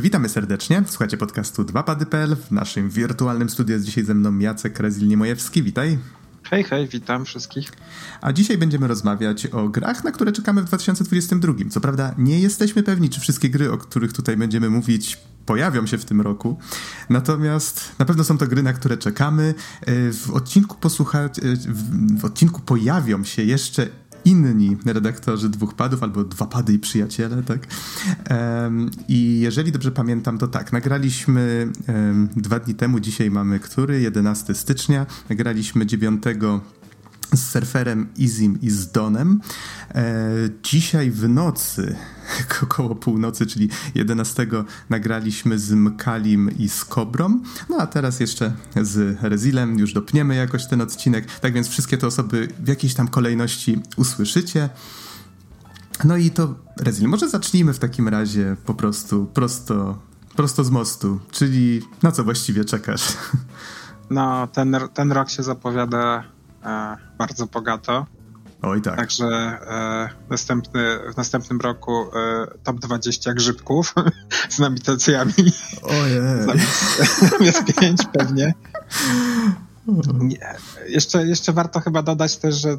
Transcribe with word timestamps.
Witamy 0.00 0.28
serdecznie. 0.28 0.82
Słuchajcie 0.86 1.16
podcastu 1.16 1.62
2pady.pl. 1.62 2.36
W 2.36 2.50
naszym 2.50 2.90
wirtualnym 2.90 3.50
studiu 3.50 3.74
jest 3.74 3.84
dzisiaj 3.84 4.04
ze 4.04 4.14
mną 4.14 4.38
Jacek 4.38 4.80
Rezil-Niemojewski. 4.80 5.62
Witaj. 5.62 5.98
Hej, 6.42 6.64
hej, 6.64 6.88
witam 6.88 7.24
wszystkich. 7.24 7.72
A 8.20 8.32
dzisiaj 8.32 8.58
będziemy 8.58 8.88
rozmawiać 8.88 9.46
o 9.46 9.68
grach, 9.68 10.04
na 10.04 10.10
które 10.10 10.32
czekamy 10.32 10.62
w 10.62 10.64
2022. 10.64 11.52
Co 11.70 11.80
prawda 11.80 12.14
nie 12.18 12.40
jesteśmy 12.40 12.82
pewni, 12.82 13.10
czy 13.10 13.20
wszystkie 13.20 13.50
gry, 13.50 13.72
o 13.72 13.78
których 13.78 14.12
tutaj 14.12 14.36
będziemy 14.36 14.70
mówić, 14.70 15.18
pojawią 15.46 15.86
się 15.86 15.98
w 15.98 16.04
tym 16.04 16.20
roku. 16.20 16.58
Natomiast 17.10 17.92
na 17.98 18.04
pewno 18.04 18.24
są 18.24 18.38
to 18.38 18.46
gry, 18.46 18.62
na 18.62 18.72
które 18.72 18.96
czekamy. 18.96 19.54
E, 19.80 20.12
w 20.12 20.30
odcinku 20.30 20.76
posłuchać, 20.80 21.38
e, 21.38 21.42
w 22.18 22.24
odcinku 22.24 22.60
pojawią 22.60 23.24
się 23.24 23.42
jeszcze 23.42 23.88
inni 24.26 24.76
redaktorzy 24.86 25.48
dwóch 25.48 25.74
padów, 25.74 26.02
albo 26.02 26.24
dwa 26.24 26.46
pady 26.46 26.72
i 26.72 26.78
przyjaciele, 26.78 27.42
tak? 27.42 27.66
I 29.08 29.40
jeżeli 29.40 29.72
dobrze 29.72 29.92
pamiętam, 29.92 30.38
to 30.38 30.48
tak, 30.48 30.72
nagraliśmy 30.72 31.68
dwa 32.36 32.58
dni 32.60 32.74
temu, 32.74 33.00
dzisiaj 33.00 33.30
mamy 33.30 33.60
który? 33.60 34.00
11 34.00 34.54
stycznia. 34.54 35.06
Nagraliśmy 35.28 35.86
9 35.86 36.22
z 37.34 37.50
surferem 37.50 38.08
Izim 38.16 38.58
i 38.62 38.70
z 38.70 38.90
Donem. 38.92 39.40
E, 39.94 40.24
dzisiaj 40.62 41.10
w 41.10 41.28
nocy, 41.28 41.96
około 42.62 42.94
północy, 42.94 43.46
czyli 43.46 43.68
11, 43.94 44.46
nagraliśmy 44.90 45.58
z 45.58 45.72
Mkalim 45.72 46.58
i 46.58 46.68
z 46.68 46.84
Kobrą. 46.84 47.40
No 47.70 47.76
a 47.78 47.86
teraz 47.86 48.20
jeszcze 48.20 48.52
z 48.82 49.18
Rezilem 49.22 49.78
już 49.78 49.92
dopniemy 49.92 50.34
jakoś 50.34 50.66
ten 50.66 50.80
odcinek. 50.80 51.40
Tak 51.40 51.52
więc 51.52 51.68
wszystkie 51.68 51.98
te 51.98 52.06
osoby 52.06 52.48
w 52.60 52.68
jakiejś 52.68 52.94
tam 52.94 53.08
kolejności 53.08 53.80
usłyszycie. 53.96 54.68
No 56.04 56.16
i 56.16 56.30
to, 56.30 56.54
Rezil, 56.80 57.08
może 57.08 57.28
zacznijmy 57.28 57.74
w 57.74 57.78
takim 57.78 58.08
razie 58.08 58.56
po 58.66 58.74
prostu 58.74 59.26
prosto, 59.26 59.98
prosto 60.36 60.64
z 60.64 60.70
mostu, 60.70 61.20
czyli 61.30 61.82
na 62.02 62.12
co 62.12 62.24
właściwie 62.24 62.64
czekasz? 62.64 63.02
No, 64.10 64.46
ten, 64.46 64.76
ten 64.94 65.12
rok 65.12 65.30
się 65.30 65.42
zapowiada 65.42 66.24
bardzo 67.18 67.46
bogato. 67.46 68.06
Oj 68.62 68.82
tak. 68.82 68.96
Także 68.96 69.26
e, 69.26 70.08
następny, 70.30 70.98
w 71.12 71.16
następnym 71.16 71.60
roku 71.60 71.92
e, 71.92 72.46
top 72.64 72.80
20 72.80 73.34
grzybków 73.34 73.94
z 74.48 74.58
nominacjami. 74.58 75.32
Ojej. 75.82 76.20
Zamiast 77.38 77.64
5 77.80 78.02
pewnie. 78.12 78.54
Nie. 80.14 80.56
Jeszcze, 80.88 81.26
jeszcze 81.26 81.52
warto 81.52 81.80
chyba 81.80 82.02
dodać 82.02 82.36
też, 82.36 82.54
że 82.54 82.76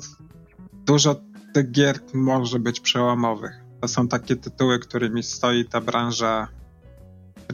dużo 0.86 1.16
tych 1.54 1.72
gier 1.72 2.00
może 2.14 2.60
być 2.60 2.80
przełomowych. 2.80 3.52
To 3.82 3.88
są 3.88 4.08
takie 4.08 4.36
tytuły, 4.36 4.80
którymi 4.80 5.24
stoi 5.24 5.66
ta 5.66 5.82
branża 5.82 6.48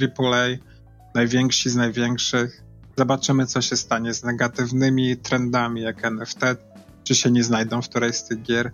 AAA, 0.01 0.47
najwięksi 1.15 1.69
z 1.69 1.75
największych. 1.75 2.62
Zobaczymy, 2.97 3.45
co 3.45 3.61
się 3.61 3.75
stanie 3.75 4.13
z 4.13 4.23
negatywnymi 4.23 5.17
trendami 5.17 5.81
jak 5.81 6.05
NFT, 6.05 6.39
czy 7.03 7.15
się 7.15 7.31
nie 7.31 7.43
znajdą 7.43 7.81
w 7.81 7.89
którejś 7.89 8.15
z 8.15 8.23
tych 8.23 8.41
gier. 8.41 8.71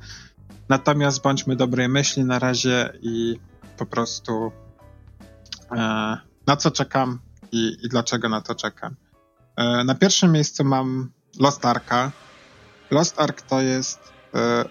Natomiast 0.70 1.22
bądźmy 1.22 1.56
dobrej 1.56 1.90
myśli 1.90 2.24
na 2.24 2.40
razie 2.40 2.94
i 3.02 3.40
po 3.78 3.86
prostu 3.86 4.52
e, 5.72 6.18
na 6.48 6.58
co 6.58 6.72
czekam 6.72 7.20
i, 7.52 7.78
i, 7.82 7.90
dlaczego 7.90 8.30
na 8.30 8.42
to 8.42 8.56
czekam. 8.56 8.96
E, 9.56 9.84
na 9.84 9.96
pierwszym 9.96 10.32
miejscu 10.32 10.64
mam 10.64 11.12
Lost 11.40 11.66
Arka. 11.66 12.12
Lost 12.92 13.22
Ark 13.22 13.42
to 13.42 13.62
jest 13.62 14.00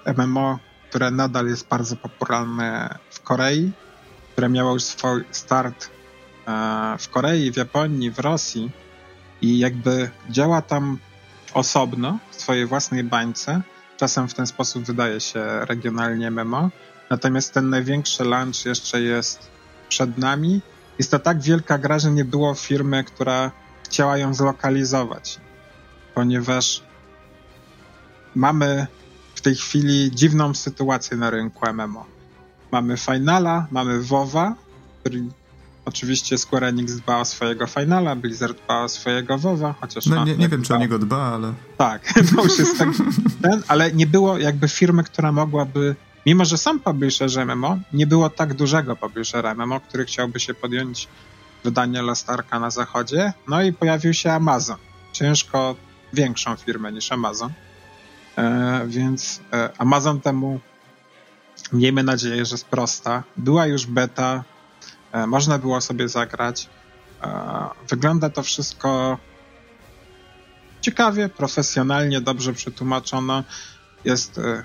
e, 0.07 0.15
MMO, 0.15 0.59
które 0.89 1.11
nadal 1.11 1.47
jest 1.47 1.69
bardzo 1.69 1.97
popularne 1.97 2.99
w 3.11 3.21
Korei, 3.21 3.73
które 4.33 4.49
miało 4.49 4.73
już 4.73 4.83
swój 4.83 5.25
start 5.31 5.91
e, 6.49 6.97
w 6.99 7.09
Korei, 7.09 7.53
w 7.53 7.57
Japonii, 7.57 8.11
w 8.11 8.19
Rosji 8.19 8.71
i 9.43 9.59
jakby 9.59 10.11
działa 10.31 10.63
tam 10.63 10.99
osobno, 11.55 12.19
w 12.31 12.41
swojej 12.41 12.67
własnej 12.67 13.05
bańce. 13.05 13.63
Czasem 13.97 14.29
w 14.29 14.35
ten 14.35 14.47
sposób 14.47 14.85
wydaje 14.85 15.21
się 15.21 15.45
regionalnie 15.61 16.31
MMO. 16.31 16.71
Natomiast 17.11 17.55
ten 17.55 17.71
największy 17.71 18.25
launch 18.25 18.65
jeszcze 18.65 19.01
jest 19.01 19.51
przed 19.89 20.19
nami. 20.19 20.61
Jest 20.99 21.11
to 21.11 21.19
tak 21.19 21.41
wielka 21.41 21.79
gra, 21.79 21.99
że 21.99 22.11
nie 22.11 22.25
było 22.25 22.55
firmy, 22.55 23.05
która 23.05 23.51
chciała 23.85 24.19
ją 24.19 24.35
zlokalizować, 24.35 25.41
ponieważ 26.15 26.83
mamy 28.35 28.87
w 29.35 29.41
tej 29.41 29.55
chwili 29.55 30.11
dziwną 30.15 30.55
sytuację 30.55 31.17
na 31.17 31.31
rynku 31.31 31.67
MMO. 31.73 32.07
Mamy 32.73 32.97
Finala, 32.97 33.67
mamy 33.71 34.03
WoWa, 34.03 34.55
który 35.01 35.23
Oczywiście 35.89 36.39
Square 36.39 36.65
Enix 36.65 36.97
dba 36.97 37.21
o 37.21 37.25
swojego 37.25 37.67
finala, 37.67 38.17
Blizzard 38.17 38.65
dba 38.65 38.83
o 38.83 38.89
swojego 38.89 39.39
WoWa, 39.39 39.75
chociaż... 39.81 40.07
No, 40.07 40.25
nie, 40.25 40.37
nie 40.37 40.49
wiem, 40.49 40.63
czy 40.63 40.75
o 40.75 40.79
niego 40.79 40.99
dba, 40.99 41.23
ale... 41.23 41.53
Tak, 41.77 42.13
to 42.37 42.43
już 42.43 42.59
jest 42.59 42.79
tak 42.79 42.89
ten, 43.43 43.63
ale 43.69 43.93
nie 43.93 44.07
było 44.07 44.39
jakby 44.39 44.69
firmy, 44.69 45.05
która 45.05 45.33
mogłaby... 45.33 45.97
Mimo, 46.27 46.45
że 46.45 46.59
sam 46.59 46.81
publisher 46.81 47.47
MMO, 47.47 47.79
nie 47.93 48.07
było 48.07 48.31
tak 48.31 48.55
dużego 48.55 48.97
publishera 48.97 49.55
MMO, 49.55 49.81
który 49.81 50.05
chciałby 50.05 50.41
się 50.41 50.55
podjąć 50.55 51.09
wydanie 51.65 52.03
Lost 52.03 52.31
Arka 52.31 52.61
na 52.61 52.71
zachodzie. 52.71 53.33
No 53.49 53.63
i 53.63 53.73
pojawił 53.73 54.15
się 54.15 54.33
Amazon. 54.33 54.77
Ciężko 55.13 55.77
większą 56.13 56.57
firmę 56.57 56.93
niż 56.93 57.13
Amazon. 57.13 57.53
E, 58.39 58.87
więc 58.87 59.41
e, 59.53 59.71
Amazon 59.79 60.21
temu 60.21 60.61
miejmy 61.73 62.03
nadzieję, 62.03 62.45
że 62.45 62.59
sprosta. 62.59 63.23
Była 63.37 63.67
już 63.67 63.87
beta, 63.87 64.45
można 65.27 65.59
było 65.59 65.81
sobie 65.81 66.09
zagrać. 66.09 66.69
E, 67.23 67.29
wygląda 67.89 68.31
to 68.31 68.43
wszystko 68.43 69.19
ciekawie, 70.81 71.29
profesjonalnie, 71.29 72.21
dobrze 72.21 72.53
przetłumaczono. 72.53 73.45
Jest 74.05 74.39
e, 74.39 74.65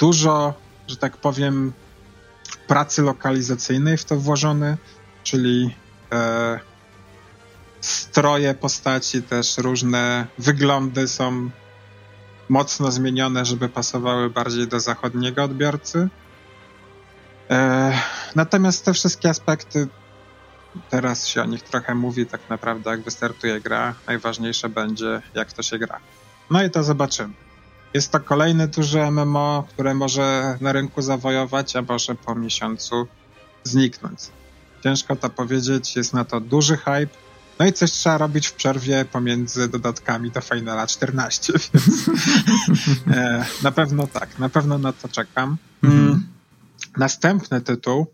dużo, 0.00 0.54
że 0.88 0.96
tak 0.96 1.16
powiem, 1.16 1.72
pracy 2.66 3.02
lokalizacyjnej 3.02 3.96
w 3.96 4.04
to 4.04 4.16
włożone, 4.16 4.76
czyli 5.22 5.74
stroje 7.80 8.54
postaci, 8.54 9.22
też 9.22 9.58
różne 9.58 10.26
wyglądy 10.38 11.08
są 11.08 11.50
mocno 12.48 12.92
zmienione, 12.92 13.44
żeby 13.44 13.68
pasowały 13.68 14.30
bardziej 14.30 14.68
do 14.68 14.80
zachodniego 14.80 15.44
odbiorcy. 15.44 16.08
E, 17.52 17.92
natomiast 18.34 18.84
te 18.84 18.92
wszystkie 18.92 19.30
aspekty, 19.30 19.88
teraz 20.90 21.26
się 21.26 21.42
o 21.42 21.44
nich 21.44 21.62
trochę 21.62 21.94
mówi, 21.94 22.26
tak 22.26 22.40
naprawdę 22.50 22.90
jak 22.90 23.02
wystartuje 23.02 23.60
gra, 23.60 23.94
najważniejsze 24.06 24.68
będzie 24.68 25.22
jak 25.34 25.52
to 25.52 25.62
się 25.62 25.78
gra. 25.78 26.00
No 26.50 26.64
i 26.64 26.70
to 26.70 26.84
zobaczymy. 26.84 27.34
Jest 27.94 28.12
to 28.12 28.20
kolejny 28.20 28.68
duży 28.68 29.10
MMO, 29.10 29.64
które 29.68 29.94
może 29.94 30.58
na 30.60 30.72
rynku 30.72 31.02
zawojować, 31.02 31.76
a 31.76 31.82
może 31.82 32.14
po 32.14 32.34
miesiącu 32.34 33.06
zniknąć. 33.64 34.18
Ciężko 34.82 35.16
to 35.16 35.30
powiedzieć, 35.30 35.96
jest 35.96 36.14
na 36.14 36.24
to 36.24 36.40
duży 36.40 36.76
hype. 36.76 37.22
No 37.58 37.66
i 37.66 37.72
coś 37.72 37.90
trzeba 37.90 38.18
robić 38.18 38.46
w 38.46 38.52
przerwie 38.52 39.04
pomiędzy 39.04 39.68
dodatkami 39.68 40.30
do 40.30 40.40
Finala 40.40 40.86
14, 40.86 41.52
więc 41.52 42.08
e, 43.16 43.44
na 43.62 43.72
pewno 43.72 44.06
tak, 44.06 44.38
na 44.38 44.48
pewno 44.48 44.78
na 44.78 44.92
to 44.92 45.08
czekam. 45.08 45.56
Mm. 45.82 46.31
Następny 46.96 47.60
tytuł 47.60 48.06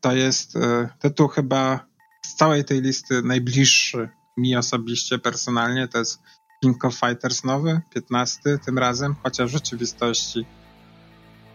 to 0.00 0.12
jest 0.12 0.56
e, 0.56 0.88
tytuł 0.98 1.28
chyba 1.28 1.86
z 2.26 2.34
całej 2.34 2.64
tej 2.64 2.82
listy 2.82 3.22
najbliższy 3.22 4.08
mi 4.36 4.56
osobiście, 4.56 5.18
personalnie, 5.18 5.88
to 5.88 5.98
jest 5.98 6.18
King 6.62 6.84
of 6.84 6.94
Fighters 6.94 7.44
nowy, 7.44 7.80
15 7.94 8.58
tym 8.58 8.78
razem, 8.78 9.14
chociaż 9.22 9.50
w 9.50 9.52
rzeczywistości 9.52 10.46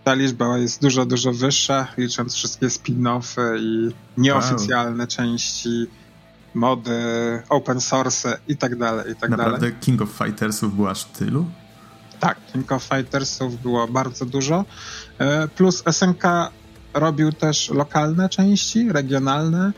ta 0.08 0.14
liczba 0.14 0.58
jest 0.58 0.82
dużo, 0.82 1.06
dużo 1.06 1.34
wyższa, 1.34 1.88
licząc 1.98 2.36
wszystkie 2.36 2.68
spin-offy 2.68 3.58
i 3.60 3.90
nieoficjalne 4.18 5.04
wow. 5.04 5.08
części, 5.08 5.88
mody, 6.54 7.02
open 7.50 7.82
source 7.82 8.40
i 8.48 8.58
tak 8.58 8.76
dalej, 8.76 9.12
i 9.12 9.16
tak 9.16 9.30
Naprawdę 9.30 9.60
dalej. 9.60 9.76
King 9.82 10.02
of 10.02 10.10
Fightersów 10.10 10.76
było 10.76 10.90
aż 10.90 11.06
tylu? 11.06 11.46
Tak, 12.20 12.38
King 12.54 12.72
of 12.72 12.84
Fightersów 12.84 13.62
było 13.62 13.88
bardzo 13.88 14.26
dużo, 14.26 14.66
e, 15.20 15.48
plus 15.48 15.84
SNK 15.92 16.24
robił 17.00 17.32
też 17.32 17.70
lokalne 17.70 18.30
części, 18.30 18.92
regionalne. 18.92 19.72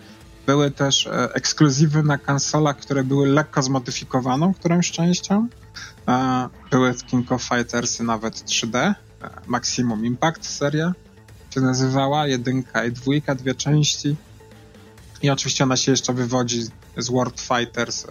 Były 0.45 0.71
też 0.71 1.07
e, 1.07 1.33
ekskluzywy 1.33 2.03
na 2.03 2.17
konsolach, 2.17 2.77
które 2.77 3.03
były 3.03 3.27
lekko 3.27 3.63
zmodyfikowaną 3.63 4.53
którąś 4.53 4.91
częścią. 4.91 5.47
E, 6.07 6.49
były 6.71 6.93
w 6.93 7.05
King 7.05 7.31
of 7.31 7.43
Fighters 7.43 7.99
nawet 7.99 8.35
3D. 8.35 8.77
E, 8.77 8.95
Maximum 9.47 10.05
Impact 10.05 10.45
seria 10.45 10.93
się 11.53 11.61
nazywała, 11.61 12.27
jedynka 12.27 12.85
i 12.85 12.91
dwójka, 12.91 13.35
dwie 13.35 13.55
części. 13.55 14.15
I 15.21 15.29
oczywiście 15.29 15.63
ona 15.63 15.77
się 15.77 15.91
jeszcze 15.91 16.13
wywodzi 16.13 16.63
z 16.97 17.09
World 17.09 17.41
Fighters 17.41 18.05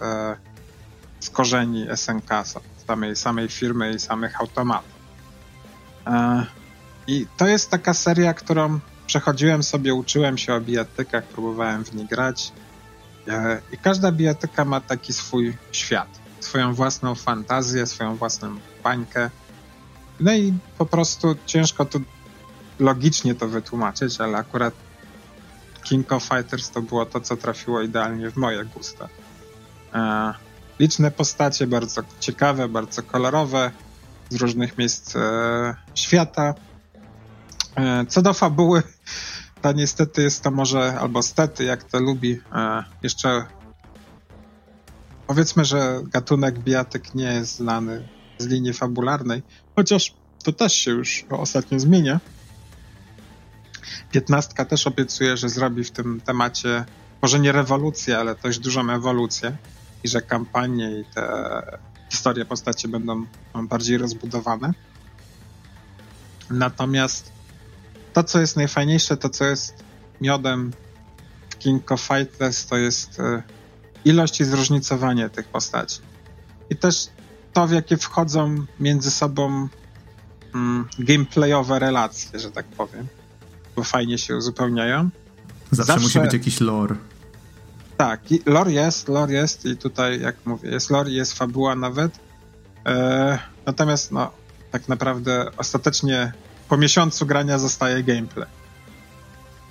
z 1.19 1.29
korzeni 1.29 1.87
SNK, 1.95 2.29
samej, 2.87 3.15
samej 3.15 3.47
firmy 3.47 3.91
i 3.91 3.99
samych 3.99 4.41
automatów. 4.41 4.99
I 7.07 7.27
to 7.37 7.47
jest 7.47 7.69
taka 7.69 7.93
seria, 7.93 8.33
którą 8.33 8.79
przechodziłem 9.09 9.63
sobie, 9.63 9.93
uczyłem 9.93 10.37
się 10.37 10.53
o 10.53 10.61
bijatykach, 10.61 11.23
próbowałem 11.23 11.85
w 11.85 11.95
nie 11.95 12.05
grać. 12.05 12.51
E, 13.27 13.61
I 13.71 13.77
każda 13.77 14.11
bijatyka 14.11 14.65
ma 14.65 14.81
taki 14.81 15.13
swój 15.13 15.57
świat, 15.71 16.19
swoją 16.39 16.73
własną 16.73 17.15
fantazję, 17.15 17.85
swoją 17.85 18.15
własną 18.15 18.59
bańkę. 18.83 19.29
No 20.19 20.33
i 20.33 20.53
po 20.77 20.85
prostu 20.85 21.35
ciężko 21.45 21.85
tu 21.85 22.01
logicznie 22.79 23.35
to 23.35 23.47
wytłumaczyć, 23.47 24.21
ale 24.21 24.37
akurat 24.37 24.73
King 25.83 26.11
of 26.11 26.23
Fighters 26.23 26.69
to 26.69 26.81
było 26.81 27.05
to, 27.05 27.21
co 27.21 27.37
trafiło 27.37 27.81
idealnie 27.81 28.31
w 28.31 28.35
moje 28.37 28.65
gusta. 28.65 29.09
E, 29.93 30.33
liczne 30.79 31.11
postacie, 31.11 31.67
bardzo 31.67 32.01
ciekawe, 32.19 32.67
bardzo 32.67 33.03
kolorowe, 33.03 33.71
z 34.29 34.35
różnych 34.35 34.77
miejsc 34.77 35.15
e, 35.15 35.75
świata. 35.95 36.53
E, 37.75 38.05
co 38.05 38.21
do 38.21 38.33
fabuły, 38.33 38.83
to 39.61 39.71
niestety 39.71 40.21
jest 40.21 40.43
to 40.43 40.51
może, 40.51 40.99
albo 40.99 41.23
stety, 41.23 41.63
jak 41.63 41.83
to 41.83 41.99
lubi, 41.99 42.39
e, 42.53 42.83
jeszcze 43.03 43.45
powiedzmy, 45.27 45.65
że 45.65 46.01
gatunek 46.03 46.59
bijatyk 46.59 47.15
nie 47.15 47.33
jest 47.33 47.55
znany 47.55 48.07
z 48.37 48.47
linii 48.47 48.73
fabularnej, 48.73 49.43
chociaż 49.75 50.13
to 50.43 50.53
też 50.53 50.73
się 50.73 50.91
już 50.91 51.25
ostatnio 51.29 51.79
zmienia. 51.79 52.19
Piętnastka 54.11 54.65
też 54.65 54.87
obiecuje, 54.87 55.37
że 55.37 55.49
zrobi 55.49 55.83
w 55.83 55.91
tym 55.91 56.21
temacie 56.21 56.85
może 57.21 57.39
nie 57.39 57.51
rewolucję, 57.51 58.17
ale 58.17 58.35
dość 58.35 58.59
dużą 58.59 58.89
ewolucję 58.89 59.57
i 60.03 60.07
że 60.07 60.21
kampanie 60.21 60.99
i 60.99 61.05
te 61.05 61.61
historie 62.09 62.45
postaci 62.45 62.87
będą 62.87 63.25
bardziej 63.63 63.97
rozbudowane. 63.97 64.73
Natomiast 66.49 67.31
to, 68.13 68.23
co 68.23 68.39
jest 68.39 68.55
najfajniejsze, 68.55 69.17
to 69.17 69.29
co 69.29 69.45
jest 69.45 69.83
miodem 70.21 70.71
w 71.49 71.57
King 71.57 71.91
of 71.91 72.01
Fighters, 72.01 72.65
to 72.65 72.77
jest 72.77 73.19
e, 73.19 73.43
ilość 74.05 74.41
i 74.41 74.45
zróżnicowanie 74.45 75.29
tych 75.29 75.47
postaci. 75.47 75.99
I 76.69 76.75
też 76.75 77.07
to, 77.53 77.67
w 77.67 77.71
jakie 77.71 77.97
wchodzą 77.97 78.65
między 78.79 79.11
sobą 79.11 79.67
mm, 80.55 80.87
gameplayowe 80.99 81.79
relacje, 81.79 82.39
że 82.39 82.51
tak 82.51 82.65
powiem, 82.65 83.07
bo 83.75 83.83
fajnie 83.83 84.17
się 84.17 84.37
uzupełniają. 84.37 85.09
Zawsze, 85.71 85.93
Zawsze 85.93 86.03
musi 86.03 86.19
być 86.19 86.33
jakiś 86.33 86.61
lore. 86.61 86.95
Tak, 87.97 88.21
lore 88.45 88.71
jest, 88.71 89.07
lore 89.07 89.33
jest 89.33 89.65
i 89.65 89.77
tutaj, 89.77 90.21
jak 90.21 90.45
mówię, 90.45 90.69
jest 90.69 90.89
lore, 90.89 91.11
jest 91.11 91.33
fabuła 91.33 91.75
nawet. 91.75 92.19
E, 92.85 93.39
natomiast, 93.65 94.11
no, 94.11 94.31
tak 94.71 94.87
naprawdę 94.87 95.45
ostatecznie 95.57 96.33
po 96.69 96.77
miesiącu 96.77 97.25
grania 97.25 97.59
zostaje 97.59 98.03
gameplay. 98.03 98.47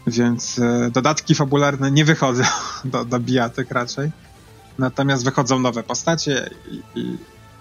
Więc 0.06 0.58
e, 0.58 0.90
dodatki 0.90 1.34
fabularne 1.34 1.90
nie 1.90 2.04
wychodzą 2.04 2.42
do, 2.84 3.04
do 3.04 3.20
bijatyk 3.20 3.70
raczej. 3.70 4.10
Natomiast 4.78 5.24
wychodzą 5.24 5.58
nowe 5.58 5.82
postacie 5.82 6.50
i, 6.70 6.82
i 6.94 7.18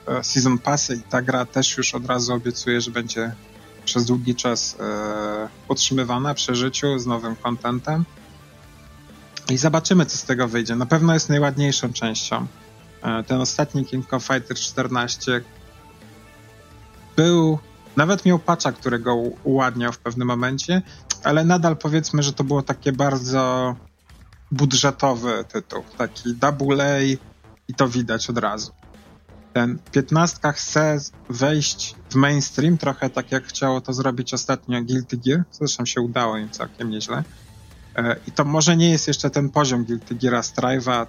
e, 0.07 0.23
Season 0.23 0.57
Passy 0.57 0.95
i 0.95 1.01
ta 1.01 1.21
gra 1.21 1.45
też 1.45 1.77
już 1.77 1.95
od 1.95 2.05
razu 2.05 2.33
obiecuje, 2.33 2.81
że 2.81 2.91
będzie 2.91 3.31
przez 3.85 4.05
długi 4.05 4.35
czas 4.35 4.77
e, 4.79 5.47
utrzymywana 5.67 6.33
przy 6.33 6.55
życiu 6.55 6.99
z 6.99 7.05
nowym 7.05 7.35
contentem. 7.35 8.05
I 9.49 9.57
zobaczymy, 9.57 10.05
co 10.05 10.17
z 10.17 10.23
tego 10.23 10.47
wyjdzie. 10.47 10.75
Na 10.75 10.85
pewno 10.85 11.13
jest 11.13 11.29
najładniejszą 11.29 11.93
częścią. 11.93 12.47
E, 13.01 13.23
ten 13.23 13.41
ostatni 13.41 13.85
King 13.85 14.13
of 14.13 14.23
Fighters 14.23 14.61
14 14.61 15.41
był 17.15 17.59
nawet 17.97 18.25
miał 18.25 18.39
patcha, 18.39 18.71
który 18.71 18.99
go 18.99 19.15
uładniał 19.43 19.91
w 19.91 19.97
pewnym 19.97 20.27
momencie, 20.27 20.81
ale 21.23 21.45
nadal 21.45 21.77
powiedzmy, 21.77 22.23
że 22.23 22.33
to 22.33 22.43
było 22.43 22.61
takie 22.61 22.91
bardzo 22.91 23.75
budżetowy 24.51 25.45
tytuł, 25.53 25.83
taki 25.97 26.35
double 26.35 26.83
A 26.83 27.01
i 27.67 27.73
to 27.73 27.87
widać 27.87 28.29
od 28.29 28.37
razu. 28.37 28.71
Ten 29.53 29.79
15 29.91 30.37
chce 30.53 30.97
wejść 31.29 31.95
w 32.09 32.15
mainstream, 32.15 32.77
trochę 32.77 33.09
tak 33.09 33.31
jak 33.31 33.47
chciało 33.47 33.81
to 33.81 33.93
zrobić 33.93 34.33
ostatnio 34.33 34.83
Guilty 34.83 35.17
Gear, 35.17 35.43
zresztą 35.51 35.85
się 35.85 36.01
udało 36.01 36.37
im 36.37 36.49
całkiem 36.49 36.89
nieźle. 36.89 37.23
E, 37.95 38.15
I 38.27 38.31
to 38.31 38.45
może 38.45 38.77
nie 38.77 38.89
jest 38.89 39.07
jeszcze 39.07 39.29
ten 39.29 39.49
poziom 39.49 39.85
Guilty 39.85 40.15
Geara 40.15 40.41
Strive'a, 40.41 41.05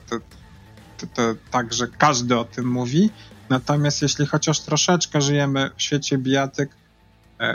tak, 1.50 1.74
że 1.74 1.88
każdy 1.88 2.38
o 2.38 2.44
tym 2.44 2.70
mówi, 2.70 3.10
Natomiast 3.48 4.02
jeśli 4.02 4.26
chociaż 4.26 4.60
troszeczkę 4.60 5.20
żyjemy 5.20 5.70
w 5.76 5.82
świecie 5.82 6.18
bijatyk, 6.18 6.70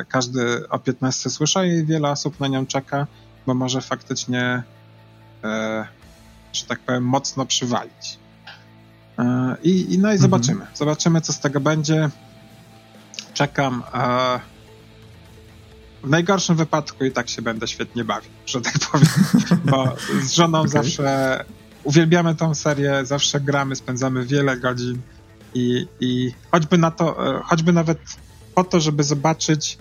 każdy 0.08 0.70
o 0.70 0.80
15 0.80 1.30
słyszy 1.30 1.68
i 1.68 1.86
wiele 1.86 2.10
osób 2.10 2.40
na 2.40 2.48
nią 2.48 2.66
czeka, 2.66 3.08
bo 3.46 3.54
może 3.54 3.82
faktycznie, 3.82 4.64
e, 5.44 5.88
że 6.54 6.66
tak 6.66 6.80
powiem, 6.80 7.04
mocno 7.04 7.46
przywalić. 7.46 8.20
E, 9.20 9.56
I, 9.64 9.94
i 9.94 9.98
no 9.98 10.10
i 10.10 10.16
mhm. 10.16 10.18
zobaczymy. 10.18 10.68
Zobaczymy, 10.74 11.22
co 11.22 11.34
z 11.34 11.40
tego 11.40 11.60
będzie. 11.60 12.10
Czekam. 13.34 13.84
W 16.04 16.10
najgorszym 16.10 16.56
wypadku 16.56 17.06
i 17.06 17.12
tak 17.12 17.30
się 17.30 17.42
będę 17.42 17.68
świetnie 17.68 18.04
bawił, 18.04 18.32
że 18.46 18.62
tak 18.62 18.74
powiem, 18.92 19.08
bo 19.72 19.96
z 20.22 20.34
żoną 20.34 20.60
okay. 20.60 20.72
zawsze 20.72 21.40
uwielbiamy 21.84 22.36
tą 22.36 22.56
serię, 22.56 23.06
zawsze 23.06 23.40
gramy, 23.40 23.76
spędzamy 23.76 24.26
wiele 24.26 24.58
godzin 24.58 25.02
i, 25.54 25.88
i 26.00 26.32
choćby 26.52 26.78
na 26.78 26.92
to, 26.92 27.38
e, 27.38 27.42
choćby 27.44 27.74
nawet 27.74 28.00
po 28.56 28.64
to, 28.64 28.80
żeby 28.80 29.04
zobaczyć, 29.04 29.78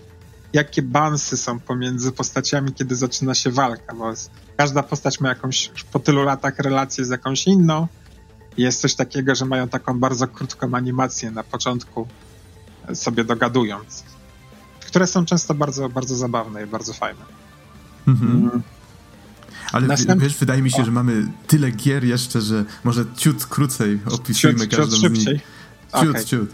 jakie 0.52 0.82
bansy 0.82 1.36
są 1.36 1.60
pomiędzy 1.60 2.12
postaciami, 2.12 2.72
kiedy 2.72 2.96
zaczyna 2.96 3.34
się 3.34 3.50
walka, 3.50 3.94
bo 3.94 4.12
każda 4.56 4.82
postać 4.82 5.20
ma 5.20 5.28
jakąś 5.28 5.70
po 5.92 5.98
tylu 5.98 6.22
latach 6.22 6.58
relację 6.58 7.04
z 7.04 7.08
jakąś 7.08 7.46
inną. 7.46 7.86
Jest 8.56 8.80
coś 8.80 8.94
takiego, 8.94 9.34
że 9.34 9.44
mają 9.44 9.68
taką 9.68 10.00
bardzo 10.00 10.28
krótką 10.28 10.74
animację 10.74 11.30
na 11.30 11.42
początku, 11.42 12.06
e, 12.88 12.94
sobie 12.94 13.24
dogadując, 13.24 14.04
które 14.80 15.06
są 15.06 15.24
często 15.24 15.54
bardzo, 15.54 15.88
bardzo 15.88 16.16
zabawne 16.16 16.62
i 16.62 16.66
bardzo 16.66 16.92
fajne. 16.92 17.24
Mhm. 18.08 18.32
Mm. 18.32 18.62
Ale 19.72 19.86
Następ... 19.86 20.22
wiesz, 20.22 20.36
wydaje 20.36 20.62
mi 20.62 20.70
się, 20.70 20.82
o. 20.82 20.84
że 20.84 20.90
mamy 20.90 21.26
tyle 21.46 21.70
gier 21.70 22.04
jeszcze, 22.04 22.40
że 22.40 22.64
może 22.84 23.04
ciut 23.16 23.46
krócej 23.46 24.00
opisujmy 24.10 24.68
ciut, 24.68 24.78
każdą 24.78 24.96
ciut 24.96 25.16
z 25.16 25.26
nich. 25.26 25.40
Ciut, 26.00 26.10
okay. 26.10 26.24
ciut. 26.24 26.50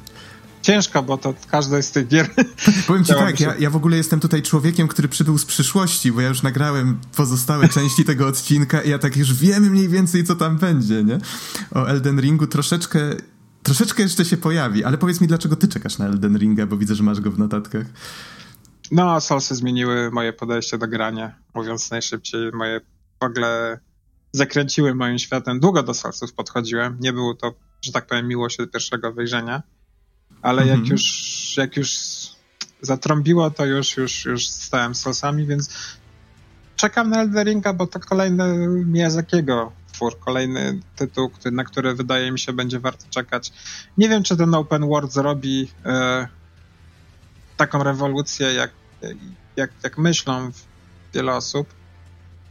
Ciężko, 0.69 1.03
bo 1.03 1.19
to 1.19 1.35
każda 1.51 1.83
z 1.83 1.91
tych 1.91 2.09
gier. 2.09 2.29
Powiem 2.87 3.05
ci 3.05 3.15
tak, 3.15 3.41
ja, 3.41 3.55
ja 3.59 3.71
w 3.71 3.77
ogóle 3.77 3.97
jestem 3.97 4.21
tutaj 4.21 4.43
człowiekiem, 4.43 4.89
który 4.89 5.09
przybył 5.09 5.39
z 5.39 5.45
przyszłości, 5.45 6.13
bo 6.13 6.21
ja 6.21 6.29
już 6.29 6.43
nagrałem 6.43 6.99
pozostałe 7.17 7.69
części 7.79 8.05
tego 8.05 8.27
odcinka 8.27 8.83
i 8.83 8.91
ja 8.91 8.99
tak 8.99 9.17
już 9.17 9.35
wiem 9.35 9.63
mniej 9.63 9.89
więcej, 9.89 10.25
co 10.25 10.37
tam 10.37 10.59
będzie, 10.59 11.05
nie? 11.05 11.19
O 11.75 11.89
Elden 11.89 12.21
Ringu 12.21 12.47
troszeczkę 12.47 13.01
troszeczkę 13.63 14.03
jeszcze 14.03 14.25
się 14.25 14.37
pojawi, 14.37 14.85
ale 14.85 14.99
powiedz 14.99 15.21
mi, 15.21 15.27
dlaczego 15.27 15.57
ty 15.57 15.69
czekasz 15.69 15.99
na 15.99 16.07
Elden 16.07 16.39
Ringa, 16.39 16.67
bo 16.67 16.77
widzę, 16.77 16.95
że 16.95 17.03
masz 17.03 17.21
go 17.21 17.31
w 17.31 17.39
notatkach. 17.39 17.87
No, 18.91 19.21
Soulsy 19.21 19.55
zmieniły 19.55 20.11
moje 20.11 20.33
podejście 20.33 20.79
do 20.79 20.89
grania, 20.89 21.35
mówiąc 21.55 21.91
najszybciej. 21.91 22.53
Moje 22.53 22.81
w 23.21 23.25
ogóle 23.25 23.81
zakręciły 24.33 24.95
moim 24.95 25.19
światem. 25.19 25.61
Długo 25.61 25.83
do 25.83 25.95
Soulsów 25.95 26.33
podchodziłem. 26.33 26.97
Nie 27.01 27.13
było 27.13 27.35
to 27.35 27.55
że 27.83 27.93
tak 27.93 28.07
powiem, 28.07 28.29
miłość 28.29 28.57
do 28.57 28.67
pierwszego 28.67 29.13
wejrzenia, 29.13 29.63
ale 30.43 30.67
jak 30.67 30.79
mhm. 30.79 30.93
już 30.93 31.55
jak 31.57 31.77
już 31.77 31.91
zatrąbiło, 32.83 33.51
to 33.51 33.65
już, 33.65 33.97
już, 33.97 34.25
już 34.25 34.49
stałem 34.49 34.95
sosami, 34.95 35.47
więc 35.47 35.71
czekam 36.77 37.11
na 37.11 37.21
Elderinga, 37.21 37.73
bo 37.73 37.87
to 37.87 38.01
kolejny 38.01 38.69
Miyazakiego 38.69 39.73
twór, 39.93 40.19
kolejny 40.19 40.81
tytuł, 40.97 41.31
który, 41.31 41.57
na 41.57 41.65
który 41.65 41.95
wydaje 41.95 42.33
mi 42.33 42.39
się 42.39 42.53
będzie 42.53 42.81
warto 42.81 43.05
czekać. 43.11 43.53
Nie 43.99 44.09
wiem, 44.09 44.23
czy 44.23 44.37
ten 44.37 44.55
open 44.55 44.89
world 44.89 45.13
zrobi 45.13 45.71
e, 45.85 46.29
taką 47.57 47.83
rewolucję, 47.83 48.53
jak, 48.55 48.71
jak, 49.57 49.71
jak 49.83 49.99
myślą 49.99 50.51
wiele 51.15 51.35
osób, 51.35 51.69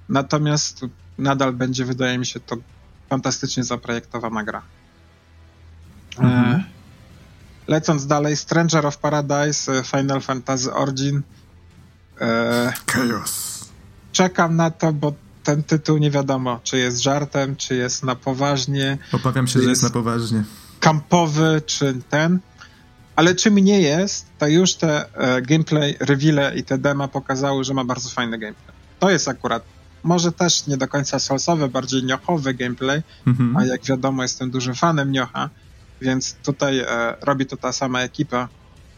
natomiast 0.09 0.81
nadal 1.17 1.53
będzie, 1.53 1.85
wydaje 1.85 2.17
mi 2.17 2.25
się, 2.25 2.39
to 2.39 2.57
fantastycznie 3.09 3.63
zaprojektowana 3.63 4.43
gra. 4.43 4.61
Mhm. 6.19 6.55
E, 6.55 6.63
lecąc 7.67 8.07
dalej, 8.07 8.37
Stranger 8.37 8.85
of 8.85 8.97
Paradise, 8.97 9.71
e, 9.79 9.83
Final 9.83 10.21
Fantasy 10.21 10.73
Origin. 10.73 11.21
E, 12.21 12.73
Chaos. 12.87 13.65
Czekam 14.11 14.55
na 14.55 14.71
to, 14.71 14.93
bo 14.93 15.13
ten 15.43 15.63
tytuł 15.63 15.97
nie 15.97 16.11
wiadomo, 16.11 16.59
czy 16.63 16.77
jest 16.77 17.03
żartem, 17.03 17.55
czy 17.55 17.75
jest 17.75 18.03
na 18.03 18.15
poważnie. 18.15 18.97
Obawiam 19.11 19.47
się, 19.47 19.61
że 19.61 19.69
jest, 19.69 19.83
na 19.83 19.89
poważnie. 19.89 20.43
Kampowy, 20.79 21.61
czy 21.65 21.99
ten. 22.09 22.39
Ale 23.15 23.35
czym 23.35 23.55
nie 23.55 23.81
jest, 23.81 24.25
to 24.37 24.47
już 24.47 24.75
te 24.75 25.13
e, 25.13 25.41
gameplay, 25.41 25.95
reveale 25.99 26.55
i 26.55 26.63
te 26.63 26.77
dema 26.77 27.07
pokazały, 27.07 27.63
że 27.63 27.73
ma 27.73 27.85
bardzo 27.85 28.09
fajny 28.09 28.37
gameplay. 28.37 28.75
To 28.99 29.09
jest 29.09 29.27
akurat, 29.27 29.63
może 30.03 30.31
też 30.31 30.67
nie 30.67 30.77
do 30.77 30.87
końca 30.87 31.19
solsowy, 31.19 31.67
bardziej 31.67 32.03
niochowy 32.03 32.53
gameplay, 32.53 33.01
mhm. 33.27 33.57
a 33.57 33.65
jak 33.65 33.85
wiadomo 33.85 34.23
jestem 34.23 34.51
dużym 34.51 34.75
fanem 34.75 35.11
niocha, 35.11 35.49
więc 36.01 36.35
tutaj 36.43 36.79
e, 36.79 37.15
robi 37.21 37.45
to 37.45 37.57
ta 37.57 37.71
sama 37.71 38.01
ekipa. 38.01 38.49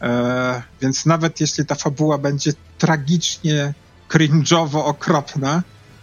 E, 0.02 0.62
więc 0.80 1.06
nawet 1.06 1.40
jeśli 1.40 1.66
ta 1.66 1.74
fabuła 1.74 2.18
będzie 2.18 2.52
tragicznie 2.78 3.74
cringe'owo 4.08 4.78
okropna, 4.78 5.62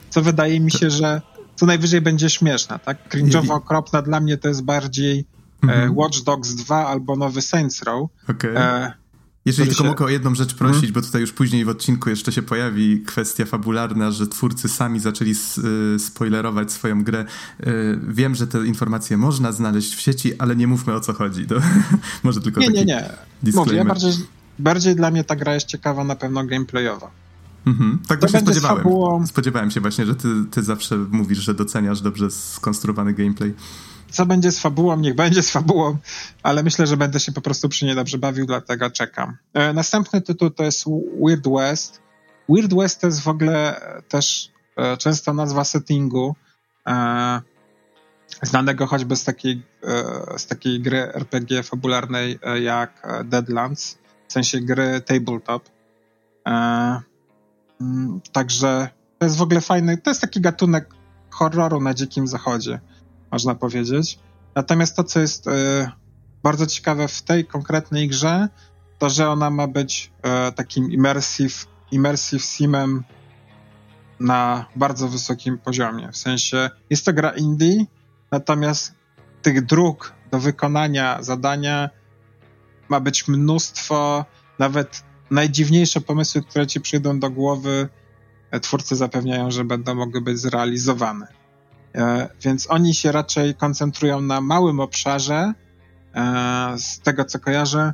co 0.10 0.22
wydaje 0.22 0.60
mi 0.60 0.72
się, 0.72 0.89
że 0.89 1.22
co 1.56 1.66
najwyżej 1.66 2.01
będzie 2.01 2.30
śmieszna, 2.30 2.80
tak? 2.80 3.10
Cringe'owo 3.10 3.51
okropna 3.51 4.01
dla 4.01 4.20
mnie 4.20 4.38
to 4.38 4.48
jest 4.48 4.63
bardziej 4.63 5.20
e, 5.20 5.25
mhm. 5.63 5.98
Watch 5.98 6.22
Dogs 6.24 6.56
2 6.56 6.88
albo 6.88 7.16
nowy 7.16 7.42
Saints 7.42 7.84
Row. 7.84 8.10
Okay. 8.30 8.58
Jeżeli 9.48 9.70
tylko 9.70 9.84
się... 9.84 9.89
mogę 9.89 10.06
o 10.06 10.10
jedną 10.10 10.36
rzecz 10.36 10.54
prosić, 10.54 10.75
hmm? 10.75 10.94
bo 10.94 11.01
tutaj 11.01 11.22
już 11.22 11.32
później 11.32 11.66
w 11.66 11.70
odcinku 11.70 12.10
jeszcze 12.10 12.32
się 12.32 12.42
pojawi 12.42 13.01
kwestia 13.06 13.46
fabularna, 13.46 14.12
że 14.12 14.27
twórcy 14.27 14.70
sami 14.70 15.00
zaczęli 15.00 15.36
y, 15.96 16.00
spoilerować 16.00 16.72
swoją 16.72 17.04
grę. 17.04 17.25
Y, 17.68 18.00
wiem, 18.08 18.36
że 18.36 18.48
te 18.48 18.66
informacje 18.66 19.18
można 19.18 19.51
znaleźć 19.51 19.96
w 19.96 20.01
sieci, 20.01 20.39
ale 20.39 20.56
nie 20.56 20.68
mówmy 20.68 20.94
o 20.94 21.00
co 21.00 21.13
chodzi. 21.13 21.48
To 21.48 21.56
może 22.24 22.42
tylko 22.42 22.62
Nie, 22.62 22.70
nie, 22.70 22.86
nie. 22.86 23.10
Mówię, 23.54 23.75
ja 23.75 23.86
bardziej, 23.86 24.12
bardziej 24.60 24.96
dla 24.96 25.12
mnie 25.12 25.24
ta 25.24 25.36
gra 25.36 25.54
jest 25.54 25.68
ciekawa 25.68 26.04
na 26.04 26.16
pewno 26.16 26.44
gameplayowa. 26.44 27.12
Mhm. 27.66 28.00
Tak 28.08 28.20
to 28.20 28.27
właśnie 28.27 28.39
spodziewałem. 28.39 28.84
Fabułą... 28.84 29.27
Spodziewałem 29.27 29.72
się 29.72 29.82
właśnie, 29.82 30.06
że 30.06 30.16
ty, 30.16 30.27
ty 30.51 30.63
zawsze 30.63 30.98
mówisz, 30.98 31.39
że 31.39 31.54
doceniasz 31.54 32.01
dobrze 32.01 32.32
skonstruowany 32.32 33.13
gameplay 33.13 33.54
co 34.11 34.25
będzie 34.25 34.51
z 34.51 34.59
fabułą, 34.59 34.99
niech 34.99 35.15
będzie 35.15 35.43
z 35.43 35.51
fabułą, 35.51 35.97
ale 36.43 36.63
myślę, 36.63 36.87
że 36.87 36.97
będę 36.97 37.19
się 37.19 37.31
po 37.31 37.41
prostu 37.41 37.69
przy 37.69 37.85
niej 37.85 37.95
dobrze 37.95 38.17
bawił, 38.17 38.45
dlatego 38.45 38.89
czekam. 38.89 39.37
E, 39.53 39.73
następny 39.73 40.21
tytuł 40.21 40.49
to 40.49 40.63
jest 40.63 40.85
Weird 41.25 41.47
West. 41.47 42.01
Weird 42.49 42.73
West 42.73 43.01
to 43.01 43.07
jest 43.07 43.21
w 43.21 43.27
ogóle 43.27 43.81
też 44.07 44.51
e, 44.77 44.97
często 44.97 45.33
nazwa 45.33 45.63
settingu, 45.63 46.35
e, 46.87 47.41
znanego 48.41 48.87
choćby 48.87 49.15
z 49.15 49.23
takiej, 49.23 49.63
z 50.37 50.47
takiej 50.47 50.81
gry 50.81 51.13
RPG 51.13 51.63
fabularnej 51.63 52.39
jak 52.61 53.21
Deadlands, 53.25 53.97
w 54.27 54.33
sensie 54.33 54.61
gry 54.61 55.01
tabletop. 55.01 55.69
Mm, 57.81 58.21
także 58.31 58.89
to 59.19 59.25
jest 59.25 59.37
w 59.37 59.41
ogóle 59.41 59.61
fajny, 59.61 59.97
to 59.97 60.09
jest 60.09 60.21
taki 60.21 60.41
gatunek 60.41 60.89
horroru 61.29 61.81
na 61.81 61.93
dzikim 61.93 62.27
zachodzie 62.27 62.79
można 63.31 63.55
powiedzieć. 63.55 64.19
Natomiast 64.55 64.96
to, 64.96 65.03
co 65.03 65.19
jest 65.19 65.48
e, 65.48 65.91
bardzo 66.43 66.67
ciekawe 66.67 67.07
w 67.07 67.22
tej 67.22 67.46
konkretnej 67.46 68.07
grze, 68.07 68.48
to 68.98 69.10
że 69.10 69.29
ona 69.29 69.50
ma 69.50 69.67
być 69.67 70.12
e, 70.24 70.51
takim 70.51 70.91
immersive, 70.91 71.65
immersive 71.91 72.43
simem 72.43 73.03
na 74.19 74.65
bardzo 74.75 75.07
wysokim 75.07 75.57
poziomie. 75.57 76.12
W 76.12 76.17
sensie 76.17 76.69
jest 76.89 77.05
to 77.05 77.13
gra 77.13 77.29
indie, 77.31 77.86
natomiast 78.31 78.93
tych 79.41 79.65
dróg 79.65 80.13
do 80.31 80.39
wykonania 80.39 81.17
zadania 81.24 81.89
ma 82.89 83.00
być 83.00 83.27
mnóstwo, 83.27 84.25
nawet 84.60 85.03
najdziwniejsze 85.31 86.01
pomysły, 86.01 86.43
które 86.43 86.67
ci 86.67 86.81
przyjdą 86.81 87.19
do 87.19 87.29
głowy, 87.29 87.89
e, 88.51 88.60
twórcy 88.60 88.96
zapewniają, 88.96 89.51
że 89.51 89.65
będą 89.65 89.96
mogły 89.96 90.22
być 90.22 90.39
zrealizowane. 90.39 91.27
E, 91.96 92.29
więc 92.41 92.72
oni 92.72 92.94
się 92.94 93.12
raczej 93.12 93.56
koncentrują 93.56 94.22
na 94.22 94.41
małym 94.41 94.79
obszarze, 94.79 95.53
e, 96.15 96.75
z 96.77 97.00
tego 97.00 97.25
co 97.25 97.39
kojarzę, 97.39 97.94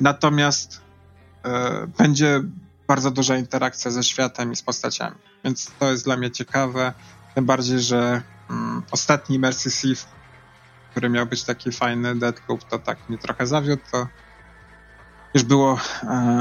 natomiast 0.00 0.80
e, 1.44 1.86
będzie 1.98 2.42
bardzo 2.88 3.10
duża 3.10 3.36
interakcja 3.36 3.90
ze 3.90 4.02
światem 4.02 4.52
i 4.52 4.56
z 4.56 4.62
postaciami. 4.62 5.16
Więc 5.44 5.72
to 5.78 5.90
jest 5.90 6.04
dla 6.04 6.16
mnie 6.16 6.30
ciekawe, 6.30 6.92
tym 7.34 7.46
bardziej, 7.46 7.80
że 7.80 8.22
mm, 8.50 8.82
ostatni 8.90 9.36
Immersive 9.36 10.06
który 10.92 11.10
miał 11.10 11.26
być 11.26 11.44
taki 11.44 11.72
fajny 11.72 12.14
Deadloop, 12.14 12.64
to 12.64 12.78
tak 12.78 13.08
mnie 13.08 13.18
trochę 13.18 13.46
zawiódł, 13.46 13.82
to 13.92 14.06
już 15.34 15.42
było 15.42 15.78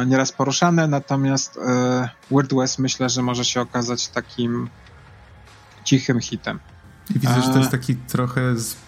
nieraz 0.06 0.32
poruszane, 0.32 0.88
natomiast 0.88 1.58
e, 1.58 2.10
Weird 2.32 2.54
West 2.54 2.80
myślę, 2.80 3.10
że 3.10 3.22
może 3.22 3.46
się 3.46 3.62
okazać 3.62 4.08
takim 4.08 4.70
cichym 5.84 6.20
hitem. 6.20 6.60
I 7.16 7.20
widzę, 7.20 7.42
że 7.42 7.50
to 7.50 7.60
jest 7.60 7.72
taki 7.72 7.96
trochę 7.96 8.42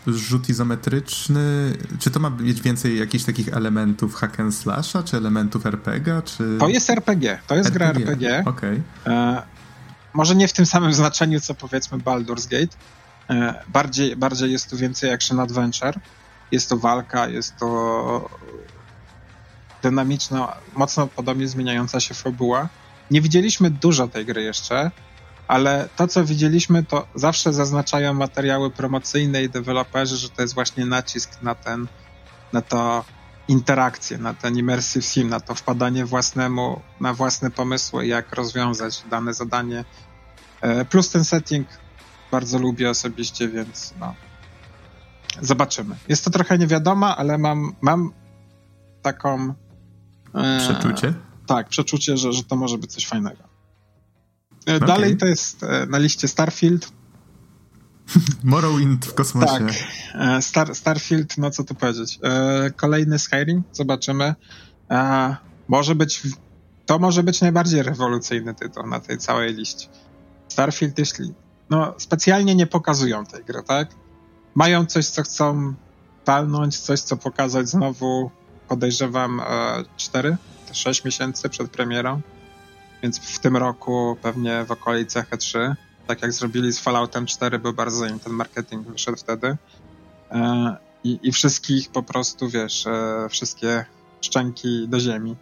zrzut 0.08 0.50
izometryczny. 0.50 1.78
Czy 2.00 2.12
to 2.12 2.20
ma 2.20 2.30
mieć 2.30 2.62
więcej 2.62 3.00
jakichś 3.00 3.24
takich 3.24 3.54
elementów 3.54 4.16
hack 4.16 4.40
and 4.40 4.56
slasha, 4.56 5.04
czy 5.04 5.18
elementów 5.18 5.66
RPG, 5.66 6.22
czy... 6.26 6.58
To 6.60 6.68
jest 6.68 6.90
RPG, 6.90 7.40
to 7.48 7.56
jest 7.56 7.70
RPG. 7.70 8.06
gra 8.06 8.10
RPG. 8.10 8.44
Okay. 8.46 8.82
E, 9.08 9.44
może 10.14 10.36
nie 10.36 10.48
w 10.48 10.54
tym 10.54 10.66
samym 10.66 10.94
znaczeniu, 10.94 11.40
co 11.40 11.54
powiedzmy 11.54 11.98
Baldur's 11.98 12.50
Gate. 12.50 12.78
E, 13.30 13.64
bardziej, 13.68 14.16
bardziej 14.16 14.52
jest 14.52 14.70
tu 14.70 14.78
więcej 14.78 15.12
action 15.14 15.40
adventure. 15.40 16.00
Jest 16.52 16.70
to 16.70 16.78
walka, 16.78 17.28
jest 17.28 17.58
to 17.58 18.30
dynamiczna, 19.82 20.56
mocno 20.76 21.08
podobnie 21.08 21.48
zmieniająca 21.48 22.00
się 22.00 22.14
fabuła. 22.14 22.70
Nie 23.12 23.22
widzieliśmy 23.22 23.72
dużo 23.72 24.08
tej 24.08 24.26
gry 24.26 24.44
jeszcze, 24.44 24.92
ale 25.48 25.90
to, 25.96 26.08
co 26.08 26.26
widzieliśmy, 26.26 26.84
to 26.84 27.08
zawsze 27.16 27.54
zaznaczają 27.54 28.14
materiały 28.14 28.72
promocyjne 28.72 29.44
i 29.44 29.50
deweloperzy, 29.50 30.18
że 30.18 30.30
to 30.30 30.42
jest 30.42 30.54
właśnie 30.54 30.86
nacisk 30.86 31.42
na 31.42 31.56
ten, 31.56 31.88
na 32.54 32.62
to 32.62 33.06
interakcję, 33.48 34.18
na 34.18 34.34
ten 34.34 34.58
immersive 34.58 35.06
sim, 35.06 35.30
na 35.30 35.40
to 35.40 35.56
wpadanie 35.56 36.06
własnemu, 36.06 36.82
na 37.00 37.14
własne 37.14 37.52
pomysły, 37.52 38.08
jak 38.08 38.36
rozwiązać 38.36 39.04
dane 39.10 39.34
zadanie. 39.34 39.86
E, 40.62 40.86
plus 40.86 41.10
ten 41.10 41.24
setting 41.24 41.68
bardzo 42.32 42.60
lubię 42.60 42.90
osobiście, 42.90 43.50
więc 43.50 43.94
no. 44.00 44.16
Zobaczymy. 45.42 45.96
Jest 46.10 46.26
to 46.26 46.32
trochę 46.32 46.58
niewiadoma, 46.58 47.18
ale 47.18 47.38
mam, 47.38 47.76
mam 47.82 48.12
taką. 49.02 49.54
E, 50.36 50.60
przeczucie? 50.60 51.14
Tak, 51.46 51.70
przeczucie, 51.70 52.18
że, 52.18 52.34
że 52.34 52.44
to 52.44 52.56
może 52.56 52.78
być 52.78 52.94
coś 52.94 53.08
fajnego. 53.08 53.53
E, 54.68 54.76
okay. 54.76 54.88
Dalej 54.88 55.18
to 55.18 55.26
jest 55.26 55.64
e, 55.64 55.86
na 55.86 55.98
liście 55.98 56.28
Starfield. 56.28 56.92
Morrowind 58.44 59.06
w 59.06 59.14
kosmosie. 59.14 59.48
Tak. 59.48 59.74
E, 60.16 60.42
Star, 60.42 60.76
Starfield, 60.76 61.38
no 61.38 61.52
co 61.52 61.64
tu 61.64 61.76
powiedzieć. 61.76 62.20
Kolejny 62.76 63.20
Skyrim, 63.20 63.64
zobaczymy. 63.72 64.36
Może 65.68 65.96
być, 65.96 66.22
to 66.86 67.00
może 67.00 67.24
być 67.24 67.42
najbardziej 67.42 67.84
rewolucyjny 67.84 68.56
tytuł 68.56 68.88
na 68.88 69.00
tej 69.00 69.18
całej 69.18 69.54
liście. 69.54 69.88
Starfield, 70.48 71.00
jeśli, 71.00 71.34
no 71.70 71.94
specjalnie 71.98 72.56
nie 72.56 72.68
pokazują 72.68 73.26
tej 73.26 73.44
gry, 73.44 73.64
tak? 73.64 73.90
Mają 74.56 74.86
coś, 74.86 75.06
co 75.06 75.24
chcą 75.24 75.74
palnąć, 76.26 76.80
coś, 76.80 77.00
co 77.00 77.18
pokazać 77.18 77.70
znowu, 77.70 78.32
podejrzewam, 78.68 79.42
4, 79.98 80.38
6 80.72 81.04
miesięcy 81.04 81.50
przed 81.50 81.72
premierą 81.72 82.22
więc 83.04 83.20
w 83.20 83.40
tym 83.40 83.58
roku 83.58 84.18
pewnie 84.22 84.66
w 84.66 84.72
okolicach 84.72 85.30
E3, 85.30 85.76
tak 86.08 86.22
jak 86.22 86.34
zrobili 86.34 86.74
z 86.74 86.80
Falloutem 86.80 87.26
4, 87.26 87.60
był 87.60 87.74
bardzo 87.74 88.06
im 88.06 88.20
ten 88.20 88.34
marketing 88.34 88.88
wyszedł 88.88 89.18
wtedy. 89.18 89.58
E, 90.32 90.76
I, 91.04 91.20
i 91.24 91.32
wszystkich 91.32 91.90
po 91.90 92.04
prostu, 92.04 92.50
wiesz, 92.50 92.88
e, 92.88 93.28
wszystkie 93.30 93.86
szczęki 94.22 94.88
do 94.88 95.00
ziemi. 95.00 95.36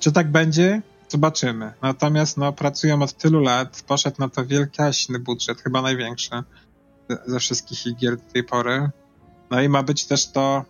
Czy 0.00 0.12
tak 0.12 0.30
będzie? 0.30 0.82
Zobaczymy. 1.08 1.72
Natomiast 1.82 2.36
no, 2.36 2.52
pracują 2.52 3.02
od 3.02 3.12
tylu 3.12 3.40
lat, 3.40 3.82
poszedł 3.86 4.16
na 4.18 4.28
to 4.28 4.46
wielkaśny 4.46 5.18
budżet, 5.18 5.60
chyba 5.60 5.82
największy 5.82 6.42
ze 7.26 7.40
wszystkich 7.40 7.96
gier 7.96 8.16
do 8.16 8.32
tej 8.32 8.44
pory. 8.44 8.90
No 9.50 9.60
i 9.60 9.68
ma 9.68 9.82
być 9.82 10.06
też 10.06 10.26
to, 10.26 10.64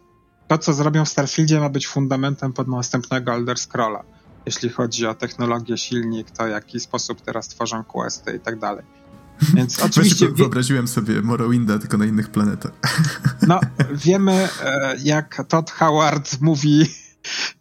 to 0.49 0.59
co 0.59 0.73
zrobią 0.73 1.05
w 1.05 1.09
Starfieldzie 1.09 1.61
ma 1.61 1.69
być 1.69 1.87
fundamentem 1.87 2.53
pod 2.53 2.69
następnego 2.69 3.33
Elder 3.33 3.59
Scrolla 3.59 4.18
jeśli 4.49 4.69
chodzi 4.69 5.07
o 5.07 5.15
technologię, 5.15 5.79
silnik, 5.79 6.31
to 6.31 6.45
w 6.45 6.49
jaki 6.49 6.81
sposób 6.81 7.21
teraz 7.21 7.49
tworzą 7.49 7.85
questy 7.85 8.37
i 8.37 8.41
tak 8.41 8.59
dalej. 8.59 8.85
Więc 9.55 9.81
oczywiście... 9.81 10.29
Wyobraziłem 10.29 10.89
sobie 10.89 11.23
Morrowinda 11.23 11.79
tylko 11.79 11.99
na 11.99 12.07
innych 12.07 12.31
planetach. 12.31 12.73
No, 13.49 13.61
wiemy 13.93 14.49
e, 14.63 14.97
jak 15.05 15.45
Todd 15.49 15.71
Howard 15.71 16.41
mówi 16.41 16.87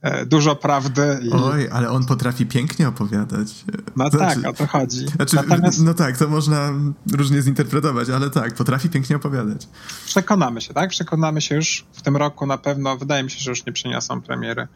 e, 0.02 0.26
dużo 0.26 0.56
prawdy. 0.56 1.20
I... 1.24 1.32
Oj, 1.32 1.70
ale 1.72 1.90
on 1.90 2.06
potrafi 2.06 2.46
pięknie 2.46 2.88
opowiadać. 2.88 3.66
No 3.96 4.10
znaczy, 4.10 4.42
tak, 4.42 4.52
o 4.52 4.54
to 4.54 4.68
chodzi. 4.68 5.08
Znaczy, 5.08 5.36
Natomiast... 5.36 5.84
No 5.84 5.94
tak, 5.94 6.18
to 6.18 6.28
można 6.28 6.74
różnie 7.14 7.42
zinterpretować, 7.42 8.10
ale 8.10 8.30
tak, 8.30 8.54
potrafi 8.54 8.90
pięknie 8.90 9.16
opowiadać. 9.16 9.68
Przekonamy 10.06 10.62
się, 10.62 10.74
tak? 10.74 10.90
Przekonamy 10.90 11.42
się 11.42 11.56
już 11.56 11.86
w 11.94 12.02
tym 12.02 12.18
roku 12.18 12.46
na 12.46 12.58
pewno. 12.58 12.98
Wydaje 12.98 13.24
mi 13.24 13.32
się, 13.32 13.40
że 13.40 13.52
już 13.52 13.66
nie 13.66 13.74
przyniosą 13.74 14.22
premiery 14.22 14.68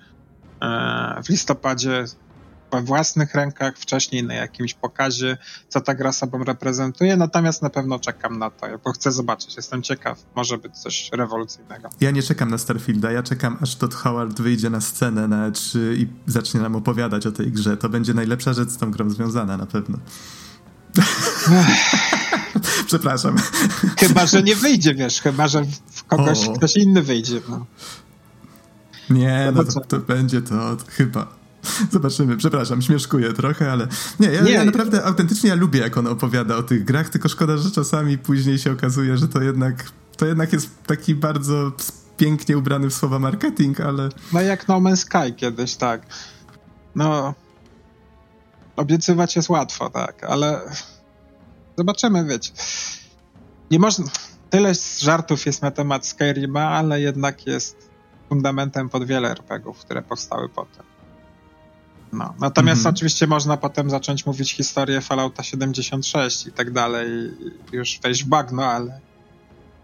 w 1.26 1.30
listopadzie 1.30 2.06
we 2.72 2.82
własnych 2.82 3.36
rękach, 3.36 3.78
wcześniej 3.78 4.24
na 4.24 4.34
jakimś 4.34 4.74
pokazie, 4.74 5.38
co 5.70 5.82
ta 5.82 5.96
gra 5.96 6.12
sobą 6.12 6.44
reprezentuje, 6.44 7.18
natomiast 7.18 7.62
na 7.62 7.70
pewno 7.70 8.00
czekam 8.00 8.40
na 8.40 8.50
to, 8.50 8.68
bo 8.84 8.92
chcę 8.92 9.12
zobaczyć, 9.12 9.56
jestem 9.56 9.82
ciekaw, 9.82 10.26
może 10.36 10.58
być 10.58 10.78
coś 10.78 11.10
rewolucyjnego. 11.14 11.90
Ja 12.02 12.12
nie 12.12 12.24
czekam 12.24 12.50
na 12.50 12.58
Starfielda, 12.58 13.12
ja 13.12 13.24
czekam 13.24 13.58
aż 13.62 13.76
Todd 13.76 13.94
Howard 13.94 14.42
wyjdzie 14.42 14.70
na 14.70 14.82
scenę 14.82 15.28
na 15.28 15.52
E3 15.52 15.80
i 15.98 16.08
zacznie 16.26 16.60
nam 16.60 16.76
opowiadać 16.76 17.28
o 17.28 17.32
tej 17.32 17.52
grze. 17.52 17.78
To 17.78 17.90
będzie 17.90 18.14
najlepsza 18.14 18.54
rzecz 18.54 18.70
z 18.70 18.78
tą 18.78 18.92
grą 18.92 19.10
związana 19.10 19.58
na 19.58 19.66
pewno. 19.66 19.98
Przepraszam. 22.88 23.36
Chyba, 24.00 24.26
że 24.26 24.44
nie 24.44 24.56
wyjdzie, 24.56 24.96
wiesz, 24.96 25.22
chyba, 25.22 25.48
że 25.48 25.64
w 25.92 26.04
kogoś 26.04 26.48
o. 26.48 26.54
ktoś 26.54 26.76
inny 26.76 27.02
wyjdzie. 27.02 27.42
No. 27.50 27.66
Nie, 29.12 29.52
no 29.56 29.64
to, 29.64 29.82
to 29.82 30.00
będzie 30.00 30.42
to, 30.42 30.78
chyba. 30.88 31.42
Zobaczymy, 31.92 32.38
przepraszam, 32.38 32.82
śmieszkuję 32.82 33.34
trochę, 33.34 33.72
ale 33.72 33.88
nie 34.20 34.28
ja, 34.32 34.42
nie, 34.42 34.52
ja 34.52 34.66
naprawdę 34.66 35.04
autentycznie 35.04 35.50
ja 35.50 35.56
lubię, 35.56 35.80
jak 35.80 35.98
on 35.98 36.08
opowiada 36.08 36.56
o 36.56 36.64
tych 36.64 36.86
grach, 36.86 37.10
tylko 37.10 37.30
szkoda, 37.30 37.58
że 37.58 37.72
czasami 37.72 38.18
później 38.18 38.60
się 38.60 38.72
okazuje, 38.72 39.18
że 39.18 39.28
to 39.28 39.42
jednak, 39.42 39.92
to 40.18 40.26
jednak 40.26 40.54
jest 40.54 40.70
taki 40.86 41.16
bardzo 41.16 41.72
pięknie 42.18 42.58
ubrany 42.58 42.90
w 42.90 42.94
słowa 42.94 43.20
marketing, 43.20 43.80
ale... 43.80 44.10
No 44.34 44.42
jak 44.42 44.68
No 44.68 44.76
Man's 44.76 44.96
Sky 44.96 45.34
kiedyś, 45.36 45.76
tak. 45.76 46.02
No, 46.96 47.34
obiecywać 48.76 49.36
jest 49.36 49.50
łatwo, 49.50 49.90
tak, 49.90 50.24
ale 50.24 50.62
zobaczymy, 51.78 52.26
wiecie. 52.26 52.52
Nie 53.72 53.80
można... 53.80 54.06
Tyle 54.50 54.74
żartów 55.00 55.46
jest 55.46 55.62
na 55.62 55.72
temat 55.72 56.06
Skyrima, 56.06 56.70
ale 56.70 57.02
jednak 57.02 57.48
jest 57.48 57.91
fundamentem 58.32 58.90
pod 58.90 59.04
wiele 59.06 59.32
RPGów, 59.32 59.78
które 59.78 60.02
powstały 60.02 60.50
potem. 60.50 60.86
No. 62.14 62.34
Natomiast 62.40 62.80
mhm. 62.80 62.96
oczywiście 62.96 63.28
można 63.28 63.58
potem 63.58 63.90
zacząć 63.90 64.26
mówić 64.26 64.54
historię 64.54 65.02
Fallouta 65.02 65.44
76 65.44 66.48
i 66.48 66.52
tak 66.52 66.72
dalej, 66.72 67.08
już 67.72 68.00
wejść 68.04 68.24
w 68.24 68.28
bagno, 68.28 68.66
ale 68.66 69.00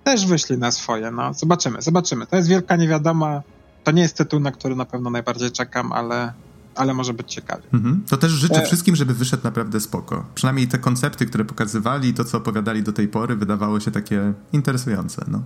też 0.04 0.26
wyszli 0.26 0.58
na 0.58 0.72
swoje. 0.72 1.12
No. 1.12 1.34
Zobaczymy, 1.34 1.82
zobaczymy. 1.82 2.28
To 2.28 2.36
jest 2.36 2.50
wielka 2.50 2.76
niewiadoma. 2.76 3.42
To 3.84 3.92
nie 3.92 4.02
jest 4.02 4.18
tytuł, 4.18 4.40
na 4.40 4.52
który 4.52 4.76
na 4.76 4.86
pewno 4.86 5.10
najbardziej 5.10 5.52
czekam, 5.52 5.92
ale, 5.92 6.34
ale 6.76 6.94
może 6.94 7.14
być 7.14 7.34
ciekawie. 7.34 7.64
Mhm. 7.74 8.04
To 8.10 8.18
też 8.18 8.32
życzę 8.32 8.64
e... 8.64 8.66
wszystkim, 8.66 8.96
żeby 8.96 9.14
wyszedł 9.14 9.44
naprawdę 9.44 9.80
spoko. 9.80 10.26
Przynajmniej 10.36 10.68
te 10.68 10.78
koncepty, 10.78 11.26
które 11.26 11.46
pokazywali, 11.46 12.14
to 12.14 12.24
co 12.24 12.38
opowiadali 12.38 12.84
do 12.84 12.94
tej 12.94 13.08
pory, 13.08 13.36
wydawało 13.36 13.80
się 13.80 13.92
takie 13.92 14.34
interesujące. 14.54 15.26
No. 15.28 15.42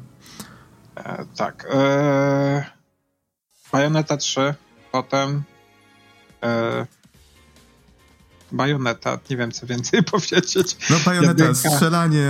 E, 0.95 1.25
tak. 1.35 1.67
E... 1.73 2.80
Bayonetta 3.71 4.17
3, 4.17 4.53
potem 4.91 5.43
e, 6.43 6.85
Bajoneta, 8.51 9.19
nie 9.29 9.37
wiem 9.37 9.51
co 9.51 9.67
więcej 9.67 10.03
powiedzieć. 10.11 10.77
No 10.89 10.95
bajoneta, 11.05 11.43
jedynka, 11.43 11.69
strzelanie, 11.69 12.27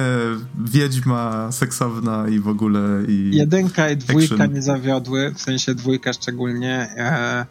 wiedźma 0.63 1.51
seksowna 1.51 2.29
i 2.29 2.39
w 2.39 2.47
ogóle 2.47 2.79
i 3.07 3.31
Jedynka 3.33 3.89
i 3.89 3.97
dwójka 3.97 4.35
action. 4.35 4.53
nie 4.53 4.61
zawiodły, 4.61 5.33
w 5.35 5.41
sensie 5.41 5.75
dwójka 5.75 6.13
szczególnie. 6.13 6.75
E, 6.97 7.45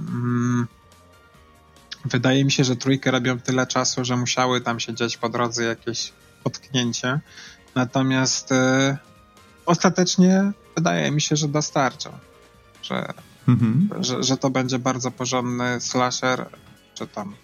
mm, 0.00 0.66
wydaje 2.04 2.44
mi 2.44 2.52
się, 2.52 2.64
że 2.64 2.76
trójkę 2.76 3.10
robią 3.10 3.38
tyle 3.38 3.66
czasu, 3.66 4.04
że 4.04 4.16
musiały 4.16 4.60
tam 4.60 4.80
się 4.80 4.94
dziać 4.94 5.16
po 5.16 5.28
drodze 5.28 5.64
jakieś 5.64 6.12
potknięcie. 6.44 7.20
Natomiast 7.74 8.52
e, 8.52 8.98
ostatecznie 9.66 10.52
wydaje 10.76 11.10
mi 11.10 11.20
się, 11.20 11.36
że 11.36 11.48
dostarczą. 11.48 12.10
Że 12.82 13.12
mhm. 13.48 13.88
że, 14.04 14.22
że 14.22 14.36
to 14.36 14.50
będzie 14.50 14.78
bardzo 14.78 15.10
porządny 15.10 15.80
slasher, 15.80 16.46
czy 16.94 17.06
tam 17.06 17.34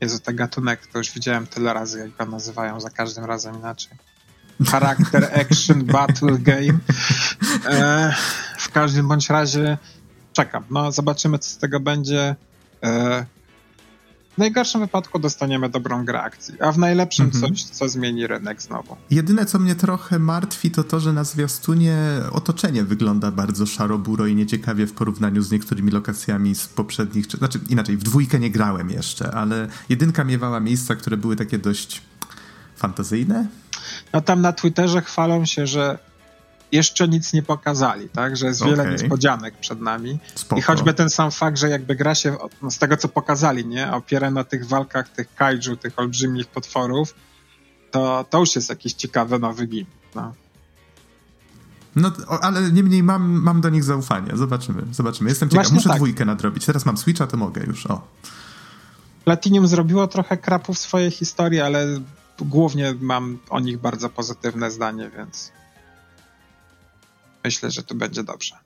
jest 0.00 0.24
ten 0.24 0.36
gatunek, 0.36 0.86
to 0.86 0.98
już 0.98 1.10
widziałem 1.10 1.46
tyle 1.46 1.74
razy, 1.74 1.98
jak 1.98 2.16
go 2.16 2.26
nazywają, 2.26 2.80
za 2.80 2.90
każdym 2.90 3.24
razem 3.24 3.58
inaczej. 3.58 3.92
Charakter 4.66 5.24
Action 5.40 5.84
Battle 5.84 6.38
Game. 6.38 6.78
E, 7.66 8.14
w 8.58 8.70
każdym 8.70 9.08
bądź 9.08 9.30
razie 9.30 9.78
czekam. 10.32 10.64
No, 10.70 10.92
zobaczymy, 10.92 11.38
co 11.38 11.50
z 11.50 11.58
tego 11.58 11.80
będzie. 11.80 12.36
E, 12.82 13.26
najgorszym 14.38 14.80
wypadku 14.80 15.18
dostaniemy 15.18 15.68
dobrą 15.68 16.04
grę 16.04 16.22
akcji, 16.22 16.54
a 16.60 16.72
w 16.72 16.78
najlepszym 16.78 17.24
mhm. 17.24 17.42
coś, 17.42 17.64
co 17.64 17.88
zmieni 17.88 18.26
rynek 18.26 18.62
znowu. 18.62 18.96
Jedyne, 19.10 19.46
co 19.46 19.58
mnie 19.58 19.74
trochę 19.74 20.18
martwi, 20.18 20.70
to 20.70 20.84
to, 20.84 21.00
że 21.00 21.12
na 21.12 21.24
zwiastunie 21.24 21.96
otoczenie 22.32 22.84
wygląda 22.84 23.30
bardzo 23.30 23.66
szaro-buro 23.66 24.26
i 24.26 24.34
nieciekawie 24.34 24.86
w 24.86 24.92
porównaniu 24.92 25.42
z 25.42 25.50
niektórymi 25.50 25.90
lokacjami 25.90 26.54
z 26.54 26.66
poprzednich, 26.66 27.28
czy, 27.28 27.36
znaczy 27.36 27.60
inaczej, 27.68 27.96
w 27.96 28.02
dwójkę 28.02 28.38
nie 28.38 28.50
grałem 28.50 28.90
jeszcze, 28.90 29.34
ale 29.34 29.68
jedynka 29.88 30.24
miewała 30.24 30.60
miejsca, 30.60 30.96
które 30.96 31.16
były 31.16 31.36
takie 31.36 31.58
dość 31.58 32.02
fantazyjne. 32.76 33.46
No 34.12 34.20
tam 34.20 34.40
na 34.40 34.52
Twitterze 34.52 35.02
chwalą 35.02 35.44
się, 35.44 35.66
że 35.66 35.98
jeszcze 36.72 37.08
nic 37.08 37.32
nie 37.32 37.42
pokazali, 37.42 38.08
tak? 38.08 38.36
Że 38.36 38.46
jest 38.46 38.64
wiele 38.64 38.82
okay. 38.82 38.92
niespodzianek 38.92 39.54
przed 39.60 39.80
nami. 39.80 40.18
Spoko. 40.34 40.58
I 40.58 40.62
choćby 40.62 40.94
ten 40.94 41.10
sam 41.10 41.30
fakt, 41.30 41.58
że 41.58 41.68
jakby 41.68 41.96
gra 41.96 42.14
się 42.14 42.36
no 42.62 42.70
z 42.70 42.78
tego, 42.78 42.96
co 42.96 43.08
pokazali, 43.08 43.66
nie? 43.66 43.92
Opiera 43.92 44.30
na 44.30 44.44
tych 44.44 44.66
walkach 44.66 45.08
tych 45.08 45.34
kaiju, 45.34 45.76
tych 45.76 45.98
olbrzymich 45.98 46.46
potworów, 46.46 47.14
to, 47.90 48.24
to 48.30 48.38
już 48.38 48.56
jest 48.56 48.68
jakiś 48.68 48.92
ciekawy 48.92 49.38
nowy 49.38 49.66
gimmick, 49.66 50.14
no. 50.14 50.32
No, 51.96 52.12
ale 52.42 52.72
niemniej 52.72 53.02
mam, 53.02 53.30
mam 53.30 53.60
do 53.60 53.68
nich 53.68 53.84
zaufanie. 53.84 54.36
Zobaczymy, 54.36 54.82
zobaczymy. 54.92 55.30
Jestem 55.30 55.48
ciekaw. 55.48 55.64
Właśnie 55.64 55.74
Muszę 55.74 55.88
tak. 55.88 55.98
dwójkę 55.98 56.24
nadrobić. 56.24 56.66
Teraz 56.66 56.86
mam 56.86 56.96
Switcha, 56.96 57.26
to 57.26 57.36
mogę 57.36 57.62
już, 57.66 57.86
o. 57.86 58.02
Platinum 59.24 59.66
zrobiło 59.66 60.06
trochę 60.06 60.36
krapów 60.36 60.76
w 60.76 60.78
swojej 60.78 61.10
historii, 61.10 61.60
ale 61.60 61.86
głównie 62.40 62.94
mam 63.00 63.38
o 63.48 63.60
nich 63.60 63.78
bardzo 63.78 64.08
pozytywne 64.08 64.70
zdanie, 64.70 65.10
więc 65.16 65.52
myślę, 67.44 67.70
że 67.70 67.82
to 67.82 67.94
będzie 67.94 68.24
dobrze. 68.24 68.58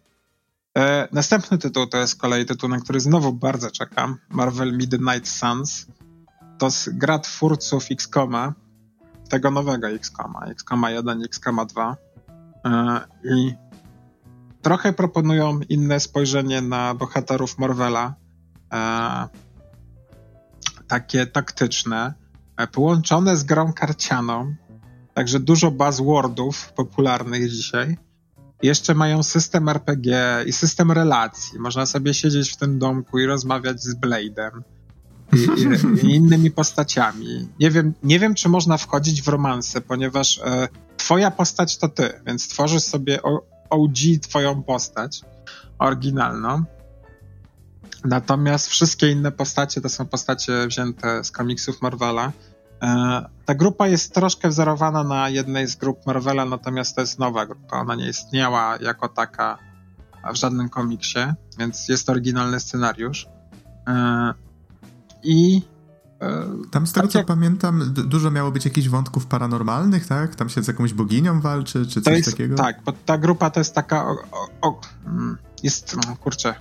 E, 0.79 1.09
następny 1.13 1.59
tytuł 1.59 1.87
to 1.87 1.99
jest 1.99 2.21
kolej 2.21 2.47
tytuł, 2.47 2.69
na 2.69 2.81
który 2.81 3.01
znowu 3.01 3.33
bardzo 3.33 3.71
czekam. 3.71 4.17
Marvel 4.29 4.77
Midnight 4.77 5.29
Suns. 5.29 5.87
To 6.59 6.67
jest 6.67 6.99
gra 6.99 7.19
twórców 7.19 7.87
X-Koma, 7.91 8.55
tego 9.29 9.51
nowego 9.51 9.89
X-Koma, 9.89 10.41
X-Koma 10.47 10.91
1, 10.91 11.23
X-Koma 11.25 11.65
2. 11.65 11.97
E, 12.65 13.01
I 13.25 13.55
trochę 14.63 14.93
proponują 14.93 15.61
inne 15.69 16.01
spojrzenie 16.01 16.61
na 16.61 16.95
bohaterów 16.95 17.59
Marvela. 17.59 18.15
E, 18.73 19.29
takie 20.89 21.27
taktyczne, 21.27 22.15
połączone 22.73 23.37
z 23.37 23.45
grą 23.45 23.73
karcianą. 23.73 24.55
Także 25.15 25.41
dużo 25.41 25.71
buzzwordów 25.71 26.73
popularnych 26.73 27.51
dzisiaj 27.51 27.97
jeszcze 28.65 28.95
mają 28.95 29.23
system 29.23 29.69
RPG 29.69 30.45
i 30.47 30.53
system 30.53 30.93
relacji. 30.93 31.59
Można 31.59 31.87
sobie 31.87 32.15
siedzieć 32.15 32.53
w 32.53 32.57
tym 32.57 32.79
domku 32.79 33.19
i 33.19 33.27
rozmawiać 33.27 33.83
z 33.83 33.95
Blade'em 33.95 34.51
i, 35.33 35.37
i, 35.37 36.07
i, 36.07 36.15
innymi 36.15 36.51
postaciami. 36.51 37.49
Nie 37.61 37.71
wiem, 37.71 37.95
nie 38.03 38.19
wiem, 38.19 38.35
czy 38.35 38.49
można 38.49 38.77
wchodzić 38.77 39.23
w 39.23 39.29
romanse, 39.29 39.81
ponieważ 39.81 40.41
e, 40.45 40.69
twoja 40.97 41.31
postać 41.31 41.79
to 41.79 41.89
ty, 41.89 42.13
więc 42.27 42.49
tworzysz 42.49 42.83
sobie 42.83 43.19
OG 43.71 43.99
twoją 44.23 44.63
postać 44.63 45.21
oryginalną. 45.79 46.65
Natomiast 48.05 48.69
wszystkie 48.69 49.11
inne 49.11 49.33
postacie 49.33 49.81
to 49.81 49.89
są 49.89 50.07
postacie 50.07 50.67
wzięte 50.67 51.25
z 51.25 51.31
komiksów 51.31 51.83
Marvela. 51.83 52.33
E, 52.83 53.25
ta 53.45 53.55
grupa 53.55 53.89
jest 53.89 54.15
troszkę 54.15 54.49
wzorowana 54.49 55.05
na 55.05 55.29
jednej 55.29 55.67
z 55.69 55.77
grup 55.77 56.07
Marvela, 56.07 56.45
natomiast 56.45 56.95
to 56.95 57.01
jest 57.01 57.19
nowa 57.19 57.47
grupa. 57.47 57.81
Ona 57.81 57.95
nie 57.95 58.09
istniała 58.09 58.77
jako 58.81 59.09
taka 59.09 59.59
w 60.33 60.37
żadnym 60.37 60.69
komiksie, 60.69 61.19
więc 61.59 61.89
jest 61.89 62.11
oryginalny 62.11 62.61
scenariusz. 62.61 63.27
E, 63.89 64.35
I 65.23 65.63
e, 66.21 66.47
tam 66.71 66.87
z 66.87 66.93
tego 66.93 67.09
tak 67.09 67.13
co 67.13 67.25
pamiętam, 67.25 67.95
dużo 67.95 68.31
miało 68.31 68.51
być 68.51 68.65
jakichś 68.65 68.89
wątków 68.89 69.27
paranormalnych, 69.27 70.07
tak? 70.07 70.35
Tam 70.35 70.49
się 70.49 70.63
z 70.63 70.69
jakąś 70.69 70.95
boginią 70.95 71.41
walczy, 71.41 71.87
czy 71.87 72.03
coś 72.03 72.17
jest, 72.17 72.31
takiego? 72.31 72.57
Tak, 72.57 72.83
bo 72.85 72.93
ta 72.93 73.19
grupa 73.19 73.51
to 73.51 73.61
jest 73.61 73.75
taka. 73.75 74.07
O, 74.11 74.17
o, 74.61 74.81
mm, 75.07 75.39
jest, 75.63 75.97
no, 75.97 76.17
kurczę, 76.17 76.55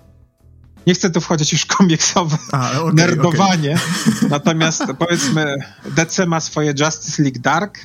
nie 0.87 0.93
chcę 0.93 1.09
tu 1.09 1.21
wchodzić 1.21 1.53
już 1.53 1.65
komiksowe 1.65 2.37
A, 2.51 2.79
okay, 2.79 2.93
nerdowanie, 2.93 3.77
okay. 4.17 4.29
natomiast 4.29 4.83
powiedzmy 4.99 5.55
DC 5.85 6.25
ma 6.25 6.39
swoje 6.39 6.73
Justice 6.79 7.23
League 7.23 7.39
Dark, 7.39 7.79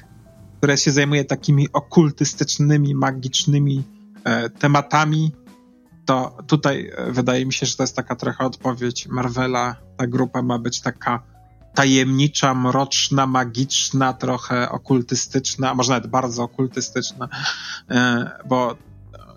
które 0.58 0.76
się 0.76 0.92
zajmuje 0.92 1.24
takimi 1.24 1.68
okultystycznymi, 1.72 2.94
magicznymi 2.94 3.84
e, 4.24 4.50
tematami, 4.50 5.32
to 6.04 6.36
tutaj 6.46 6.90
e, 6.96 7.12
wydaje 7.12 7.46
mi 7.46 7.52
się, 7.52 7.66
że 7.66 7.76
to 7.76 7.82
jest 7.82 7.96
taka 7.96 8.16
trochę 8.16 8.44
odpowiedź 8.44 9.06
Marvela. 9.06 9.76
Ta 9.96 10.06
grupa 10.06 10.42
ma 10.42 10.58
być 10.58 10.80
taka 10.80 11.22
tajemnicza, 11.74 12.54
mroczna, 12.54 13.26
magiczna, 13.26 14.12
trochę 14.12 14.70
okultystyczna, 14.70 15.74
może 15.74 15.92
nawet 15.92 16.06
bardzo 16.06 16.42
okultystyczna, 16.42 17.28
e, 17.90 18.30
bo 18.46 18.76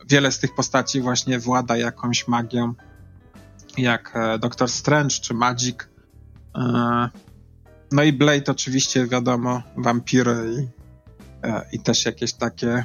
wiele 0.09 0.31
z 0.31 0.39
tych 0.39 0.55
postaci 0.55 1.01
właśnie 1.01 1.39
włada 1.39 1.77
jakąś 1.77 2.27
magią 2.27 2.73
jak 3.77 4.11
e, 4.15 4.39
Doctor 4.39 4.69
Strange 4.69 5.15
czy 5.15 5.33
Magic. 5.33 5.75
E, 6.55 7.09
no 7.91 8.03
i 8.03 8.13
Blade 8.13 8.51
oczywiście, 8.51 9.07
wiadomo, 9.07 9.61
wampiry 9.77 10.53
i, 10.57 10.67
e, 11.47 11.65
i 11.71 11.79
też 11.79 12.05
jakieś 12.05 12.33
takie 12.33 12.83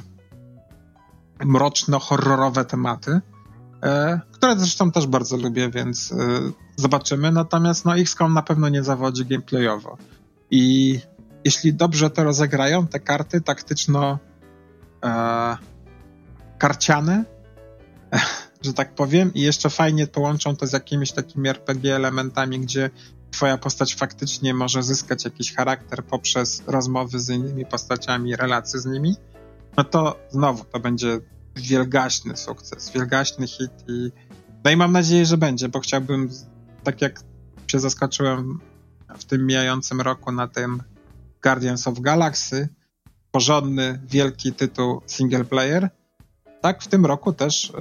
mroczno-horrorowe 1.39 2.65
tematy, 2.65 3.21
które 4.31 4.55
zresztą 4.59 4.91
też 4.91 5.07
bardzo 5.07 5.37
lubię, 5.37 5.69
więc 5.69 6.13
zobaczymy. 6.75 7.31
Natomiast 7.31 7.85
no 7.85 7.97
XCOM 7.97 8.33
na 8.33 8.41
pewno 8.41 8.69
nie 8.69 8.83
zawodzi 8.83 9.25
gameplayowo. 9.25 9.97
I 10.51 10.99
jeśli 11.43 11.73
dobrze 11.73 12.09
to 12.09 12.23
rozegrają, 12.23 12.87
te 12.87 12.99
karty 12.99 13.41
taktyczno 13.41 14.19
karciane, 16.57 17.23
że 18.61 18.73
tak 18.73 18.95
powiem, 18.95 19.33
i 19.33 19.41
jeszcze 19.41 19.69
fajnie 19.69 20.07
połączą 20.07 20.55
to 20.55 20.67
z 20.67 20.73
jakimiś 20.73 21.11
takimi 21.11 21.49
RPG 21.49 21.95
elementami, 21.95 22.59
gdzie 22.59 22.89
twoja 23.31 23.57
postać 23.57 23.95
faktycznie 23.95 24.53
może 24.53 24.83
zyskać 24.83 25.25
jakiś 25.25 25.53
charakter 25.53 26.03
poprzez 26.03 26.63
rozmowy 26.67 27.19
z 27.19 27.29
innymi 27.29 27.65
postaciami, 27.65 28.35
relacje 28.35 28.79
z 28.79 28.85
nimi, 28.85 29.15
no 29.77 29.83
to 29.83 30.19
znowu 30.29 30.63
to 30.63 30.79
będzie 30.79 31.19
wielgaśny 31.55 32.37
sukces, 32.37 32.91
wielgaśny 32.91 33.47
hit 33.47 33.71
i 33.87 34.11
no 34.63 34.71
i 34.71 34.77
mam 34.77 34.91
nadzieję, 34.91 35.25
że 35.25 35.37
będzie, 35.37 35.69
bo 35.69 35.79
chciałbym, 35.79 36.29
tak 36.83 37.01
jak 37.01 37.19
się 37.67 37.79
zaskoczyłem 37.79 38.59
w 39.17 39.25
tym 39.25 39.45
mijającym 39.45 40.01
roku 40.01 40.31
na 40.31 40.47
tym 40.47 40.83
Guardians 41.43 41.87
of 41.87 41.99
Galaxy, 41.99 42.69
porządny, 43.31 43.99
wielki 44.07 44.53
tytuł 44.53 45.01
single 45.05 45.45
player, 45.45 45.89
tak 46.61 46.83
w 46.83 46.87
tym 46.87 47.05
roku 47.05 47.33
też 47.33 47.69
y, 47.69 47.73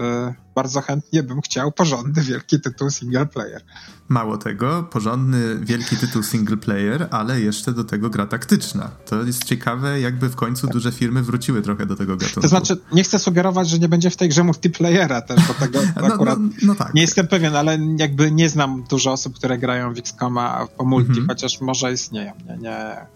bardzo 0.54 0.80
chętnie 0.80 1.22
bym 1.22 1.40
chciał 1.40 1.72
porządny, 1.72 2.22
wielki 2.22 2.60
tytuł 2.60 2.90
single 2.90 3.26
player. 3.26 3.62
Mało 4.08 4.38
tego, 4.38 4.82
porządny, 4.82 5.58
wielki 5.60 5.96
tytuł 5.96 6.22
single 6.22 6.56
player, 6.56 7.08
ale 7.10 7.40
jeszcze 7.40 7.72
do 7.72 7.84
tego 7.84 8.10
gra 8.10 8.26
taktyczna. 8.26 8.90
To 9.06 9.22
jest 9.22 9.44
ciekawe, 9.44 10.00
jakby 10.00 10.28
w 10.28 10.36
końcu 10.36 10.66
duże 10.66 10.92
firmy 10.92 11.22
wróciły 11.22 11.62
trochę 11.62 11.86
do 11.86 11.96
tego 11.96 12.16
gatunku. 12.16 12.40
To 12.40 12.48
znaczy, 12.48 12.76
nie 12.92 13.04
chcę 13.04 13.18
sugerować, 13.18 13.68
że 13.68 13.78
nie 13.78 13.88
będzie 13.88 14.10
w 14.10 14.16
tej 14.16 14.28
grze 14.28 14.44
multiplayera 14.44 15.20
też, 15.20 15.48
bo 15.48 15.54
tego 15.54 15.78
no, 15.96 16.06
akurat 16.14 16.38
no, 16.38 16.48
no 16.62 16.74
tak. 16.74 16.94
nie 16.94 17.02
jestem 17.02 17.28
pewien, 17.28 17.56
ale 17.56 17.78
jakby 17.98 18.30
nie 18.30 18.48
znam 18.48 18.84
dużo 18.90 19.12
osób, 19.12 19.34
które 19.34 19.58
grają 19.58 19.94
w 19.94 19.98
XCOMa 19.98 20.66
po 20.76 20.84
multi, 20.84 21.10
mhm. 21.10 21.28
chociaż 21.28 21.60
może 21.60 21.92
istnieją. 21.92 22.32
Nie, 22.48 22.56
nie, 22.56 23.06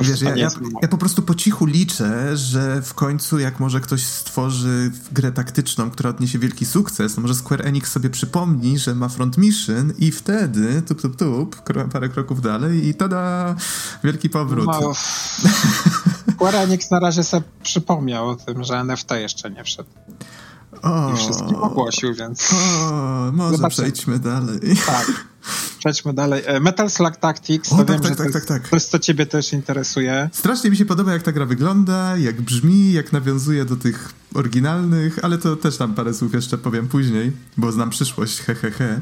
Wiesz, 0.00 0.22
ja, 0.22 0.36
ja, 0.36 0.48
ja, 0.82 0.88
po 0.88 0.98
prostu 0.98 1.22
po 1.22 1.34
cichu 1.34 1.66
liczę, 1.66 2.36
że 2.36 2.82
w 2.82 2.94
końcu 2.94 3.38
jak 3.38 3.60
może 3.60 3.80
ktoś 3.80 4.04
stworzy 4.04 4.92
grę 5.12 5.32
taktyczną, 5.32 5.90
która 5.90 6.10
odniesie 6.10 6.38
wielki 6.38 6.66
sukces, 6.66 7.14
to 7.14 7.20
może 7.20 7.34
Square 7.34 7.66
Enix 7.66 7.92
sobie 7.92 8.10
przypomni, 8.10 8.78
że 8.78 8.94
ma 8.94 9.08
Front 9.08 9.38
Mission 9.38 9.92
i 9.98 10.10
wtedy 10.10 10.82
tup, 10.82 11.02
tup, 11.02 11.16
tup, 11.16 11.62
parę 11.92 12.08
kroków 12.08 12.40
dalej 12.40 12.88
i 12.88 12.94
tada, 12.94 13.54
wielki 14.04 14.30
powrót. 14.30 14.66
No, 14.66 14.92
Square 16.34 16.56
Enix 16.56 16.90
na 16.90 17.00
razie 17.00 17.24
sobie 17.24 17.44
przypomniał 17.62 18.28
o 18.28 18.36
tym, 18.36 18.64
że 18.64 18.78
NFT 18.78 19.10
jeszcze 19.10 19.50
nie 19.50 19.64
wszedł. 19.64 19.90
O, 20.82 21.12
I 21.12 21.16
wszystkim 21.16 21.56
ogłosił, 21.56 22.14
więc... 22.14 22.50
O, 22.52 23.30
może 23.32 23.56
Zobaczymy. 23.56 23.90
przejdźmy 23.90 24.18
dalej. 24.18 24.60
Tak. 24.86 25.33
Przejdźmy 25.78 26.12
dalej. 26.12 26.42
E, 26.46 26.60
Metal 26.60 26.90
Slug 26.90 27.16
Tactics, 27.16 27.72
o, 27.72 27.76
to 27.76 27.84
tak, 27.84 27.90
wiem, 27.90 28.00
tak, 28.00 28.10
że 28.10 28.16
tak, 28.16 28.26
to, 28.26 28.32
tak, 28.32 28.44
tak. 28.44 28.68
to 28.68 28.76
jest, 28.76 28.90
co 28.90 28.98
ciebie 28.98 29.26
też 29.26 29.52
interesuje. 29.52 30.30
Strasznie 30.32 30.70
mi 30.70 30.76
się 30.76 30.84
podoba, 30.84 31.12
jak 31.12 31.22
ta 31.22 31.32
gra 31.32 31.46
wygląda, 31.46 32.16
jak 32.16 32.42
brzmi, 32.42 32.92
jak 32.92 33.12
nawiązuje 33.12 33.64
do 33.64 33.76
tych 33.76 34.12
oryginalnych, 34.34 35.24
ale 35.24 35.38
to 35.38 35.56
też 35.56 35.76
tam 35.76 35.94
parę 35.94 36.14
słów 36.14 36.34
jeszcze 36.34 36.58
powiem 36.58 36.88
później, 36.88 37.32
bo 37.56 37.72
znam 37.72 37.90
przyszłość, 37.90 38.40
hehehe. 38.40 38.70
He, 38.70 38.84
he. 38.84 39.00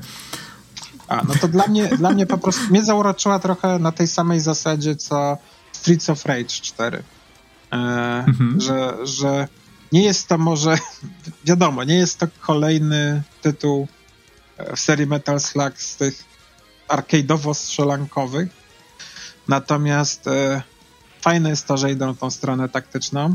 A, 1.09 1.23
no 1.29 1.35
to 1.41 1.49
dla 1.49 1.67
mnie, 1.67 1.89
dla 1.89 2.11
mnie 2.11 2.27
po 2.27 2.39
prostu, 2.39 2.63
mnie 2.71 2.85
zauroczyła 2.85 3.39
trochę 3.39 3.79
na 3.79 3.93
tej 3.93 4.09
samej 4.09 4.41
zasadzie, 4.41 4.97
co 4.97 5.39
Streets 5.73 6.11
of 6.11 6.27
Rage 6.27 6.45
4. 6.45 7.03
E, 7.73 7.77
mhm. 8.27 8.61
że, 8.61 8.97
że 9.07 9.49
nie 9.93 10.05
jest 10.05 10.29
to 10.29 10.39
może, 10.39 10.79
wiadomo, 11.45 11.85
nie 11.85 11.95
jest 11.95 12.19
to 12.19 12.27
kolejny 12.41 13.23
tytuł 13.43 13.89
w 14.77 14.81
serii 14.81 15.07
Metal 15.07 15.41
Slug 15.41 15.81
z 15.81 15.97
tych 15.97 16.25
arcade'owo-strzelankowych. 16.93 18.47
Natomiast 19.49 20.27
e, 20.27 20.63
fajne 21.21 21.51
jest 21.51 21.67
to, 21.67 21.77
że 21.77 21.93
idą 21.93 22.17
tą 22.17 22.31
stronę 22.31 22.69
taktyczną 22.69 23.35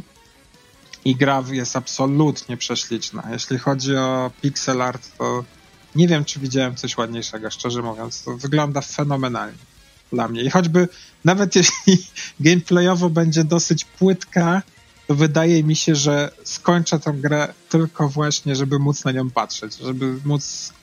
i 1.06 1.16
gra 1.16 1.44
jest 1.52 1.76
absolutnie 1.76 2.58
prześliczna. 2.58 3.24
Jeśli 3.32 3.58
chodzi 3.58 3.96
o 3.96 4.32
pixel 4.42 4.82
art, 4.82 5.18
to 5.18 5.44
nie 5.96 6.08
wiem, 6.08 6.26
czy 6.26 6.40
widziałem 6.40 6.76
coś 6.76 6.98
ładniejszego, 6.98 7.52
szczerze 7.52 7.82
mówiąc. 7.82 8.24
To 8.24 8.38
wygląda 8.38 8.82
fenomenalnie 8.82 9.58
dla 10.12 10.28
mnie. 10.28 10.42
I 10.42 10.50
choćby 10.50 10.88
nawet 11.26 11.56
jeśli 11.60 12.08
gameplayowo 12.40 13.10
będzie 13.10 13.44
dosyć 13.44 13.86
płytka, 13.86 14.62
to 15.08 15.16
wydaje 15.16 15.64
mi 15.64 15.76
się, 15.76 15.96
że 15.96 16.32
skończę 16.44 17.00
tę 17.00 17.14
grę 17.14 17.54
tylko 17.70 18.10
właśnie, 18.10 18.56
żeby 18.56 18.80
móc 18.80 19.06
na 19.06 19.12
nią 19.12 19.30
patrzeć, 19.30 19.78
żeby 19.78 20.20
móc 20.26 20.74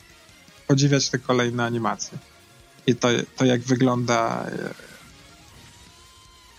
podziwiać 0.66 1.10
te 1.10 1.18
kolejne 1.18 1.64
animacje. 1.64 2.18
I 2.86 2.94
to, 2.94 3.08
to 3.36 3.44
jak 3.44 3.60
wygląda. 3.60 4.46
E, 4.46 4.74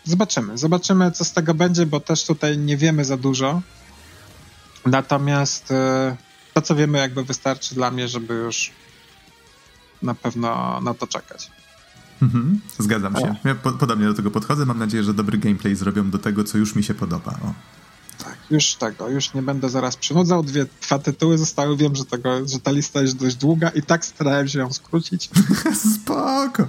zobaczymy. 0.03 0.57
Zobaczymy, 0.57 1.11
co 1.11 1.25
z 1.25 1.33
tego 1.33 1.53
będzie, 1.53 1.85
bo 1.85 1.99
też 1.99 2.25
tutaj 2.25 2.57
nie 2.57 2.77
wiemy 2.77 3.05
za 3.05 3.17
dużo. 3.17 3.61
Natomiast 4.85 5.71
e, 5.71 6.17
to, 6.53 6.61
co 6.61 6.75
wiemy, 6.75 6.97
jakby 6.97 7.23
wystarczy 7.23 7.75
dla 7.75 7.91
mnie, 7.91 8.07
żeby 8.07 8.33
już 8.33 8.71
na 10.01 10.15
pewno 10.15 10.81
na 10.81 10.93
to 10.93 11.07
czekać. 11.07 11.51
Mhm, 12.21 12.59
zgadzam 12.79 13.15
się. 13.15 13.35
Ja 13.43 13.55
po, 13.55 13.71
podobnie 13.71 14.05
do 14.05 14.13
tego 14.13 14.31
podchodzę. 14.31 14.65
Mam 14.65 14.79
nadzieję, 14.79 15.03
że 15.03 15.13
dobry 15.13 15.37
gameplay 15.37 15.75
zrobią 15.75 16.09
do 16.09 16.17
tego, 16.17 16.43
co 16.43 16.57
już 16.57 16.75
mi 16.75 16.83
się 16.83 16.93
podoba. 16.93 17.31
O. 17.43 17.53
Tak, 18.23 18.37
już 18.51 18.75
tego, 18.75 19.09
już 19.09 19.33
nie 19.33 19.41
będę 19.41 19.69
zaraz 19.69 19.97
przynudzał. 19.97 20.43
Dwie, 20.43 20.65
dwa 20.81 20.99
tytuły 20.99 21.37
zostały. 21.37 21.77
Wiem, 21.77 21.95
że, 21.95 22.05
tego, 22.05 22.47
że 22.47 22.59
ta 22.59 22.71
lista 22.71 23.01
jest 23.01 23.15
dość 23.15 23.35
długa 23.35 23.69
i 23.69 23.81
tak 23.81 24.05
starałem 24.05 24.47
się 24.47 24.59
ją 24.59 24.73
skrócić. 24.73 25.29
Spoko. 25.95 26.67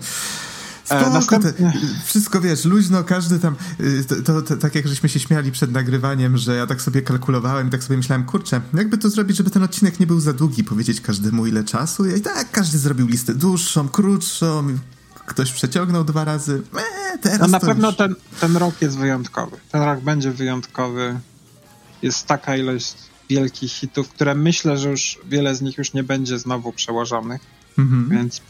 E, 0.90 1.00
Spoko, 1.00 1.11
Następnie... 1.11 1.72
wszystko 2.04 2.40
wiesz, 2.40 2.64
luźno, 2.64 3.04
każdy 3.04 3.38
tam, 3.38 3.56
y, 3.80 4.04
to, 4.04 4.22
to, 4.22 4.42
to, 4.42 4.56
tak 4.56 4.74
jak 4.74 4.88
żeśmy 4.88 5.09
się 5.09 5.20
śmiali 5.20 5.52
przed 5.52 5.72
nagrywaniem, 5.72 6.37
że 6.38 6.56
ja 6.56 6.66
tak 6.66 6.82
sobie 6.82 7.02
kalkulowałem 7.02 7.68
i 7.68 7.70
tak 7.70 7.85
sobie 7.85 7.96
myślałem, 7.96 8.24
kurczę, 8.24 8.61
jakby 8.74 8.98
to 8.98 9.11
zrobić, 9.11 9.37
żeby 9.37 9.50
ten 9.50 9.62
odcinek 9.62 10.00
nie 10.00 10.06
był 10.06 10.20
za 10.20 10.32
długi, 10.32 10.64
powiedzieć 10.64 11.00
każdemu 11.00 11.46
ile 11.46 11.64
czasu 11.64 12.06
i 12.06 12.20
tak 12.20 12.50
każdy 12.50 12.78
zrobił 12.78 13.06
listę 13.06 13.35
dłuższą, 13.35 13.88
krótszą, 13.88 14.78
ktoś 15.26 15.52
przeciągnął 15.52 16.04
dwa 16.04 16.24
razy, 16.24 16.62
eee, 16.76 17.18
teraz 17.18 17.40
No 17.40 17.46
na 17.46 17.61
pewno 17.61 17.88
już... 17.88 17.96
ten, 17.96 18.14
ten 18.40 18.56
rok 18.56 18.82
jest 18.82 18.98
wyjątkowy, 18.98 19.56
ten 19.72 19.82
rok 19.82 20.00
będzie 20.00 20.30
wyjątkowy, 20.30 21.20
jest 22.02 22.26
taka 22.26 22.56
ilość 22.56 22.94
wielkich 23.28 23.72
hitów, 23.72 24.09
które 24.09 24.35
myślę, 24.35 24.78
że 24.78 24.90
już 24.90 25.18
wiele 25.24 25.54
z 25.54 25.62
nich 25.62 25.78
już 25.78 25.92
nie 25.92 26.02
będzie 26.02 26.38
znowu 26.38 26.72
przełożonych, 26.72 27.40
mhm. 27.78 28.09
więc 28.09 28.40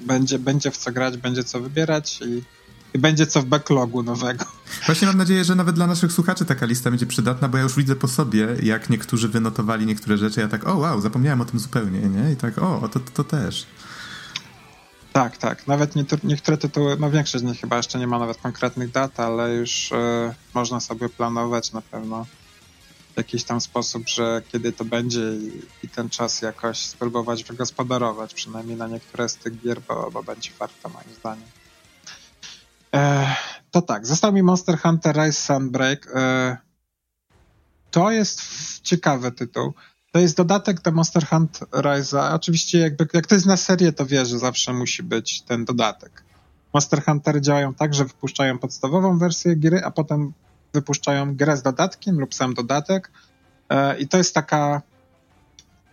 będzie, 0.00 0.38
będzie 0.38 0.70
w 0.70 0.76
co 0.76 0.92
grać, 0.92 1.16
będzie 1.16 1.44
co 1.44 1.60
wybierać 1.60 2.20
i, 2.20 2.42
i, 2.94 2.98
będzie 2.98 3.26
co 3.26 3.42
w 3.42 3.44
backlogu 3.44 4.02
nowego. 4.02 4.44
Właśnie 4.86 5.08
mam 5.08 5.16
nadzieję, 5.16 5.44
że 5.44 5.54
nawet 5.54 5.74
dla 5.74 5.86
naszych 5.86 6.12
słuchaczy 6.12 6.44
taka 6.44 6.66
lista 6.66 6.90
będzie 6.90 7.06
przydatna, 7.06 7.48
bo 7.48 7.56
ja 7.56 7.62
już 7.62 7.76
widzę 7.76 7.96
po 7.96 8.08
sobie, 8.08 8.48
jak 8.62 8.90
niektórzy 8.90 9.28
wynotowali 9.28 9.86
niektóre 9.86 10.18
rzeczy, 10.18 10.40
ja 10.40 10.48
tak, 10.48 10.68
o 10.68 10.76
wow, 10.76 11.00
zapomniałem 11.00 11.40
o 11.40 11.44
tym 11.44 11.58
zupełnie, 11.58 12.00
nie? 12.00 12.32
I 12.32 12.36
tak, 12.36 12.58
o, 12.58 12.88
to, 12.92 13.00
to, 13.00 13.10
to 13.14 13.24
też. 13.24 13.66
Tak, 15.12 15.36
tak. 15.36 15.66
Nawet 15.66 15.96
nie, 15.96 16.04
niektóre 16.24 16.56
tytuły, 16.56 16.96
no 17.00 17.10
większość 17.10 17.44
z 17.44 17.46
nich 17.46 17.60
chyba 17.60 17.76
jeszcze 17.76 17.98
nie 17.98 18.06
ma 18.06 18.18
nawet 18.18 18.36
konkretnych 18.36 18.90
dat, 18.90 19.20
ale 19.20 19.54
już 19.54 19.92
y, 19.92 19.94
można 20.54 20.80
sobie 20.80 21.08
planować 21.08 21.72
na 21.72 21.80
pewno 21.80 22.26
w 23.14 23.16
jakiś 23.16 23.44
tam 23.44 23.60
sposób, 23.60 24.08
że 24.08 24.42
kiedy 24.52 24.72
to 24.72 24.84
będzie 24.84 25.20
i, 25.82 25.88
ten 25.88 26.10
czas 26.10 26.42
jakoś 26.42 26.78
spróbować 26.78 27.44
wygospodarować, 27.44 28.34
przynajmniej 28.34 28.76
na 28.76 28.88
niektóre 28.88 29.28
z 29.28 29.36
tych 29.36 29.60
gier, 29.60 29.80
bo, 29.88 30.10
bo 30.10 30.22
będzie 30.22 30.50
warto 30.58 30.88
moim 30.88 31.14
zdaniem. 31.18 31.48
E, 32.94 33.36
to 33.70 33.82
tak, 33.82 34.06
został 34.06 34.32
mi 34.32 34.42
Monster 34.42 34.78
Hunter 34.78 35.16
Rise 35.16 35.40
Sunbreak. 35.40 36.08
E, 36.14 36.56
to 37.90 38.10
jest 38.10 38.42
ciekawy 38.82 39.32
tytuł. 39.32 39.72
To 40.12 40.18
jest 40.18 40.36
dodatek 40.36 40.80
do 40.80 40.92
Monster 40.92 41.26
Hunter 41.26 41.68
Rise. 41.72 42.20
Oczywiście 42.20 42.78
jakby, 42.78 43.08
jak 43.12 43.26
to 43.26 43.34
jest 43.34 43.46
na 43.46 43.56
serię, 43.56 43.92
to 43.92 44.06
wie, 44.06 44.26
że 44.26 44.38
zawsze 44.38 44.72
musi 44.72 45.02
być 45.02 45.42
ten 45.42 45.64
dodatek. 45.64 46.24
Monster 46.74 47.04
Hunter 47.04 47.40
działają 47.40 47.74
tak, 47.74 47.94
że 47.94 48.04
wypuszczają 48.04 48.58
podstawową 48.58 49.18
wersję 49.18 49.56
gry, 49.56 49.84
a 49.84 49.90
potem 49.90 50.32
wypuszczają 50.74 51.36
grę 51.36 51.56
z 51.56 51.62
dodatkiem 51.62 52.20
lub 52.20 52.34
sam 52.34 52.54
dodatek 52.54 53.10
e, 53.68 53.98
i 53.98 54.08
to 54.08 54.18
jest 54.18 54.34
taka 54.34 54.82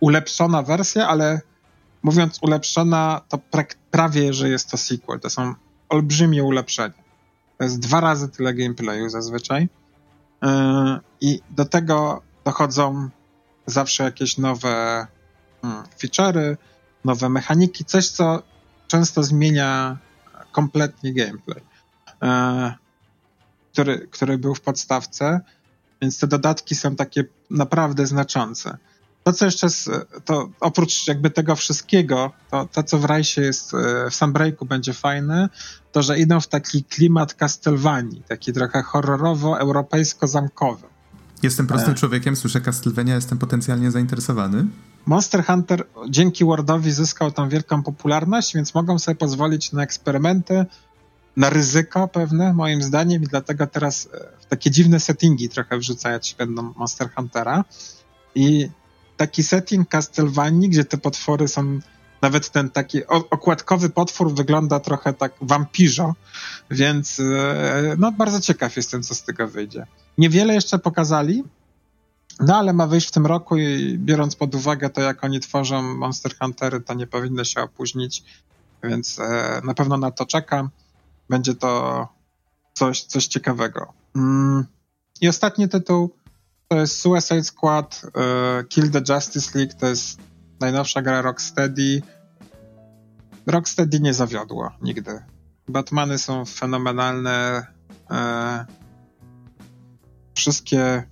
ulepszona 0.00 0.62
wersja, 0.62 1.08
ale 1.08 1.40
mówiąc 2.02 2.38
ulepszona, 2.42 3.20
to 3.28 3.36
pra- 3.52 3.76
prawie, 3.90 4.32
że 4.32 4.48
jest 4.48 4.70
to 4.70 4.76
sequel. 4.76 5.20
To 5.20 5.30
są 5.30 5.54
olbrzymie 5.88 6.44
ulepszenia. 6.44 7.02
To 7.58 7.64
jest 7.64 7.78
dwa 7.78 8.00
razy 8.00 8.28
tyle 8.28 8.54
gameplayu 8.54 9.08
zazwyczaj. 9.08 9.68
E, 10.42 11.00
I 11.20 11.40
do 11.50 11.64
tego 11.64 12.22
dochodzą 12.44 13.08
zawsze 13.66 14.04
jakieś 14.04 14.38
nowe 14.38 15.06
hmm, 15.62 15.84
feature'y, 15.98 16.56
nowe 17.04 17.28
mechaniki, 17.28 17.84
coś, 17.84 18.08
co 18.08 18.42
często 18.88 19.22
zmienia 19.22 19.98
kompletnie 20.52 21.14
gameplay. 21.14 21.62
Który, 23.72 24.08
który 24.10 24.38
był 24.38 24.54
w 24.54 24.60
podstawce, 24.60 25.40
więc 26.02 26.18
te 26.18 26.26
dodatki 26.26 26.74
są 26.74 26.96
takie 26.96 27.24
naprawdę 27.50 28.06
znaczące. 28.06 28.78
To, 29.24 29.32
co 29.32 29.44
jeszcze, 29.44 29.70
z, 29.70 29.88
to 30.24 30.48
oprócz 30.60 31.06
jakby 31.06 31.30
tego 31.30 31.56
wszystkiego, 31.56 32.32
to, 32.50 32.68
to 32.72 32.82
co 32.82 32.98
w 32.98 33.04
Rajsie 33.04 33.40
jest, 33.40 33.74
e, 33.74 34.10
w 34.10 34.14
Sunbreaku 34.14 34.66
będzie 34.66 34.92
fajne, 34.92 35.48
to, 35.92 36.02
że 36.02 36.18
idą 36.18 36.40
w 36.40 36.46
taki 36.46 36.84
klimat 36.84 37.34
Castlevanii, 37.34 38.22
taki 38.28 38.52
trochę 38.52 38.82
horrorowo-europejsko-zamkowy. 38.82 40.84
Jestem 41.42 41.66
prostym 41.66 41.92
e... 41.92 41.94
człowiekiem, 41.94 42.36
słyszę 42.36 42.60
Castlevania, 42.60 43.14
jestem 43.14 43.38
potencjalnie 43.38 43.90
zainteresowany. 43.90 44.66
Monster 45.06 45.44
Hunter 45.44 45.84
dzięki 46.08 46.44
Wordowi 46.44 46.92
zyskał 46.92 47.32
tą 47.32 47.48
wielką 47.48 47.82
popularność, 47.82 48.54
więc 48.54 48.74
mogą 48.74 48.98
sobie 48.98 49.14
pozwolić 49.14 49.72
na 49.72 49.82
eksperymenty, 49.82 50.66
ryzyko 51.36 52.08
pewne, 52.08 52.54
moim 52.54 52.82
zdaniem, 52.82 53.22
i 53.22 53.26
dlatego 53.26 53.66
teraz 53.66 54.08
e, 54.14 54.18
w 54.40 54.46
takie 54.46 54.70
dziwne 54.70 55.00
settingi 55.00 55.48
trochę 55.48 55.78
wrzucać 55.78 56.34
będą 56.38 56.62
Monster 56.76 57.10
Huntera. 57.14 57.64
I 58.34 58.68
taki 59.16 59.42
setting 59.42 59.88
Castlevanii, 59.88 60.68
gdzie 60.68 60.84
te 60.84 60.98
potwory 60.98 61.48
są 61.48 61.80
nawet 62.22 62.50
ten 62.50 62.70
taki 62.70 63.06
okładkowy 63.06 63.90
potwór 63.90 64.34
wygląda 64.34 64.80
trochę 64.80 65.12
tak 65.12 65.32
wampirzo, 65.40 66.14
więc 66.70 67.20
e, 67.20 67.94
no 67.98 68.12
bardzo 68.12 68.40
ciekaw 68.40 68.76
jestem, 68.76 69.02
co 69.02 69.14
z 69.14 69.22
tego 69.22 69.48
wyjdzie. 69.48 69.86
Niewiele 70.18 70.54
jeszcze 70.54 70.78
pokazali, 70.78 71.44
no 72.40 72.56
ale 72.56 72.72
ma 72.72 72.86
wyjść 72.86 73.08
w 73.08 73.10
tym 73.10 73.26
roku 73.26 73.56
i 73.56 73.98
biorąc 73.98 74.36
pod 74.36 74.54
uwagę 74.54 74.90
to, 74.90 75.00
jak 75.00 75.24
oni 75.24 75.40
tworzą 75.40 75.82
Monster 75.82 76.32
Huntery, 76.38 76.80
to 76.80 76.94
nie 76.94 77.06
powinno 77.06 77.44
się 77.44 77.60
opóźnić, 77.60 78.24
więc 78.82 79.18
e, 79.18 79.60
na 79.64 79.74
pewno 79.74 79.96
na 79.96 80.10
to 80.10 80.26
czekam. 80.26 80.70
Będzie 81.30 81.54
to 81.54 82.08
coś, 82.74 83.04
coś 83.04 83.26
ciekawego. 83.26 83.92
Mm. 84.16 84.66
I 85.20 85.28
ostatni 85.28 85.68
tytuł 85.68 86.10
to 86.68 86.76
jest 86.76 87.00
Suicide 87.00 87.44
Squad 87.44 88.02
e, 88.16 88.64
Kill 88.64 88.90
the 88.90 89.14
Justice 89.14 89.58
League, 89.58 89.74
to 89.80 89.86
jest 89.86 90.20
najnowsza 90.60 91.02
gra 91.02 91.22
Rocksteady. 91.22 92.02
Rocksteady 93.46 94.00
nie 94.00 94.14
zawiodło 94.14 94.70
nigdy. 94.82 95.22
Batmany 95.68 96.18
są 96.18 96.44
fenomenalne. 96.44 97.66
E, 98.10 98.66
wszystkie 100.34 101.02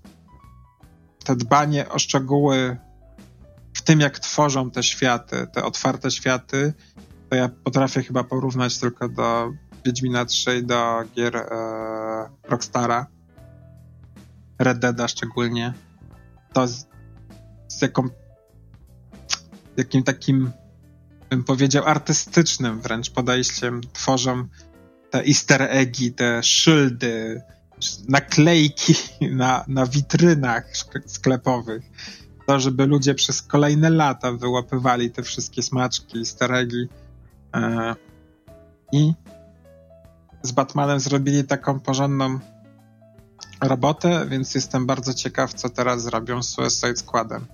te 1.24 1.36
dbanie 1.36 1.88
o 1.88 1.98
szczegóły 1.98 2.76
w 3.74 3.82
tym, 3.82 4.00
jak 4.00 4.18
tworzą 4.18 4.70
te 4.70 4.82
światy, 4.82 5.46
te 5.52 5.64
otwarte 5.64 6.10
światy, 6.10 6.72
to 7.30 7.36
ja 7.36 7.48
potrafię 7.48 8.02
chyba 8.02 8.24
porównać 8.24 8.78
tylko 8.78 9.08
do 9.08 9.52
Wiedźmina 9.84 10.24
3 10.24 10.58
i 10.58 10.62
do 10.62 11.04
gier 11.16 11.36
e, 11.36 11.46
Rockstara. 12.48 13.06
Red 14.58 14.78
Deada 14.78 15.08
szczególnie. 15.08 15.74
To 16.52 16.68
z, 16.68 16.86
z 17.68 17.82
jaką 17.82 18.08
jakim 19.76 20.02
takim 20.02 20.50
bym 21.30 21.44
powiedział 21.44 21.84
artystycznym 21.84 22.80
wręcz 22.80 23.10
podejściem 23.10 23.80
tworzą 23.92 24.48
te 25.10 25.24
easter 25.26 25.62
eggi, 25.62 26.12
te 26.12 26.42
szyldy, 26.42 27.42
naklejki 28.08 28.94
na, 29.30 29.64
na 29.68 29.86
witrynach 29.86 30.64
sklepowych. 31.06 31.82
To, 32.46 32.60
żeby 32.60 32.86
ludzie 32.86 33.14
przez 33.14 33.42
kolejne 33.42 33.90
lata 33.90 34.32
wyłapywali 34.32 35.10
te 35.10 35.22
wszystkie 35.22 35.62
smaczki, 35.62 36.18
easter 36.18 36.54
eggi. 36.54 36.88
E, 37.54 37.94
I 38.92 39.12
z 40.42 40.52
Batmanem 40.52 41.00
zrobili 41.00 41.44
taką 41.44 41.80
porządną 41.80 42.38
robotę, 43.60 44.26
więc 44.28 44.54
jestem 44.54 44.86
bardzo 44.86 45.14
ciekaw, 45.14 45.54
co 45.54 45.68
teraz 45.68 46.02
zrobią 46.02 46.42
z 46.42 46.48
Suicide 46.48 46.96
Squadem. 46.96 47.46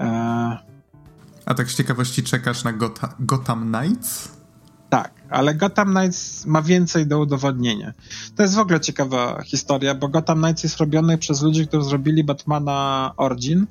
E, 0.00 0.58
A 1.46 1.54
tak 1.54 1.70
z 1.70 1.76
ciekawości 1.76 2.22
czekasz 2.22 2.64
na 2.64 2.72
Gota 2.72 3.14
Gotham 3.20 3.72
Knights? 3.72 4.38
Tak, 4.90 5.12
ale 5.30 5.54
Gotham 5.54 5.94
Knights 5.94 6.46
ma 6.46 6.62
więcej 6.62 7.06
do 7.06 7.20
udowodnienia. 7.20 7.92
To 8.36 8.42
jest 8.42 8.54
w 8.54 8.58
ogóle 8.58 8.80
ciekawa 8.80 9.42
historia, 9.42 9.94
bo 9.94 10.08
Gotham 10.08 10.42
Knights 10.42 10.62
jest 10.62 10.76
robiony 10.76 11.18
przez 11.18 11.42
ludzi, 11.42 11.68
którzy 11.68 11.88
zrobili 11.88 12.24
Batmana 12.24 13.12
Origin. 13.16 13.66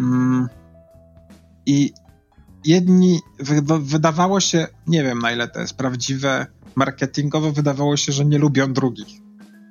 Mm. 0.00 0.48
I 1.66 1.92
jedni 2.64 3.20
wydawało 3.80 4.40
się, 4.40 4.66
nie 4.86 5.02
wiem 5.02 5.18
na 5.18 5.32
ile 5.32 5.48
to 5.48 5.60
jest 5.60 5.74
prawdziwe, 5.76 6.46
marketingowo 6.76 7.52
wydawało 7.52 7.96
się, 7.96 8.12
że 8.12 8.24
nie 8.24 8.38
lubią 8.38 8.72
drugich. 8.72 9.20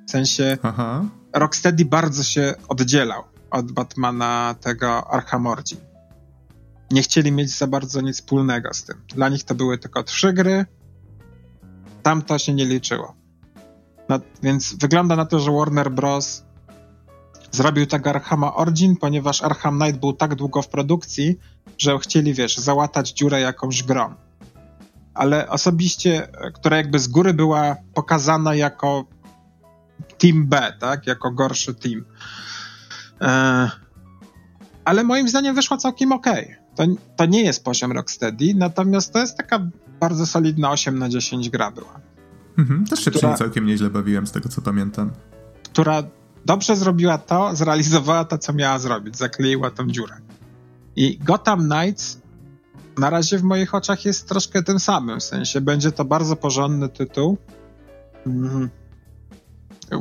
W 0.08 0.10
sensie 0.10 0.58
Aha. 0.62 1.04
Rocksteady 1.32 1.84
bardzo 1.84 2.22
się 2.22 2.54
oddzielał 2.68 3.22
od 3.50 3.72
Batmana 3.72 4.54
tego 4.60 5.10
Arkham 5.10 5.46
Origin. 5.46 5.78
Nie 6.90 7.02
chcieli 7.02 7.32
mieć 7.32 7.58
za 7.58 7.66
bardzo 7.66 8.00
nic 8.00 8.16
wspólnego 8.16 8.74
z 8.74 8.84
tym. 8.84 8.96
Dla 9.14 9.28
nich 9.28 9.44
to 9.44 9.54
były 9.54 9.78
tylko 9.78 10.02
trzy 10.02 10.32
gry, 10.32 10.66
tam 12.02 12.22
to 12.22 12.38
się 12.38 12.54
nie 12.54 12.66
liczyło. 12.66 13.14
No, 14.08 14.20
więc 14.42 14.74
wygląda 14.74 15.16
na 15.16 15.24
to, 15.24 15.40
że 15.40 15.52
Warner 15.52 15.90
Bros. 15.90 16.44
zrobił 17.52 17.86
tego 17.86 18.10
Arkhama 18.10 18.54
Origin, 18.54 18.96
ponieważ 18.96 19.42
Arkham 19.42 19.80
Knight 19.80 20.00
był 20.00 20.12
tak 20.12 20.34
długo 20.34 20.62
w 20.62 20.68
produkcji, 20.68 21.38
że 21.78 21.98
chcieli, 21.98 22.34
wiesz, 22.34 22.56
załatać 22.56 23.12
dziurę 23.12 23.40
jakąś 23.40 23.82
grą 23.82 24.14
ale 25.14 25.48
osobiście, 25.48 26.28
która 26.54 26.76
jakby 26.76 26.98
z 26.98 27.08
góry 27.08 27.34
była 27.34 27.76
pokazana 27.94 28.54
jako 28.54 29.04
Team 30.18 30.46
B, 30.46 30.72
tak? 30.80 31.06
Jako 31.06 31.30
gorszy 31.30 31.74
team. 31.74 32.04
E, 33.20 33.70
ale 34.84 35.04
moim 35.04 35.28
zdaniem 35.28 35.54
wyszła 35.54 35.76
całkiem 35.76 36.12
ok. 36.12 36.26
To, 36.74 36.84
to 37.16 37.26
nie 37.26 37.42
jest 37.42 37.64
poziom 37.64 37.92
Rocksteady, 37.92 38.54
natomiast 38.54 39.12
to 39.12 39.18
jest 39.18 39.36
taka 39.36 39.68
bardzo 40.00 40.26
solidna 40.26 40.70
8 40.70 40.98
na 40.98 41.08
10 41.08 41.50
gra 41.50 41.70
była. 41.70 42.00
Mhm, 42.58 42.86
też 42.86 43.04
się 43.04 43.10
która, 43.10 43.34
całkiem 43.34 43.66
nieźle 43.66 43.90
bawiłem, 43.90 44.26
z 44.26 44.32
tego 44.32 44.48
co 44.48 44.62
pamiętam. 44.62 45.10
Która 45.64 46.02
dobrze 46.44 46.76
zrobiła 46.76 47.18
to, 47.18 47.56
zrealizowała 47.56 48.24
to, 48.24 48.38
co 48.38 48.52
miała 48.52 48.78
zrobić. 48.78 49.16
Zakleiła 49.16 49.70
tą 49.70 49.86
dziurę. 49.86 50.16
I 50.96 51.18
Gotham 51.18 51.68
Knights 51.68 52.21
na 52.98 53.10
razie 53.10 53.38
w 53.38 53.42
moich 53.42 53.74
oczach 53.74 54.04
jest 54.04 54.28
troszkę 54.28 54.62
tym 54.62 54.78
samym, 54.78 55.20
w 55.20 55.24
sensie 55.24 55.60
będzie 55.60 55.92
to 55.92 56.04
bardzo 56.04 56.36
porządny 56.36 56.88
tytuł. 56.88 57.38
Mm, 58.26 58.70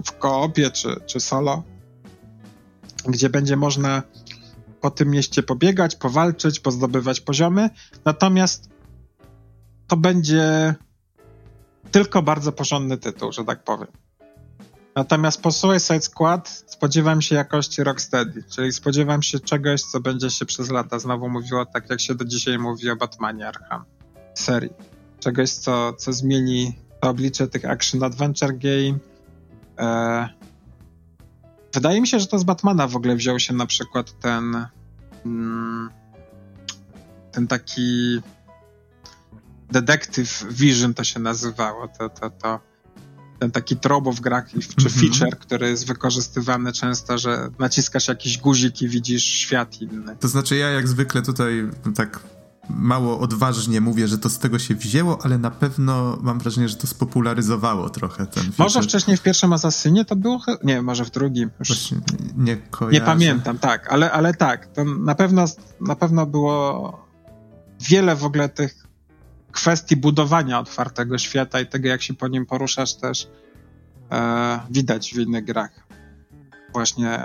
w 0.06 0.12
koopie 0.12 0.72
czy, 0.72 0.96
czy 1.06 1.20
solo, 1.20 1.64
gdzie 3.08 3.30
będzie 3.30 3.56
można 3.56 4.04
po 4.82 4.92
tym 4.92 5.10
mieście 5.10 5.44
pobiegać, 5.44 5.96
powalczyć, 5.96 6.60
pozdobywać 6.60 7.22
poziomy, 7.22 7.70
natomiast 8.06 8.70
to 9.88 9.98
będzie 9.98 10.76
tylko 11.92 12.22
bardzo 12.22 12.52
porządny 12.52 12.98
tytuł, 12.98 13.32
że 13.32 13.46
tak 13.46 13.64
powiem. 13.64 13.88
Natomiast 14.96 15.42
po 15.42 15.52
Suicide 15.52 16.02
Squad 16.02 16.64
spodziewam 16.68 17.22
się 17.22 17.36
jakości 17.36 17.84
Rocksteady, 17.84 18.44
czyli 18.44 18.74
spodziewam 18.74 19.24
się 19.24 19.40
czegoś, 19.40 19.82
co 19.82 20.00
będzie 20.00 20.30
się 20.30 20.46
przez 20.46 20.70
lata 20.72 21.00
znowu 21.00 21.30
mówiło 21.30 21.66
tak, 21.66 21.90
jak 21.90 22.02
się 22.02 22.16
do 22.16 22.26
dzisiaj 22.26 22.60
mówi 22.60 22.90
o 22.90 22.96
Batmanie 22.96 23.48
Arkham 23.48 23.86
serii. 24.34 24.74
Czegoś, 25.20 25.52
co, 25.52 25.94
co 25.94 26.14
zmieni 26.14 26.80
to 27.02 27.10
oblicze 27.10 27.48
tych 27.48 27.66
action-adventure 27.66 28.58
game. 28.58 29.00
E... 29.80 30.30
Wydaje 31.74 32.02
mi 32.02 32.08
się, 32.08 32.20
że 32.20 32.28
to 32.28 32.40
z 32.40 32.44
Batmana 32.44 32.88
w 32.88 32.96
ogóle 32.96 33.16
wziął 33.16 33.40
się 33.40 33.54
na 33.54 33.66
przykład 33.66 34.20
ten 34.20 34.68
mm, 35.26 35.90
ten 37.32 37.48
taki 37.48 38.22
Detective 39.72 40.46
Vision 40.50 40.94
to 40.94 41.04
się 41.04 41.20
nazywało, 41.20 41.88
to, 41.88 42.10
to, 42.10 42.30
to 42.30 42.71
ten 43.42 43.52
taki 43.52 43.78
trobo 43.78 44.12
w 44.12 44.20
grach, 44.20 44.50
czy 44.50 44.86
mhm. 44.88 44.90
feature, 44.90 45.40
który 45.40 45.70
jest 45.70 45.88
wykorzystywany 45.88 46.72
często, 46.72 47.18
że 47.18 47.50
naciskasz 47.60 48.08
jakiś 48.08 48.38
guzik 48.38 48.82
i 48.82 48.90
widzisz 48.90 49.24
świat 49.24 49.82
inny. 49.82 50.16
To 50.20 50.28
znaczy 50.28 50.56
ja 50.56 50.70
jak 50.70 50.88
zwykle 50.88 51.22
tutaj 51.22 51.70
tak 51.96 52.20
mało 52.70 53.20
odważnie 53.20 53.82
mówię, 53.82 54.08
że 54.08 54.18
to 54.18 54.30
z 54.30 54.40
tego 54.40 54.60
się 54.60 54.76
wzięło, 54.76 55.20
ale 55.24 55.38
na 55.38 55.52
pewno 55.52 56.18
mam 56.22 56.40
wrażenie, 56.40 56.70
że 56.70 56.76
to 56.76 56.88
spopularyzowało 56.88 57.90
trochę 57.90 58.26
ten. 58.26 58.44
Może 58.58 58.82
wcześniej 58.82 59.18
w 59.18 59.22
pierwszym 59.22 59.54
Asasynie 59.54 60.06
to 60.06 60.16
było? 60.16 60.42
Nie, 60.64 60.82
może 60.82 61.06
w 61.06 61.12
drugim. 61.12 61.50
Już 61.60 61.90
nie 62.38 62.58
kojarzę. 62.58 63.00
Nie 63.00 63.06
pamiętam, 63.06 63.60
tak, 63.60 63.94
ale, 63.94 64.12
ale 64.12 64.34
tak, 64.34 64.68
to 64.68 64.86
na 64.86 65.16
pewno, 65.16 65.46
na 65.82 65.96
pewno 65.96 66.26
było 66.26 67.08
wiele 67.80 68.16
w 68.16 68.26
ogóle 68.26 68.50
tych 68.50 68.91
kwestii 69.52 69.96
budowania 69.96 70.60
otwartego 70.60 71.18
świata 71.18 71.60
i 71.60 71.66
tego, 71.66 71.88
jak 71.88 72.02
się 72.02 72.14
po 72.14 72.28
nim 72.28 72.46
poruszasz, 72.46 72.94
też 72.94 73.28
e, 74.12 74.60
widać 74.70 75.14
w 75.14 75.20
innych 75.20 75.46
grach. 75.46 75.88
Właśnie 76.74 77.20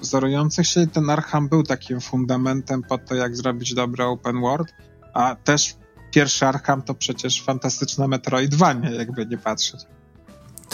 wzorujących 0.00 0.66
się 0.66 0.86
ten 0.86 1.10
Arkham 1.10 1.48
był 1.48 1.62
takim 1.62 2.00
fundamentem 2.00 2.82
pod 2.82 3.04
to, 3.06 3.14
jak 3.14 3.36
zrobić 3.36 3.74
dobry 3.74 4.04
open 4.04 4.40
world, 4.40 4.74
a 5.14 5.36
też 5.44 5.76
pierwszy 6.10 6.46
Arkham 6.46 6.82
to 6.82 6.94
przecież 6.94 7.42
fantastyczna 7.42 8.08
Metroidvania, 8.08 8.90
jakby 8.90 9.26
nie 9.26 9.38
patrzeć. 9.38 9.80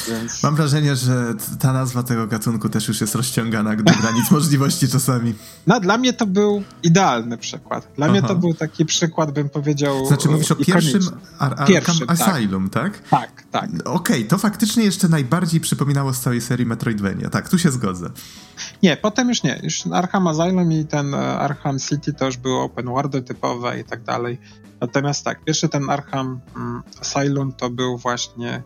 Więc... 0.09 0.43
Mam 0.43 0.57
wrażenie, 0.57 0.97
że 0.97 1.35
ta 1.59 1.73
nazwa 1.73 2.03
tego 2.03 2.27
gatunku 2.27 2.69
też 2.69 2.89
już 2.89 3.01
jest 3.01 3.15
rozciągana 3.15 3.77
do 3.77 3.95
granic 3.95 4.31
możliwości 4.31 4.89
czasami. 4.89 5.35
No, 5.67 5.81
dla 5.81 5.99
mnie 5.99 6.13
to 6.13 6.27
był 6.27 6.63
idealny 6.83 7.39
przykład. 7.39 7.89
Dla 7.97 8.07
Aha. 8.07 8.13
mnie 8.13 8.23
to 8.23 8.35
był 8.35 8.55
taki 8.55 8.87
przykład, 8.87 9.31
bym 9.31 9.49
powiedział. 9.49 10.07
Znaczy, 10.07 10.29
mówisz 10.29 10.51
o 10.51 10.57
pierwszym 10.57 11.01
Ar 11.39 11.51
Arkham 11.51 11.67
Pierwszy, 11.67 12.07
tak. 12.07 12.21
Asylum, 12.21 12.71
tak? 12.71 12.99
Tak, 12.99 13.11
tak. 13.11 13.47
tak. 13.51 13.71
Okej, 13.71 14.17
okay, 14.17 14.25
to 14.25 14.39
faktycznie 14.39 14.85
jeszcze 14.85 15.09
najbardziej 15.09 15.61
przypominało 15.61 16.15
z 16.15 16.21
całej 16.21 16.41
serii 16.41 16.67
Metroidvania. 16.67 17.31
Tak, 17.31 17.49
tu 17.49 17.59
się 17.59 17.71
zgodzę. 17.71 18.11
Nie, 18.83 18.97
potem 18.97 19.29
już 19.29 19.43
nie. 19.43 19.61
Już 19.63 19.87
Arkham 19.87 20.27
Asylum 20.27 20.73
i 20.73 20.85
ten 20.85 21.15
e, 21.15 21.39
Arkham 21.39 21.79
City 21.79 22.13
to 22.13 22.27
już 22.27 22.37
były 22.37 22.61
open 22.61 22.87
worldy 22.87 23.23
typowe 23.23 23.81
i 23.81 23.85
tak 23.85 24.03
dalej. 24.03 24.39
Natomiast 24.81 25.25
tak, 25.25 25.45
pierwszy 25.45 25.69
ten 25.69 25.91
Arkham 25.91 26.41
mm, 26.57 26.83
Asylum 27.01 27.53
to 27.53 27.71
był 27.71 27.99
właśnie 27.99 28.63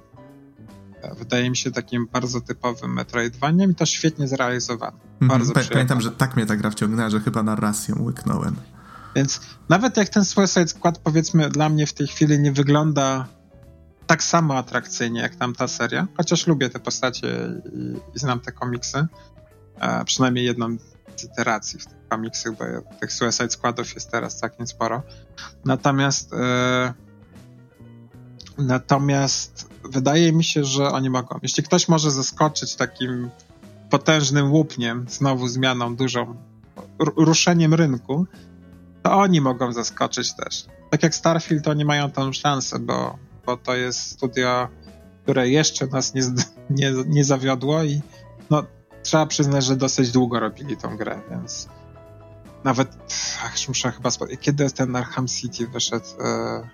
wydaje 1.18 1.50
mi 1.50 1.56
się 1.56 1.70
takim 1.70 2.08
bardzo 2.12 2.40
typowym 2.40 2.92
Metroidvaniem 2.92 3.70
i 3.70 3.74
to 3.74 3.86
świetnie 3.86 4.28
zrealizowany. 4.28 4.96
Mhm. 5.20 5.28
Bardzo 5.28 5.52
mm, 5.54 5.68
Pamiętam, 5.72 6.00
że 6.00 6.10
tak 6.10 6.36
mnie 6.36 6.46
ta 6.46 6.56
gra 6.56 6.70
wciągnęła, 6.70 7.10
że 7.10 7.20
chyba 7.20 7.42
narracją 7.42 8.02
łyknąłem. 8.02 8.56
Więc 9.16 9.40
nawet 9.68 9.96
jak 9.96 10.08
ten 10.08 10.24
Suicide 10.24 10.68
Squad 10.68 10.98
powiedzmy 10.98 11.48
dla 11.48 11.68
mnie 11.68 11.86
w 11.86 11.92
tej 11.92 12.06
chwili 12.06 12.38
nie 12.38 12.52
wygląda 12.52 13.26
tak 14.06 14.22
samo 14.22 14.58
atrakcyjnie 14.58 15.20
jak 15.20 15.36
tamta 15.36 15.68
seria, 15.68 16.06
chociaż 16.16 16.46
lubię 16.46 16.70
te 16.70 16.78
postacie 16.78 17.28
i, 17.72 17.96
i 18.14 18.18
znam 18.18 18.40
te 18.40 18.52
komiksy, 18.52 19.06
e, 19.80 20.04
przynajmniej 20.04 20.44
jedną 20.44 20.76
z 21.16 21.24
iteracji 21.24 21.78
w 21.78 21.86
tych 21.86 22.08
komiksach, 22.08 22.52
bo 22.52 22.64
tych 23.00 23.12
Suicide 23.12 23.50
Squadów 23.50 23.94
jest 23.94 24.10
teraz 24.10 24.38
całkiem 24.38 24.66
sporo. 24.66 25.02
Natomiast 25.64 26.32
e, 26.32 26.94
natomiast 28.58 29.73
wydaje 29.85 30.33
mi 30.33 30.44
się, 30.44 30.64
że 30.64 30.88
oni 30.88 31.11
mogą. 31.11 31.38
Jeśli 31.42 31.62
ktoś 31.62 31.88
może 31.88 32.11
zaskoczyć 32.11 32.75
takim 32.77 33.31
potężnym 33.90 34.53
łupniem, 34.53 35.07
znowu 35.09 35.49
zmianą 35.49 35.97
dużą, 35.97 36.37
ruszeniem 36.99 37.75
rynku, 37.75 38.27
to 39.03 39.12
oni 39.12 39.40
mogą 39.40 39.73
zaskoczyć 39.73 40.35
też. 40.35 40.66
Tak 40.90 41.03
jak 41.03 41.14
Starfield, 41.14 41.68
oni 41.68 41.85
mają 41.85 42.11
tą 42.11 42.33
szansę, 42.33 42.79
bo, 42.79 43.18
bo 43.47 43.57
to 43.57 43.75
jest 43.75 44.01
studio, 44.01 44.68
które 45.23 45.49
jeszcze 45.49 45.87
nas 45.87 46.14
nie, 46.14 46.23
nie, 46.70 46.92
nie 47.07 47.25
zawiodło 47.25 47.83
i 47.83 48.01
no, 48.51 48.64
trzeba 49.03 49.27
przyznać, 49.27 49.64
że 49.64 49.77
dosyć 49.77 50.11
długo 50.11 50.40
robili 50.40 50.77
tą 50.77 50.97
grę, 50.97 51.20
więc 51.31 51.68
nawet, 52.64 52.88
ach, 53.44 53.55
muszę 53.68 53.92
chyba 53.92 54.11
kiedy 54.40 54.70
ten 54.70 54.97
Arkham 54.97 55.27
City 55.27 55.66
wyszedł? 55.66 56.07
E, 56.20 56.68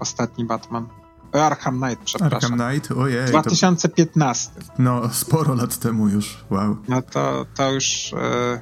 ostatni 0.00 0.44
Batman. 0.44 0.88
Arkham 1.32 1.80
Knight, 1.80 2.04
przepraszam. 2.04 2.52
Arkham 2.52 2.70
Knight, 2.70 2.92
ojej. 2.92 3.26
2015. 3.26 4.60
To, 4.60 4.72
no, 4.78 5.08
sporo 5.12 5.54
lat 5.54 5.78
temu 5.78 6.08
już, 6.08 6.44
wow. 6.50 6.76
No 6.88 7.02
to, 7.02 7.46
to 7.54 7.72
już, 7.72 8.12
e, 8.12 8.60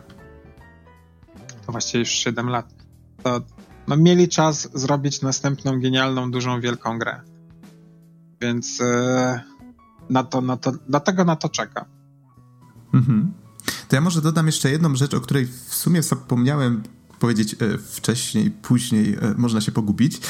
to 1.66 1.72
właściwie 1.72 1.98
już 2.00 2.08
7 2.08 2.48
lat. 2.48 2.74
To 3.22 3.40
no, 3.88 3.96
mieli 3.96 4.28
czas 4.28 4.68
zrobić 4.74 5.22
następną 5.22 5.80
genialną, 5.80 6.30
dużą, 6.30 6.60
wielką 6.60 6.98
grę. 6.98 7.20
Więc 8.40 8.80
e, 8.80 9.40
na 10.10 10.24
to, 10.24 10.40
na 10.40 10.56
to, 10.56 10.72
dlatego 10.88 11.24
na 11.24 11.36
to 11.36 11.48
czeka. 11.48 11.84
Mhm. 12.94 13.32
To 13.88 13.96
ja 13.96 14.00
może 14.00 14.22
dodam 14.22 14.46
jeszcze 14.46 14.70
jedną 14.70 14.96
rzecz, 14.96 15.14
o 15.14 15.20
której 15.20 15.46
w 15.46 15.74
sumie 15.74 16.02
zapomniałem 16.02 16.82
powiedzieć 17.18 17.54
e, 17.54 17.78
wcześniej, 17.78 18.50
później 18.50 19.14
e, 19.14 19.34
można 19.36 19.60
się 19.60 19.72
pogubić. 19.72 20.20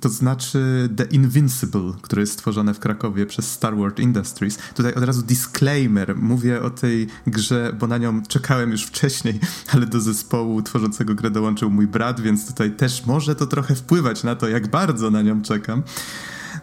To 0.00 0.08
znaczy 0.08 0.88
The 0.96 1.04
Invincible, 1.04 1.92
które 2.02 2.22
jest 2.22 2.32
stworzone 2.32 2.74
w 2.74 2.78
Krakowie 2.78 3.26
przez 3.26 3.52
Star 3.52 3.76
Wars 3.76 3.98
Industries. 3.98 4.58
Tutaj 4.74 4.94
od 4.94 5.04
razu 5.04 5.22
disclaimer. 5.22 6.16
Mówię 6.16 6.62
o 6.62 6.70
tej 6.70 7.06
grze, 7.26 7.76
bo 7.80 7.86
na 7.86 7.98
nią 7.98 8.22
czekałem 8.22 8.70
już 8.70 8.84
wcześniej, 8.84 9.40
ale 9.72 9.86
do 9.86 10.00
zespołu 10.00 10.62
tworzącego 10.62 11.14
grę 11.14 11.30
dołączył 11.30 11.70
mój 11.70 11.86
brat, 11.86 12.20
więc 12.20 12.46
tutaj 12.46 12.76
też 12.76 13.06
może 13.06 13.34
to 13.34 13.46
trochę 13.46 13.74
wpływać 13.74 14.22
na 14.22 14.36
to, 14.36 14.48
jak 14.48 14.70
bardzo 14.70 15.10
na 15.10 15.22
nią 15.22 15.42
czekam. 15.42 15.82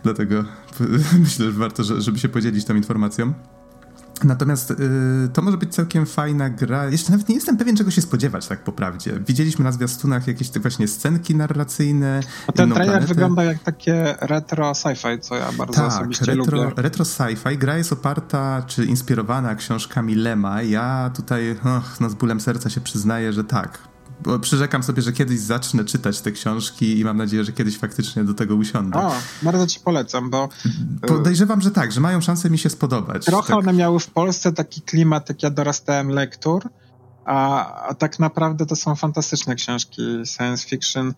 Dlatego 0.04 0.46
myślę, 1.24 1.46
że 1.46 1.52
warto, 1.52 1.84
żeby 1.84 2.20
się 2.20 2.30
podzielić 2.30 2.66
tą 2.66 2.76
informacją. 2.76 3.34
Natomiast 4.24 4.72
y, 4.72 4.76
to 5.34 5.42
może 5.42 5.58
być 5.58 5.76
całkiem 5.76 6.06
fajna 6.06 6.50
gra. 6.50 6.86
Jeszcze 6.86 7.12
nawet 7.12 7.30
nie 7.30 7.36
jestem 7.36 7.58
pewien, 7.58 7.78
czego 7.78 7.92
się 7.92 8.02
spodziewać, 8.02 8.48
tak 8.48 8.64
po 8.64 8.72
prawdzie. 8.72 9.20
Widzieliśmy 9.28 9.66
na 9.66 9.72
zwiastunach 9.72 10.28
jakieś 10.28 10.50
te 10.50 10.60
właśnie 10.60 10.88
scenki 10.88 11.36
narracyjne. 11.36 12.20
A 12.48 12.52
ten 12.52 12.70
trailer 12.70 12.92
planetę. 12.94 13.14
wygląda 13.14 13.44
jak 13.44 13.64
takie 13.64 14.16
retro 14.22 14.72
sci-fi, 14.72 15.20
co 15.20 15.36
ja 15.36 15.52
bardzo 15.58 15.74
tak, 15.74 15.88
osobiście 15.88 16.26
retro, 16.26 16.64
lubię. 16.64 16.82
retro 16.82 17.06
sci-fi. 17.06 17.58
Gra 17.58 17.78
jest 17.78 17.94
oparta, 17.94 18.64
czy 18.68 18.86
inspirowana 18.86 19.56
książkami 19.56 20.16
Lema. 20.16 20.62
Ja 20.62 21.12
tutaj 21.16 21.52
och, 21.52 22.00
no 22.00 22.10
z 22.10 22.14
bólem 22.14 22.42
serca 22.42 22.70
się 22.70 22.82
przyznaję, 22.82 23.34
że 23.34 23.44
tak 23.44 23.91
bo 24.24 24.40
przyrzekam 24.40 24.84
sobie, 24.84 25.02
że 25.02 25.14
kiedyś 25.14 25.40
zacznę 25.40 25.86
czytać 25.86 26.22
te 26.22 26.32
książki 26.32 27.00
i 27.00 27.06
mam 27.06 27.18
nadzieję, 27.18 27.44
że 27.44 27.52
kiedyś 27.52 27.78
faktycznie 27.78 28.24
do 28.24 28.34
tego 28.34 28.56
usiądę. 28.56 29.00
O, 29.00 29.14
bardzo 29.42 29.68
ci 29.68 29.80
polecam, 29.80 30.30
bo... 30.30 30.50
E, 31.02 31.08
podejrzewam, 31.08 31.62
że 31.62 31.72
tak, 31.72 31.92
że 31.92 32.02
mają 32.02 32.22
szansę 32.22 32.50
mi 32.50 32.58
się 32.58 32.70
spodobać. 32.70 33.26
Trochę 33.26 33.48
tak. 33.48 33.58
one 33.58 33.74
miały 33.74 34.00
w 34.00 34.08
Polsce 34.08 34.52
taki 34.52 34.82
klimat, 34.82 35.30
jak 35.30 35.44
ja 35.44 35.50
dorastałem 35.50 36.10
lektur, 36.10 36.70
a, 37.26 37.66
a 37.88 37.94
tak 37.94 38.20
naprawdę 38.20 38.66
to 38.66 38.76
są 38.76 38.96
fantastyczne 38.96 39.56
książki 39.56 40.02
science 40.26 40.68
fiction, 40.68 41.14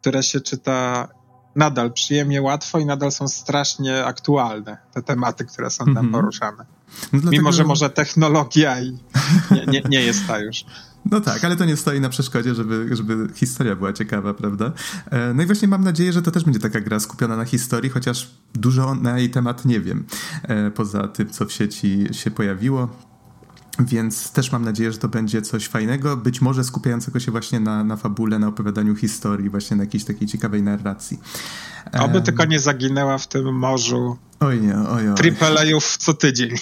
które 0.00 0.22
się 0.22 0.40
czyta 0.40 1.08
nadal 1.56 1.92
przyjemnie, 1.92 2.42
łatwo 2.42 2.78
i 2.78 2.86
nadal 2.86 3.12
są 3.12 3.28
strasznie 3.28 4.04
aktualne, 4.04 4.76
te 4.94 5.02
tematy, 5.02 5.44
które 5.44 5.70
są 5.70 5.84
tam 5.84 5.98
mm 5.98 6.08
-hmm. 6.08 6.12
poruszane. 6.12 6.66
No 7.12 7.20
dlatego... 7.20 7.30
Mimo, 7.30 7.52
że 7.52 7.64
może 7.64 7.90
technologia 7.90 8.80
i 8.80 8.98
nie, 9.50 9.66
nie, 9.66 9.82
nie 9.88 10.00
jest 10.00 10.26
ta 10.26 10.38
już. 10.38 10.64
No 11.10 11.20
tak, 11.20 11.44
ale 11.44 11.56
to 11.56 11.64
nie 11.64 11.76
stoi 11.76 12.00
na 12.00 12.08
przeszkodzie, 12.08 12.54
żeby, 12.54 12.96
żeby 12.96 13.28
historia 13.34 13.76
była 13.76 13.92
ciekawa, 13.92 14.34
prawda? 14.34 14.72
E, 15.10 15.34
no 15.34 15.42
i 15.42 15.46
właśnie 15.46 15.68
mam 15.68 15.84
nadzieję, 15.84 16.12
że 16.12 16.22
to 16.22 16.30
też 16.30 16.44
będzie 16.44 16.60
taka 16.60 16.80
gra 16.80 17.00
skupiona 17.00 17.36
na 17.36 17.44
historii, 17.44 17.90
chociaż 17.90 18.30
dużo 18.54 18.94
na 18.94 19.18
jej 19.18 19.30
temat 19.30 19.64
nie 19.64 19.80
wiem, 19.80 20.04
e, 20.42 20.70
poza 20.70 21.08
tym, 21.08 21.30
co 21.30 21.46
w 21.46 21.52
sieci 21.52 22.06
się 22.12 22.30
pojawiło. 22.30 22.88
Więc 23.78 24.32
też 24.32 24.52
mam 24.52 24.64
nadzieję, 24.64 24.92
że 24.92 24.98
to 24.98 25.08
będzie 25.08 25.42
coś 25.42 25.68
fajnego, 25.68 26.16
być 26.16 26.40
może 26.40 26.64
skupiającego 26.64 27.20
się 27.20 27.30
właśnie 27.30 27.60
na, 27.60 27.84
na 27.84 27.96
fabule, 27.96 28.38
na 28.38 28.48
opowiadaniu 28.48 28.96
historii, 28.96 29.50
właśnie 29.50 29.76
na 29.76 29.82
jakiejś 29.82 30.04
takiej 30.04 30.28
ciekawej 30.28 30.62
narracji. 30.62 31.18
Oby 31.92 32.14
um, 32.14 32.22
tylko 32.22 32.44
nie 32.44 32.60
zaginęła 32.60 33.18
w 33.18 33.28
tym 33.28 33.58
morzu 33.58 34.16
Oj 34.40 34.60
nie, 34.60 34.74
oj, 34.74 35.08
oj. 35.08 35.14
Triple 35.14 35.78
co 35.98 36.14
tydzień. 36.14 36.50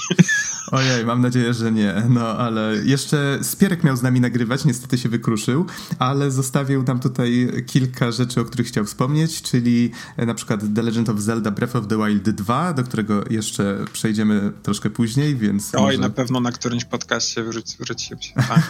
Ojej, 0.73 1.05
mam 1.05 1.21
nadzieję, 1.21 1.55
że 1.55 1.73
nie. 1.73 2.03
No, 2.09 2.29
ale 2.29 2.77
jeszcze 2.85 3.39
Spierek 3.43 3.85
miał 3.85 3.97
z 3.97 4.03
nami 4.03 4.21
nagrywać, 4.21 4.65
niestety 4.65 4.99
się 4.99 5.09
wykruszył, 5.09 5.67
ale 5.99 6.31
zostawił 6.31 6.83
nam 6.83 7.01
tutaj 7.01 7.49
kilka 7.67 8.13
rzeczy, 8.13 8.41
o 8.41 8.45
których 8.45 8.67
chciał 8.67 8.85
wspomnieć, 8.85 9.43
czyli 9.43 9.91
na 10.17 10.35
przykład 10.35 10.61
The 10.75 10.83
Legend 10.83 11.09
of 11.09 11.21
Zelda 11.21 11.51
Breath 11.51 11.77
of 11.77 11.87
the 11.87 11.97
Wild 11.97 12.31
2, 12.31 12.73
do 12.73 12.85
którego 12.85 13.25
jeszcze 13.31 13.85
przejdziemy 13.93 14.53
troszkę 14.63 14.91
później, 14.91 15.37
więc... 15.37 15.75
Oj, 15.75 15.83
może... 15.83 15.99
na 15.99 16.11
pewno 16.11 16.41
na 16.41 16.53
którymś 16.53 16.85
podcaście 16.85 17.43
wróci, 17.43 17.77
wrócimy 17.79 18.23
się. 18.23 18.33
Tak. 18.49 18.63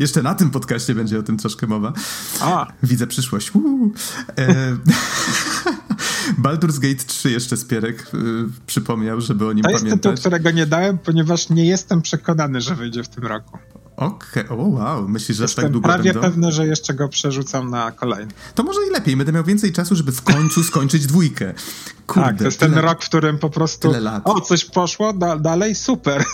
jeszcze 0.00 0.22
na 0.22 0.34
tym 0.34 0.50
podcaście 0.50 0.94
będzie 0.94 1.18
o 1.18 1.22
tym 1.22 1.38
troszkę 1.38 1.66
mowa. 1.66 1.92
A. 2.40 2.66
Widzę 2.82 3.06
przyszłość. 3.06 3.52
E... 4.38 4.76
Baldur's 6.42 6.78
Gate 6.78 7.04
3 7.04 7.30
jeszcze 7.30 7.56
Spierek 7.56 7.97
y, 8.00 8.16
przypomniał, 8.66 9.20
żeby 9.20 9.46
o 9.46 9.52
nim 9.52 9.64
to 9.64 9.70
pamiętać. 9.70 10.02
To 10.02 10.10
jest 10.10 10.22
tytuł, 10.22 10.30
którego 10.30 10.50
nie 10.50 10.66
dałem, 10.66 10.98
ponieważ 10.98 11.50
nie 11.50 11.66
jestem 11.66 12.02
przekonany, 12.02 12.60
że 12.60 12.74
wyjdzie 12.74 13.02
w 13.02 13.08
tym 13.08 13.26
roku. 13.26 13.58
Okej, 13.98 14.44
okay. 14.44 14.58
o 14.58 14.62
wow, 14.62 15.08
myślisz, 15.08 15.38
że 15.38 15.44
Jestem 15.44 15.62
tak 15.62 15.72
długo 15.72 15.88
prawie 15.88 16.12
będą? 16.12 16.20
pewny, 16.20 16.52
że 16.52 16.66
jeszcze 16.66 16.94
go 16.94 17.08
przerzucam 17.08 17.70
na 17.70 17.92
kolejny. 17.92 18.32
To 18.54 18.62
może 18.62 18.80
i 18.88 18.90
lepiej, 18.90 19.16
będę 19.16 19.32
miał 19.32 19.44
więcej 19.44 19.72
czasu, 19.72 19.96
żeby 19.96 20.12
w 20.12 20.22
końcu 20.22 20.64
skończyć 20.64 21.06
dwójkę. 21.06 21.54
Kurde, 22.06 22.28
tak, 22.28 22.38
to 22.38 22.44
jest 22.44 22.60
tyle, 22.60 22.74
ten 22.74 22.84
rok, 22.84 23.04
w 23.04 23.08
którym 23.08 23.38
po 23.38 23.50
prostu 23.50 23.92
o, 24.24 24.40
coś 24.40 24.64
poszło, 24.64 25.12
da, 25.12 25.36
dalej, 25.36 25.74
super. 25.74 26.24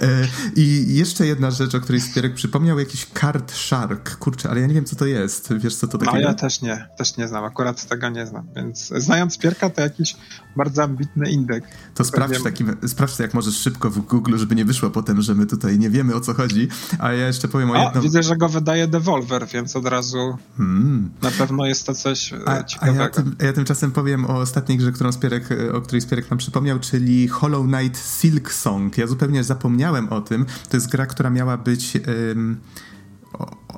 E, 0.00 0.28
I 0.56 0.94
jeszcze 0.94 1.26
jedna 1.26 1.50
rzecz, 1.50 1.74
o 1.74 1.80
której 1.80 2.00
Spierek 2.00 2.34
przypomniał, 2.34 2.78
jakiś 2.78 3.06
Card 3.20 3.52
Shark. 3.52 4.16
Kurczę, 4.16 4.50
ale 4.50 4.60
ja 4.60 4.66
nie 4.66 4.74
wiem, 4.74 4.84
co 4.84 4.96
to 4.96 5.06
jest. 5.06 5.54
Wiesz, 5.58 5.76
co 5.76 5.88
to 5.88 5.98
takiego? 5.98 6.16
No 6.16 6.28
ja 6.28 6.34
też 6.34 6.62
nie, 6.62 6.88
też 6.98 7.16
nie 7.16 7.28
znam, 7.28 7.44
akurat 7.44 7.88
tego 7.88 8.08
nie 8.08 8.26
znam, 8.26 8.46
więc 8.56 8.92
znając 8.96 9.34
Spierka, 9.34 9.70
to 9.70 9.80
jakiś 9.80 10.16
bardzo 10.56 10.82
ambitny 10.82 11.30
indek. 11.30 11.64
To 11.94 12.04
sprawdź, 12.04 12.42
taki, 12.42 12.64
sprawdź 12.86 13.18
jak 13.18 13.34
możesz 13.34 13.56
szybko 13.56 13.90
w 13.90 13.98
Google, 13.98 14.38
żeby 14.38 14.54
nie 14.54 14.64
wyszło 14.64 14.90
potem, 14.90 15.22
że 15.26 15.34
my 15.34 15.46
tutaj 15.46 15.78
nie 15.78 15.90
wiemy, 15.90 16.14
o 16.14 16.20
co 16.20 16.34
chodzi. 16.34 16.68
A 16.98 17.12
ja 17.12 17.26
jeszcze 17.26 17.48
powiem 17.48 17.70
o, 17.70 17.74
o 17.74 17.84
jednym... 17.84 18.02
widzę, 18.02 18.22
że 18.22 18.36
go 18.36 18.48
wydaje 18.48 18.88
Devolver, 18.88 19.46
więc 19.52 19.76
od 19.76 19.86
razu 19.86 20.38
hmm. 20.56 21.10
na 21.22 21.30
pewno 21.30 21.66
jest 21.66 21.86
to 21.86 21.94
coś 21.94 22.32
e, 22.32 22.48
a, 22.48 22.64
ciekawego. 22.64 23.00
A 23.00 23.02
ja, 23.02 23.10
tym, 23.10 23.36
ja 23.40 23.52
tymczasem 23.52 23.90
powiem 23.90 24.24
o 24.24 24.38
ostatniej 24.38 24.78
grze, 24.78 24.92
którą 24.92 25.12
Spierek, 25.12 25.48
o 25.74 25.80
której 25.80 26.00
Spierek 26.00 26.30
nam 26.30 26.38
przypomniał, 26.38 26.78
czyli 26.78 27.28
Hollow 27.28 27.66
Knight 27.66 28.20
Silk 28.20 28.52
Song. 28.52 28.98
Ja 28.98 29.06
zupełnie 29.06 29.44
zapomniałem 29.44 30.08
o 30.08 30.20
tym. 30.20 30.46
To 30.70 30.76
jest 30.76 30.90
gra, 30.90 31.06
która 31.06 31.30
miała 31.30 31.56
być... 31.56 31.98
Um, 32.30 32.56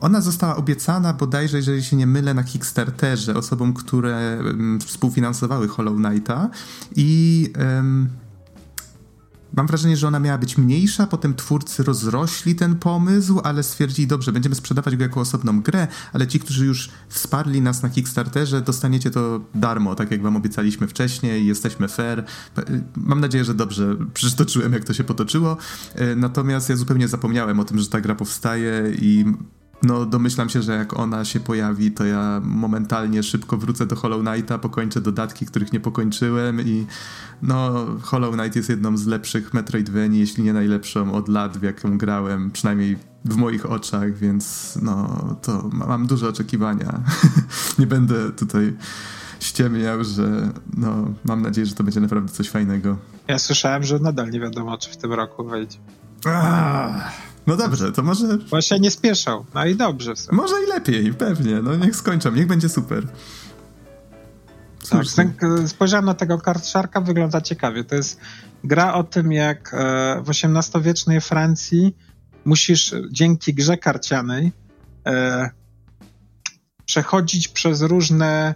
Ona 0.01 0.21
została 0.21 0.57
obiecana 0.57 1.13
bodajże, 1.13 1.57
jeżeli 1.57 1.85
się 1.85 1.97
nie 1.97 2.07
mylę, 2.07 2.35
na 2.35 2.45
Kickstarterze 2.45 3.35
osobom, 3.35 3.73
które 3.75 4.39
um, 4.45 4.79
współfinansowały 4.81 5.69
Hollow 5.69 5.97
Knighta 5.97 6.51
i... 6.97 7.53
Um, 7.77 8.09
Mam 9.57 9.67
wrażenie, 9.67 9.97
że 9.97 10.09
ona 10.09 10.21
miała 10.21 10.39
być 10.39 10.59
mniejsza, 10.59 11.07
potem 11.07 11.35
twórcy 11.35 11.83
rozrośli 11.83 12.55
ten 12.55 12.77
pomysł, 12.77 13.41
ale 13.45 13.63
stwierdzili, 13.63 14.09
dobrze, 14.09 14.33
będziemy 14.33 14.55
sprzedawać 14.55 14.97
go 14.97 15.03
jako 15.03 15.21
osobną 15.21 15.61
grę, 15.61 15.89
ale 16.13 16.27
ci, 16.27 16.41
którzy 16.41 16.67
już 16.67 16.91
wsparli 17.09 17.63
nas 17.63 17.83
na 17.83 17.89
Kickstarterze, 17.89 18.61
dostaniecie 18.61 19.11
to 19.11 19.41
darmo, 19.55 19.95
tak 19.95 20.11
jak 20.11 20.23
wam 20.23 20.37
obiecaliśmy 20.37 20.87
wcześniej, 20.87 21.47
jesteśmy 21.47 21.89
fair. 21.89 22.25
Mam 22.97 23.21
nadzieję, 23.21 23.45
że 23.45 23.55
dobrze 23.55 23.97
przytoczyłem, 24.15 24.73
jak 24.73 24.85
to 24.85 24.95
się 24.95 25.05
potoczyło. 25.05 25.57
E, 25.95 26.17
natomiast 26.17 26.69
ja 26.69 26.77
zupełnie 26.77 27.09
zapomniałem 27.09 27.61
o 27.61 27.65
tym, 27.65 27.79
że 27.79 27.89
ta 27.89 28.01
gra 28.01 28.15
powstaje 28.15 28.93
i 29.01 29.25
no 29.83 30.07
domyślam 30.07 30.49
się, 30.49 30.63
że 30.63 30.77
jak 30.77 30.99
ona 30.99 31.25
się 31.25 31.41
pojawi, 31.41 31.93
to 31.93 32.05
ja 32.05 32.41
momentalnie 32.45 33.23
szybko 33.23 33.57
wrócę 33.57 33.87
do 33.87 33.97
Hollow 33.97 34.23
Knighta, 34.25 34.59
pokończę 34.59 35.01
dodatki, 35.01 35.47
których 35.47 35.73
nie 35.73 35.81
pokończyłem 35.81 36.61
i 36.61 36.87
no 37.43 37.87
Hollow 38.03 38.35
Knight 38.35 38.57
jest 38.57 38.69
jedną 38.69 38.97
z 38.97 39.07
lepszych 39.07 39.55
Metroidvanii, 39.55 40.21
jeśli 40.21 40.45
nie 40.45 40.53
najlepszą 40.53 41.13
od 41.13 41.29
lat, 41.29 41.59
w 41.59 41.63
jaką 41.63 41.99
grałem, 41.99 42.51
przynajmniej 42.51 42.97
w 43.25 43.37
moich 43.37 43.71
oczach, 43.71 44.15
więc 44.15 44.79
no 44.83 45.19
to 45.43 45.71
mam 45.73 46.07
duże 46.07 46.29
oczekiwania. 46.29 47.01
nie 47.79 47.87
będę 47.87 48.33
tutaj 48.33 48.77
ściemniał, 49.41 50.05
że 50.05 50.53
no 50.77 51.15
mam 51.25 51.43
nadzieję, 51.43 51.67
że 51.67 51.75
to 51.75 51.85
będzie 51.85 52.01
naprawdę 52.01 52.33
coś 52.33 52.49
fajnego. 52.49 52.97
Ja 53.29 53.39
słyszałem, 53.39 53.85
że 53.85 53.99
nadal 53.99 54.31
nie 54.31 54.41
wiadomo, 54.41 54.79
czy 54.79 54.91
w 54.91 54.97
tym 54.97 55.13
roku 55.13 55.45
wejdzie. 55.45 55.79
Ah. 56.25 57.28
No 57.49 57.57
dobrze, 57.57 57.93
to 57.93 58.03
może... 58.03 58.39
Bo 58.51 58.61
się 58.61 58.81
nie 58.81 58.91
spieszą, 58.91 59.45
no 59.55 59.67
i 59.67 59.77
dobrze. 59.77 60.15
Może 60.33 60.55
i 60.65 60.67
lepiej, 60.67 61.15
pewnie, 61.15 61.63
no 61.63 61.77
niech 61.77 61.97
skończą, 61.97 62.33
niech 62.33 62.47
będzie 62.47 62.69
super. 62.69 63.07
Tak, 65.17 65.35
spojrzałem 65.67 66.05
na 66.05 66.15
tego 66.15 66.39
kartszarka, 66.39 67.01
wygląda 67.01 67.41
ciekawie. 67.41 67.85
To 67.85 67.95
jest 67.95 68.21
gra 68.65 68.95
o 68.95 69.05
tym, 69.05 69.33
jak 69.33 69.75
e, 69.75 70.23
w 70.23 70.31
XVIII-wiecznej 70.31 71.21
Francji 71.21 71.97
musisz 72.45 72.95
dzięki 73.11 73.55
grze 73.55 73.77
karcianej 73.77 74.53
e, 75.07 75.51
przechodzić 76.85 77.49
przez 77.49 77.83
różne 77.83 78.55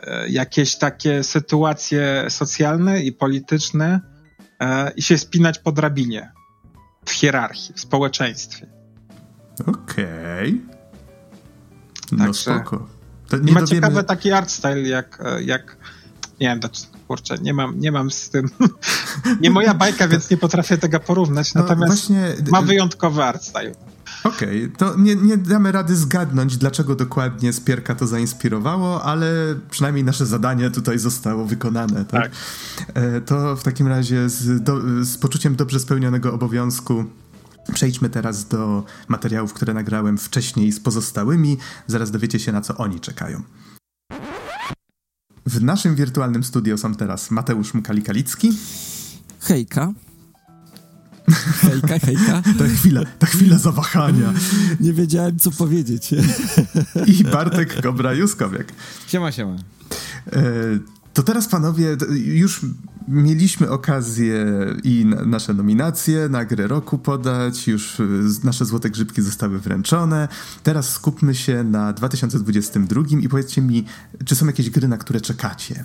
e, 0.00 0.28
jakieś 0.28 0.76
takie 0.76 1.22
sytuacje 1.22 2.26
socjalne 2.28 3.02
i 3.02 3.12
polityczne 3.12 4.00
i 4.96 5.02
się 5.02 5.18
spinać 5.18 5.58
po 5.58 5.72
drabinie 5.72 6.32
w 7.04 7.10
hierarchii, 7.10 7.74
w 7.74 7.80
społeczeństwie. 7.80 8.66
Okej. 9.66 10.62
Okay. 10.64 10.82
No 12.12 12.18
Także 12.18 12.40
spoko. 12.40 12.88
To 13.28 13.38
nie 13.38 13.52
ma 13.52 13.60
dowiemy... 13.60 13.80
ciekawy 13.80 14.04
taki 14.04 14.32
art 14.32 14.50
style 14.50 14.80
jak, 14.80 15.22
jak 15.40 15.76
nie 16.40 16.48
wiem, 16.48 16.60
kurczę, 17.08 17.38
nie 17.38 17.54
mam, 17.54 17.80
nie 17.80 17.92
mam 17.92 18.10
z 18.10 18.30
tym, 18.30 18.50
nie 19.40 19.50
moja 19.50 19.74
bajka, 19.74 20.08
więc 20.08 20.30
nie 20.30 20.36
potrafię 20.36 20.78
tego 20.78 21.00
porównać, 21.00 21.54
no 21.54 21.62
natomiast 21.62 22.08
właśnie... 22.08 22.34
ma 22.50 22.62
wyjątkowy 22.62 23.24
art 23.24 23.42
style. 23.42 23.74
Okej, 24.24 24.64
okay, 24.64 24.76
to 24.76 24.96
nie, 24.96 25.16
nie 25.16 25.36
damy 25.36 25.72
rady 25.72 25.96
zgadnąć, 25.96 26.56
dlaczego 26.56 26.94
dokładnie 26.94 27.52
Spierka 27.52 27.94
to 27.94 28.06
zainspirowało, 28.06 29.02
ale 29.02 29.54
przynajmniej 29.70 30.04
nasze 30.04 30.26
zadanie 30.26 30.70
tutaj 30.70 30.98
zostało 30.98 31.44
wykonane. 31.44 32.04
Tak? 32.04 32.30
tak. 32.78 32.88
E, 32.94 33.20
to 33.20 33.56
w 33.56 33.62
takim 33.62 33.86
razie 33.86 34.28
z, 34.28 34.62
do, 34.62 34.80
z 35.04 35.16
poczuciem 35.16 35.56
dobrze 35.56 35.80
spełnionego 35.80 36.34
obowiązku 36.34 37.04
Przejdźmy 37.74 38.10
teraz 38.10 38.48
do 38.48 38.84
materiałów, 39.08 39.52
które 39.52 39.74
nagrałem 39.74 40.18
wcześniej 40.18 40.72
z 40.72 40.80
pozostałymi. 40.80 41.58
Zaraz 41.86 42.10
dowiecie 42.10 42.38
się, 42.38 42.52
na 42.52 42.60
co 42.60 42.76
oni 42.76 43.00
czekają. 43.00 43.42
W 45.46 45.62
naszym 45.62 45.94
wirtualnym 45.94 46.44
studio 46.44 46.78
są 46.78 46.94
teraz 46.94 47.30
Mateusz 47.30 47.74
Mkali-Kalicki. 47.74 48.52
Hejka. 49.40 49.92
Hejka, 51.32 51.98
hejka. 51.98 52.42
Ta 52.58 52.68
chwila, 52.68 53.00
ta 53.18 53.26
chwila 53.26 53.58
zawahania. 53.58 54.32
Nie 54.80 54.92
wiedziałem, 54.92 55.38
co 55.38 55.50
powiedzieć. 55.50 56.14
I 57.06 57.24
Bartek 57.24 57.82
Kobra-Juskowiak. 57.82 58.64
Siema, 59.06 59.32
siema. 59.32 59.56
E, 60.32 60.42
to 61.14 61.22
teraz, 61.22 61.48
panowie, 61.48 61.96
już 62.24 62.60
mieliśmy 63.08 63.70
okazję 63.70 64.46
i 64.84 65.06
nasze 65.26 65.54
nominacje 65.54 66.28
na 66.28 66.44
grę 66.44 66.66
roku 66.66 66.98
podać, 66.98 67.68
już 67.68 68.00
e, 68.00 68.04
nasze 68.44 68.64
złote 68.64 68.90
grzybki 68.90 69.22
zostały 69.22 69.58
wręczone. 69.58 70.28
Teraz 70.62 70.90
skupmy 70.90 71.34
się 71.34 71.64
na 71.64 71.92
2022 71.92 73.02
i 73.20 73.28
powiedzcie 73.28 73.62
mi, 73.62 73.84
czy 74.24 74.36
są 74.36 74.46
jakieś 74.46 74.70
gry, 74.70 74.88
na 74.88 74.96
które 74.96 75.20
czekacie? 75.20 75.84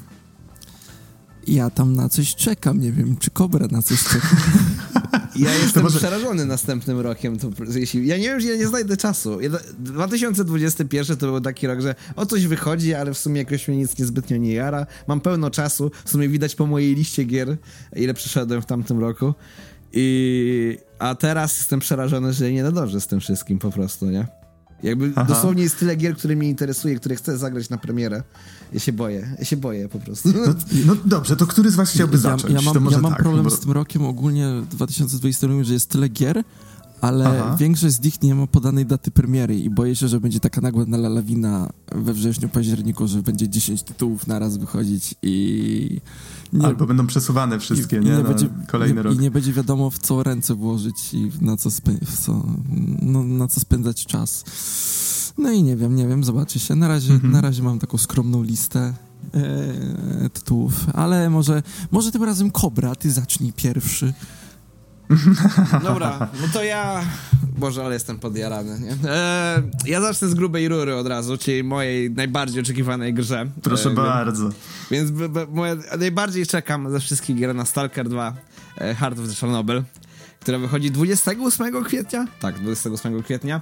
Ja 1.48 1.70
tam 1.70 1.96
na 1.96 2.10
coś 2.10 2.36
czekam, 2.36 2.80
nie 2.80 2.92
wiem, 2.92 3.18
czy 3.18 3.32
Kobra 3.32 3.68
na 3.72 3.82
coś 3.82 4.04
czeka. 4.04 4.28
Ja 5.38 5.56
jestem 5.64 5.84
może... 5.84 6.00
przerażony 6.00 6.46
następnym 6.46 7.00
rokiem. 7.00 7.40
To, 7.40 7.50
jeśli, 7.76 8.08
ja 8.08 8.18
nie 8.18 8.24
wiem, 8.24 8.40
że 8.40 8.48
ja 8.48 8.56
nie 8.56 8.68
znajdę 8.68 8.98
czasu. 8.98 9.40
2021 9.80 11.18
to 11.18 11.26
był 11.26 11.42
taki 11.42 11.68
rok, 11.68 11.82
że 11.82 11.96
o 12.16 12.26
coś 12.26 12.48
wychodzi, 12.48 12.94
ale 12.94 13.14
w 13.14 13.18
sumie 13.18 13.40
jakoś 13.40 13.68
mnie 13.68 13.78
nic 13.78 14.00
niezbytnio 14.00 14.38
nie 14.38 14.54
jara. 14.54 14.86
Mam 15.08 15.22
pełno 15.22 15.50
czasu. 15.50 15.92
W 16.06 16.10
sumie 16.10 16.30
widać 16.30 16.56
po 16.56 16.68
mojej 16.68 16.96
liście 16.96 17.24
gier, 17.24 17.58
ile 17.96 18.14
przeszedłem 18.14 18.62
w 18.62 18.66
tamtym 18.66 19.00
roku. 19.00 19.34
I... 19.94 20.78
A 21.00 21.16
teraz 21.16 21.58
jestem 21.58 21.80
przerażony, 21.80 22.34
że 22.34 22.52
nie 22.52 22.64
nadążę 22.64 23.02
z 23.02 23.08
tym 23.08 23.20
wszystkim 23.20 23.60
po 23.60 23.72
prostu, 23.72 24.06
nie? 24.06 24.28
Jakby 24.84 25.12
Aha. 25.16 25.34
dosłownie 25.34 25.64
jest 25.64 25.80
tyle 25.80 25.96
gier, 25.96 26.18
które 26.18 26.36
mnie 26.36 26.50
interesuje, 26.50 26.96
które 26.96 27.16
chcę 27.16 27.38
zagrać 27.38 27.70
na 27.70 27.78
premierę. 27.78 28.24
Ja 28.74 28.80
się 28.80 28.94
boję, 28.94 29.36
ja 29.40 29.46
się 29.46 29.58
boję 29.58 29.90
po 29.90 30.00
prostu. 30.00 30.30
No, 30.30 30.54
no 30.86 30.96
dobrze, 31.06 31.36
to 31.36 31.48
który 31.48 31.72
z 31.72 31.76
was 31.76 31.92
chciałby 31.92 32.18
zacząć? 32.18 32.54
Ja, 32.54 32.62
mam, 32.62 32.92
ja 32.92 32.98
mam 33.00 33.12
tak, 33.12 33.22
problem 33.22 33.44
bo... 33.44 33.50
z 33.50 33.60
tym 33.60 33.72
rokiem 33.72 34.06
ogólnie 34.06 34.48
2020, 34.72 35.48
że 35.62 35.74
jest 35.74 35.90
tyle 35.90 36.10
gier, 36.10 36.44
ale 37.02 37.42
Aha. 37.42 37.56
większość 37.60 37.96
z 37.96 38.04
nich 38.04 38.22
nie 38.22 38.36
ma 38.36 38.48
podanej 38.48 38.86
daty 38.86 39.12
premiery 39.12 39.60
i 39.60 39.70
boję 39.70 39.96
się, 39.96 40.08
że 40.08 40.20
będzie 40.20 40.40
taka 40.40 40.62
nagła 40.62 40.86
lawina 40.88 41.70
we 41.92 42.14
wrześniu, 42.14 42.50
październiku, 42.50 43.08
że 43.08 43.22
będzie 43.22 43.50
10 43.50 43.84
tytułów 43.84 44.28
naraz 44.28 44.58
wychodzić 44.58 45.16
i... 45.22 46.02
Nie, 46.54 46.66
Albo 46.66 46.86
będą 46.86 47.08
przesuwane 47.08 47.60
wszystkie, 47.60 47.98
i, 47.98 48.00
nie? 48.00 48.12
Nie 48.12 48.24
będzie, 48.24 48.50
kolejny 48.68 48.96
nie, 48.96 49.02
rok. 49.02 49.16
I 49.16 49.20
nie 49.20 49.32
będzie 49.32 49.54
wiadomo, 49.54 49.90
w 49.90 50.00
co 50.00 50.24
ręce 50.24 50.56
włożyć 50.56 51.14
i 51.14 51.32
na 51.42 51.58
co, 51.58 51.70
co, 52.20 52.46
no, 53.02 53.24
na 53.24 53.48
co 53.48 53.60
spędzać 53.60 54.06
czas. 54.06 54.44
No 55.38 55.52
i 55.52 55.64
nie 55.64 55.76
wiem, 55.76 55.96
nie 55.96 56.08
wiem, 56.08 56.24
zobaczy 56.24 56.60
się. 56.60 56.76
Na 56.76 56.88
razie, 56.88 57.14
mhm. 57.14 57.34
na 57.34 57.42
razie 57.42 57.64
mam 57.64 57.80
taką 57.80 57.98
skromną 57.98 58.44
listę 58.44 58.94
e, 59.34 60.30
tytułów, 60.30 60.86
ale 60.94 61.30
może, 61.30 61.64
może 61.92 62.12
tym 62.12 62.24
razem 62.24 62.52
Kobra, 62.52 62.96
ty 62.96 63.12
zacznij 63.12 63.54
pierwszy. 63.54 64.14
Dobra, 65.84 66.30
no 66.42 66.48
to 66.54 66.64
ja. 66.64 67.02
Boże, 67.58 67.86
ale 67.86 67.94
jestem 67.94 68.20
podjarany, 68.20 68.80
nie? 68.80 69.10
E, 69.10 69.62
ja 69.86 70.02
zacznę 70.02 70.28
z 70.28 70.34
grubej 70.34 70.68
rury 70.68 70.96
od 70.96 71.08
razu, 71.08 71.38
czyli 71.38 71.64
mojej 71.64 72.12
najbardziej 72.12 72.62
oczekiwanej 72.62 73.14
grze. 73.14 73.48
Proszę 73.64 73.90
e, 73.90 73.94
bardzo. 73.94 74.50
Więc, 74.92 75.12
więc 75.12 75.34
moje, 75.52 75.78
najbardziej 76.00 76.46
czekam 76.46 76.92
ze 76.92 77.00
wszystkich 77.00 77.36
gier 77.36 77.56
na 77.56 77.66
Stalker 77.66 78.10
2 78.10 78.34
e, 78.78 78.96
Heart 78.96 79.20
of 79.20 79.28
the 79.28 79.36
Chernobyl, 79.36 79.84
która 80.40 80.58
wychodzi 80.60 80.92
28 80.92 81.84
kwietnia. 81.84 82.28
Tak, 82.40 82.60
28 82.60 83.24
kwietnia. 83.24 83.62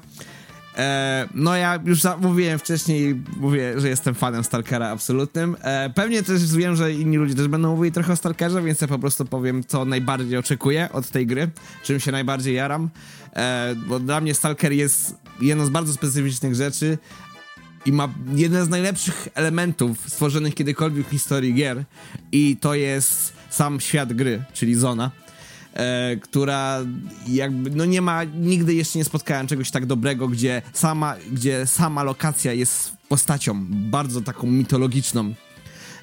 E, 0.78 1.28
no 1.34 1.56
ja 1.56 1.80
już 1.86 2.00
mówiłem 2.22 2.60
wcześniej, 2.60 3.22
mówię, 3.38 3.80
że 3.80 3.90
jestem 3.90 4.16
fanem 4.16 4.44
Stalkera 4.44 4.90
absolutnym. 4.90 5.56
E, 5.62 5.90
pewnie 5.90 6.24
też 6.24 6.56
wiem, 6.56 6.76
że 6.76 6.94
inni 6.94 7.18
ludzie 7.18 7.36
też 7.36 7.48
będą 7.48 7.76
mówili 7.76 7.92
trochę 7.92 8.14
o 8.14 8.16
Stalkerze, 8.16 8.62
więc 8.62 8.82
ja 8.82 8.88
po 8.88 9.00
prostu 9.00 9.26
powiem, 9.26 9.64
co 9.64 9.86
najbardziej 9.86 10.38
oczekuję 10.38 10.90
od 10.92 11.10
tej 11.10 11.28
gry, 11.28 11.50
czym 11.84 12.00
się 12.00 12.12
najbardziej 12.12 12.56
jaram. 12.56 12.90
E, 13.36 13.76
bo 13.88 14.00
dla 14.00 14.22
mnie 14.22 14.34
Stalker 14.34 14.72
jest 14.72 15.16
jedną 15.42 15.66
z 15.66 15.70
bardzo 15.70 15.94
specyficznych 15.94 16.56
rzeczy 16.56 16.98
i 17.86 17.92
ma 17.92 18.10
jeden 18.36 18.66
z 18.66 18.70
najlepszych 18.70 19.28
elementów 19.36 20.10
stworzonych 20.10 20.56
kiedykolwiek 20.56 21.08
w 21.08 21.12
historii 21.12 21.54
gier 21.54 21.84
i 22.32 22.58
to 22.58 22.76
jest 22.76 23.34
sam 23.50 23.80
świat 23.80 24.14
gry, 24.14 24.44
czyli 24.54 24.76
zona 24.76 25.12
e, 25.76 26.16
która 26.16 26.80
jakby, 27.28 27.70
no 27.70 27.86
nie 27.86 28.02
ma, 28.02 28.24
nigdy 28.24 28.74
jeszcze 28.74 29.00
nie 29.00 29.06
spotkałem 29.06 29.48
czegoś 29.48 29.72
tak 29.72 29.86
dobrego, 29.86 30.28
gdzie 30.28 30.62
sama, 30.74 31.16
gdzie 31.32 31.68
sama 31.68 32.04
lokacja 32.04 32.54
jest 32.54 32.92
postacią 33.10 33.66
bardzo 33.70 34.22
taką 34.22 34.48
mitologiczną. 34.48 35.34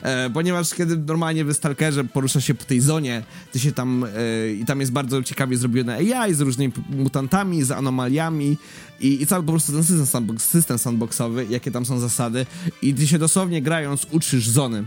E, 0.02 0.30
ponieważ 0.30 0.74
kiedy 0.74 0.96
normalnie 0.96 1.44
w 1.44 1.52
Stalkerze 1.52 2.04
porusza 2.04 2.40
się 2.40 2.54
po 2.54 2.64
tej 2.64 2.80
zonie, 2.80 3.22
ty 3.52 3.58
się 3.58 3.72
tam 3.72 4.04
e, 4.04 4.52
i 4.52 4.64
tam 4.64 4.80
jest 4.80 4.92
bardzo 4.92 5.22
ciekawie 5.22 5.56
zrobione 5.56 5.96
AI 5.96 6.34
z 6.34 6.40
różnymi 6.40 6.72
mutantami, 6.90 7.62
z 7.62 7.70
anomaliami 7.70 8.58
i, 9.00 9.22
i 9.22 9.26
cały 9.26 9.42
po 9.42 9.52
prostu 9.52 9.72
ten 9.72 9.84
system, 9.84 10.06
sandbox, 10.06 10.44
system 10.50 10.78
sandboxowy, 10.78 11.46
jakie 11.50 11.70
tam 11.70 11.86
są 11.86 11.98
zasady 11.98 12.46
i 12.82 12.94
ty 12.94 13.06
się 13.06 13.18
dosłownie 13.18 13.62
grając 13.62 14.06
uczysz 14.10 14.48
zony. 14.48 14.84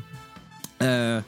E, 0.81 1.23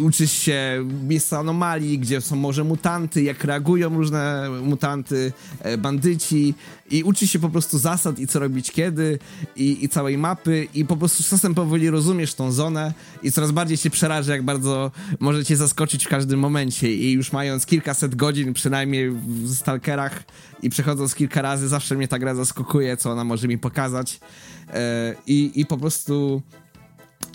uczysz 0.00 0.32
się 0.32 0.86
miejsca 1.08 1.38
anomalii, 1.38 1.98
gdzie 1.98 2.20
są 2.20 2.36
może 2.36 2.64
mutanty, 2.64 3.22
jak 3.22 3.44
reagują 3.44 3.96
różne 3.96 4.50
mutanty, 4.62 5.32
e, 5.60 5.78
bandyci 5.78 6.54
i 6.90 7.02
uczysz 7.02 7.30
się 7.30 7.38
po 7.38 7.48
prostu 7.48 7.78
zasad 7.78 8.18
i 8.18 8.26
co 8.26 8.38
robić 8.38 8.70
kiedy 8.70 9.18
i, 9.56 9.84
i 9.84 9.88
całej 9.88 10.18
mapy 10.18 10.68
i 10.74 10.84
po 10.84 10.96
prostu 10.96 11.22
czasem 11.22 11.54
powoli 11.54 11.90
rozumiesz 11.90 12.34
tą 12.34 12.52
zonę 12.52 12.92
i 13.22 13.32
coraz 13.32 13.50
bardziej 13.50 13.76
się 13.76 13.90
przeraża, 13.90 14.32
jak 14.32 14.42
bardzo 14.42 14.90
może 15.20 15.44
cię 15.44 15.56
zaskoczyć 15.56 16.04
w 16.04 16.08
każdym 16.08 16.40
momencie 16.40 16.94
i 16.94 17.12
już 17.12 17.32
mając 17.32 17.66
kilkaset 17.66 18.14
godzin 18.14 18.54
przynajmniej 18.54 19.10
w 19.10 19.54
Stalkerach 19.54 20.22
i 20.62 20.70
przechodząc 20.70 21.14
kilka 21.14 21.42
razy, 21.42 21.68
zawsze 21.68 21.94
mnie 21.94 22.08
ta 22.08 22.18
gra 22.18 22.34
zaskakuje, 22.34 22.96
co 22.96 23.10
ona 23.10 23.24
może 23.24 23.48
mi 23.48 23.58
pokazać. 23.58 24.20
E, 24.68 25.14
i, 25.26 25.52
i 25.54 25.66
po 25.66 25.76
prostu 25.76 26.42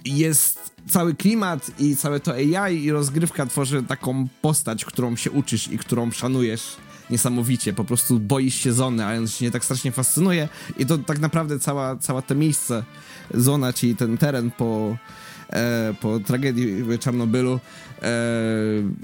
jest 0.06 0.72
cały 0.90 1.16
klimat 1.16 1.72
i 1.80 1.96
całe 1.96 2.20
to 2.20 2.34
AI 2.34 2.84
i 2.84 2.92
rozgrywka 2.92 3.46
tworzy 3.46 3.84
taką 3.84 4.28
postać, 4.42 4.86
którą 4.86 5.16
się 5.16 5.32
uczysz 5.32 5.68
i 5.68 5.78
którą 5.78 6.12
szanujesz 6.12 6.78
niesamowicie. 7.10 7.74
Po 7.74 7.84
prostu 7.84 8.20
boisz 8.20 8.56
się 8.56 8.74
zony, 8.74 9.06
a 9.06 9.18
on 9.18 9.28
się 9.28 9.52
tak 9.52 9.66
strasznie 9.66 9.92
fascynuje 9.92 10.50
i 10.78 10.86
to 10.86 10.98
tak 10.98 11.20
naprawdę 11.20 11.60
cała, 11.60 11.96
cała 11.96 12.22
to 12.22 12.36
miejsce, 12.36 12.84
zona, 13.34 13.74
czyli 13.74 13.96
ten 13.96 14.18
teren 14.18 14.52
po, 14.52 14.98
e, 15.50 15.94
po 16.02 16.20
tragedii 16.20 16.84
w 16.84 17.00
Czarnobylu 17.00 17.60
e, 18.02 18.10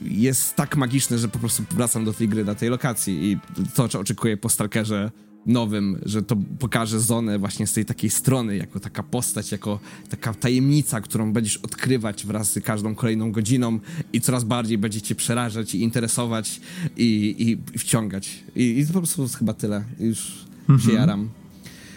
jest 0.03 0.55
tak 0.55 0.75
magiczny, 0.75 1.17
że 1.17 1.27
po 1.27 1.39
prostu 1.39 1.63
wracam 1.71 2.05
do 2.05 2.13
tej 2.13 2.29
gry, 2.29 2.45
do 2.45 2.55
tej 2.55 2.69
lokacji 2.69 3.31
i 3.31 3.39
to, 3.73 3.89
co 3.89 3.99
oczekuję 3.99 4.37
po 4.37 4.49
Stalkerze 4.49 5.11
nowym, 5.45 5.99
że 6.05 6.23
to 6.23 6.35
pokaże 6.59 6.99
Zonę 6.99 7.39
właśnie 7.39 7.67
z 7.67 7.73
tej 7.73 7.85
takiej 7.85 8.09
strony, 8.09 8.57
jako 8.57 8.79
taka 8.79 9.03
postać, 9.03 9.51
jako 9.51 9.79
taka 10.09 10.33
tajemnica, 10.33 11.01
którą 11.01 11.33
będziesz 11.33 11.57
odkrywać 11.57 12.25
wraz 12.25 12.51
z 12.51 12.63
każdą 12.63 12.95
kolejną 12.95 13.31
godziną 13.31 13.79
i 14.13 14.21
coraz 14.21 14.43
bardziej 14.43 14.77
będzie 14.77 15.01
cię 15.01 15.15
przerażać 15.15 15.75
i 15.75 15.81
interesować 15.81 16.61
i, 16.97 17.35
i, 17.73 17.79
wciągać. 17.79 18.43
I, 18.55 18.79
I 18.79 18.87
to 18.87 18.93
po 18.93 18.99
prostu 18.99 19.27
chyba 19.27 19.53
tyle. 19.53 19.83
Już 19.99 20.45
mhm. 20.69 20.79
się 20.79 20.93
jaram. 20.93 21.29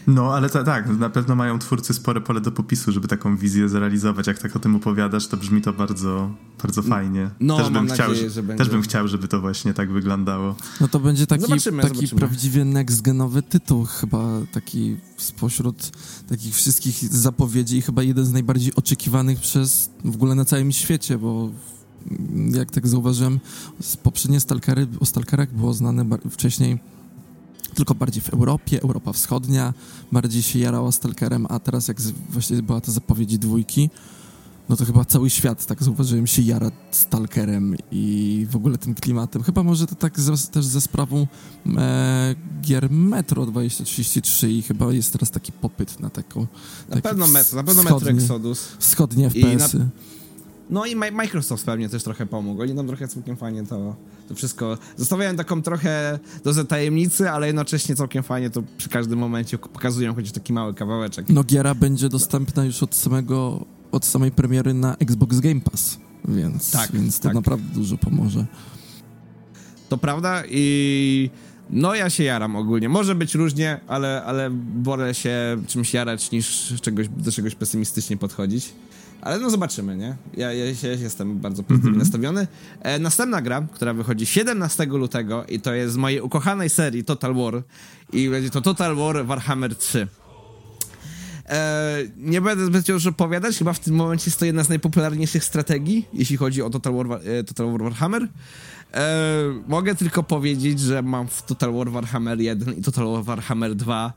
No, 0.07 0.35
ale 0.35 0.51
to, 0.51 0.65
tak, 0.65 0.99
na 0.99 1.11
pewno 1.11 1.35
mają 1.35 1.59
twórcy 1.59 1.95
spore 1.95 2.21
pole 2.21 2.41
do 2.41 2.53
popisu, 2.53 2.93
żeby 2.93 3.09
taką 3.09 3.37
wizję 3.37 3.69
zrealizować. 3.69 4.27
Jak 4.27 4.39
tak 4.39 4.57
o 4.57 4.59
tym 4.59 4.77
opowiadasz, 4.77 5.27
to 5.27 5.37
brzmi 5.37 5.63
to 5.63 5.73
bardzo, 5.73 6.31
bardzo 6.63 6.83
fajnie. 6.83 7.31
No, 7.41 7.57
też 7.57 7.71
bym 7.71 7.89
chciał, 7.89 8.09
nadzieję, 8.09 8.31
że 8.31 8.43
Też 8.43 8.47
będzie. 8.47 8.73
bym 8.73 8.83
chciał, 8.83 9.09
żeby 9.09 9.29
to 9.29 9.41
właśnie 9.41 9.75
tak 9.75 9.93
wyglądało. 9.93 10.55
No 10.81 10.89
to 10.89 11.01
będzie 11.01 11.27
taki, 11.27 11.43
zobaczymy, 11.43 11.83
taki 11.83 11.95
zobaczymy. 11.95 12.19
prawdziwie 12.19 12.65
next-genowy 12.65 13.43
tytuł, 13.43 13.85
chyba 13.85 14.41
taki 14.53 14.97
spośród 15.17 15.91
takich 16.29 16.55
wszystkich 16.55 16.99
zapowiedzi, 16.99 17.83
chyba 17.83 18.03
jeden 18.03 18.25
z 18.25 18.33
najbardziej 18.33 18.75
oczekiwanych 18.75 19.41
przez 19.41 19.91
w 20.05 20.15
ogóle 20.15 20.35
na 20.35 20.45
całym 20.45 20.73
świecie, 20.73 21.19
bo 21.19 21.51
jak 22.51 22.71
tak 22.71 22.89
zauważyłem, 22.89 23.41
poprzednie 24.03 24.41
Stalkery, 24.41 24.87
o 25.01 25.07
Stalkerach 25.07 25.53
było 25.55 25.75
znane 25.75 26.05
wcześniej 26.31 26.79
tylko 27.77 27.95
bardziej 27.95 28.22
w 28.22 28.29
Europie, 28.29 28.83
Europa 28.83 29.12
Wschodnia, 29.12 29.74
bardziej 30.12 30.43
się 30.43 30.59
jarała 30.59 30.93
Stalkerem, 30.93 31.47
a 31.49 31.59
teraz 31.59 31.89
jak 31.89 32.01
właśnie 32.31 32.62
była 32.62 32.81
ta 32.81 32.93
zapowiedź 32.93 33.39
dwójki, 33.39 33.91
no 34.68 34.77
to 34.77 34.85
chyba 34.85 35.05
cały 35.05 35.31
świat, 35.31 35.66
tak 35.66 35.83
zauważyłem, 35.83 36.27
się 36.27 36.43
jara 36.43 36.70
Stalkerem 36.91 37.77
i 37.91 38.47
w 38.51 38.57
ogóle 38.57 38.79
tym 38.79 38.95
klimatem. 38.95 39.43
Chyba 39.43 39.62
może 39.62 39.87
to 39.87 39.95
tak 39.95 40.20
z, 40.20 40.49
też 40.49 40.64
ze 40.64 40.81
sprawą 40.81 41.27
e, 41.77 42.35
gier 42.62 42.91
Metro 42.91 43.47
2033 43.47 44.51
i 44.51 44.62
chyba 44.62 44.93
jest 44.93 45.12
teraz 45.12 45.31
taki 45.31 45.53
popyt 45.53 46.01
na 46.01 46.11
taką... 46.11 46.47
Na 46.89 47.01
pewno 47.01 47.27
Metro, 47.27 47.57
na 47.57 47.64
pewno 47.64 47.83
Metro 47.83 48.11
Exodus. 48.11 48.68
Wschodnie 48.79 49.31
FPS-y. 49.31 49.89
No 50.71 50.87
i 50.87 50.97
Microsoft 50.97 51.67
pewnie 51.67 51.89
też 51.89 52.03
trochę 52.03 52.27
pomógł. 52.27 52.62
Oni 52.62 52.75
nam 52.75 52.87
trochę 52.87 53.09
całkiem 53.09 53.37
fajnie 53.37 53.67
to, 53.67 53.97
to 54.29 54.35
wszystko... 54.35 54.79
Zostawiają 54.97 55.37
taką 55.37 55.62
trochę 55.62 56.19
dozę 56.45 56.64
tajemnicy, 56.64 57.31
ale 57.31 57.47
jednocześnie 57.47 57.97
całkiem 57.97 58.23
fajnie 58.23 58.51
to 58.51 58.62
przy 58.79 58.89
każdym 58.89 59.19
momencie 59.19 59.59
pokazują 59.59 60.14
chociaż 60.14 60.33
taki 60.33 60.53
mały 60.53 60.75
kawałeczek. 60.75 61.29
No 61.29 61.45
giera 61.45 61.75
będzie 61.75 62.09
dostępna 62.09 62.64
już 62.64 62.83
od 62.83 62.95
samego, 62.95 63.64
od 63.93 64.05
samej 64.05 64.31
premiery 64.31 64.75
na 64.75 64.97
Xbox 64.97 65.41
Game 65.41 65.61
Pass, 65.61 65.99
więc, 66.29 66.71
tak, 66.71 66.93
więc 66.93 67.19
to 67.19 67.23
tak. 67.23 67.35
naprawdę 67.35 67.75
dużo 67.75 67.99
pomoże. 67.99 68.47
To 69.89 69.99
prawda 69.99 70.43
i... 70.51 71.31
No 71.71 71.95
ja 71.95 72.11
się 72.11 72.25
jaram 72.25 72.57
ogólnie. 72.57 72.89
Może 72.89 73.14
być 73.14 73.35
różnie, 73.35 73.81
ale, 73.89 74.23
ale 74.25 74.51
wolę 74.83 75.14
się 75.14 75.57
czymś 75.67 75.95
jarać 75.95 76.31
niż 76.31 76.75
czegoś, 76.81 77.09
do 77.09 77.33
czegoś 77.33 77.55
pesymistycznie 77.55 78.17
podchodzić. 78.17 78.73
Ale 79.21 79.39
no 79.39 79.51
zobaczymy, 79.51 79.97
nie? 79.97 80.17
Ja, 80.37 80.53
ja, 80.53 80.64
ja 80.64 80.93
jestem 80.99 81.39
bardzo 81.39 81.62
pozytywnie 81.62 81.89
mm 81.89 82.01
-hmm. 82.01 82.05
nastawiony. 82.05 82.47
E, 82.81 82.99
następna 82.99 83.43
gra, 83.43 83.67
która 83.73 83.95
wychodzi 83.95 84.27
17 84.27 84.87
lutego 84.87 85.45
i 85.49 85.61
to 85.61 85.75
jest 85.75 85.95
z 85.95 85.97
mojej 85.97 86.21
ukochanej 86.21 86.71
serii 86.71 87.05
Total 87.05 87.35
War 87.35 87.62
i 88.12 88.29
będzie 88.29 88.51
to 88.51 88.61
Total 88.61 88.97
War 88.97 89.27
Warhammer 89.27 89.77
3. 89.77 90.09
E, 91.49 91.99
nie 92.17 92.41
będę 92.41 92.67
zbyt 92.67 92.89
już 92.89 93.07
opowiadać, 93.07 93.59
chyba 93.59 93.73
w 93.73 93.81
tym 93.81 93.95
momencie 93.95 94.25
jest 94.27 94.39
to 94.39 94.45
jedna 94.45 94.64
z 94.64 94.69
najpopularniejszych 94.69 95.45
strategii, 95.45 96.09
jeśli 96.12 96.37
chodzi 96.37 96.62
o 96.62 96.71
Total 96.71 96.95
War, 96.95 97.21
e, 97.25 97.45
Total 97.45 97.73
War 97.73 97.83
Warhammer. 97.83 98.29
E, 98.95 99.09
mogę 99.69 99.95
tylko 99.95 100.23
powiedzieć, 100.23 100.81
że 100.81 101.03
mam 101.03 101.29
w 101.29 101.43
Total 101.43 101.73
War 101.73 101.91
Warhammer 101.91 102.41
1 102.41 102.75
i 102.75 102.83
Total 102.83 103.07
War 103.07 103.25
Warhammer 103.25 103.75
2 103.75 104.12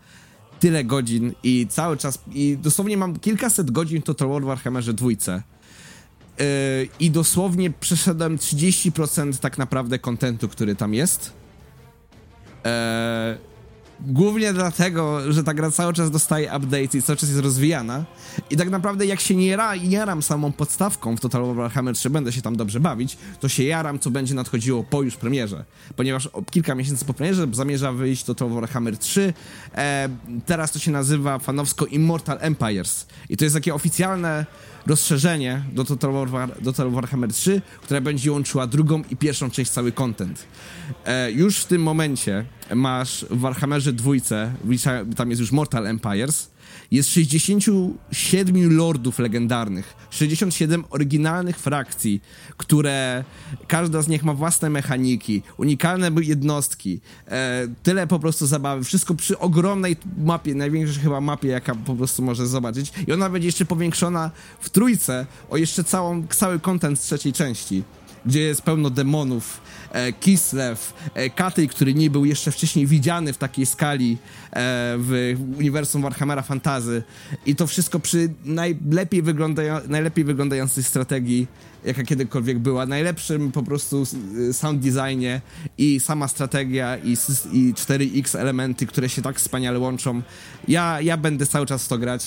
tyle 0.60 0.84
godzin 0.84 1.34
i 1.44 1.68
cały 1.70 1.98
czas, 1.98 2.20
i 2.34 2.58
dosłownie 2.62 2.98
mam 2.98 3.20
kilkaset 3.20 3.72
godzin 3.72 4.02
Total 4.02 4.30
War 4.30 4.44
Warhammerze 4.44 4.94
dwójce. 4.94 5.44
Yy, 6.40 6.46
I 7.00 7.12
dosłownie 7.12 7.72
przeszedłem 7.72 8.38
30% 8.38 9.38
tak 9.38 9.58
naprawdę 9.58 10.00
kontentu, 10.00 10.50
który 10.50 10.76
tam 10.76 10.94
jest. 10.94 11.34
Yy, 12.66 13.49
Głównie 14.02 14.54
dlatego, 14.54 15.34
że 15.34 15.44
ta 15.44 15.54
gra 15.54 15.72
cały 15.72 15.94
czas 15.94 16.12
dostaje 16.12 16.52
update 16.58 16.98
i 16.98 17.02
cały 17.02 17.18
czas 17.18 17.30
jest 17.30 17.42
rozwijana. 17.42 18.06
I 18.50 18.58
tak 18.58 18.70
naprawdę 18.70 19.06
jak 19.06 19.20
się 19.20 19.36
nie, 19.36 19.56
ra, 19.56 19.76
jaram 19.76 20.22
samą 20.22 20.52
podstawką 20.52 21.18
w 21.18 21.20
Total 21.20 21.56
Warhammer 21.56 21.96
3, 21.96 22.10
będę 22.10 22.32
się 22.32 22.42
tam 22.42 22.56
dobrze 22.56 22.80
bawić, 22.80 23.18
to 23.40 23.50
się 23.50 23.64
jaram, 23.64 24.00
co 24.00 24.12
będzie 24.12 24.36
nadchodziło 24.36 24.84
po 24.84 25.02
już 25.02 25.16
premierze. 25.16 25.66
Ponieważ 25.96 26.30
kilka 26.52 26.76
miesięcy 26.76 27.06
po 27.06 27.14
premierze 27.14 27.48
zamierza 27.52 27.92
wyjść 27.92 28.24
Total 28.24 28.50
Warhammer 28.50 28.98
3. 28.98 29.34
E, 29.76 30.10
teraz 30.46 30.72
to 30.72 30.80
się 30.80 30.92
nazywa 30.92 31.40
fanowsko 31.40 31.86
Immortal 31.86 32.38
Empires. 32.42 33.08
I 33.30 33.38
to 33.38 33.46
jest 33.46 33.56
takie 33.56 33.74
oficjalne 33.74 34.46
rozszerzenie 34.88 35.64
do 35.74 35.86
Total, 35.86 36.28
War, 36.28 36.62
do 36.62 36.72
Total 36.74 36.92
Warhammer 36.92 37.34
3, 37.34 37.62
która 37.82 38.02
będzie 38.02 38.32
łączyła 38.32 38.68
drugą 38.68 39.04
i 39.10 39.16
pierwszą 39.16 39.52
część 39.52 39.72
cały 39.72 39.92
content. 39.92 40.46
E, 41.06 41.32
już 41.32 41.58
w 41.58 41.66
tym 41.66 41.84
momencie 41.84 42.46
masz 42.76 43.26
w 43.30 43.40
Warhammerze 43.40 43.94
dwójce, 43.94 44.54
tam 45.16 45.30
jest 45.30 45.40
już 45.40 45.52
Mortal 45.52 45.88
Empires, 45.88 46.50
jest 46.92 47.10
67 47.10 48.78
lordów 48.78 49.20
legendarnych, 49.20 49.96
67 50.10 50.84
oryginalnych 50.90 51.60
frakcji, 51.60 52.22
które 52.58 53.24
każda 53.68 54.02
z 54.02 54.08
nich 54.08 54.24
ma 54.24 54.34
własne 54.34 54.70
mechaniki, 54.70 55.42
unikalne 55.58 56.12
jednostki, 56.22 57.00
e, 57.28 57.68
tyle 57.84 58.08
po 58.08 58.20
prostu 58.20 58.48
zabawy, 58.48 58.84
wszystko 58.84 59.16
przy 59.16 59.40
ogromnej 59.40 59.98
mapie, 60.18 60.56
największej 60.56 61.04
chyba 61.04 61.22
mapie, 61.22 61.48
jaka 61.48 61.76
po 61.76 61.96
prostu 61.96 62.24
może 62.24 62.48
zobaczyć. 62.48 62.92
I 63.08 63.12
ona 63.12 63.30
będzie 63.30 63.48
jeszcze 63.48 63.66
powiększona 63.66 64.32
w 64.60 64.70
trójce 64.70 65.26
o 65.50 65.58
jeszcze 65.58 65.84
całą, 65.84 66.28
cały 66.28 66.60
kontent 66.60 67.00
z 67.00 67.04
trzeciej 67.04 67.34
części 67.34 67.84
gdzie 68.26 68.42
jest 68.42 68.62
pełno 68.62 68.90
demonów, 68.90 69.62
e, 69.92 70.14
Kislev, 70.14 70.82
e, 71.14 71.30
Katyj, 71.30 71.68
który 71.68 71.94
nie 71.94 72.10
był 72.10 72.26
jeszcze 72.26 72.52
wcześniej 72.52 72.88
widziany 72.88 73.34
w 73.34 73.38
takiej 73.38 73.66
skali 73.66 74.12
e, 74.12 74.18
w 74.98 75.36
uniwersum 75.58 76.02
Warhammera 76.02 76.42
Fantazy 76.42 77.04
i 77.46 77.56
to 77.56 77.68
wszystko 77.68 78.00
przy 78.00 78.34
najlepiej, 78.46 79.22
wyglądają, 79.22 79.80
najlepiej 79.88 80.26
wyglądającej 80.26 80.84
strategii, 80.84 81.48
jaka 81.86 82.04
kiedykolwiek 82.04 82.60
była, 82.60 82.86
najlepszym 82.86 83.52
po 83.52 83.64
prostu 83.64 84.04
sound 84.52 84.80
designie 84.80 85.42
i 85.78 86.00
sama 86.00 86.28
strategia 86.28 86.98
i, 86.98 87.12
i 87.52 87.74
4X 87.74 88.40
elementy, 88.40 88.86
które 88.86 89.10
się 89.10 89.22
tak 89.22 89.38
wspaniale 89.38 89.80
łączą. 89.80 90.22
Ja, 90.68 91.02
ja 91.02 91.18
będę 91.18 91.46
cały 91.46 91.66
czas 91.66 91.88
to 91.88 91.98
grać. 91.98 92.26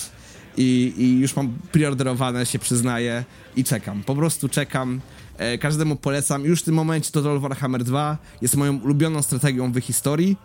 I, 0.57 0.93
I 0.97 1.19
już 1.19 1.35
mam 1.35 1.53
preorderowane, 1.71 2.45
się 2.45 2.59
przyznaję, 2.59 3.23
i 3.55 3.63
czekam. 3.63 4.03
Po 4.03 4.15
prostu 4.15 4.49
czekam. 4.49 5.01
E, 5.43 5.57
każdemu 5.57 5.95
polecam. 5.95 6.45
Już 6.45 6.61
w 6.61 6.63
tym 6.63 6.75
momencie 6.75 7.11
Total 7.11 7.39
Warhammer 7.39 7.83
2 7.83 8.17
jest 8.41 8.55
moją 8.55 8.79
ulubioną 8.79 9.21
strategią 9.21 9.71
w 9.71 9.79
historii. 9.79 10.37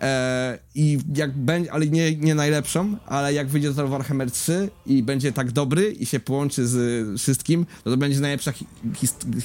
E, 0.00 0.58
I 0.74 0.98
jak 1.14 1.38
będzie, 1.38 1.72
ale 1.72 1.86
nie, 1.86 2.16
nie 2.16 2.34
najlepszą, 2.34 2.96
ale 3.06 3.32
jak 3.32 3.48
wyjdzie 3.48 3.68
Total 3.68 3.88
Warhammer 3.88 4.30
3 4.30 4.68
i 4.86 5.02
będzie 5.02 5.32
tak 5.32 5.52
dobry 5.52 5.92
i 5.92 6.06
się 6.06 6.20
połączy 6.20 6.66
z 6.66 7.20
wszystkim, 7.20 7.66
to 7.84 7.90
to 7.90 7.96
będzie 7.96 8.20
najlepsza 8.20 8.52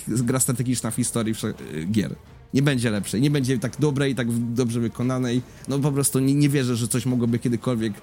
gra 0.07 0.39
strategiczna 0.39 0.91
w 0.91 0.95
historii 0.95 1.35
gier. 1.91 2.15
Nie 2.53 2.61
będzie 2.61 2.91
lepszej, 2.91 3.21
nie 3.21 3.31
będzie 3.31 3.59
tak 3.59 3.79
dobrej, 3.79 4.15
tak 4.15 4.27
dobrze 4.53 4.79
wykonanej. 4.79 5.41
No 5.67 5.79
po 5.79 5.91
prostu 5.91 6.19
nie, 6.19 6.33
nie 6.33 6.49
wierzę, 6.49 6.75
że 6.75 6.87
coś 6.87 7.05
mogłoby 7.05 7.39
kiedykolwiek 7.39 7.93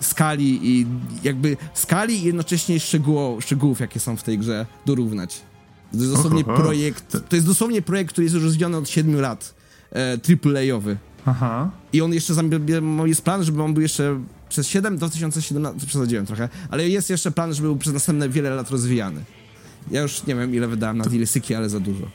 skali 0.00 0.60
i 0.62 0.86
jakby 1.24 1.56
skali 1.74 2.14
i 2.14 2.22
jednocześnie 2.22 2.80
szczegół, 2.80 3.40
szczegółów, 3.40 3.80
jakie 3.80 4.00
są 4.00 4.16
w 4.16 4.22
tej 4.22 4.38
grze, 4.38 4.66
dorównać. 4.86 5.42
To 5.96 6.00
jest 6.04 6.14
dosłownie 6.14 6.44
Oho, 6.46 6.56
projekt, 6.56 7.16
to 7.28 7.36
jest 7.36 7.46
dosłownie 7.46 7.82
projekt, 7.82 8.12
który 8.12 8.24
jest 8.24 8.34
już 8.34 8.44
rozwijany 8.44 8.76
od 8.76 8.88
7 8.88 9.20
lat, 9.20 9.54
e, 9.92 10.18
AAA-owy. 10.44 10.96
Aha. 11.26 11.70
I 11.92 12.02
on 12.02 12.12
jeszcze, 12.12 12.34
jest 13.04 13.22
plan, 13.22 13.44
żeby 13.44 13.62
on 13.62 13.74
był 13.74 13.82
jeszcze 13.82 14.20
przez 14.48 14.68
7, 14.68 14.96
2017, 14.96 15.86
przesadziłem 15.86 16.26
trochę, 16.26 16.48
ale 16.70 16.88
jest 16.88 17.10
jeszcze 17.10 17.30
plan, 17.30 17.54
żeby 17.54 17.68
był 17.68 17.76
przez 17.76 17.92
następne 17.92 18.28
wiele 18.28 18.50
lat 18.50 18.70
rozwijany. 18.70 19.20
Ja 19.90 20.02
już 20.02 20.26
nie 20.26 20.34
wiem, 20.34 20.54
ile 20.54 20.68
wydałem 20.68 20.98
na 20.98 21.04
Dilesyki, 21.04 21.54
ale 21.54 21.70
za 21.70 21.80
dużo. 21.80 22.06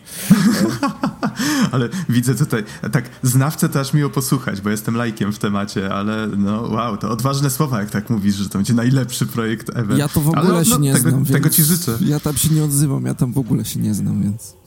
ale 1.71 1.89
widzę 2.09 2.35
tutaj, 2.35 2.63
tak, 2.91 3.09
znawcę 3.23 3.69
to 3.69 3.79
aż 3.79 3.93
miło 3.93 4.09
posłuchać, 4.09 4.61
bo 4.61 4.69
jestem 4.69 4.95
lajkiem 4.95 5.33
w 5.33 5.39
temacie, 5.39 5.93
ale 5.93 6.27
no 6.37 6.61
wow, 6.61 6.97
to 6.97 7.09
odważne 7.09 7.49
słowa, 7.49 7.79
jak 7.79 7.89
tak 7.89 8.09
mówisz, 8.09 8.35
że 8.35 8.49
to 8.49 8.57
będzie 8.57 8.73
najlepszy 8.73 9.25
projekt 9.25 9.69
ever. 9.75 9.97
Ja 9.97 10.07
to 10.07 10.21
w 10.21 10.27
ogóle 10.27 10.43
ale, 10.43 10.53
no, 10.53 10.63
się 10.63 10.69
no, 10.69 10.77
nie 10.77 10.93
tego, 10.93 11.09
znam, 11.09 11.25
Tego 11.25 11.49
ci 11.49 11.63
życzę. 11.63 11.97
Ja 12.01 12.19
tam 12.19 12.37
się 12.37 12.49
nie 12.49 12.63
odzywam, 12.63 13.05
ja 13.05 13.13
tam 13.13 13.33
w 13.33 13.37
ogóle 13.37 13.65
się 13.65 13.79
nie 13.79 13.93
znam, 13.93 14.23
więc... 14.23 14.58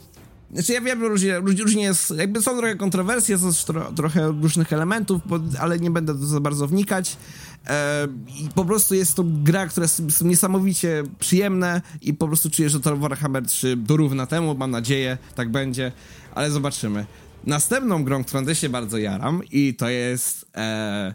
Znaczy 0.52 0.72
ja 0.72 0.80
wiem, 0.80 1.02
różnie, 1.02 1.38
różnie 1.38 1.82
jest, 1.82 2.14
jakby 2.16 2.42
są 2.42 2.56
trochę 2.56 2.76
kontrowersje, 2.76 3.38
są 3.38 3.52
tro, 3.66 3.92
trochę 3.92 4.28
różnych 4.42 4.72
elementów, 4.72 5.20
bo, 5.26 5.40
ale 5.60 5.78
nie 5.78 5.90
będę 5.90 6.14
za 6.14 6.40
bardzo 6.40 6.66
wnikać. 6.66 7.16
E, 7.66 8.08
I 8.40 8.48
po 8.54 8.64
prostu 8.64 8.94
jest 8.94 9.14
to 9.14 9.24
gra, 9.26 9.66
która 9.66 9.84
jest 9.84 10.24
niesamowicie 10.24 11.02
przyjemna 11.18 11.80
i 12.02 12.14
po 12.14 12.26
prostu 12.26 12.50
czuję, 12.50 12.70
że 12.70 12.80
to 12.80 12.96
Warhammer 12.96 13.46
3 13.46 13.76
dorówna 13.76 14.26
temu, 14.26 14.54
mam 14.54 14.70
nadzieję, 14.70 15.18
tak 15.34 15.50
będzie, 15.50 15.92
ale 16.34 16.50
zobaczymy. 16.50 17.06
Następną 17.46 18.04
grą, 18.04 18.24
którą 18.24 18.46
też 18.46 18.58
się 18.58 18.68
bardzo 18.68 18.98
jaram 18.98 19.40
i 19.50 19.74
to 19.74 19.88
jest... 19.88 20.46
E, 20.56 21.14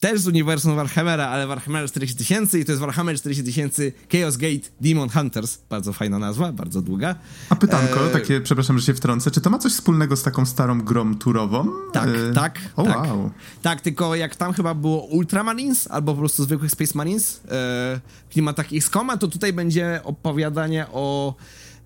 też 0.00 0.20
z 0.20 0.26
uniwersum 0.26 0.76
Warhammera, 0.76 1.28
ale 1.28 1.46
Warhammer 1.46 1.88
40 1.88 2.16
tysięcy 2.16 2.60
i 2.60 2.64
to 2.64 2.72
jest 2.72 2.80
Warhammer 2.80 3.16
40 3.16 3.44
tysięcy 3.44 3.92
Chaos 4.12 4.36
Gate 4.36 4.68
Demon 4.80 5.08
Hunters. 5.08 5.58
Bardzo 5.70 5.92
fajna 5.92 6.18
nazwa, 6.18 6.52
bardzo 6.52 6.82
długa. 6.82 7.14
A 7.50 7.56
pytanko, 7.56 8.06
e... 8.06 8.10
takie, 8.10 8.40
przepraszam, 8.40 8.78
że 8.78 8.86
się 8.86 8.94
wtrącę, 8.94 9.30
czy 9.30 9.40
to 9.40 9.50
ma 9.50 9.58
coś 9.58 9.72
wspólnego 9.72 10.16
z 10.16 10.22
taką 10.22 10.46
starą 10.46 10.80
grą 10.80 11.14
turową? 11.14 11.68
Tak, 11.92 12.08
e... 12.08 12.32
tak. 12.34 12.58
O, 12.76 12.84
tak. 12.84 12.96
wow. 12.96 13.30
Tak, 13.62 13.80
tylko 13.80 14.14
jak 14.14 14.36
tam 14.36 14.52
chyba 14.52 14.74
było 14.74 15.04
Ultramarines 15.04 15.88
albo 15.90 16.12
po 16.12 16.18
prostu 16.18 16.44
zwykłych 16.44 16.70
Space 16.70 16.92
Marines, 16.94 17.40
e... 17.50 18.00
klimat 18.30 18.56
takich 18.56 18.84
skoma, 18.84 19.16
to 19.16 19.28
tutaj 19.28 19.52
będzie 19.52 20.00
opowiadanie 20.04 20.86
o 20.92 21.34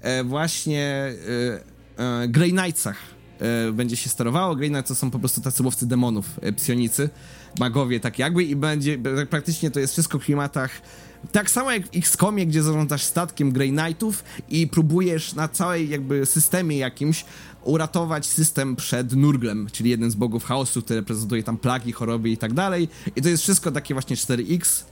e, 0.02 0.24
właśnie 0.24 1.14
e, 1.98 2.22
e, 2.22 2.28
Grey 2.28 2.52
Knightsach. 2.52 2.96
E, 3.68 3.72
będzie 3.72 3.96
się 3.96 4.08
sterowało. 4.08 4.56
Grey 4.56 4.70
Knights 4.70 4.88
to 4.88 4.94
są 4.94 5.10
po 5.10 5.18
prostu 5.18 5.40
tacy 5.40 5.62
łowcy 5.62 5.86
demonów, 5.86 6.26
psionicy 6.56 7.10
magowie 7.58 8.00
tak 8.00 8.18
jakby 8.18 8.44
i 8.44 8.56
będzie, 8.56 8.98
tak 8.98 9.28
praktycznie 9.28 9.70
to 9.70 9.80
jest 9.80 9.92
wszystko 9.92 10.18
w 10.18 10.24
klimatach 10.24 10.70
tak 11.32 11.50
samo 11.50 11.72
jak 11.72 11.86
w 11.86 11.96
XCOMie, 11.96 12.46
gdzie 12.46 12.62
zarządzasz 12.62 13.02
statkiem 13.02 13.52
Grey 13.52 13.72
Knightów 13.72 14.24
i 14.48 14.66
próbujesz 14.66 15.34
na 15.34 15.48
całej 15.48 15.88
jakby 15.88 16.26
systemie 16.26 16.78
jakimś 16.78 17.24
uratować 17.64 18.26
system 18.26 18.76
przed 18.76 19.12
Nurglem, 19.12 19.68
czyli 19.72 19.90
jeden 19.90 20.10
z 20.10 20.14
bogów 20.14 20.44
chaosu, 20.44 20.82
który 20.82 21.00
reprezentuje 21.00 21.42
tam 21.42 21.58
plagi, 21.58 21.92
choroby 21.92 22.30
i 22.30 22.36
tak 22.36 22.52
dalej. 22.52 22.88
I 23.16 23.22
to 23.22 23.28
jest 23.28 23.42
wszystko 23.42 23.72
takie 23.72 23.94
właśnie 23.94 24.16
4X. 24.16 24.84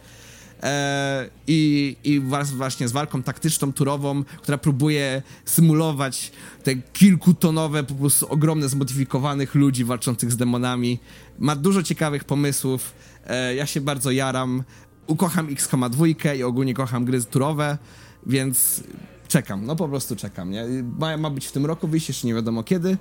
E, 0.62 1.28
I, 1.46 1.96
I 2.04 2.20
właśnie 2.20 2.88
z 2.88 2.92
walką 2.92 3.22
taktyczną, 3.22 3.72
turową, 3.72 4.24
która 4.42 4.58
próbuje 4.58 5.22
symulować 5.44 6.32
te 6.62 6.76
kilkutonowe, 6.76 7.84
po 7.84 7.94
prostu 7.94 8.32
ogromne, 8.32 8.68
zmodyfikowanych 8.68 9.54
ludzi 9.54 9.84
walczących 9.84 10.32
z 10.32 10.36
demonami. 10.36 10.98
Ma 11.38 11.56
dużo 11.56 11.82
ciekawych 11.82 12.24
pomysłów. 12.24 12.92
E, 13.26 13.54
ja 13.54 13.66
się 13.66 13.80
bardzo 13.80 14.10
jaram. 14.10 14.64
Ukocham 15.06 15.46
X,2 15.46 16.36
i 16.36 16.42
ogólnie 16.42 16.74
kocham 16.74 17.04
gry 17.04 17.24
turowe, 17.24 17.78
więc 18.26 18.82
czekam, 19.28 19.66
no 19.66 19.76
po 19.76 19.88
prostu 19.88 20.16
czekam, 20.16 20.50
nie? 20.50 20.66
Ma, 20.98 21.16
ma 21.16 21.30
być 21.30 21.46
w 21.46 21.52
tym 21.52 21.66
roku, 21.66 21.88
wyjść 21.88 22.08
jeszcze 22.08 22.26
nie 22.26 22.34
wiadomo 22.34 22.62
kiedy. 22.62 22.96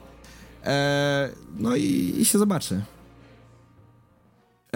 E, 0.64 1.30
no 1.60 1.76
i, 1.76 2.16
i 2.18 2.26
się 2.26 2.40
zobaczy. 2.40 2.82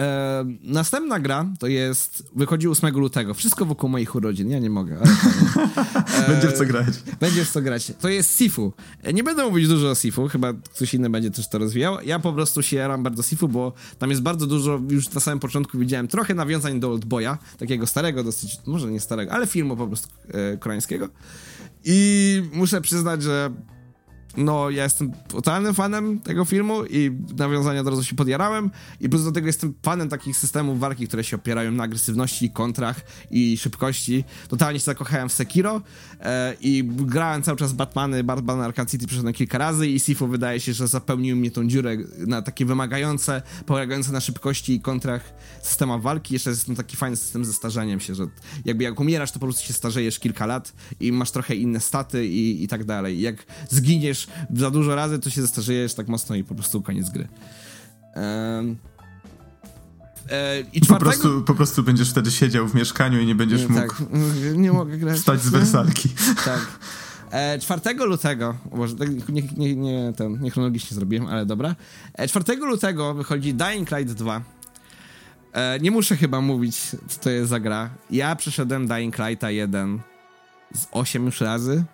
E, 0.00 0.44
następna 0.62 1.20
gra 1.20 1.46
to 1.58 1.66
jest. 1.66 2.30
Wychodzi 2.36 2.68
8 2.68 2.98
lutego. 2.98 3.34
Wszystko 3.34 3.64
wokół 3.64 3.90
moich 3.90 4.14
urodzin. 4.14 4.50
Ja 4.50 4.58
nie 4.58 4.70
mogę. 4.70 4.98
Ale, 4.98 6.26
e, 6.26 6.28
będzie 6.32 6.48
w 6.48 6.52
co 6.52 6.64
grać. 6.64 6.86
Będzie 7.20 7.44
w 7.44 7.50
co 7.50 7.62
grać. 7.62 7.92
To 8.00 8.08
jest 8.08 8.38
Sifu. 8.38 8.72
Nie 9.14 9.24
będę 9.24 9.44
mówić 9.44 9.68
dużo 9.68 9.90
o 9.90 9.94
Sifu, 9.94 10.28
chyba 10.28 10.52
ktoś 10.52 10.94
inny 10.94 11.10
będzie 11.10 11.30
też 11.30 11.48
to 11.48 11.58
rozwijał. 11.58 11.96
Ja 12.04 12.18
po 12.18 12.32
prostu 12.32 12.62
się 12.62 12.76
jaram 12.76 13.02
bardzo 13.02 13.22
Sifu, 13.22 13.48
bo 13.48 13.72
tam 13.98 14.10
jest 14.10 14.22
bardzo 14.22 14.46
dużo. 14.46 14.80
Już 14.88 15.10
na 15.10 15.20
samym 15.20 15.40
początku 15.40 15.78
widziałem 15.78 16.08
trochę 16.08 16.34
nawiązań 16.34 16.80
do 16.80 16.90
Old 16.90 17.04
Boya, 17.04 17.38
takiego 17.58 17.86
starego, 17.86 18.24
dosyć, 18.24 18.58
może 18.66 18.90
nie 18.90 19.00
starego, 19.00 19.32
ale 19.32 19.46
filmu 19.46 19.76
po 19.76 19.86
prostu 19.86 20.08
e, 20.28 20.56
koreańskiego. 20.56 21.08
I 21.84 22.42
muszę 22.52 22.80
przyznać, 22.80 23.22
że 23.22 23.50
no 24.36 24.70
ja 24.70 24.84
jestem 24.84 25.12
totalnym 25.28 25.74
fanem 25.74 26.20
tego 26.20 26.44
filmu 26.44 26.84
i 26.84 27.10
nawiązania 27.38 27.80
od 27.80 27.88
razu 27.88 28.04
się 28.04 28.16
podjarałem 28.16 28.70
i 29.00 29.08
plus 29.08 29.24
do 29.24 29.32
tego 29.32 29.46
jestem 29.46 29.74
fanem 29.82 30.08
takich 30.08 30.36
systemów 30.36 30.80
walki, 30.80 31.08
które 31.08 31.24
się 31.24 31.36
opierają 31.36 31.72
na 31.72 31.84
agresywności, 31.84 32.50
kontrach 32.50 33.00
i 33.30 33.58
szybkości. 33.58 34.24
Totalnie 34.48 34.80
się 34.80 34.84
zakochałem 34.84 35.28
w 35.28 35.32
Sekiro 35.32 35.80
e, 36.20 36.54
i 36.60 36.84
grałem 36.84 37.42
cały 37.42 37.58
czas 37.58 37.72
Batmany, 37.72 38.24
Batman 38.24 38.60
Arkham 38.60 38.86
City 38.86 39.06
przeszedłem 39.06 39.34
kilka 39.34 39.58
razy 39.58 39.88
i 39.88 40.00
Sifu 40.00 40.26
wydaje 40.26 40.60
się, 40.60 40.72
że 40.72 40.88
zapełnił 40.88 41.36
mnie 41.36 41.50
tą 41.50 41.68
dziurę 41.68 41.96
na 42.26 42.42
takie 42.42 42.64
wymagające, 42.64 43.42
polegające 43.66 44.12
na 44.12 44.20
szybkości 44.20 44.74
i 44.74 44.80
kontrach 44.80 45.34
systema 45.62 45.98
walki. 45.98 46.34
Jeszcze 46.34 46.50
jest 46.50 46.68
taki 46.76 46.96
fajny 46.96 47.16
system 47.16 47.44
ze 47.44 47.52
starzeniem 47.52 48.00
się, 48.00 48.14
że 48.14 48.26
jakby 48.64 48.84
jak 48.84 49.00
umierasz, 49.00 49.32
to 49.32 49.38
po 49.38 49.46
prostu 49.46 49.66
się 49.66 49.72
starzejesz 49.72 50.18
kilka 50.18 50.46
lat 50.46 50.72
i 51.00 51.12
masz 51.12 51.30
trochę 51.30 51.54
inne 51.54 51.80
staty 51.80 52.26
i, 52.26 52.64
i 52.64 52.68
tak 52.68 52.84
dalej. 52.84 53.20
Jak 53.20 53.36
zginiesz 53.70 54.23
za 54.54 54.70
dużo 54.70 54.94
razy, 54.94 55.18
to 55.18 55.30
się 55.30 55.42
zestarzejesz 55.42 55.94
tak 55.94 56.08
mocno 56.08 56.36
i 56.36 56.44
po 56.44 56.54
prostu 56.54 56.82
koniec 56.82 57.10
gry. 57.10 57.28
Um, 58.16 58.76
e, 60.30 60.60
I 60.72 60.80
czwartego... 60.80 61.10
po, 61.12 61.18
prostu, 61.18 61.42
po 61.42 61.54
prostu 61.54 61.82
będziesz 61.82 62.10
wtedy 62.10 62.30
siedział 62.30 62.68
w 62.68 62.74
mieszkaniu 62.74 63.20
i 63.20 63.26
nie 63.26 63.34
będziesz 63.34 63.62
nie, 63.62 63.68
mógł 63.68 63.80
tak, 63.80 64.02
nie 64.54 64.72
mogę 64.72 64.98
grać. 64.98 65.18
wstać 65.18 65.42
z 65.42 65.48
wersalki. 65.48 66.08
Tak. 66.44 66.78
E, 67.34 67.58
4 67.58 67.94
lutego, 67.94 68.54
może 68.72 68.96
tak 68.96 69.28
nie, 69.28 69.42
nie, 69.56 69.76
nie, 69.76 70.12
ten, 70.16 70.40
nie 70.40 70.50
chronologicznie 70.50 70.94
zrobiłem, 70.94 71.26
ale 71.26 71.46
dobra. 71.46 71.74
E, 72.14 72.28
4 72.28 72.56
lutego 72.56 73.14
wychodzi 73.14 73.54
Dying 73.54 73.90
Light 73.90 74.14
2. 74.14 74.42
E, 75.52 75.78
nie 75.80 75.90
muszę 75.90 76.16
chyba 76.16 76.40
mówić, 76.40 76.80
co 77.08 77.20
to 77.20 77.30
jest 77.30 77.50
za 77.50 77.60
gra. 77.60 77.90
Ja 78.10 78.36
przeszedłem 78.36 78.88
Dying 78.88 79.18
Lighta 79.18 79.50
1 79.50 80.00
z 80.74 80.86
8 80.92 81.26
już 81.26 81.40
razy, 81.40 81.84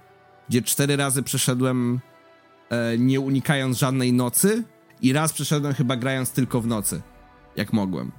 gdzie 0.48 0.62
4 0.62 0.96
razy 0.96 1.22
przeszedłem 1.22 2.00
nie 2.98 3.20
unikając 3.20 3.78
żadnej 3.78 4.12
nocy 4.12 4.64
i 5.02 5.12
raz 5.12 5.32
przeszedłem 5.32 5.74
chyba 5.74 5.96
grając 5.96 6.30
tylko 6.30 6.60
w 6.60 6.66
nocy, 6.66 7.02
jak 7.56 7.72
mogłem. 7.72 8.12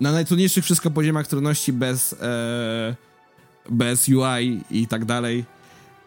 Na 0.00 0.12
najtrudniejszych 0.12 0.64
wszystko 0.64 0.90
poziomach 0.90 1.26
trudności 1.26 1.72
bez, 1.72 2.12
e, 2.12 2.96
bez 3.70 4.08
UI 4.08 4.60
i 4.70 4.86
tak 4.86 5.04
dalej. 5.04 5.44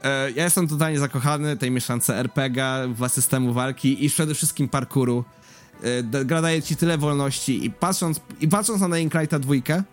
E, 0.03 0.31
ja 0.31 0.43
jestem 0.43 0.67
totalnie 0.67 0.99
zakochany 0.99 1.57
tej 1.57 1.71
mieszance 1.71 2.17
RPG, 2.17 2.89
systemu 3.07 3.53
walki 3.53 4.05
i 4.05 4.09
przede 4.09 4.35
wszystkim 4.35 4.69
parkouru. 4.69 5.23
E, 5.83 6.25
gra 6.25 6.41
daje 6.41 6.61
ci 6.61 6.75
tyle 6.75 6.97
wolności 6.97 7.65
i 7.65 7.71
patrząc, 7.71 8.21
i 8.39 8.47
patrząc 8.47 8.81
na 8.81 8.89
Dying 8.89 9.13
Lighta 9.13 9.39
dwójkę, 9.39 9.83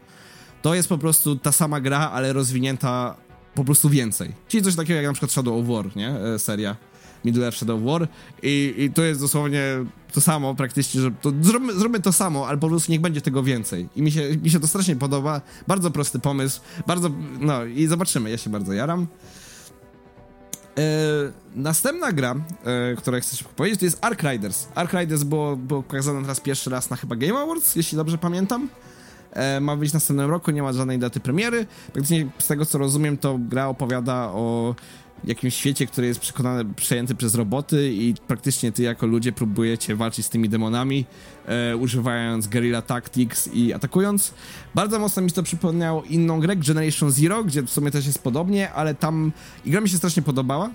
to 0.62 0.74
jest 0.74 0.88
po 0.88 0.98
prostu 0.98 1.36
ta 1.36 1.52
sama 1.52 1.80
gra, 1.80 2.10
ale 2.10 2.32
rozwinięta 2.32 3.16
po 3.54 3.64
prostu 3.64 3.90
więcej. 3.90 4.32
Czyli 4.48 4.62
coś 4.62 4.76
takiego 4.76 4.96
jak 4.96 5.06
na 5.06 5.12
przykład 5.12 5.32
Shadow 5.32 5.60
of 5.60 5.66
War, 5.66 5.96
nie? 5.96 6.08
E, 6.08 6.38
seria. 6.38 6.76
Middle 7.26 7.44
Earth 7.44 7.58
Shadow 7.58 7.82
War 7.82 8.08
i, 8.42 8.74
i 8.78 8.90
to 8.90 9.02
jest 9.02 9.20
dosłownie 9.20 9.62
to 10.12 10.20
samo 10.20 10.54
praktycznie, 10.54 11.00
że 11.00 11.10
to, 11.10 11.32
zróbmy, 11.40 11.72
zróbmy 11.72 12.00
to 12.00 12.12
samo, 12.12 12.48
ale 12.48 12.58
po 12.58 12.68
prostu 12.68 12.92
niech 12.92 13.00
będzie 13.00 13.20
tego 13.20 13.42
więcej. 13.42 13.88
I 13.96 14.02
mi 14.02 14.12
się, 14.12 14.36
mi 14.42 14.50
się 14.50 14.60
to 14.60 14.66
strasznie 14.66 14.96
podoba. 14.96 15.40
Bardzo 15.66 15.90
prosty 15.90 16.18
pomysł, 16.18 16.60
bardzo, 16.86 17.10
no 17.40 17.64
i 17.64 17.86
zobaczymy, 17.86 18.30
ja 18.30 18.38
się 18.38 18.50
bardzo 18.50 18.72
jaram. 18.72 19.06
E, 20.78 21.32
następna 21.54 22.12
gra, 22.12 22.34
e, 22.64 22.96
która 22.96 23.20
chcę 23.20 23.44
powiedzieć, 23.56 23.80
to 23.80 23.84
jest 23.84 23.98
Ark 24.04 24.22
Riders. 24.22 24.66
Ark 24.74 24.92
Riders 24.92 25.22
było, 25.22 25.56
było 25.56 25.82
pokazane 25.82 26.22
teraz 26.22 26.40
pierwszy 26.40 26.70
raz 26.70 26.90
na 26.90 26.96
chyba 26.96 27.16
Game 27.16 27.38
Awards, 27.38 27.76
jeśli 27.76 27.96
dobrze 27.96 28.18
pamiętam. 28.18 28.68
E, 29.32 29.60
ma 29.60 29.76
wyjść 29.76 29.92
w 29.92 29.94
następnym 29.94 30.30
roku, 30.30 30.50
nie 30.50 30.62
ma 30.62 30.72
żadnej 30.72 30.98
daty 30.98 31.20
premiery. 31.20 31.66
Praktycznie 31.92 32.28
z 32.38 32.46
tego 32.46 32.66
co 32.66 32.78
rozumiem, 32.78 33.16
to 33.16 33.38
gra 33.38 33.68
opowiada 33.68 34.30
o 34.32 34.74
jakimś 35.26 35.54
świecie, 35.54 35.86
który 35.86 36.06
jest 36.06 36.20
przekonany, 36.20 36.74
przejęty 36.74 37.14
przez 37.14 37.34
roboty 37.34 37.92
i 37.92 38.14
praktycznie 38.26 38.72
ty 38.72 38.82
jako 38.82 39.06
ludzie 39.06 39.32
próbujecie 39.32 39.96
walczyć 39.96 40.26
z 40.26 40.30
tymi 40.30 40.48
demonami, 40.48 41.04
e, 41.46 41.76
używając 41.76 42.46
guerrilla 42.46 42.82
tactics 42.82 43.48
i 43.52 43.72
atakując. 43.72 44.34
Bardzo 44.74 44.98
mocno 44.98 45.22
mi 45.22 45.32
to 45.32 45.42
przypomniało 45.42 46.02
inną 46.02 46.40
grę, 46.40 46.56
Generation 46.56 47.10
Zero, 47.10 47.44
gdzie 47.44 47.62
w 47.62 47.70
sumie 47.70 47.90
też 47.90 48.06
jest 48.06 48.22
podobnie, 48.22 48.72
ale 48.72 48.94
tam 48.94 49.32
i 49.64 49.70
gra 49.70 49.80
mi 49.80 49.88
się 49.88 49.96
strasznie 49.96 50.22
podobała. 50.22 50.70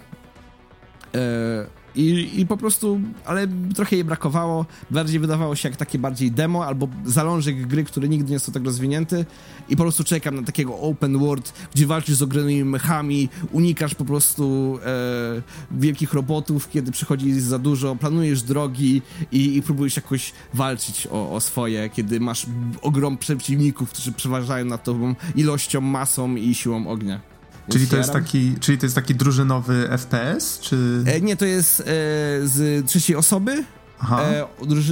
E, 1.16 1.81
I, 1.96 2.30
I 2.40 2.46
po 2.46 2.58
prostu, 2.58 3.02
ale 3.26 3.48
trochę 3.76 3.96
jej 3.96 4.06
brakowało. 4.06 4.66
Bardziej 4.92 5.20
wydawało 5.20 5.56
się 5.56 5.70
jak 5.70 5.78
takie 5.78 6.00
bardziej 6.00 6.32
demo 6.32 6.66
albo 6.66 6.88
zalążek 7.06 7.68
gry, 7.68 7.84
który 7.84 8.10
nigdy 8.10 8.32
nie 8.32 8.40
został 8.40 8.54
tak 8.54 8.66
rozwinięty. 8.66 9.26
I 9.70 9.76
po 9.76 9.84
prostu 9.84 10.04
czekam 10.04 10.36
na 10.36 10.44
takiego 10.44 10.80
open 10.80 11.20
world, 11.20 11.54
gdzie 11.76 11.88
walczysz 11.88 12.16
z 12.16 12.22
ogromnymi 12.22 12.64
mechami, 12.64 13.30
unikasz 13.52 13.96
po 13.96 14.06
prostu 14.06 14.80
e, 14.86 15.42
wielkich 15.72 16.14
robotów, 16.14 16.70
kiedy 16.70 16.92
przychodzi 16.92 17.42
za 17.42 17.60
dużo, 17.60 17.96
planujesz 17.96 18.44
drogi 18.44 19.02
i, 19.32 19.58
i 19.58 19.62
próbujesz 19.62 19.96
jakoś 19.96 20.34
walczyć 20.54 21.08
o, 21.12 21.32
o 21.32 21.40
swoje, 21.40 21.90
kiedy 21.90 22.20
masz 22.20 22.46
ogrom 22.82 23.18
przeciwników, 23.18 23.90
którzy 23.90 24.12
przeważają 24.12 24.66
nad 24.66 24.84
tobą 24.84 25.16
ilością, 25.36 25.82
masą 25.82 26.36
i 26.36 26.56
siłą 26.56 26.88
ognia. 26.88 27.31
Czyli 27.72 27.88
to, 27.88 27.98
jest 27.98 28.12
taki, 28.12 28.56
czyli 28.60 28.78
to 28.78 28.86
jest 28.86 28.96
taki 28.96 29.16
drużynowy 29.16 29.90
FPS, 29.98 30.60
czy... 30.60 31.04
E, 31.06 31.22
nie, 31.22 31.38
to 31.38 31.46
jest 31.46 31.80
e, 31.80 31.84
z 32.44 32.86
trzeciej 32.88 33.16
osoby, 33.16 33.64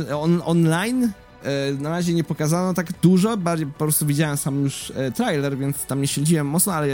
e, 0.09 0.15
on, 0.17 0.41
online. 0.45 1.11
E, 1.43 1.73
na 1.73 1.89
razie 1.89 2.13
nie 2.13 2.23
pokazano 2.23 2.73
tak 2.73 2.87
dużo, 3.01 3.37
bardziej 3.37 3.67
po 3.67 3.79
prostu 3.79 4.05
widziałem 4.05 4.37
sam 4.37 4.63
już 4.63 4.93
e, 4.95 5.11
trailer, 5.11 5.57
więc 5.57 5.85
tam 5.85 6.01
nie 6.01 6.07
śledziłem 6.07 6.47
mocno, 6.47 6.73
ale 6.73 6.87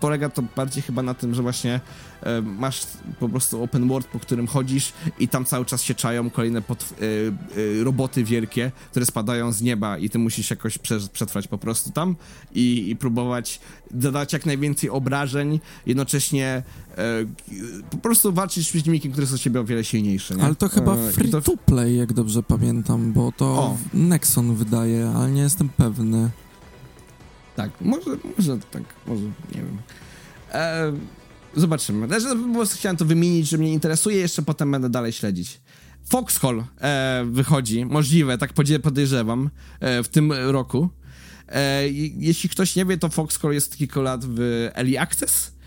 polega 0.00 0.28
to 0.28 0.42
bardziej 0.56 0.82
chyba 0.82 1.02
na 1.02 1.14
tym, 1.14 1.34
że 1.34 1.42
właśnie 1.42 1.80
masz 2.42 2.86
po 3.20 3.28
prostu 3.28 3.62
open 3.62 3.88
world, 3.88 4.06
po 4.06 4.18
którym 4.18 4.46
chodzisz 4.46 4.92
i 5.18 5.28
tam 5.28 5.44
cały 5.44 5.64
czas 5.64 5.82
się 5.82 5.94
czają 5.94 6.30
kolejne 6.30 6.58
e, 6.58 6.62
e, 6.62 7.84
roboty 7.84 8.24
wielkie, 8.24 8.72
które 8.90 9.06
spadają 9.06 9.52
z 9.52 9.62
nieba 9.62 9.98
i 9.98 10.10
ty 10.10 10.18
musisz 10.18 10.50
jakoś 10.50 10.78
przetrwać 11.12 11.48
po 11.48 11.58
prostu 11.58 11.90
tam 11.90 12.16
i, 12.54 12.90
i 12.90 12.96
próbować 12.96 13.60
zadać 13.98 14.32
jak 14.32 14.46
najwięcej 14.46 14.90
obrażeń, 14.90 15.60
jednocześnie 15.86 16.62
po 17.90 17.96
prostu 17.96 18.32
walczyć 18.32 18.66
z 18.66 18.70
przeciwnikiem, 18.70 19.12
który 19.12 19.22
jest 19.22 19.34
od 19.34 19.40
ciebie 19.40 19.60
o 19.60 19.64
wiele 19.64 19.84
silniejszy. 19.84 20.34
Nie? 20.34 20.42
Ale 20.42 20.54
to 20.54 20.68
chyba 20.68 20.96
free 20.96 21.30
to... 21.30 21.40
to 21.40 21.56
play, 21.56 21.96
jak 21.96 22.12
dobrze 22.12 22.42
pamiętam, 22.42 23.12
bo 23.12 23.32
to 23.32 23.46
o. 23.46 23.76
Nexon 23.94 24.54
wydaje, 24.54 25.12
ale 25.16 25.30
nie 25.30 25.42
jestem 25.42 25.68
pewny. 25.68 26.30
Tak, 27.56 27.70
może, 27.80 28.10
może 28.36 28.58
tak, 28.70 28.82
może, 29.06 29.22
nie 29.24 29.62
wiem. 29.62 29.78
E, 30.52 30.92
zobaczymy. 31.60 32.06
Znaczy, 32.06 32.36
po 32.46 32.54
prostu 32.54 32.76
chciałem 32.76 32.96
to 32.96 33.04
wymienić, 33.04 33.48
że 33.48 33.58
mnie 33.58 33.72
interesuje, 33.72 34.16
jeszcze 34.16 34.42
potem 34.42 34.70
będę 34.70 34.90
dalej 34.90 35.12
śledzić. 35.12 35.60
Foxhole 36.08 36.64
e, 36.80 37.24
wychodzi, 37.30 37.84
możliwe, 37.84 38.38
tak 38.38 38.52
podejrzewam, 38.82 39.50
e, 39.80 40.02
w 40.02 40.08
tym 40.08 40.32
roku. 40.32 40.88
E, 41.48 41.88
jeśli 42.18 42.48
ktoś 42.48 42.76
nie 42.76 42.84
wie, 42.84 42.98
to 42.98 43.08
Foxhole 43.08 43.54
jest 43.54 43.76
kilka 43.76 44.00
lat 44.00 44.24
w 44.24 44.68
Early 44.74 45.00
Access 45.00 45.58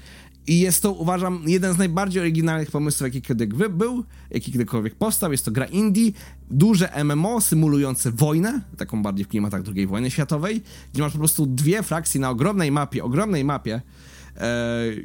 i 0.48 0.60
jest 0.60 0.82
to, 0.82 0.92
uważam, 0.92 1.44
jeden 1.46 1.74
z 1.74 1.78
najbardziej 1.78 2.22
oryginalnych 2.22 2.72
pomysłów, 2.72 3.02
jaki 3.02 3.22
kiedykolwiek 3.22 3.72
był, 3.72 4.04
jaki 4.32 4.52
kiedykolwiek 4.52 4.96
powstał. 4.96 5.32
Jest 5.32 5.46
to 5.46 5.52
gra 5.52 5.66
indie, 5.66 6.12
duże 6.50 7.04
MMO 7.04 7.42
symulujące 7.42 8.12
wojnę, 8.12 8.62
taką 8.78 9.04
bardziej 9.04 9.26
w 9.26 9.28
klimatach 9.28 9.62
II 9.76 9.88
wojny 9.88 10.12
światowej, 10.12 10.62
gdzie 10.94 11.04
masz 11.04 11.12
po 11.12 11.18
prostu 11.18 11.46
dwie 11.46 11.84
frakcje 11.84 12.22
na 12.22 12.30
ogromnej 12.30 12.72
mapie, 12.72 13.04
ogromnej 13.04 13.46
mapie, 13.46 13.82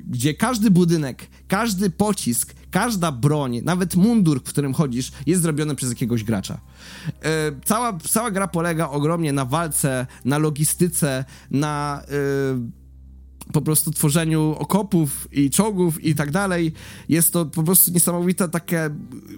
gdzie 0.07 0.35
każdy 0.35 0.71
budynek, 0.71 1.27
każdy 1.49 1.91
pocisk, 1.91 2.55
każda 2.71 3.13
broń, 3.13 3.61
nawet 3.65 3.97
mundur, 3.97 4.41
w 4.41 4.43
którym 4.43 4.75
chodzisz, 4.75 5.13
jest 5.27 5.43
zrobiony 5.43 5.75
przez 5.75 5.89
jakiegoś 5.89 6.25
gracza. 6.25 6.61
E, 7.23 7.53
cała, 7.65 7.99
cała 7.99 8.31
gra 8.31 8.49
polega 8.49 8.89
ogromnie 8.89 9.33
na 9.33 9.45
walce, 9.45 10.07
na 10.25 10.39
logistyce, 10.39 11.25
na... 11.51 12.03
E, 12.09 12.87
po 13.53 13.63
prostu 13.63 13.91
tworzeniu 13.91 14.55
okopów 14.59 15.29
i 15.33 15.51
czołgów 15.51 16.05
i 16.05 16.15
tak 16.15 16.31
dalej. 16.31 16.73
Jest 17.09 17.33
to 17.33 17.47
po 17.47 17.63
prostu 17.63 17.91
niesamowite 17.91 18.49
takie 18.49 18.91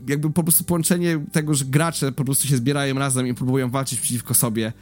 jakby 0.08 0.30
po 0.30 0.42
prostu 0.42 0.64
połączenie 0.64 1.24
tego, 1.32 1.54
że 1.54 1.64
gracze 1.64 2.12
po 2.12 2.24
prostu 2.24 2.46
się 2.46 2.56
zbierają 2.56 2.94
razem 2.94 3.26
i 3.26 3.34
próbują 3.34 3.70
walczyć 3.70 4.00
przeciwko 4.00 4.34
sobie. 4.34 4.72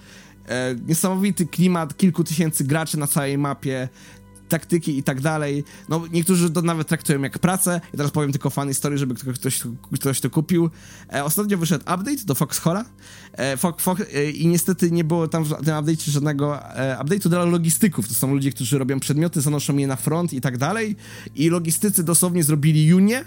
E, 0.48 0.74
niesamowity 0.86 1.46
klimat, 1.46 1.96
kilku 1.96 2.24
tysięcy 2.24 2.64
graczy 2.64 2.98
na 2.98 3.07
całej 3.07 3.38
mapie, 3.38 3.88
taktyki 4.49 4.99
i 4.99 5.03
tak 5.03 5.20
dalej. 5.20 5.64
No, 5.88 6.05
niektórzy 6.12 6.51
to 6.51 6.62
nawet 6.62 6.88
traktują 6.88 7.22
jak 7.22 7.38
pracę. 7.38 7.80
I 7.94 7.97
teraz 7.97 8.12
powiem 8.12 8.32
tylko 8.32 8.51
fan 8.51 8.68
historii, 8.68 8.99
żeby 8.99 9.14
ktoś, 9.14 9.62
ktoś 9.94 10.20
to 10.20 10.30
kupił. 10.30 10.70
E, 11.12 11.24
ostatnio 11.24 11.59
wyszedł 11.59 11.84
update 11.94 12.24
do 12.24 12.34
Foxhola 12.34 12.84
e, 13.32 13.57
Fox, 13.57 13.84
Fox, 13.84 14.03
e, 14.14 14.30
i 14.30 14.47
niestety 14.47 14.90
nie 14.90 15.05
było 15.05 15.28
tam 15.28 15.44
w 15.44 15.49
tym 15.49 15.74
update'cie 15.74 16.11
żadnego 16.11 16.74
e, 16.76 16.99
update'u 17.01 17.28
dla 17.28 17.44
logistyków. 17.44 18.09
To 18.09 18.14
są 18.14 18.34
ludzie, 18.34 18.53
którzy 18.53 18.78
robią 18.78 19.01
przedmioty, 19.01 19.40
zanoszą 19.40 19.76
je 19.76 19.86
na 19.86 19.97
front 19.97 20.32
i 20.32 20.40
tak 20.40 20.59
dalej. 20.59 20.97
I 21.34 21.51
logistycy 21.51 22.05
dosłownie 22.05 22.44
zrobili 22.44 22.86
junię 22.86 23.24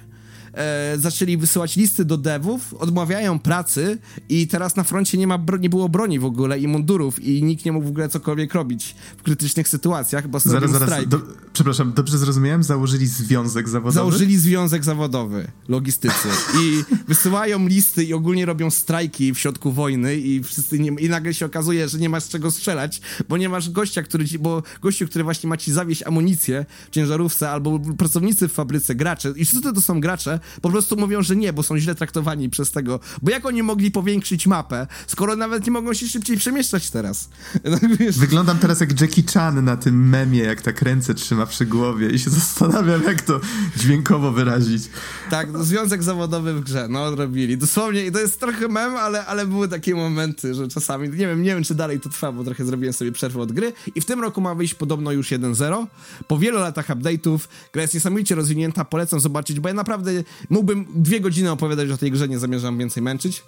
e, 0.54 0.95
zaczęli 0.97 1.38
wysyłać 1.38 1.76
listy 1.76 2.06
do 2.06 2.18
devów, 2.18 2.74
odmawiają 2.74 3.39
pracy 3.39 3.97
i 4.30 4.47
teraz 4.47 4.76
na 4.76 4.84
froncie 4.84 5.18
nie, 5.18 5.28
ma 5.28 5.39
nie 5.60 5.70
było 5.70 5.89
broni 5.89 6.20
w 6.20 6.26
ogóle 6.26 6.60
i 6.60 6.68
mundurów 6.68 7.24
i 7.24 7.43
nikt 7.43 7.66
nie 7.66 7.72
mógł 7.72 7.86
w 7.86 7.89
ogóle 7.89 8.10
cokolwiek 8.10 8.54
robić 8.54 8.95
w 9.18 9.24
krytycznych 9.24 9.68
sytuacjach, 9.68 10.28
bo 10.28 10.39
zaraz, 10.39 10.72
zaraz, 10.72 11.08
do, 11.08 11.22
przepraszam, 11.54 11.93
dobrze 11.93 12.18
zrozumiałem? 12.18 12.64
Założyli 12.64 13.08
związek 13.08 13.70
zawodowy? 13.70 13.95
Założyli 13.95 14.38
związek 14.38 14.84
zawodowy, 14.84 15.47
logistycy 15.68 16.28
i 16.62 16.84
wysyłają 17.08 17.68
listy 17.68 18.04
i 18.04 18.14
ogólnie 18.14 18.45
robią 18.45 18.70
strajki 18.70 19.34
w 19.34 19.39
środku 19.39 19.72
wojny 19.72 20.18
i 20.18 20.43
wszyscy 20.43 20.80
nie, 20.80 20.89
i 20.89 21.10
nagle 21.10 21.34
się 21.34 21.45
okazuje, 21.45 21.89
że 21.89 21.97
nie 21.97 22.10
masz 22.10 22.30
czego 22.30 22.52
strzelać, 22.52 23.02
bo 23.30 23.38
nie 23.38 23.50
masz 23.50 23.70
gościa, 23.70 24.04
który 24.04 24.28
ci, 24.28 24.39
bo 24.39 24.64
gościu, 24.82 25.08
który 25.08 25.24
właśnie 25.24 25.50
ma 25.50 25.58
ci 25.58 25.72
zawieść 25.72 26.04
amunicję 26.04 26.66
w 26.88 26.89
ciężarówce 26.89 27.50
albo 27.50 27.80
pracownicy 27.80 28.47
w 28.47 28.54
fabryce, 28.54 28.95
gracze 28.95 29.34
i 29.36 29.45
wszyscy 29.45 29.74
to 29.74 29.82
są 29.82 30.02
gracze, 30.02 30.39
po 30.62 30.70
prostu 30.70 30.98
mówią, 30.98 31.24
że 31.24 31.36
nie, 31.36 31.54
bo 31.54 31.64
są 31.64 31.80
źle 31.80 31.96
traktowani 31.96 32.50
przez 32.50 32.72
tego. 32.72 33.00
Bo 33.22 33.32
jak 33.32 33.46
oni 33.46 33.64
mogli 33.64 33.92
powiększyć 33.92 34.48
mapę, 34.48 34.88
skoro 35.08 35.36
nawet 35.36 35.66
nie 35.66 35.72
mogą 35.72 35.94
się 35.94 36.08
szybciej 36.08 36.38
przemieszczać 36.38 36.90
teraz? 36.90 37.30
No, 37.70 37.78
Wyglądam 38.12 38.60
teraz 38.60 38.80
jak 38.80 39.02
Jackie 39.02 39.24
Chan 39.34 39.66
na 39.66 39.78
tym 39.78 40.10
memie, 40.10 40.40
jak 40.40 40.62
tak 40.62 40.82
ręce 40.82 41.14
trzyma 41.14 41.46
przy 41.46 41.66
głowie 41.66 42.10
i 42.10 42.20
się 42.20 42.30
zastanawiam, 42.40 43.04
jak 43.04 43.22
to 43.22 43.40
dźwiękowo 43.78 44.32
wyrazić. 44.32 44.84
Tak, 45.30 45.52
no, 45.52 45.64
związek 45.64 46.04
zawodowy 46.04 46.54
w 46.54 46.62
grze, 46.62 46.88
no 46.90 47.16
robili. 47.16 47.58
Dosłownie, 47.58 48.06
i 48.06 48.12
to 48.12 48.20
jest 48.20 48.40
trochę 48.40 48.68
mem, 48.68 48.96
ale, 48.96 49.26
ale 49.26 49.46
były 49.48 49.68
takie 49.68 49.96
momenty, 49.96 50.54
że 50.54 50.68
czasami, 50.68 51.10
nie 51.10 51.18
wiem, 51.18 51.44
nie 51.44 51.56
wiem, 51.56 51.64
czy 51.64 51.76
dalej 51.76 52.00
to 52.00 52.10
trwa, 52.10 52.32
bo 52.32 52.44
trochę 52.44 52.66
zrobiłem 52.66 52.94
sobie 52.94 53.12
przerwę 53.12 53.42
od 53.42 53.52
gry 53.52 53.74
i 53.96 54.02
w 54.02 54.06
tym 54.06 54.22
roku 54.22 54.42
ma 54.42 54.56
wyjść 54.56 54.74
podobno 54.74 55.12
już 55.12 55.30
1.0. 55.30 55.88
Po 56.28 56.38
wielu 56.38 56.60
latach 56.60 56.88
update'ów, 56.88 57.40
gra 57.74 57.82
jest 57.82 57.94
niesamowicie 57.94 58.36
rozwinięta, 58.36 58.86
polecam 58.86 59.20
zobaczyć, 59.20 59.60
bo 59.60 59.68
ja 59.68 59.74
naprawdę 59.74 60.12
mógłbym 60.49 60.86
dwie 60.95 61.19
godziny 61.19 61.51
opowiadać 61.51 61.89
o 61.89 61.97
tej 61.97 62.11
grze, 62.11 62.27
nie 62.27 62.39
zamierzam 62.39 62.77
więcej 62.77 63.03
męczyć. 63.03 63.43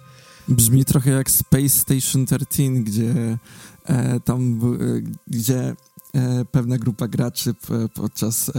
Brzmi 0.48 0.84
trochę 0.84 1.10
jak 1.10 1.30
Space 1.30 1.68
Station 1.68 2.26
13, 2.26 2.70
gdzie 2.70 3.38
e, 3.86 4.20
tam, 4.20 4.60
e, 4.62 5.02
gdzie 5.26 5.76
e, 6.14 6.44
pewna 6.44 6.78
grupa 6.78 7.08
graczy 7.08 7.54
podczas 7.94 8.48
e, 8.48 8.52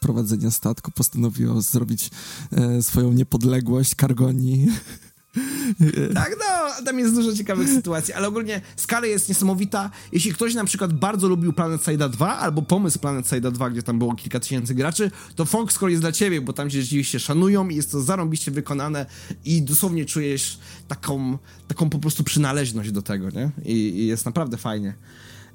prowadzenia 0.00 0.50
statku 0.50 0.90
postanowiła 0.90 1.60
zrobić 1.60 2.10
e, 2.52 2.82
swoją 2.82 3.12
niepodległość 3.12 3.94
Kargonii 3.94 4.66
tak, 6.14 6.36
no, 6.38 6.84
tam 6.84 6.98
jest 6.98 7.14
dużo 7.14 7.36
ciekawych 7.36 7.68
sytuacji, 7.68 8.14
ale 8.14 8.28
ogólnie 8.28 8.60
skala 8.76 9.06
jest 9.06 9.28
niesamowita. 9.28 9.90
Jeśli 10.12 10.32
ktoś 10.32 10.54
na 10.54 10.64
przykład 10.64 10.92
bardzo 10.92 11.28
lubił 11.28 11.52
Planet 11.52 11.84
Side 11.84 12.08
2 12.08 12.38
albo 12.38 12.62
pomysł 12.62 12.98
Planet 12.98 13.28
Side 13.28 13.52
2, 13.52 13.70
gdzie 13.70 13.82
tam 13.82 13.98
było 13.98 14.14
kilka 14.14 14.40
tysięcy 14.40 14.74
graczy, 14.74 15.10
to 15.36 15.44
Foxcore 15.44 15.90
jest 15.90 16.02
dla 16.02 16.12
ciebie, 16.12 16.40
bo 16.40 16.52
tam 16.52 16.70
się 16.70 16.82
rzeczywiście 16.82 17.20
szanują 17.20 17.68
i 17.68 17.76
jest 17.76 17.92
to 17.92 18.00
zarąbiście 18.00 18.50
wykonane 18.50 19.06
i 19.44 19.62
dosłownie 19.62 20.04
czujesz 20.04 20.58
taką, 20.88 21.38
taką 21.68 21.90
po 21.90 21.98
prostu 21.98 22.24
przynależność 22.24 22.90
do 22.90 23.02
tego, 23.02 23.30
nie? 23.30 23.50
I, 23.64 23.72
i 23.72 24.06
jest 24.06 24.26
naprawdę 24.26 24.56
fajnie. 24.56 24.94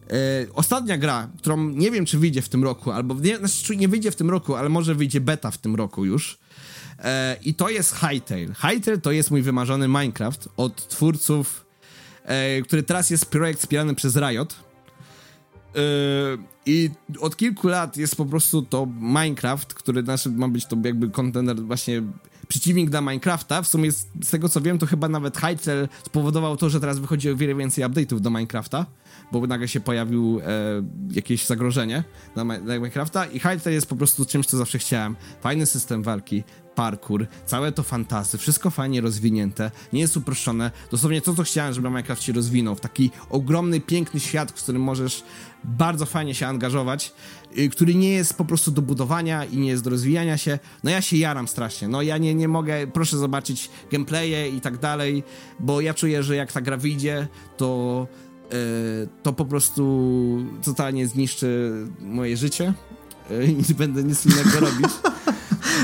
Yy, 0.09 0.15
ostatnia 0.53 0.97
gra, 0.97 1.29
którą 1.37 1.69
nie 1.69 1.91
wiem, 1.91 2.05
czy 2.05 2.19
wyjdzie 2.19 2.41
w 2.41 2.49
tym 2.49 2.63
roku, 2.63 2.91
albo 2.91 3.13
nie, 3.13 3.37
znaczy, 3.37 3.75
nie 3.75 3.87
wyjdzie 3.87 4.11
w 4.11 4.15
tym 4.15 4.29
roku, 4.29 4.55
ale 4.55 4.69
może 4.69 4.95
wyjdzie 4.95 5.21
beta 5.21 5.51
w 5.51 5.57
tym 5.57 5.75
roku 5.75 6.05
już 6.05 6.39
E, 7.03 7.37
I 7.43 7.53
to 7.53 7.69
jest 7.69 7.95
Hytale. 7.95 8.53
Hytale 8.53 8.97
to 8.97 9.11
jest 9.11 9.31
mój 9.31 9.41
wymarzony 9.41 9.87
Minecraft 9.87 10.49
od 10.57 10.87
twórców, 10.87 11.65
e, 12.23 12.61
który 12.61 12.83
teraz 12.83 13.09
jest 13.09 13.25
projekt 13.25 13.59
wspierany 13.59 13.95
przez 13.95 14.15
Riot. 14.15 14.55
E, 15.75 15.79
I 16.65 16.89
od 17.19 17.37
kilku 17.37 17.67
lat 17.67 17.97
jest 17.97 18.15
po 18.15 18.25
prostu 18.25 18.61
to 18.61 18.87
Minecraft, 18.99 19.73
który 19.73 20.03
nasz, 20.03 20.25
ma 20.25 20.47
być 20.47 20.65
to 20.65 20.77
jakby 20.83 21.09
kontener 21.09 21.61
właśnie 21.61 22.03
przeciwnik 22.47 22.89
dla 22.89 23.01
Minecrafta. 23.01 23.61
W 23.61 23.67
sumie 23.67 23.91
z, 23.91 24.07
z 24.23 24.29
tego 24.29 24.49
co 24.49 24.61
wiem, 24.61 24.79
to 24.79 24.85
chyba 24.85 25.09
nawet 25.09 25.37
Hytale 25.37 25.87
spowodował 26.05 26.57
to, 26.57 26.69
że 26.69 26.79
teraz 26.79 26.99
wychodzi 26.99 27.29
o 27.31 27.35
wiele 27.35 27.55
więcej 27.55 27.83
update'ów 27.83 28.19
do 28.19 28.29
Minecrafta 28.29 28.85
bo 29.31 29.47
nagle 29.47 29.67
się 29.67 29.79
pojawił 29.79 30.39
e, 30.39 30.43
jakieś 31.11 31.45
zagrożenie 31.45 32.03
dla, 32.33 32.45
dla 32.45 32.75
Minecrafta 32.75 33.25
i 33.25 33.39
Hytale 33.39 33.73
jest 33.73 33.87
po 33.87 33.95
prostu 33.95 34.25
czymś, 34.25 34.45
co 34.45 34.57
zawsze 34.57 34.79
chciałem. 34.79 35.15
Fajny 35.41 35.65
system 35.65 36.03
walki, 36.03 36.43
parkour, 36.77 37.27
całe 37.45 37.71
to 37.71 37.83
fantasy, 37.83 38.37
wszystko 38.37 38.69
fajnie 38.69 39.01
rozwinięte, 39.01 39.71
nie 39.93 40.01
jest 40.01 40.17
uproszczone. 40.17 40.71
Dosłownie 40.91 41.21
to, 41.21 41.33
co 41.33 41.43
chciałem, 41.43 41.73
żeby 41.73 41.89
Minecraft 41.89 42.23
się 42.23 42.33
rozwinął 42.33 42.75
w 42.75 42.79
taki 42.79 43.11
ogromny, 43.29 43.79
piękny 43.81 44.19
świat, 44.19 44.51
w 44.51 44.63
którym 44.63 44.81
możesz 44.81 45.23
bardzo 45.63 46.05
fajnie 46.05 46.35
się 46.35 46.47
angażować, 46.47 47.13
y, 47.57 47.69
który 47.69 47.95
nie 47.95 48.09
jest 48.09 48.33
po 48.33 48.45
prostu 48.45 48.71
do 48.71 48.81
budowania 48.81 49.45
i 49.45 49.57
nie 49.57 49.69
jest 49.69 49.83
do 49.83 49.89
rozwijania 49.89 50.37
się. 50.37 50.59
No 50.83 50.91
ja 50.91 51.01
się 51.01 51.17
jaram 51.17 51.47
strasznie. 51.47 51.87
No 51.87 52.01
ja 52.01 52.17
nie, 52.17 52.35
nie 52.35 52.47
mogę, 52.47 52.87
proszę 52.87 53.17
zobaczyć 53.17 53.69
gameplaye 53.91 54.49
i 54.49 54.61
tak 54.61 54.77
dalej, 54.77 55.23
bo 55.59 55.81
ja 55.81 55.93
czuję, 55.93 56.23
że 56.23 56.35
jak 56.35 56.51
ta 56.51 56.61
gra 56.61 56.77
wyjdzie, 56.77 57.27
to 57.57 58.07
to 59.23 59.33
po 59.33 59.45
prostu 59.45 60.45
totalnie 60.63 61.07
zniszczy 61.07 61.71
moje 62.01 62.37
życie 62.37 62.73
yy, 63.29 63.45
i 63.45 63.55
nie 63.55 63.75
będę 63.77 64.03
nic 64.03 64.25
innego 64.25 64.59
robić. 64.59 64.91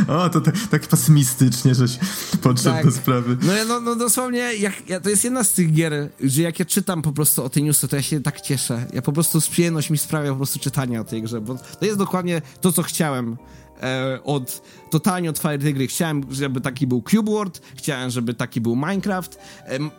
O, 0.07 0.30
to 0.30 0.41
tak, 0.41 0.55
tak 0.72 0.88
pesymistycznie, 0.88 1.76
żeś 1.76 1.99
podszedł 2.41 2.76
Tak. 2.76 2.86
do 2.86 2.91
sprawy. 2.91 3.38
No, 3.41 3.53
ja- 3.53 3.66
no, 3.66 3.80
no 3.80 3.95
dosłownie, 3.95 4.39
jak, 4.55 4.89
ja, 4.89 4.99
to 4.99 5.09
jest 5.09 5.24
jedna 5.24 5.43
z 5.43 5.53
tych 5.53 5.74
gier, 5.74 6.09
że 6.24 6.41
jak 6.41 6.59
ja 6.59 6.66
czytam 6.66 7.01
po 7.01 7.11
prostu 7.11 7.43
o 7.43 7.49
tej 7.49 7.64
newsy, 7.64 7.88
to 7.88 7.95
ja 7.95 8.01
się 8.01 8.22
tak 8.22 8.41
cieszę. 8.41 8.88
Ja 8.93 9.01
po 9.01 9.11
prostu 9.11 9.41
z 9.41 9.47
przyjemność 9.47 9.89
mi 9.89 9.97
sprawia 9.97 10.30
po 10.30 10.36
prostu 10.36 10.59
czytanie 10.59 11.01
o 11.01 11.03
tej 11.03 11.22
grze, 11.24 11.41
bo 11.41 11.55
to 11.80 11.86
jest 11.86 11.97
dokładnie 11.97 12.41
to, 12.61 12.72
co 12.72 12.84
chciałem 12.84 13.38
e, 13.82 14.20
od 14.24 14.61
totalnie 14.94 15.30
otwartej 15.30 15.74
gry. 15.74 15.88
Chciałem, 15.88 16.24
żeby 16.32 16.62
taki 16.62 16.88
był 16.88 17.04
Cube 17.12 17.32
World, 17.32 17.62
chciałem, 17.76 18.10
żeby 18.10 18.34
taki 18.34 18.62
był 18.62 18.76
Minecraft. 18.76 19.38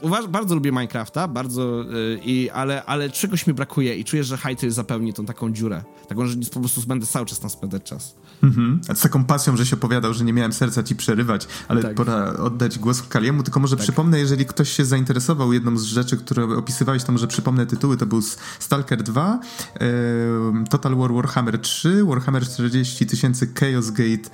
Uważ, 0.00 0.26
bardzo 0.26 0.54
lubię 0.54 0.72
Minecrafta, 0.72 1.28
bardzo, 1.28 1.82
e, 1.82 2.18
i, 2.24 2.50
ale, 2.50 2.84
ale 2.84 3.10
czegoś 3.10 3.46
mi 3.46 3.54
brakuje 3.54 3.96
i 3.96 4.04
czuję, 4.04 4.24
że 4.24 4.36
Hytale 4.36 4.72
zapełni 4.72 5.12
tą 5.12 5.26
taką 5.26 5.52
dziurę. 5.52 5.84
Taką, 6.08 6.26
że 6.26 6.36
po 6.52 6.60
prostu 6.60 6.80
będę 6.86 7.06
cały 7.06 7.26
czas 7.26 7.40
tam 7.40 7.50
spędzać 7.50 7.82
czas. 7.82 8.14
Mhm. 8.42 8.80
A 8.88 8.94
z 8.94 9.00
taką 9.00 9.24
pasją, 9.24 9.56
że 9.56 9.66
się 9.66 9.76
opowiadał, 9.76 10.14
że 10.14 10.24
nie 10.24 10.32
miałem 10.32 10.52
serca 10.52 10.82
ci 10.82 10.96
przerywać, 10.96 11.46
ale 11.68 11.82
Tak. 11.82 11.94
pora 11.94 12.32
oddać 12.36 12.78
głos 12.78 13.02
Kaliemu, 13.02 13.42
tylko 13.42 13.60
może 13.60 13.76
przypomnę, 13.76 14.18
jeżeli 14.18 14.46
ktoś 14.46 14.68
się 14.72 14.84
zainteresował 14.84 15.52
jedną 15.52 15.76
z 15.76 15.82
rzeczy, 15.82 16.16
które 16.16 16.44
opisywałeś, 16.44 17.04
to 17.04 17.12
może 17.12 17.26
przypomnę 17.26 17.66
tytuły, 17.66 17.96
to 17.96 18.06
był 18.06 18.22
Stalker 18.58 19.02
2, 19.02 19.40
em, 19.74 20.64
Total 20.70 20.96
War 20.96 21.12
Warhammer 21.12 21.58
3, 21.58 22.04
Warhammer 22.04 22.48
40 22.48 23.06
tysięcy 23.06 23.52
Chaos 23.60 23.90
Gate 23.90 24.30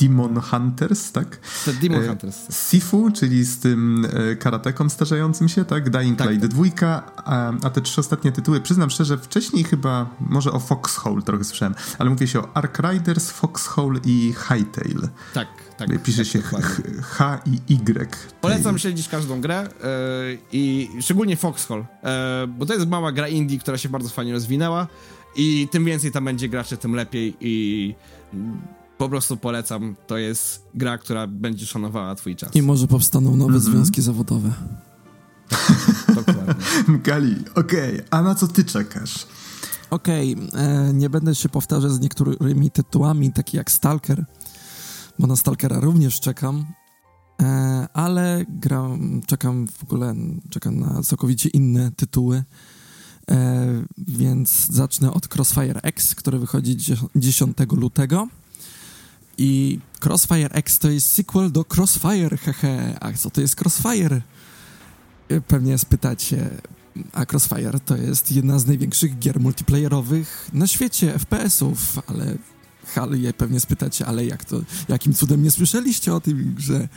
Demon 0.00 0.40
Hunters, 0.40 1.12
tak? 1.12 1.40
To 1.64 1.72
Demon 1.72 2.04
E, 2.04 2.08
Hunters. 2.08 2.68
Sifu, 2.70 3.10
czyli 3.10 3.44
z 3.44 3.58
tym 3.58 4.06
e, 4.32 4.36
karateką 4.36 4.88
starzejącym 4.88 5.48
się, 5.48 5.64
tak? 5.64 5.90
Dying 5.90 6.18
Tak, 6.18 6.30
Light 6.30 6.42
tak. 6.42 6.50
2, 6.50 7.12
a, 7.16 7.52
a 7.62 7.70
te 7.70 7.80
trzy 7.80 8.00
ostatnie 8.00 8.32
tytuły, 8.32 8.60
przyznam 8.60 8.90
szczerze, 8.90 9.18
wcześniej 9.18 9.64
chyba, 9.64 10.10
może 10.20 10.52
o 10.52 10.58
Foxhole 10.58 11.22
trochę 11.22 11.44
słyszałem, 11.44 11.74
ale 11.98 12.10
mówię 12.10 12.26
się 12.26 12.40
o 12.40 12.56
Ark 12.56 12.78
Riders, 12.78 13.30
Foxhole 13.30 14.00
i 14.04 14.32
Hytale. 14.36 15.08
Tak, 15.34 15.48
tak. 15.76 16.02
Pisze 16.02 16.22
tak, 16.24 16.32
się 16.32 16.38
dokładnie. 16.38 16.68
H, 17.02 17.40
i 17.46 17.74
Y. 17.74 18.08
Polecam 18.40 18.78
śledzić 18.78 19.08
każdą 19.08 19.40
grę 19.40 19.58
e, 19.58 19.68
i 20.52 20.90
szczególnie 21.00 21.36
Foxhole, 21.36 21.84
e, 22.04 22.46
bo 22.46 22.66
to 22.66 22.74
jest 22.74 22.88
mała 22.88 23.12
gra 23.12 23.28
indie, 23.28 23.58
która 23.58 23.78
się 23.78 23.88
bardzo 23.88 24.08
fajnie 24.08 24.32
rozwinęła 24.32 24.86
i 25.36 25.68
tym 25.70 25.84
więcej 25.84 26.12
tam 26.12 26.24
będzie 26.24 26.48
graczy, 26.48 26.76
tym 26.76 26.94
lepiej 26.94 27.36
i 27.40 27.94
po 28.98 29.08
prostu 29.08 29.36
polecam. 29.36 29.96
To 30.06 30.16
jest 30.18 30.62
gra, 30.74 30.98
która 30.98 31.26
będzie 31.26 31.66
szanowała 31.66 32.14
twój 32.14 32.36
czas. 32.36 32.56
I 32.56 32.62
może 32.62 32.86
powstaną 32.86 33.30
nowe 33.36 33.54
Mhm. 33.54 33.60
związki 33.72 34.02
zawodowe. 34.02 34.52
Dokładnie. 36.14 36.54
Gali, 37.04 37.36
okej, 37.54 38.00
a 38.10 38.22
na 38.22 38.34
co 38.34 38.48
ty 38.48 38.64
czekasz? 38.64 39.26
Okej, 39.90 40.36
e, 40.54 40.92
nie 40.94 41.10
będę 41.10 41.34
się 41.34 41.48
powtarzać 41.48 41.92
z 41.92 42.00
niektórymi 42.00 42.70
tytułami, 42.70 43.32
taki 43.32 43.56
jak 43.56 43.70
Stalker, 43.70 44.24
bo 45.18 45.26
na 45.26 45.36
Stalkera 45.36 45.80
również 45.80 46.20
czekam, 46.20 46.66
e, 47.42 47.86
ale 47.92 48.44
gram, 48.48 49.20
czekam 49.26 49.66
w 49.68 49.82
ogóle, 49.82 50.14
czekam 50.50 50.80
na 50.80 51.02
całkowicie 51.02 51.48
inne 51.48 51.90
tytuły, 51.92 52.44
e, 53.30 53.66
więc 54.08 54.66
zacznę 54.70 55.12
od 55.12 55.34
Crossfire 55.36 55.80
X, 55.82 56.14
który 56.14 56.38
wychodzi 56.38 56.76
dzie- 56.76 56.96
10 57.16 57.56
lutego. 57.76 58.28
I 59.38 59.78
Crossfire 60.04 60.50
X 60.52 60.78
to 60.78 60.90
jest 60.90 61.12
sequel 61.12 61.52
do 61.52 61.64
Crossfire, 61.76 62.38
hehe. 62.38 62.98
A 63.00 63.12
co 63.12 63.30
to 63.30 63.40
jest 63.40 63.60
Crossfire? 63.60 64.20
E, 65.28 65.40
Pewnie 65.40 65.78
spytacie, 65.78 66.50
a 67.12 67.24
Crossfire 67.32 67.80
to 67.80 67.96
jest 67.96 68.32
jedna 68.32 68.58
z 68.58 68.66
największych 68.66 69.18
gier 69.18 69.40
multiplayerowych 69.40 70.50
na 70.52 70.66
świecie, 70.66 71.18
FPS-ów, 71.18 71.98
ale 72.96 73.18
je 73.18 73.32
pewnie 73.32 73.60
spytacie, 73.60 74.06
ale 74.06 74.26
jak 74.26 74.44
to, 74.44 74.60
jakim 74.88 75.14
cudem 75.14 75.42
nie 75.42 75.50
słyszeliście 75.50 76.14
o 76.14 76.20
tym 76.20 76.54
grze? 76.54 76.88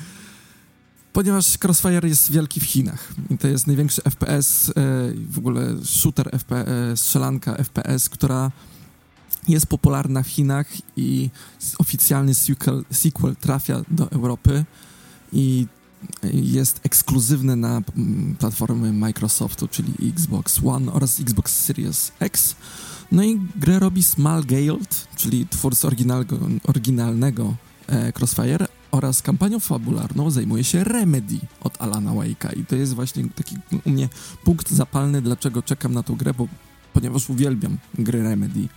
Ponieważ 1.13 1.57
Crossfire 1.63 2.07
jest 2.07 2.31
wielki 2.31 2.59
w 2.59 2.63
Chinach 2.63 3.13
i 3.29 3.37
to 3.37 3.47
jest 3.47 3.67
największy 3.67 4.01
FPS, 4.01 4.69
e, 4.69 4.73
w 5.29 5.37
ogóle 5.37 5.75
shooter 5.83 6.29
FPS, 6.39 6.99
strzelanka 7.01 7.55
FPS, 7.55 8.09
która 8.09 8.51
jest 9.47 9.67
popularna 9.67 10.23
w 10.23 10.27
Chinach 10.27 10.67
i 10.97 11.29
oficjalny 11.77 12.33
sequel, 12.33 12.83
sequel 12.91 13.35
trafia 13.35 13.81
do 13.91 14.11
Europy 14.11 14.65
i 15.33 15.67
jest 16.33 16.79
ekskluzywny 16.83 17.55
na 17.55 17.81
platformy 18.39 18.93
Microsoftu, 18.93 19.67
czyli 19.67 19.93
Xbox 20.09 20.59
One 20.65 20.93
oraz 20.93 21.19
Xbox 21.19 21.59
Series 21.59 22.11
X. 22.19 22.55
No 23.11 23.23
i 23.23 23.39
grę 23.55 23.79
robi 23.79 24.03
Small 24.03 24.43
Guild, 24.43 25.07
czyli 25.15 25.47
twórca 25.47 25.87
oryginalnego, 25.87 26.39
oryginalnego 26.63 27.55
e, 27.87 28.13
Crossfire 28.19 28.67
oraz 28.91 29.21
kampanią 29.21 29.59
fabularną 29.59 30.31
zajmuje 30.31 30.63
się 30.63 30.83
Remedy 30.83 31.39
od 31.61 31.81
Alana 31.81 32.11
Wake'a 32.11 32.59
i 32.59 32.65
to 32.65 32.75
jest 32.75 32.93
właśnie 32.93 33.23
taki 33.35 33.57
u 33.85 33.89
mnie 33.89 34.09
punkt 34.43 34.71
zapalny, 34.71 35.21
dlaczego 35.21 35.61
czekam 35.61 35.93
na 35.93 36.03
tą 36.03 36.15
grę, 36.15 36.33
bo 36.33 36.47
ponieważ 36.93 37.29
uwielbiam 37.29 37.77
gry 37.93 38.23
Remedy. 38.23 38.67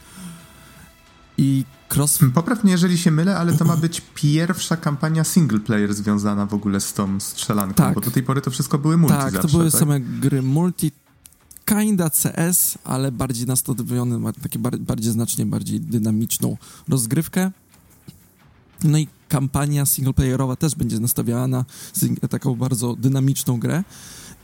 I 1.39 1.65
Cross... 1.89 2.19
Hmm, 2.19 2.33
Popraw 2.33 2.65
mnie, 2.65 2.73
jeżeli 2.73 2.99
się 2.99 3.11
mylę, 3.11 3.37
ale 3.37 3.53
to 3.53 3.65
ma 3.65 3.77
być 3.77 4.03
pierwsza 4.15 4.77
kampania 4.77 5.25
single 5.25 5.61
player 5.61 5.95
związana 5.95 6.47
w 6.47 6.55
ogóle 6.55 6.81
z 6.81 6.93
tą 6.93 7.21
strzelanką, 7.21 7.75
Tak. 7.75 7.95
bo 7.95 8.01
do 8.01 8.11
tej 8.11 8.23
pory 8.23 8.41
to 8.41 8.51
wszystko 8.51 8.79
były 8.79 8.97
multi 8.97 9.17
Tak, 9.17 9.33
zawsze, 9.33 9.49
to 9.49 9.59
były 9.59 9.71
tak? 9.71 9.81
same 9.81 10.01
gry 10.01 10.43
multi, 10.43 10.93
kinda 11.65 12.11
CS, 12.11 12.79
ale 12.85 13.13
bardziej 13.13 13.47
nastawione, 13.47 14.19
ma 14.19 14.33
takie 14.33 14.59
bar- 14.59 14.79
bardziej 14.79 15.13
znacznie 15.13 15.47
bardziej 15.47 15.81
dynamiczną 15.81 16.57
rozgrywkę. 16.89 17.51
No 18.85 18.99
i 18.99 19.09
kampania 19.29 19.87
singleplayerowa 19.87 20.57
też 20.57 20.75
będzie 20.75 21.01
nastawiała 21.01 21.49
na 21.49 21.65
taką 22.31 22.55
bardzo 22.55 22.97
dynamiczną 22.97 23.61
grę. 23.61 23.85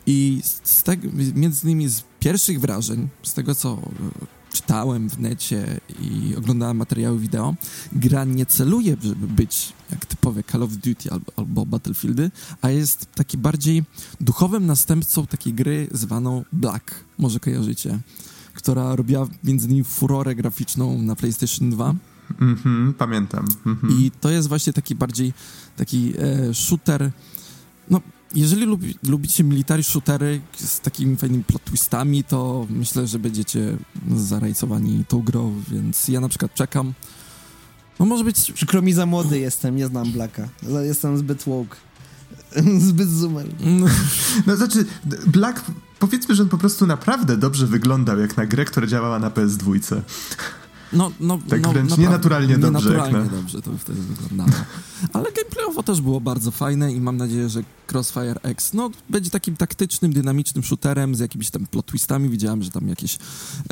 I 0.07 0.41
z, 0.45 0.61
z 0.65 0.83
tego, 0.83 1.09
między 1.35 1.67
innymi 1.67 1.89
z 1.89 2.03
pierwszych 2.21 2.61
wrażeń, 2.61 3.09
z 3.23 3.35
tego 3.35 3.55
co 3.55 3.73
e, 3.73 4.40
czytałem 4.53 5.11
w 5.11 5.19
necie 5.19 5.81
i 6.01 6.35
oglądałem 6.37 6.77
materiały 6.77 7.19
wideo, 7.19 7.55
gra 7.93 8.25
nie 8.25 8.47
celuje, 8.47 8.97
żeby 9.03 9.27
być 9.27 9.73
jak 9.91 10.07
typowe 10.07 10.43
Call 10.43 10.63
of 10.63 10.73
Duty 10.73 11.11
albo, 11.11 11.33
albo 11.37 11.67
Battlefieldy, 11.67 12.31
a 12.63 12.71
jest 12.71 13.07
taki 13.15 13.39
bardziej 13.39 13.85
duchowym 14.21 14.67
następcą 14.67 15.27
takiej 15.27 15.55
gry 15.55 15.89
zwaną 15.93 16.45
Black, 16.53 17.05
może 17.19 17.41
kojarzycie, 17.41 17.99
która 18.55 18.97
robiła 18.97 19.29
między 19.45 19.67
innymi 19.67 19.85
furorę 19.85 20.35
graficzną 20.35 21.03
na 21.03 21.17
PlayStation 21.17 21.71
2. 21.71 21.95
Mhm, 22.41 22.95
pamiętam. 22.99 23.47
Mhm. 23.67 23.99
I 23.99 24.11
to 24.21 24.31
jest 24.31 24.49
właśnie 24.49 24.73
taki 24.73 24.95
bardziej 24.95 25.33
taki 25.77 26.13
e, 26.19 26.55
shooter. 26.55 27.11
No, 27.91 28.01
jeżeli 28.35 28.67
lubi, 28.67 28.99
lubicie 29.03 29.45
military 29.45 29.83
shootery 29.83 30.41
z 30.57 30.81
takimi 30.81 31.17
fajnymi 31.17 31.45
plot 31.45 31.65
twistami, 31.65 32.25
to 32.25 32.67
myślę, 32.71 33.07
że 33.07 33.19
będziecie 33.19 33.77
zarajcowani 34.17 35.05
tą 35.09 35.23
grą, 35.23 35.63
więc 35.71 36.09
ja 36.09 36.21
na 36.21 36.29
przykład 36.29 36.55
czekam. 36.55 36.93
No 38.01 38.07
może 38.07 38.25
być 38.25 38.53
Przykro 38.53 38.83
mi 38.83 38.93
za 38.93 39.07
młody 39.07 39.39
jestem, 39.39 39.77
nie 39.77 39.87
znam 39.87 40.13
Blacka. 40.13 40.49
Jestem 40.83 41.19
zbyt 41.19 41.43
woke. 41.43 41.77
Zbyt 42.89 43.09
zoomer. 43.09 43.47
no, 43.61 43.87
No 44.47 44.57
znaczy, 44.57 44.85
Black, 45.27 45.65
powiedzmy, 45.99 46.35
że 46.35 46.43
on 46.43 46.49
po 46.49 46.59
prostu 46.59 46.87
naprawdę 46.87 47.37
dobrze 47.37 47.67
wyglądał 47.67 48.19
jak 48.19 48.37
na 48.37 48.47
grę, 48.47 48.65
która 48.65 48.87
działała 48.87 49.19
na 49.19 49.31
PS2. 49.31 50.01
No, 50.93 51.11
no, 51.21 51.39
Tak 51.49 51.61
no, 51.63 51.73
wręcz 51.73 51.99
nienaturalnie 51.99 52.59
dobrze, 52.59 52.89
Nienaturalnie 52.91 53.19
na- 53.31 53.37
dobrze 53.37 53.63
to 53.63 53.71
wtedy 53.79 54.01
wyglądało. 54.03 54.51
Ale 55.13 55.33
gameplayowo 55.33 55.83
też 55.83 56.01
było 56.01 56.21
bardzo 56.21 56.51
fajne 56.51 56.93
i 56.93 57.01
mam 57.01 57.17
nadzieję, 57.17 57.49
że 57.49 57.63
Crossfire 57.93 58.41
X 58.43 58.73
no, 58.75 58.91
będzie 59.11 59.31
takim 59.31 59.57
taktycznym, 59.57 60.13
dynamicznym 60.13 60.65
shooterem 60.65 61.15
z 61.15 61.19
jakimiś 61.19 61.51
tam 61.51 61.67
plot 61.67 61.87
twistami. 61.87 62.29
Widziałem, 62.29 62.63
że 62.63 62.71
tam 62.71 62.89
jakieś, 62.89 63.19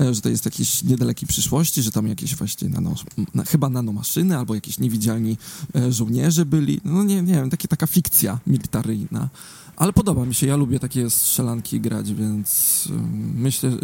e, 0.01 0.15
że 0.15 0.21
to 0.21 0.29
jest 0.29 0.45
jakieś 0.45 0.85
niedalekiej 0.85 1.29
przyszłości, 1.29 1.83
że 1.83 1.93
tam 1.93 2.07
jakieś 2.07 2.37
właśnie 2.37 2.69
nano, 2.69 2.95
na, 3.35 3.45
chyba 3.45 3.69
nanomaszyny 3.69 4.39
albo 4.39 4.55
jakieś 4.55 4.79
niewidzialni 4.79 5.37
e, 5.77 5.93
żołnierze 5.93 6.45
byli. 6.47 6.81
No 6.85 7.05
nie, 7.05 7.23
nie 7.23 7.35
wiem, 7.35 7.51
takie, 7.51 7.69
taka 7.69 7.87
fikcja 7.87 8.39
militaryjna. 8.47 9.29
Ale 9.77 9.93
podoba 9.93 10.25
mi 10.25 10.35
się, 10.35 10.47
ja 10.47 10.57
lubię 10.57 10.79
takie 10.81 11.11
strzelanki 11.11 11.81
grać, 11.81 12.15
więc 12.15 12.85
ym, 12.91 13.33
myślę, 13.37 13.71
że 13.71 13.79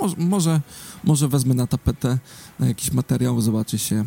może, 0.00 0.16
może, 0.18 0.60
może 1.04 1.28
wezmę 1.28 1.54
na 1.54 1.66
tapetę 1.66 2.18
na 2.60 2.66
jakiś 2.66 2.92
materiał, 2.92 3.40
zobaczy 3.40 3.78
się. 3.78 4.04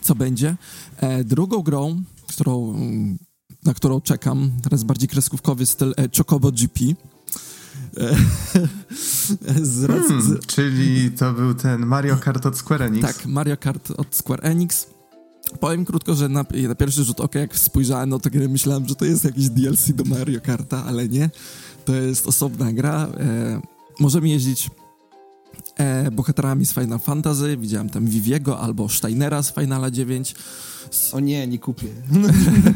co 0.00 0.14
będzie. 0.14 0.56
E, 0.96 1.24
drugą 1.24 1.62
grą, 1.62 2.02
którą, 2.28 2.74
mm, 2.74 3.18
na 3.64 3.74
którą 3.74 4.00
czekam, 4.00 4.50
teraz 4.62 4.84
bardziej 4.84 5.08
kreskówkowy 5.08 5.66
styl 5.66 5.94
e, 5.96 6.08
Chocobo 6.18 6.52
GP. 6.52 6.80
E, 7.96 8.16
z, 9.62 9.86
hmm, 9.86 10.22
z, 10.22 10.46
czyli 10.46 11.10
to 11.10 11.32
był 11.32 11.54
ten 11.54 11.86
Mario 11.86 12.16
Kart 12.16 12.46
od 12.46 12.58
Square 12.58 12.82
Enix. 12.82 13.06
Tak, 13.06 13.26
Mario 13.26 13.56
Kart 13.56 13.90
od 13.90 14.16
Square 14.16 14.46
Enix. 14.46 14.86
Powiem 15.60 15.84
krótko, 15.84 16.14
że 16.14 16.28
na, 16.28 16.44
na 16.68 16.74
pierwszy 16.74 17.04
rzut 17.04 17.20
oka, 17.20 17.38
jak 17.38 17.56
spojrzałem 17.56 18.08
na 18.08 18.18
tę 18.18 18.30
grę, 18.30 18.48
myślałem, 18.48 18.88
że 18.88 18.94
to 18.94 19.04
jest 19.04 19.24
jakiś 19.24 19.48
DLC 19.48 19.92
do 19.92 20.04
Mario 20.04 20.40
Karta, 20.40 20.84
ale 20.84 21.08
nie. 21.08 21.30
To 21.84 21.94
jest 21.94 22.26
osobna 22.26 22.72
gra. 22.72 23.08
E, 23.20 23.60
możemy 24.00 24.28
jeździć 24.28 24.70
e, 25.80 26.10
bohaterami 26.10 26.66
z 26.66 26.72
Final 26.72 26.98
Fantasy. 26.98 27.56
Widziałem 27.56 27.90
tam 27.90 28.06
Viviego 28.06 28.60
albo 28.60 28.88
Steinera 28.88 29.42
z 29.42 29.54
Finala 29.54 29.90
9. 29.90 30.34
O 31.12 31.20
nie, 31.20 31.46
nie 31.46 31.58
kupię. 31.58 31.88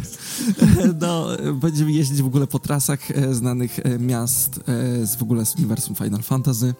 no, 1.01 1.27
będziemy 1.55 1.93
jeździć 1.93 2.23
w 2.23 2.27
ogóle 2.27 2.47
po 2.47 2.59
trasach 2.59 3.11
e, 3.11 3.35
znanych 3.35 3.79
e, 3.79 3.99
miast 3.99 4.61
e, 4.69 5.07
z 5.07 5.17
w 5.17 5.23
ogóle 5.23 5.47
z 5.47 5.57
uniwersum 5.57 5.95
Final 5.95 6.23
Fantasy. 6.23 6.75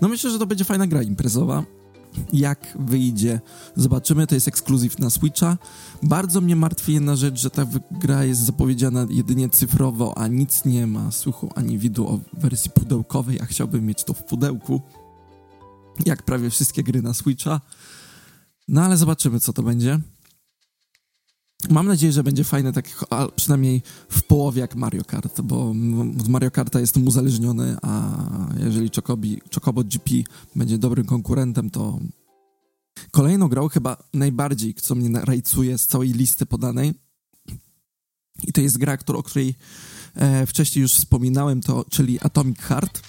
No 0.00 0.08
myślę, 0.08 0.30
że 0.30 0.38
to 0.38 0.46
będzie 0.46 0.64
fajna 0.64 0.86
gra 0.86 1.02
imprezowa. 1.02 1.64
Jak 2.32 2.78
wyjdzie, 2.80 3.40
zobaczymy. 3.76 4.26
To 4.26 4.34
jest 4.34 4.48
ekskluzyw 4.48 4.98
na 4.98 5.10
Switcha. 5.10 5.58
Bardzo 6.02 6.40
mnie 6.40 6.56
martwi 6.56 6.92
jedna 6.92 7.16
rzecz, 7.16 7.40
że 7.40 7.50
ta 7.50 7.66
gra 7.90 8.24
jest 8.24 8.40
zapowiedziana 8.40 9.06
jedynie 9.10 9.48
cyfrowo, 9.48 10.18
a 10.18 10.26
nic 10.26 10.64
nie 10.64 10.86
ma 10.86 11.10
słuchu 11.10 11.50
ani 11.54 11.78
widu 11.78 12.08
o 12.08 12.20
wersji 12.32 12.70
pudełkowej, 12.70 13.40
a 13.40 13.44
chciałbym 13.44 13.86
mieć 13.86 14.04
to 14.04 14.14
w 14.14 14.24
pudełku. 14.24 14.80
Jak 16.06 16.22
prawie 16.22 16.50
wszystkie 16.50 16.82
gry 16.82 17.02
na 17.02 17.14
Switcha. 17.14 17.60
No 18.68 18.82
ale 18.82 18.96
zobaczymy, 18.96 19.40
co 19.40 19.52
to 19.52 19.62
będzie. 19.62 19.98
Mam 21.70 21.86
nadzieję, 21.86 22.12
że 22.12 22.22
będzie 22.22 22.44
fajne, 22.44 22.72
tak 22.72 23.04
przynajmniej 23.36 23.82
w 24.08 24.22
połowie 24.22 24.60
jak 24.60 24.76
Mario 24.76 25.04
Kart, 25.04 25.40
bo 25.40 25.74
z 26.24 26.28
Mario 26.28 26.50
Karta 26.50 26.80
jestem 26.80 27.06
uzależniony, 27.06 27.76
a 27.82 28.16
jeżeli 28.56 28.90
Chocobi, 28.96 29.40
Chocobo 29.54 29.84
GP 29.84 30.10
będzie 30.56 30.78
dobrym 30.78 31.06
konkurentem, 31.06 31.70
to 31.70 31.98
kolejną 33.10 33.48
grą 33.48 33.68
chyba 33.68 33.96
najbardziej, 34.14 34.74
co 34.74 34.94
mnie 34.94 35.20
rajcuje 35.20 35.78
z 35.78 35.86
całej 35.86 36.12
listy 36.12 36.46
podanej 36.46 36.94
i 38.42 38.52
to 38.52 38.60
jest 38.60 38.78
gra, 38.78 38.98
o 39.06 39.22
której 39.22 39.54
e, 40.14 40.46
wcześniej 40.46 40.82
już 40.82 40.94
wspominałem, 40.94 41.60
to, 41.60 41.84
czyli 41.90 42.20
Atomic 42.20 42.60
Heart. 42.60 43.02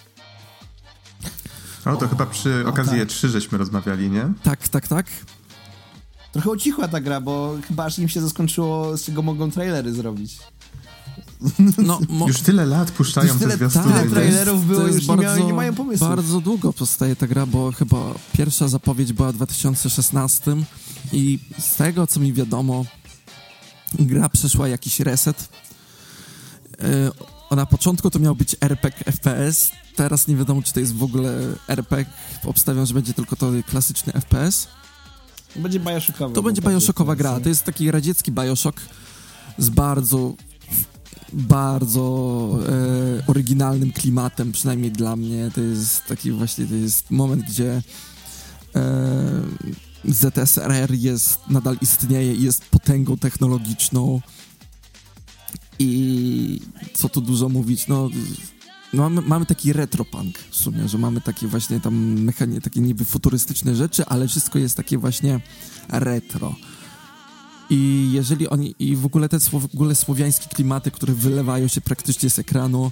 O, 1.86 1.96
to 1.96 2.06
o, 2.06 2.10
chyba 2.10 2.26
przy 2.26 2.68
okazji 2.68 3.00
tak. 3.00 3.08
E3 3.08 3.28
żeśmy 3.28 3.58
rozmawiali, 3.58 4.10
nie? 4.10 4.34
Tak, 4.44 4.68
tak, 4.68 4.88
tak. 4.88 5.06
Trochę 6.32 6.50
ucichła 6.50 6.88
ta 6.88 7.02
gra, 7.02 7.22
bo 7.22 7.58
chyba 7.68 7.86
aż 7.86 8.00
im 8.00 8.10
się 8.10 8.22
zaskończyło, 8.22 8.98
z 8.98 9.04
czego 9.04 9.22
mogą 9.22 9.52
trailery 9.52 9.94
zrobić. 9.94 10.38
No, 11.78 12.00
już 12.28 12.42
tyle 12.42 12.66
lat 12.66 12.92
puszczają 12.92 13.28
już 13.28 13.38
tyle, 13.38 13.58
te 13.58 13.58
zwiastuny. 13.58 13.94
Tak, 13.94 14.10
trailerów 14.10 14.68
było, 14.68 14.88
już 14.88 15.06
bardzo, 15.06 15.24
nie, 15.24 15.30
miały, 15.30 15.44
nie 15.44 15.54
mają 15.54 15.76
pomysłu. 15.76 16.08
Bardzo 16.08 16.42
długo 16.42 16.74
powstaje 16.74 17.16
ta 17.16 17.28
gra, 17.28 17.46
bo 17.46 17.72
chyba 17.72 18.14
pierwsza 18.34 18.68
zapowiedź 18.68 19.14
była 19.14 19.32
w 19.32 19.36
2016 19.36 20.58
i 21.14 21.40
z 21.60 21.76
tego, 21.76 22.08
co 22.08 22.20
mi 22.20 22.34
wiadomo, 22.34 22.86
gra 24.00 24.30
przeszła 24.30 24.68
jakiś 24.68 25.00
reset. 25.00 25.50
Yy, 27.52 27.56
na 27.56 27.66
początku 27.66 28.10
to 28.10 28.20
miał 28.20 28.36
być 28.36 28.56
RPG 28.62 29.04
FPS, 29.12 29.72
teraz 29.96 30.28
nie 30.28 30.36
wiadomo, 30.36 30.62
czy 30.62 30.74
to 30.74 30.80
jest 30.80 30.96
w 30.96 31.04
ogóle 31.04 31.34
RPG. 31.68 32.06
Obstawiam, 32.44 32.86
że 32.86 32.94
będzie 32.94 33.14
tylko 33.14 33.36
to 33.36 33.52
klasyczny 33.70 34.14
FPS. 34.14 34.68
To 35.58 35.62
będzie 35.64 35.80
Bioshockowa. 35.80 36.36
To 36.36 36.44
będzie 36.44 36.62
Bioshockowa 36.62 37.16
gra. 37.16 37.40
To 37.40 37.50
jest 37.50 37.64
taki 37.64 37.92
radziecki 37.92 38.32
Bioshock 38.32 38.82
z 39.58 39.70
bardzo 39.70 40.34
bardzo 41.34 42.60
e, 42.70 43.28
oryginalnym 43.28 43.92
klimatem, 43.92 44.52
przynajmniej 44.52 44.92
dla 44.92 45.16
mnie. 45.16 45.52
To 45.56 45.62
jest 45.62 46.06
taki 46.06 46.32
właśnie, 46.32 46.66
to 46.66 46.76
jest 46.76 47.12
moment, 47.12 47.44
gdzie 47.44 47.82
e, 48.76 48.84
ZSRR 50.06 50.94
jest, 50.94 51.40
nadal 51.50 51.78
istnieje 51.82 52.34
i 52.34 52.44
jest 52.44 52.66
potęgą 52.66 53.18
technologiczną 53.18 54.22
i 55.80 56.62
co 56.94 57.10
tu 57.10 57.22
dużo 57.22 57.50
mówić, 57.50 57.88
no 57.88 58.10
no 58.10 58.10
mamy, 58.94 59.22
mamy 59.22 59.46
taki 59.46 59.74
retropunk 59.74 60.38
w 60.38 60.56
sumie, 60.56 60.88
że 60.88 60.98
mamy 60.98 61.22
takie 61.22 61.48
właśnie 61.48 61.80
tam 61.80 61.96
mechanie, 62.22 62.62
takie 62.62 62.80
niby 62.80 63.06
futurystyczne 63.06 63.76
rzeczy, 63.76 64.06
ale 64.06 64.28
wszystko 64.28 64.60
jest 64.60 64.78
takie 64.78 64.98
właśnie 64.98 65.40
retro. 65.90 66.56
I 67.70 68.10
jeżeli 68.12 68.48
oni, 68.48 68.76
i 68.80 68.96
w 68.96 69.06
ogóle 69.06 69.30
te 69.30 69.40
w 69.40 69.56
ogóle 69.74 69.96
słowiańskie 69.96 70.50
klimaty, 70.50 70.92
które 70.92 71.14
wylewają 71.14 71.68
się 71.68 71.82
praktycznie 71.82 72.30
z 72.30 72.40
ekranu, 72.40 72.92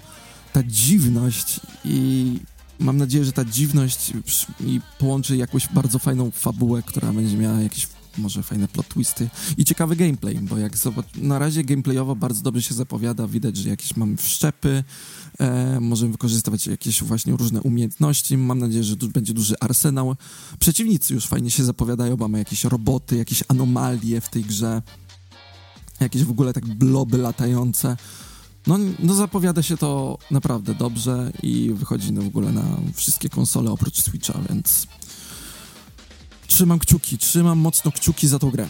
ta 0.53 0.63
dziwność 0.63 1.59
i 1.85 2.33
mam 2.79 2.97
nadzieję, 2.97 3.25
że 3.25 3.31
ta 3.31 3.45
dziwność 3.45 4.13
i 4.59 4.81
połączy 4.99 5.37
jakąś 5.37 5.67
bardzo 5.67 5.99
fajną 5.99 6.31
fabułę, 6.31 6.83
która 6.83 7.13
będzie 7.13 7.37
miała 7.37 7.61
jakieś 7.61 7.87
może 8.17 8.43
fajne 8.43 8.67
plot 8.67 8.87
twisty 8.87 9.29
i 9.57 9.65
ciekawy 9.65 9.95
gameplay, 9.95 10.35
bo 10.35 10.57
jak 10.57 10.77
zobacz, 10.77 11.05
na 11.15 11.39
razie 11.39 11.63
gameplayowo 11.63 12.15
bardzo 12.15 12.41
dobrze 12.41 12.61
się 12.61 12.73
zapowiada, 12.73 13.27
widać, 13.27 13.57
że 13.57 13.69
jakieś 13.69 13.95
mamy 13.95 14.17
wszczepy, 14.17 14.83
e, 15.39 15.79
możemy 15.79 16.11
wykorzystywać 16.11 16.67
jakieś 16.67 17.03
właśnie 17.03 17.33
różne 17.33 17.61
umiejętności, 17.61 18.37
mam 18.37 18.59
nadzieję, 18.59 18.83
że 18.83 18.97
tu 18.97 19.07
będzie 19.07 19.33
duży 19.33 19.55
arsenał. 19.59 20.15
Przeciwnicy 20.59 21.13
już 21.13 21.27
fajnie 21.27 21.51
się 21.51 21.63
zapowiadają, 21.63 22.17
mamy 22.17 22.37
jakieś 22.37 22.63
roboty, 22.63 23.17
jakieś 23.17 23.43
anomalie 23.47 24.21
w 24.21 24.29
tej 24.29 24.43
grze, 24.43 24.81
jakieś 25.99 26.23
w 26.23 26.31
ogóle 26.31 26.53
tak 26.53 26.65
bloby 26.65 27.17
latające. 27.17 27.97
No, 28.67 28.77
no 28.99 29.13
zapowiada 29.13 29.63
się 29.63 29.77
to 29.77 30.17
naprawdę 30.31 30.75
dobrze 30.75 31.31
i 31.43 31.71
wychodzi 31.73 32.11
no 32.11 32.21
w 32.21 32.27
ogóle 32.27 32.51
na 32.51 32.77
wszystkie 32.93 33.29
konsole 33.29 33.71
oprócz 33.71 34.01
Switcha, 34.01 34.39
więc 34.49 34.87
trzymam 36.47 36.79
kciuki, 36.79 37.17
trzymam 37.17 37.59
mocno 37.59 37.91
kciuki 37.91 38.27
za 38.27 38.39
tą 38.39 38.51
grę. 38.51 38.67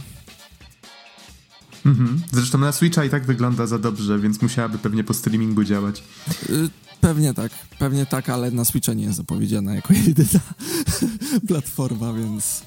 Mhm. 1.86 2.22
Zresztą 2.32 2.58
na 2.58 2.72
Switcha 2.72 3.06
i 3.06 3.10
tak 3.10 3.26
wygląda 3.26 3.68
za 3.68 3.80
dobrze, 3.80 4.20
więc 4.20 4.42
musiałaby 4.42 4.78
pewnie 4.78 5.04
po 5.04 5.14
streamingu 5.14 5.64
działać. 5.64 6.04
Y, 6.50 6.70
pewnie 7.02 7.34
tak, 7.34 7.52
pewnie 7.80 8.06
tak, 8.06 8.30
ale 8.30 8.52
na 8.52 8.66
Switcha 8.66 8.94
nie 8.94 9.04
jest 9.04 9.18
zapowiedziana 9.18 9.76
jako 9.76 9.94
jedyna 9.94 10.40
platforma, 11.48 12.14
więc... 12.14 12.64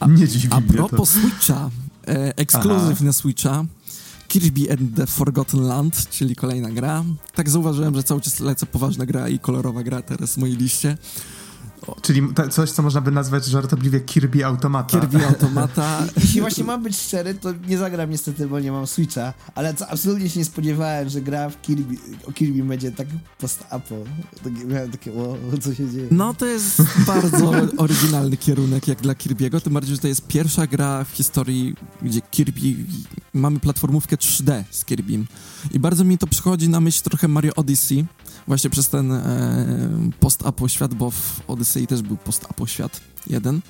A, 0.00 0.06
nie 0.06 0.28
dziwi 0.28 0.48
A 0.50 0.60
propos 0.60 1.10
Switcha, 1.10 1.70
e, 2.08 2.38
ekskluzyw 2.38 3.00
na 3.00 3.12
Switcha, 3.12 3.64
Kirby 4.28 4.72
and 4.72 4.96
the 4.96 5.06
Forgotten 5.06 5.62
Land, 5.62 6.08
czyli 6.10 6.36
kolejna 6.36 6.70
gra. 6.70 7.04
Tak 7.34 7.50
zauważyłem, 7.50 7.94
że 7.94 8.02
cały 8.02 8.20
czas 8.20 8.40
lecę 8.40 8.66
poważna 8.66 9.06
gra 9.06 9.28
i 9.28 9.38
kolorowa 9.38 9.82
gra 9.82 10.02
teraz 10.02 10.34
w 10.34 10.36
mojej 10.36 10.56
liście. 10.56 10.96
Czyli 12.02 12.22
coś, 12.50 12.70
co 12.70 12.82
można 12.82 13.00
by 13.00 13.10
nazwać 13.10 13.44
żartobliwie 13.44 14.00
Kirby 14.00 14.46
Automata. 14.46 15.00
Kirby 15.00 15.26
Automata. 15.28 16.04
Jeśli 16.16 16.40
właśnie 16.40 16.64
mam 16.64 16.82
być 16.82 16.96
szczery, 16.96 17.34
to 17.34 17.52
nie 17.68 17.78
zagram 17.78 18.10
niestety, 18.10 18.46
bo 18.46 18.60
nie 18.60 18.72
mam 18.72 18.86
Switcha, 18.86 19.34
ale 19.54 19.74
co, 19.74 19.88
absolutnie 19.88 20.30
się 20.30 20.38
nie 20.38 20.44
spodziewałem, 20.44 21.08
że 21.08 21.20
gra 21.20 21.50
w 21.50 21.60
Kirby, 21.62 21.96
o 22.26 22.32
Kirby 22.32 22.62
będzie 22.62 22.92
tak 22.92 23.08
post-apo. 23.38 23.94
Miałem 24.66 24.90
takie, 24.90 25.12
o, 25.12 25.36
co 25.60 25.74
się 25.74 25.90
dzieje. 25.90 26.08
No 26.10 26.34
to 26.34 26.46
jest 26.46 26.82
bardzo 27.06 27.52
oryginalny 27.84 28.36
kierunek 28.36 28.88
jak 28.88 29.00
dla 29.00 29.14
Kirby'ego, 29.14 29.60
tym 29.60 29.72
bardziej, 29.72 29.94
że 29.94 30.00
to 30.00 30.08
jest 30.08 30.26
pierwsza 30.26 30.66
gra 30.66 31.04
w 31.04 31.10
historii, 31.10 31.74
gdzie 32.02 32.20
Kirby, 32.20 32.74
mamy 33.34 33.60
platformówkę 33.60 34.16
3D 34.16 34.62
z 34.70 34.84
Kirbym. 34.84 35.26
I 35.70 35.78
bardzo 35.78 36.04
mi 36.04 36.18
to 36.18 36.26
przychodzi 36.26 36.68
na 36.68 36.80
myśl 36.80 37.02
trochę 37.02 37.28
Mario 37.28 37.54
Odyssey, 37.54 38.04
właśnie 38.46 38.70
przez 38.70 38.88
ten 38.88 39.12
e, 39.12 40.10
post-apo 40.20 40.68
świat, 40.68 40.94
bo 40.94 41.10
w 41.10 41.40
Odyssey 41.46 41.71
też 41.86 42.02
był 42.02 42.16
post-apo 42.16 42.66
świat 42.66 43.00
jeden. 43.26 43.60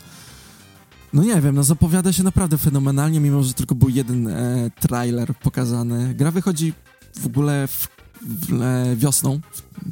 No 1.12 1.22
nie 1.22 1.40
wiem, 1.40 1.55
no 1.55 1.62
zapowiada 1.62 2.12
się 2.12 2.22
naprawdę 2.22 2.59
fenomenalnie, 2.59 3.20
mimo 3.20 3.42
że 3.42 3.55
tylko 3.55 3.74
był 3.74 3.88
jeden 3.88 4.28
e, 4.28 4.70
trailer 4.80 5.34
pokazany. 5.34 6.14
Gra 6.14 6.30
wychodzi 6.30 6.72
w 7.20 7.26
ogóle 7.26 7.68
w, 7.68 7.88
w, 8.22 8.62
e, 8.62 8.96
wiosną 8.96 9.40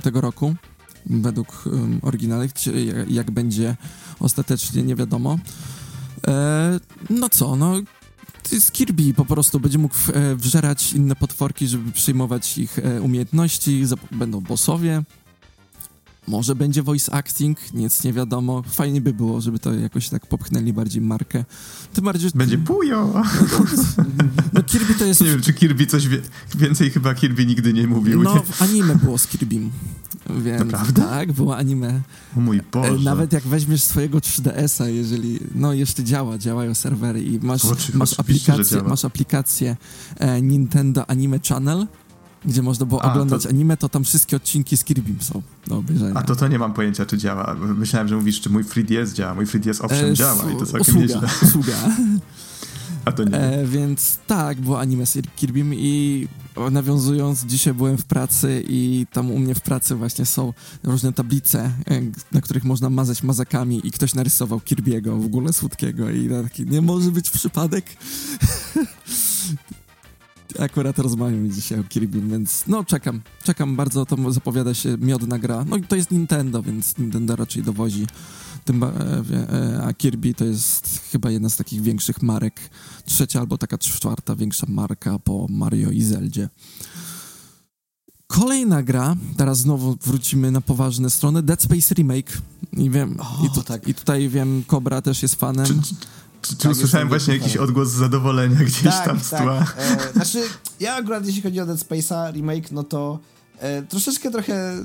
tego 0.02 0.20
roku, 0.20 0.54
według 1.06 1.66
um, 1.66 2.00
oryginalnych, 2.02 2.52
jak, 2.66 3.10
jak, 3.10 3.30
będzie 3.30 3.76
ostatecznie, 4.20 4.82
nie 4.82 4.96
wiadomo. 4.96 5.38
E, 6.28 6.80
no 7.10 7.28
co, 7.28 7.56
no 7.56 7.74
z 8.58 8.70
Kirby 8.70 9.14
po 9.14 9.24
prostu 9.24 9.60
będzie 9.60 9.78
mógł 9.78 9.94
e, 10.14 10.36
wżerać 10.36 10.92
inne 10.92 11.16
potworki, 11.16 11.66
żeby 11.66 11.92
przyjmować 11.92 12.58
ich 12.58 12.78
e, 12.78 13.02
umiejętności, 13.02 13.84
będą 14.12 14.40
bossowie. 14.40 15.02
Może 16.30 16.54
będzie 16.54 16.82
voice 16.82 17.14
acting, 17.14 17.74
nic 17.74 18.04
nie 18.04 18.12
wiadomo. 18.12 18.62
Fajnie 18.62 19.00
by 19.00 19.12
było, 19.12 19.40
żeby 19.40 19.58
to 19.58 19.72
jakoś 19.74 20.08
tak 20.08 20.26
popchnęli 20.26 20.72
bardziej 20.72 21.02
markę. 21.02 21.44
Tym 21.92 22.04
bardziej, 22.04 22.30
Będzie 22.34 22.58
pujo! 22.58 23.12
No 24.52 24.62
Kirby 24.62 24.94
to 24.94 25.04
jest... 25.04 25.20
Nie 25.20 25.26
wiem, 25.26 25.40
czy 25.40 25.52
Kirby 25.52 25.86
coś 25.86 26.08
wie... 26.08 26.20
więcej 26.54 26.90
chyba 26.90 27.14
Kirby 27.14 27.46
nigdy 27.46 27.72
nie 27.72 27.86
mówił. 27.86 28.22
No, 28.22 28.34
nie? 28.34 28.40
anime 28.58 28.96
było 28.96 29.18
z 29.18 29.26
Kirbym. 29.26 29.70
Więc, 30.44 30.64
Naprawdę? 30.64 31.02
Tak, 31.02 31.32
było 31.32 31.56
anime. 31.56 32.00
O 32.36 32.40
mój 32.40 32.58
E, 32.58 32.62
Boże. 32.72 33.04
Nawet 33.04 33.32
jak 33.32 33.42
weźmiesz 33.42 33.82
swojego 33.82 34.18
3DS-a, 34.18 34.88
jeżeli, 34.88 35.38
no 35.54 35.72
jeszcze 35.72 36.04
działa, 36.04 36.38
działają 36.38 36.74
serwery 36.74 37.22
i 37.22 37.38
masz, 37.38 37.64
Oczy- 37.64 37.96
masz 37.96 38.20
aplikację, 38.20 38.82
masz 38.82 39.04
aplikację 39.04 39.76
e, 40.16 40.42
Nintendo 40.42 41.10
Anime 41.10 41.38
Channel, 41.48 41.86
gdzie 42.44 42.62
można 42.62 42.86
było 42.86 43.04
A, 43.04 43.12
oglądać 43.12 43.42
to- 43.42 43.48
anime, 43.48 43.76
to 43.76 43.88
tam 43.88 44.04
wszystkie 44.04 44.36
odcinki 44.36 44.76
z 44.76 44.84
Kirbym 44.84 45.16
są 45.20 45.42
do 45.66 45.76
obejrzenia. 45.76 46.14
A 46.14 46.22
to 46.22 46.36
to 46.36 46.48
nie 46.48 46.58
mam 46.58 46.72
pojęcia, 46.72 47.06
czy 47.06 47.18
działa. 47.18 47.56
Myślałem, 47.76 48.08
że 48.08 48.16
mówisz, 48.16 48.40
czy 48.40 48.50
mój 48.50 48.64
3DS 48.64 49.12
działa. 49.12 49.34
Mój 49.34 49.44
3DS 49.46 49.84
owszem 49.84 50.10
E, 50.10 50.14
działa 50.14 50.50
i 50.52 50.56
to 50.56 50.66
całkiem 50.66 50.80
usługa, 50.96 51.00
nieźle. 51.00 51.28
usługa. 51.48 51.72
A 53.04 53.12
to 53.12 53.24
nie. 53.24 53.34
E, 53.36 53.66
więc 53.66 54.18
tak, 54.26 54.60
było 54.60 54.80
anime 54.80 55.06
z 55.06 55.18
Kirbym 55.36 55.74
i 55.74 56.28
nawiązując, 56.70 57.44
dzisiaj 57.44 57.74
byłem 57.74 57.98
w 57.98 58.04
pracy 58.04 58.64
i 58.68 59.06
tam 59.12 59.30
u 59.30 59.38
mnie 59.38 59.54
w 59.54 59.60
pracy 59.60 59.94
właśnie 59.94 60.26
są 60.26 60.52
różne 60.82 61.12
tablice, 61.12 61.70
e, 61.90 62.00
na 62.32 62.40
których 62.40 62.64
można 62.64 62.90
mazać 62.90 63.22
mazakami 63.22 63.86
i 63.86 63.90
ktoś 63.90 64.14
narysował 64.14 64.58
Kirby'ego 64.58 65.22
w 65.22 65.26
ogóle 65.26 65.52
słodkiego 65.52 66.10
i 66.10 66.28
taki, 66.42 66.66
nie 66.66 66.82
może 66.82 67.10
być 67.10 67.30
przypadek. 67.30 67.84
Akurat 70.58 70.98
rozmawiamy 70.98 71.48
dzisiaj 71.48 71.80
o 71.80 71.84
Kirbym, 71.84 72.30
więc 72.30 72.64
no 72.66 72.84
czekam, 72.84 73.20
czekam 73.42 73.76
bardzo, 73.76 74.06
to 74.06 74.32
zapowiada 74.32 74.74
się 74.74 74.96
miodna 74.98 75.38
gra. 75.38 75.64
No 75.68 75.76
i 75.76 75.82
to 75.82 75.96
jest 75.96 76.10
Nintendo, 76.10 76.62
więc 76.62 76.98
Nintendo 76.98 77.36
raczej 77.36 77.62
dowozi. 77.62 78.06
Tym, 78.64 78.82
e, 78.82 78.88
e, 78.88 79.82
a 79.84 79.92
Kirby 79.92 80.34
to 80.34 80.44
jest 80.44 81.00
chyba 81.12 81.30
jedna 81.30 81.48
z 81.48 81.56
takich 81.56 81.82
większych 81.82 82.22
marek, 82.22 82.70
trzecia 83.04 83.40
albo 83.40 83.58
taka 83.58 83.78
czwarta 83.78 84.36
większa 84.36 84.66
marka 84.68 85.18
po 85.18 85.46
Mario 85.50 85.90
i 85.90 86.02
Zeldzie. 86.02 86.48
Kolejna 88.26 88.82
gra, 88.82 89.16
teraz 89.36 89.58
znowu 89.58 89.96
wrócimy 90.02 90.50
na 90.50 90.60
poważne 90.60 91.10
strony, 91.10 91.42
Dead 91.42 91.62
Space 91.62 91.94
Remake. 91.94 92.38
I 92.72 92.90
wiem, 92.90 93.16
O, 93.20 93.46
i, 93.46 93.50
tu, 93.50 93.62
tak. 93.62 93.88
i 93.88 93.94
tutaj 93.94 94.28
wiem, 94.28 94.64
Cobra 94.66 95.02
też 95.02 95.22
jest 95.22 95.34
fanem. 95.34 95.66
Czy, 95.66 95.94
czy, 96.42 96.50
czy, 96.50 96.56
czy 96.56 96.62
Tak, 96.62 96.72
usłyszałem 96.72 97.08
jestem 97.08 97.08
właśnie 97.08 97.34
jakiś 97.36 97.56
odgłos 97.56 97.88
zadowolenia 97.88 98.60
gdzieś 98.64 98.94
tam 99.04 99.20
z 99.20 99.28
tła? 99.28 99.38
tak. 99.38 99.76
E, 99.78 100.12
znaczy, 100.12 100.42
ja 100.80 100.94
akurat 100.94 101.26
jeśli 101.26 101.42
chodzi 101.42 101.60
o 101.60 101.66
Dead 101.66 101.78
Space'a 101.78 102.32
remake, 102.32 102.72
no 102.72 102.82
to 102.82 103.18
e, 103.58 103.82
troszeczkę 103.82 104.30
trochę, 104.30 104.84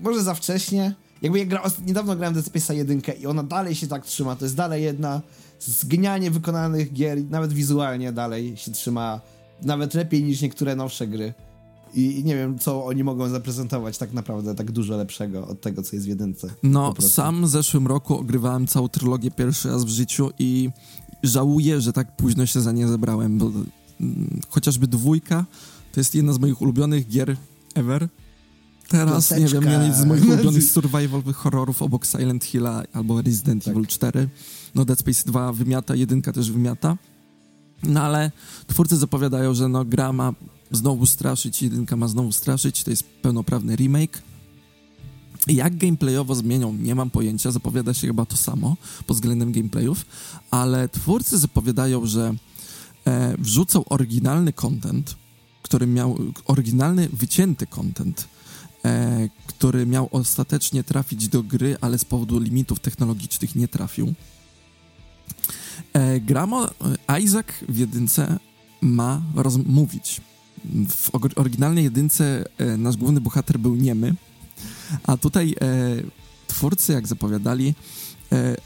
może 0.00 0.22
za 0.22 0.34
wcześnie. 0.34 0.94
Jakby 1.22 1.38
ja 1.38 1.44
gra, 1.44 1.62
niedawno 1.86 2.16
grałem 2.16 2.34
Dead 2.34 2.46
Space'a 2.46 2.74
1 2.74 3.02
i 3.20 3.26
ona 3.26 3.42
dalej 3.42 3.74
się 3.74 3.86
tak 3.86 4.04
trzyma. 4.06 4.36
To 4.36 4.44
jest 4.44 4.56
dalej 4.56 4.84
jedna 4.84 5.20
z 5.58 5.84
genialnie 5.84 6.30
wykonanych 6.30 6.92
gier, 6.92 7.30
nawet 7.30 7.52
wizualnie 7.52 8.12
dalej 8.12 8.56
się 8.56 8.72
trzyma 8.72 9.20
nawet 9.62 9.94
lepiej 9.94 10.24
niż 10.24 10.40
niektóre 10.40 10.76
nowsze 10.76 11.06
gry. 11.06 11.34
I, 11.94 12.18
I 12.18 12.24
nie 12.24 12.36
wiem, 12.36 12.58
co 12.58 12.84
oni 12.84 13.04
mogą 13.04 13.28
zaprezentować 13.28 13.98
tak 13.98 14.12
naprawdę 14.12 14.54
tak 14.54 14.72
dużo 14.72 14.96
lepszego 14.96 15.46
od 15.46 15.60
tego, 15.60 15.82
co 15.82 15.96
jest 15.96 16.06
w 16.06 16.08
jedynce. 16.08 16.48
No, 16.62 16.94
sam 17.00 17.44
w 17.44 17.48
zeszłym 17.48 17.86
roku 17.86 18.18
ogrywałem 18.18 18.66
całą 18.66 18.88
trylogię 18.88 19.30
pierwszy 19.30 19.68
raz 19.68 19.84
w 19.84 19.88
życiu 19.88 20.30
i 20.38 20.70
żałuję, 21.24 21.80
że 21.80 21.92
tak 21.92 22.16
późno 22.16 22.46
się 22.46 22.60
za 22.60 22.72
nie 22.72 22.88
zebrałem, 22.88 23.38
bo 23.38 23.52
mm, 24.00 24.40
chociażby 24.48 24.86
dwójka 24.86 25.44
to 25.92 26.00
jest 26.00 26.14
jedna 26.14 26.32
z 26.32 26.38
moich 26.38 26.62
ulubionych 26.62 27.08
gier 27.08 27.36
ever. 27.74 28.08
Teraz, 28.88 29.30
nie 29.30 29.46
wiem, 29.46 29.62
jedna 29.62 29.94
z 29.94 30.04
moich 30.04 30.24
ulubionych 30.28 30.64
survivalowych 30.64 31.36
horrorów 31.36 31.82
obok 31.82 32.06
Silent 32.06 32.44
Hilla 32.44 32.82
albo 32.92 33.22
Resident 33.22 33.64
Tak. 33.64 33.72
Evil 33.74 33.86
4. 33.86 34.28
No 34.74 34.84
Dead 34.84 34.98
Space 34.98 35.22
2 35.26 35.52
wymiata, 35.52 35.94
jedynka 35.94 36.32
też 36.32 36.50
wymiata. 36.50 36.96
No 37.82 38.02
ale 38.02 38.30
twórcy 38.66 38.96
zapowiadają, 38.96 39.54
że 39.54 39.68
no 39.68 39.84
gra 39.84 40.12
ma 40.12 40.32
znowu 40.70 41.06
straszyć, 41.06 41.62
jedynka 41.62 41.96
ma 41.96 42.08
znowu 42.08 42.32
straszyć, 42.32 42.84
to 42.84 42.90
jest 42.90 43.04
pełnoprawny 43.22 43.76
remake. 43.76 44.22
Jak 45.46 45.76
gameplayowo 45.76 46.34
zmienią, 46.34 46.72
nie 46.72 46.94
mam 46.94 47.10
pojęcia, 47.10 47.50
zapowiada 47.50 47.94
się 47.94 48.06
chyba 48.06 48.26
to 48.26 48.36
samo 48.36 48.76
pod 49.06 49.16
względem 49.16 49.52
gameplayów, 49.52 50.06
ale 50.50 50.88
twórcy 50.88 51.38
zapowiadają, 51.38 52.06
że 52.06 52.34
e, 53.06 53.36
wrzucą 53.38 53.84
oryginalny 53.84 54.52
content, 54.52 55.16
który 55.62 55.86
miał, 55.86 56.18
oryginalny, 56.46 57.08
wycięty 57.12 57.66
content, 57.66 58.28
e, 58.84 59.28
który 59.46 59.86
miał 59.86 60.08
ostatecznie 60.12 60.84
trafić 60.84 61.28
do 61.28 61.42
gry, 61.42 61.76
ale 61.80 61.98
z 61.98 62.04
powodu 62.04 62.40
limitów 62.40 62.80
technologicznych 62.80 63.54
nie 63.54 63.68
trafił. 63.68 64.14
E, 65.92 66.20
Gramo, 66.20 66.68
e, 67.08 67.20
Isaac 67.20 67.46
w 67.68 67.78
jedynce 67.78 68.38
ma 68.80 69.22
rozmówić. 69.34 70.20
W 70.88 71.10
oryginalnej 71.36 71.84
jedynce 71.84 72.44
e, 72.58 72.76
nasz 72.76 72.96
główny 72.96 73.20
bohater 73.20 73.58
był 73.58 73.76
niemy, 73.76 74.14
a 75.06 75.16
tutaj 75.16 75.54
e, 75.60 75.74
twórcy, 76.46 76.92
jak 76.92 77.06
zapowiadali, 77.06 77.74
e, 78.32 78.56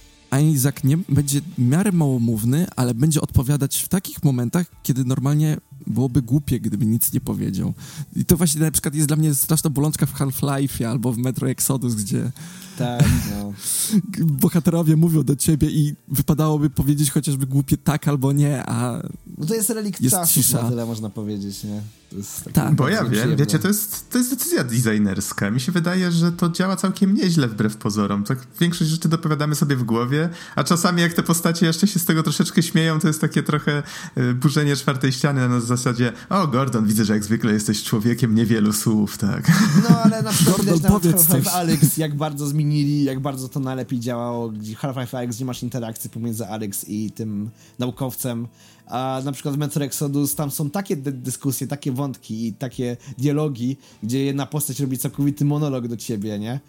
Isaac 0.42 0.84
nie 0.84 0.96
będzie 0.96 1.40
w 1.40 1.58
miarę 1.58 1.92
małomówny, 1.92 2.66
ale 2.76 2.94
będzie 2.94 3.20
odpowiadać 3.20 3.76
w 3.76 3.88
takich 3.88 4.24
momentach, 4.24 4.66
kiedy 4.82 5.04
normalnie 5.04 5.56
byłoby 5.89 6.22
głupie, 6.22 6.61
gdyby 6.61 6.86
nic 6.86 7.12
nie 7.12 7.20
powiedział. 7.20 7.74
I 8.16 8.24
to 8.24 8.36
właśnie 8.36 8.61
na 8.61 8.70
przykład 8.70 8.95
jest 8.95 9.09
dla 9.09 9.16
mnie 9.16 9.34
straszna 9.34 9.70
bolączka 9.70 10.07
w 10.07 10.14
Half-Life 10.14 10.89
albo 10.91 11.12
w 11.12 11.18
Metro 11.18 11.49
Exodus, 11.51 11.95
gdzie 11.95 12.30
Tak, 12.78 13.05
no. 13.30 13.53
bohaterowie 14.43 14.97
mówią 14.97 15.22
do 15.22 15.36
ciebie 15.36 15.70
i 15.70 15.95
wypadałoby 16.09 16.70
powiedzieć 16.70 17.11
chociażby 17.11 17.47
głupie 17.47 17.76
tak 17.76 18.09
albo 18.09 18.32
nie, 18.32 18.62
a 18.66 19.03
no 19.39 19.47
to 19.47 19.55
jest 19.55 19.70
relikt 19.70 20.01
Jest 20.01 20.16
czasu, 20.16 20.34
cisza. 20.34 20.62
na 20.62 20.68
tyle 20.68 20.86
można 20.86 21.11
powiedzieć, 21.11 21.64
nie? 21.64 21.82
To 22.11 22.16
jest 22.16 22.39
takie 22.45 22.53
Tak. 22.53 22.74
Bo 22.74 22.89
ja 22.89 23.05
wiem, 23.05 23.36
wiecie, 23.36 23.59
to 23.59 23.68
jest, 23.68 24.11
to 24.11 24.18
jest 24.18 24.30
decyzja 24.30 24.64
designerska. 24.64 25.51
Mi 25.51 25.61
się 25.61 25.72
wydaje, 25.72 26.12
że 26.12 26.32
to 26.32 26.49
działa 26.51 26.76
całkiem 26.76 27.14
nieźle 27.14 27.49
wbrew 27.49 27.76
pozorom. 27.76 28.24
Tak 28.24 28.39
większość 28.61 28.91
rzeczy 28.91 29.09
dopowiadamy 29.09 29.55
sobie 29.55 29.76
w 29.76 29.82
głowie, 29.84 30.28
a 30.57 30.64
czasami 30.64 31.03
jak 31.03 31.12
te 31.12 31.22
postacie 31.22 31.66
jeszcze 31.66 31.86
się 31.86 31.99
z 31.99 32.05
tego 32.05 32.22
troszeczkę 32.22 32.62
śmieją, 32.62 33.01
to 33.01 33.09
jest 33.09 33.20
takie 33.20 33.43
trochę 33.43 33.82
y, 34.18 34.34
burzenie 34.34 34.76
czwartej 34.76 35.12
ściany 35.12 35.49
na 35.49 35.61
zasadzie 35.78 36.12
o 36.30 36.46
Gordon, 36.46 36.86
widzę, 36.86 37.04
że 37.04 37.12
jak 37.12 37.24
zwykle 37.24 37.52
jesteś 37.52 37.82
człowiekiem 37.84 38.34
niewielu 38.34 38.72
słów, 38.72 39.18
tak. 39.18 39.48
No, 39.90 40.02
ale 40.02 40.22
na 40.22 40.30
przykład 40.30 40.56
Gordon, 40.56 40.74
widać 40.74 40.82
na 40.82 40.98
powiedz 40.98 41.16
Half-Life 41.16 41.44
coś. 41.44 41.54
Alyx, 41.54 41.96
jak 41.96 42.16
bardzo 42.16 42.46
zmienili, 42.46 43.04
jak 43.04 43.20
bardzo 43.20 43.48
to 43.48 43.60
najlepiej 43.60 44.00
działało. 44.00 44.48
gdzie 44.48 44.74
Half-Life 44.74 45.18
Alyx, 45.18 45.36
gdzie 45.36 45.44
masz 45.44 45.62
interakcję 45.62 46.10
pomiędzy 46.10 46.46
Alyx 46.46 46.88
i 46.88 47.10
tym 47.10 47.50
naukowcem. 47.78 48.48
A 48.86 49.20
na 49.24 49.32
przykład 49.32 49.54
w 49.54 49.58
Metro 49.58 49.84
Exodus 49.84 50.34
tam 50.34 50.50
są 50.50 50.70
takie 50.70 50.96
dy- 50.96 51.12
dyskusje, 51.12 51.66
takie 51.66 51.92
wątki 51.92 52.46
i 52.46 52.52
takie 52.52 52.96
dialogi, 53.18 53.76
gdzie 54.02 54.24
jedna 54.24 54.46
postać 54.46 54.80
robi 54.80 54.98
całkowity 54.98 55.44
monolog 55.44 55.88
do 55.88 55.96
ciebie, 55.96 56.38
nie? 56.38 56.60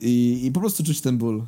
I, 0.00 0.40
i 0.46 0.52
po 0.52 0.60
prostu 0.60 0.84
czuć 0.84 1.00
ten 1.00 1.18
ból, 1.18 1.42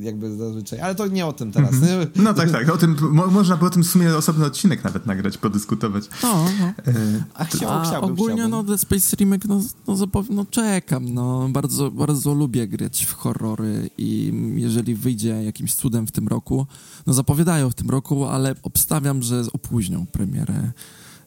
jakby 0.00 0.36
zazwyczaj. 0.36 0.80
Ale 0.80 0.94
to 0.94 1.06
nie 1.06 1.26
o 1.26 1.32
tym 1.32 1.52
teraz. 1.52 1.74
No 2.16 2.34
tak, 2.34 2.50
tak. 2.50 2.68
O 2.68 2.76
tym, 2.76 2.96
mo, 3.10 3.26
można 3.26 3.56
by 3.56 3.66
o 3.66 3.70
tym 3.70 3.82
w 3.84 3.86
sumie 3.86 4.16
osobny 4.16 4.44
odcinek 4.44 4.84
nawet 4.84 5.06
nagrać, 5.06 5.38
podyskutować. 5.38 6.04
no, 6.22 6.44
no. 6.60 6.66
E, 6.66 7.24
A, 7.34 7.44
chciał, 7.44 7.70
A 7.70 7.84
chciałbym, 7.84 8.10
ogólnie 8.10 8.34
chciałbym. 8.36 8.50
no 8.50 8.62
Dead 8.62 8.80
Space 8.80 9.16
Remake, 9.16 9.44
no, 9.48 9.60
no, 9.86 9.94
zapow- 9.94 10.30
no 10.30 10.44
czekam, 10.50 11.14
no 11.14 11.48
bardzo, 11.48 11.90
bardzo 11.90 12.34
lubię 12.34 12.68
grać 12.68 13.04
w 13.04 13.12
horrory 13.12 13.90
i 13.98 14.32
jeżeli 14.56 14.94
wyjdzie 14.94 15.28
jakimś 15.44 15.74
cudem 15.74 16.06
w 16.06 16.12
tym 16.12 16.28
roku, 16.28 16.66
no 17.06 17.12
zapowiadają 17.14 17.70
w 17.70 17.74
tym 17.74 17.90
roku, 17.90 18.24
ale 18.24 18.54
obstawiam, 18.62 19.22
że 19.22 19.42
opóźnią 19.52 20.06
premierę. 20.06 20.72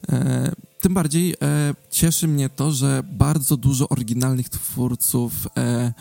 E, 0.10 0.52
tym 0.82 0.94
bardziej 0.94 1.36
e, 1.42 1.76
cieszy 1.90 2.28
mnie 2.28 2.50
to, 2.50 2.72
że 2.72 3.04
bardzo 3.12 3.58
dużo 3.58 3.90
oryginalnych 3.90 4.50
twórców 4.50 5.48
e, 5.58 5.94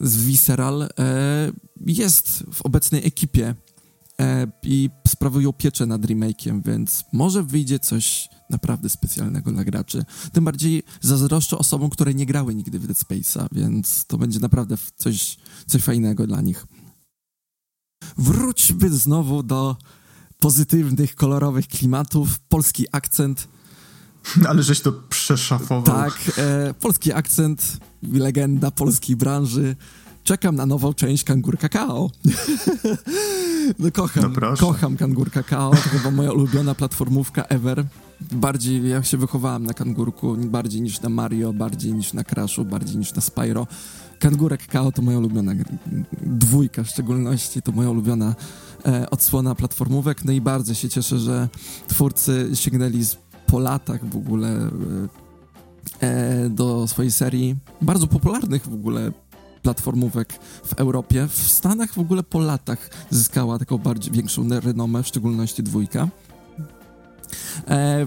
z 0.00 0.16
Visceral 0.24 0.82
e, 0.82 0.88
jest 1.86 2.44
w 2.52 2.62
obecnej 2.62 3.06
ekipie 3.06 3.54
e, 4.20 4.46
i 4.62 4.90
sprawują 5.08 5.52
pieczę 5.52 5.86
nad 5.86 6.02
remake'iem, 6.02 6.62
więc 6.64 7.04
może 7.12 7.42
wyjdzie 7.42 7.78
coś 7.78 8.28
naprawdę 8.50 8.88
specjalnego 8.88 9.52
dla 9.52 9.64
graczy. 9.64 10.04
Tym 10.32 10.44
bardziej 10.44 10.82
zazdroszczę 11.00 11.58
osobom, 11.58 11.90
które 11.90 12.14
nie 12.14 12.26
grały 12.26 12.54
nigdy 12.54 12.78
w 12.78 12.86
Dead 12.86 12.98
Space'a, 12.98 13.46
więc 13.52 14.04
to 14.04 14.18
będzie 14.18 14.40
naprawdę 14.40 14.76
coś, 14.96 15.36
coś 15.66 15.82
fajnego 15.82 16.26
dla 16.26 16.40
nich. 16.40 16.66
Wróćmy 18.18 18.90
znowu 18.90 19.42
do 19.42 19.76
pozytywnych, 20.40 21.14
kolorowych 21.14 21.68
klimatów. 21.68 22.38
Polski 22.38 22.86
akcent. 22.92 23.48
ale 24.48 24.62
żeś 24.62 24.80
to 24.80 24.92
przeszafował. 24.92 25.82
Tak, 25.82 26.32
e, 26.38 26.74
polski 26.74 27.12
akcent, 27.12 27.78
legenda 28.12 28.70
polskiej 28.70 29.16
branży. 29.16 29.76
Czekam 30.24 30.56
na 30.56 30.66
nową 30.66 30.94
część 30.94 31.24
Kangur 31.24 31.58
Kakao. 31.58 32.10
no 33.78 33.90
kocham, 33.92 34.34
No 34.40 34.56
kocham 34.56 34.96
Kangur 34.96 35.30
Kakao, 35.30 35.70
to 35.70 35.76
chyba 35.76 36.10
moja 36.10 36.32
ulubiona 36.32 36.74
platformówka 36.74 37.42
ever. 37.42 37.84
Bardziej, 38.32 38.88
ja 38.88 39.02
się 39.02 39.16
wychowałem 39.16 39.66
na 39.66 39.74
Kangurku, 39.74 40.36
bardziej 40.36 40.82
niż 40.82 41.00
na 41.00 41.08
Mario, 41.08 41.52
bardziej 41.52 41.92
niż 41.94 42.12
na 42.12 42.24
Crashu, 42.24 42.64
bardziej 42.64 42.96
niż 42.96 43.14
na 43.14 43.22
Spyro. 43.22 43.66
Kangurek 44.18 44.66
Kao 44.66 44.92
to 44.92 45.02
moja 45.02 45.18
ulubiona 45.18 45.52
dwójka 46.22 46.84
w 46.84 46.88
szczególności, 46.88 47.62
to 47.62 47.72
moja 47.72 47.90
ulubiona 47.90 48.34
e, 48.86 49.10
odsłona 49.10 49.54
platformówek, 49.54 50.24
no 50.24 50.32
i 50.32 50.40
bardzo 50.40 50.74
się 50.74 50.88
cieszę, 50.88 51.18
że 51.18 51.48
twórcy 51.88 52.50
sięgnęli 52.54 53.02
z, 53.02 53.16
po 53.46 53.58
latach 53.58 54.08
w 54.08 54.16
ogóle 54.16 54.48
e 54.48 55.25
do 56.50 56.88
swojej 56.88 57.12
serii, 57.12 57.56
bardzo 57.80 58.06
popularnych 58.06 58.68
w 58.68 58.74
ogóle 58.74 59.12
platformówek 59.62 60.32
w 60.64 60.72
Europie. 60.72 61.28
W 61.28 61.48
Stanach 61.48 61.94
w 61.94 61.98
ogóle 61.98 62.22
po 62.22 62.38
latach 62.38 62.90
zyskała 63.10 63.58
taką 63.58 63.78
bardziej 63.78 64.12
większą 64.12 64.48
renomę, 64.48 65.02
w 65.02 65.06
szczególności 65.06 65.62
dwójka. 65.62 66.08
E, 67.68 68.06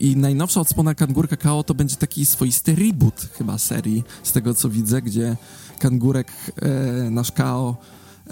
i 0.00 0.16
najnowsza 0.16 0.60
odsłona 0.60 0.94
Kangurka 0.94 1.36
Kao 1.36 1.62
to 1.62 1.74
będzie 1.74 1.96
taki 1.96 2.26
swoisty 2.26 2.74
reboot 2.74 3.28
chyba 3.38 3.58
serii, 3.58 4.04
z 4.22 4.32
tego 4.32 4.54
co 4.54 4.68
widzę, 4.68 5.02
gdzie 5.02 5.36
Kangurek, 5.78 6.32
e, 6.62 7.10
nasz 7.10 7.32
Kao, 7.32 7.76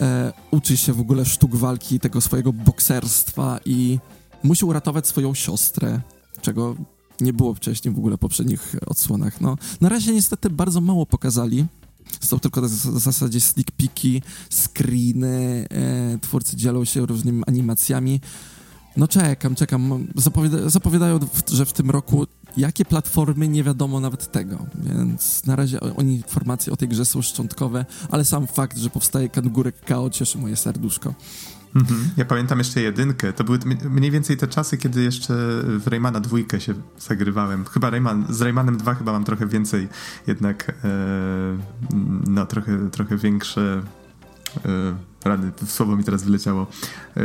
e, 0.01 0.33
uczy 0.51 0.77
się 0.77 0.93
w 0.93 1.01
ogóle 1.01 1.25
sztuk 1.25 1.57
walki, 1.57 2.01
tego 2.01 2.21
swojego 2.21 2.53
bokserstwa 2.53 3.61
i 3.65 3.99
musi 4.43 4.65
uratować 4.65 5.07
swoją 5.07 5.35
siostrę, 5.35 6.01
czego 6.43 6.77
nie 7.21 7.33
było 7.33 7.55
wcześniej 7.55 7.95
w 7.95 7.99
ogóle 7.99 8.17
w 8.17 8.21
poprzednich 8.21 8.77
odsłonach. 8.87 9.41
No, 9.41 9.57
na 9.81 9.89
razie 9.89 10.13
niestety 10.13 10.51
bardzo 10.51 10.81
mało 10.81 11.07
pokazali. 11.07 11.67
Są 12.21 12.39
tylko 12.39 12.63
w 12.63 12.69
zasadzie 13.01 13.41
sneak 13.41 13.71
peeki, 13.71 14.23
screeny, 14.51 15.67
e, 15.71 16.19
twórcy 16.19 16.57
dzielą 16.57 16.85
się 16.85 17.07
różnymi 17.07 17.43
animacjami. 17.47 18.21
No 18.97 19.09
czekam, 19.09 19.55
czekam. 19.55 20.07
Zapowiada 20.15 20.71
zapowiadają, 20.71 21.19
że 21.53 21.67
w 21.67 21.73
tym 21.73 21.91
roku 21.91 22.27
jakie 22.57 22.85
platformy 22.85 23.49
nie 23.49 23.65
wiadomo 23.65 24.01
nawet 24.01 24.33
tego, 24.33 24.67
więc 24.75 25.47
na 25.47 25.57
razie 25.57 25.81
oni 25.81 26.15
informacje 26.17 26.73
o 26.73 26.77
tej 26.77 26.89
grze 26.89 27.05
są 27.05 27.23
szczątkowe, 27.23 27.85
ale 28.11 28.25
sam 28.25 28.47
fakt, 28.47 28.79
że 28.79 28.91
powstaje 28.91 29.29
Kangurek 29.29 29.81
Kao 29.85 30.11
cieszy 30.11 30.39
moje 30.39 30.57
serduszko. 30.57 31.15
Mhm. 31.75 32.11
Ja 32.17 32.25
pamiętam 32.25 32.59
jeszcze 32.59 32.83
jedynkę. 32.83 33.33
To 33.33 33.45
były 33.45 33.59
mniej 33.91 34.11
więcej 34.11 34.37
te 34.37 34.49
czasy, 34.49 34.79
kiedy 34.79 35.03
jeszcze 35.03 35.35
w 35.65 35.87
Raymana 35.87 36.21
dwójkę 36.21 36.61
się 36.61 36.75
zagrywałem. 36.99 37.65
Chyba 37.65 37.91
Rayman, 37.91 38.25
z 38.29 38.41
Raymanem 38.41 38.77
2 38.77 38.95
chyba 38.95 39.13
mam 39.13 39.25
trochę 39.25 39.47
więcej, 39.47 39.89
jednak 40.27 40.73
e, 40.85 40.99
no 42.27 42.47
trochę, 42.47 42.91
trochę 42.91 43.17
większe 43.17 43.83
e, 44.67 44.69
rady, 45.25 45.53
słowo 45.67 45.97
mi 45.97 46.05
teraz 46.05 46.25
wyleciało. 46.25 46.67
E, 47.17 47.23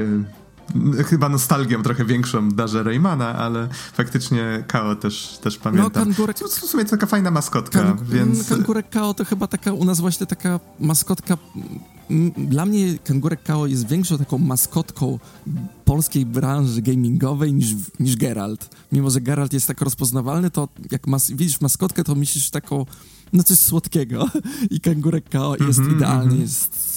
chyba 1.04 1.30
nostalgią 1.30 1.84
trochę 1.84 2.06
większą 2.06 2.50
darzę 2.50 2.84
Raymana, 2.84 3.36
ale 3.36 3.68
faktycznie 3.94 4.64
Kao 4.68 4.96
też, 4.96 5.40
też 5.42 5.58
pamiętam. 5.58 5.92
No, 5.96 6.06
kangurek... 6.06 6.40
To 6.40 6.48
w 6.48 6.52
sumie 6.52 6.86
taka 6.86 7.06
fajna 7.06 7.32
maskotka, 7.32 7.80
kan... 7.80 7.98
więc... 8.04 8.50
Kangurek 8.50 8.90
Kao 8.90 9.14
to 9.14 9.26
chyba 9.26 9.48
taka 9.48 9.74
u 9.74 9.86
nas 9.86 10.00
właśnie 10.00 10.26
taka 10.26 10.60
maskotka... 10.80 11.38
Dla 12.38 12.65
mnie 12.65 12.98
Kangurek 13.03 13.44
Kao 13.44 13.68
jest 13.68 13.88
większą 13.88 14.18
taką 14.18 14.38
maskotką 14.38 15.19
polskiej 15.86 16.26
branży 16.26 16.82
gamingowej 16.82 17.53
niż, 17.53 17.76
niż 17.99 18.15
Geralt. 18.15 18.69
Mimo, 18.91 19.10
że 19.10 19.22
Geralt 19.22 19.53
jest 19.53 19.68
tak 19.68 19.82
rozpoznawalny, 19.82 20.52
to 20.52 20.69
jak 20.91 21.07
mas 21.07 21.32
widzisz 21.32 21.61
maskotkę, 21.61 22.03
to 22.03 22.15
myślisz 22.15 22.49
taką, 22.49 22.86
no 23.34 23.44
coś 23.44 23.60
słodkiego. 23.60 24.30
I 24.76 24.80
Kangurek 24.80 25.30
Kao 25.30 25.56
jest 25.56 25.80
mm 25.80 25.91
-hmm, 25.91 25.95
idealny, 25.95 26.23
mm 26.23 26.38
-hmm. 26.38 26.41
jest 26.41 26.95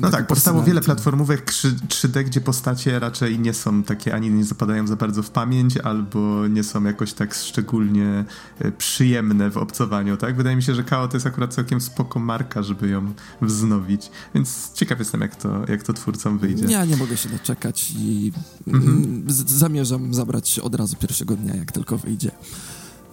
no 0.00 0.10
tak, 0.10 0.26
powstało 0.26 0.62
wiele 0.62 0.80
platformówek 0.80 1.52
3D, 1.88 2.24
gdzie 2.24 2.40
postacie 2.40 2.98
raczej 2.98 3.38
nie 3.38 3.54
są 3.54 3.82
takie, 3.82 4.14
ani 4.14 4.30
nie 4.30 4.44
zapadają 4.44 4.86
za 4.86 4.96
bardzo 4.96 5.22
w 5.22 5.30
pamięć, 5.30 5.76
albo 5.76 6.46
nie 6.46 6.64
są 6.64 6.84
jakoś 6.84 7.12
tak 7.12 7.34
szczególnie 7.34 8.24
e, 8.58 8.72
przyjemne 8.72 9.50
w 9.50 9.56
obcowaniu, 9.56 10.16
tak? 10.16 10.36
Wydaje 10.36 10.56
mi 10.56 10.62
się, 10.62 10.74
że 10.74 10.84
KO 10.84 11.08
to 11.08 11.16
jest 11.16 11.26
akurat 11.26 11.54
całkiem 11.54 11.80
spoko 11.80 12.20
marka, 12.20 12.62
żeby 12.62 12.88
ją 12.88 13.12
wznowić, 13.42 14.10
więc 14.34 14.72
ciekaw 14.72 14.98
jestem, 14.98 15.20
jak 15.20 15.36
to, 15.36 15.64
jak 15.68 15.82
to 15.82 15.92
twórcom 15.92 16.38
wyjdzie. 16.38 16.64
Ja 16.68 16.84
nie 16.84 16.96
mogę 16.96 17.16
się 17.16 17.28
doczekać 17.28 17.92
i 17.96 18.32
mhm. 18.66 19.24
zamierzam 19.46 20.14
zabrać 20.14 20.48
się 20.48 20.62
od 20.62 20.74
razu 20.74 20.96
pierwszego 20.96 21.36
dnia, 21.36 21.56
jak 21.56 21.72
tylko 21.72 21.98
wyjdzie. 21.98 22.30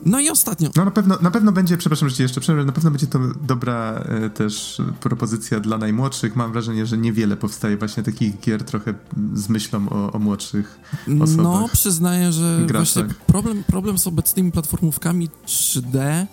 No 0.06 0.20
i 0.20 0.30
ostatnio. 0.30 0.70
No 0.76 0.86
na 0.86 0.92
pewno, 0.92 1.18
na 1.22 1.32
pewno 1.32 1.52
będzie, 1.52 1.78
przepraszam, 1.78 2.10
że 2.10 2.16
ci 2.16 2.22
jeszcze 2.22 2.42
przerwę, 2.42 2.66
na 2.66 2.72
pewno 2.72 2.92
będzie 2.92 3.08
to 3.08 3.20
dobra 3.48 3.92
e, 3.92 4.30
też 4.30 4.82
propozycja 5.00 5.60
dla 5.60 5.78
najmłodszych. 5.78 6.36
Mam 6.36 6.52
wrażenie, 6.52 6.86
że 6.86 6.98
niewiele 6.98 7.38
powstaje 7.38 7.78
właśnie 7.78 8.04
takich 8.04 8.40
gier 8.40 8.64
trochę 8.64 8.94
z 9.34 9.50
myślą 9.50 9.90
o, 9.90 10.12
o 10.12 10.20
młodszych 10.20 10.80
osobach. 11.22 11.46
No, 11.46 11.70
przyznaję, 11.74 12.32
że 12.32 12.68
właśnie 12.72 13.06
problem, 13.28 13.64
problem 13.64 13.98
z 13.98 14.08
obecnymi 14.08 14.52
platformówkami 14.52 15.30
3D 15.48 16.26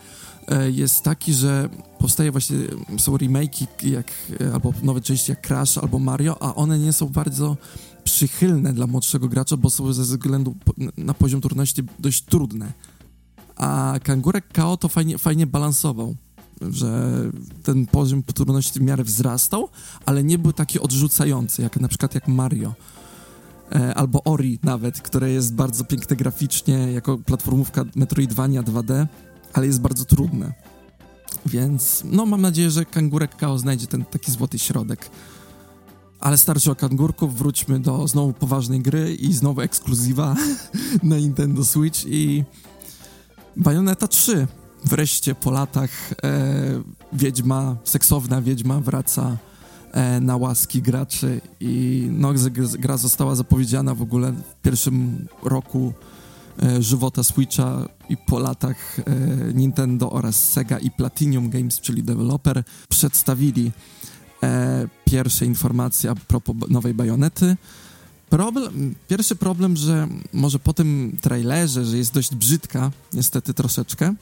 e, 0.48 0.70
jest 0.70 1.02
taki, 1.02 1.32
że 1.32 1.68
powstaje 1.98 2.32
właśnie, 2.32 2.56
są 2.98 3.16
remake'i 3.16 3.66
jak, 3.82 4.06
e, 4.40 4.52
albo 4.55 4.72
nowe 4.82 5.01
części 5.01 5.30
jak 5.30 5.47
Crash 5.47 5.78
albo 5.78 5.98
Mario, 5.98 6.43
a 6.43 6.55
one 6.55 6.78
nie 6.78 6.93
są 6.93 7.09
bardzo 7.09 7.56
przychylne 8.05 8.72
dla 8.72 8.86
młodszego 8.86 9.28
gracza, 9.28 9.56
bo 9.56 9.70
są 9.70 9.93
ze 9.93 10.02
względu 10.02 10.55
na 10.97 11.14
poziom 11.14 11.40
trudności 11.40 11.82
dość 11.98 12.22
trudne 12.24 12.72
a 13.62 13.94
Kangurek 14.02 14.52
KO 14.52 14.76
to 14.76 14.89
fajnie, 14.89 15.18
fajnie 15.18 15.47
balansował, 15.47 16.14
że 16.60 17.12
ten 17.62 17.86
poziom 17.86 18.22
trudności 18.22 18.78
w 18.78 18.82
miarę 18.82 19.05
wzrastał, 19.05 19.68
ale 20.06 20.24
nie 20.24 20.39
był 20.39 20.52
taki 20.52 20.80
odrzucający, 20.80 21.62
jak 21.62 21.80
na 21.80 21.89
przykład 21.89 22.14
jak 22.14 22.28
Mario. 22.28 22.74
E, 23.72 23.94
albo 23.94 24.24
Ori 24.24 24.59
nawet, 24.62 25.01
które 25.01 25.30
jest 25.30 25.55
bardzo 25.55 25.84
piękne 25.84 26.16
graficznie, 26.16 26.93
jako 26.93 27.18
platformówka 27.18 27.84
Metroidvania 27.97 28.62
2D, 28.62 29.06
ale 29.52 29.66
jest 29.66 29.80
bardzo 29.80 30.05
trudne. 30.05 30.52
Więc 31.47 32.02
no 32.05 32.26
mam 32.26 32.40
nadzieję, 32.40 32.70
że 32.70 32.84
Kangurek 32.84 33.36
KO 33.36 33.59
znajdzie 33.59 33.86
ten 33.86 34.05
taki 34.05 34.32
złoty 34.32 34.59
środek. 34.59 35.10
Ale 36.20 36.39
starczy 36.39 36.70
o 36.70 36.74
kangurku, 36.74 37.28
wróćmy 37.28 37.80
do 37.80 38.09
znowu 38.09 38.32
poważnej 38.32 38.80
gry 38.80 39.14
i 39.14 39.32
znowu 39.32 39.60
ekskluzywa 39.60 40.36
na 41.02 41.16
Nintendo 41.16 41.64
Switch 41.64 42.05
i 42.06 42.44
Bajoneta 43.56 44.08
3. 44.08 44.46
Wreszcie 44.84 45.34
po 45.34 45.50
latach 45.50 45.90
e, 46.12 46.82
wiedźma, 47.12 47.76
seksowna 47.84 48.42
wiedźma 48.42 48.80
wraca 48.80 49.36
e, 49.92 50.20
na 50.20 50.36
łaski 50.36 50.82
graczy 50.82 51.40
i 51.60 52.06
no, 52.10 52.32
gra 52.78 52.96
została 52.96 53.34
zapowiedziana 53.34 53.94
w 53.94 54.02
ogóle 54.02 54.32
w 54.32 54.54
pierwszym 54.62 55.26
roku 55.42 55.92
e, 56.62 56.82
żywota 56.82 57.22
Switcha 57.22 57.88
i 58.08 58.16
po 58.16 58.38
latach 58.38 58.98
e, 58.98 59.02
Nintendo 59.54 60.10
oraz 60.10 60.50
Sega 60.50 60.78
i 60.78 60.90
Platinum 60.90 61.50
Games, 61.50 61.80
czyli 61.80 62.02
deweloper, 62.02 62.64
przedstawili 62.88 63.72
e, 64.42 64.88
pierwsze 65.04 65.46
informacje 65.46 66.10
a 66.10 66.14
propos 66.14 66.56
nowej 66.68 66.94
bajonety. 66.94 67.56
Problem, 68.32 68.94
pierwszy 69.09 69.36
problem, 69.36 69.76
że 69.76 70.09
może 70.32 70.59
po 70.59 70.72
tym 70.72 71.16
trailerze, 71.20 71.84
że 71.84 71.98
jest 71.98 72.14
dość 72.14 72.34
brzydka, 72.34 72.90
niestety 73.12 73.54
troszeczkę, 73.54 74.14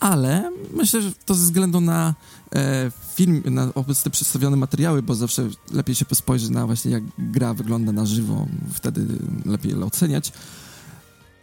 ale 0.00 0.52
myślę, 0.72 1.02
że 1.02 1.12
to 1.26 1.34
ze 1.34 1.44
względu 1.44 1.80
na 1.80 2.14
e, 2.54 2.90
film, 3.14 3.42
na 3.44 3.74
obecne 3.74 4.10
przedstawione 4.10 4.56
materiały, 4.56 5.02
bo 5.02 5.14
zawsze 5.14 5.48
lepiej 5.72 5.94
się 5.94 6.04
spojrzy 6.14 6.52
na 6.52 6.66
właśnie 6.66 6.90
jak 6.90 7.02
gra 7.18 7.54
wygląda 7.54 7.92
na 7.92 8.06
żywo, 8.06 8.46
wtedy 8.72 9.06
lepiej 9.44 9.74
oceniać. 9.74 10.32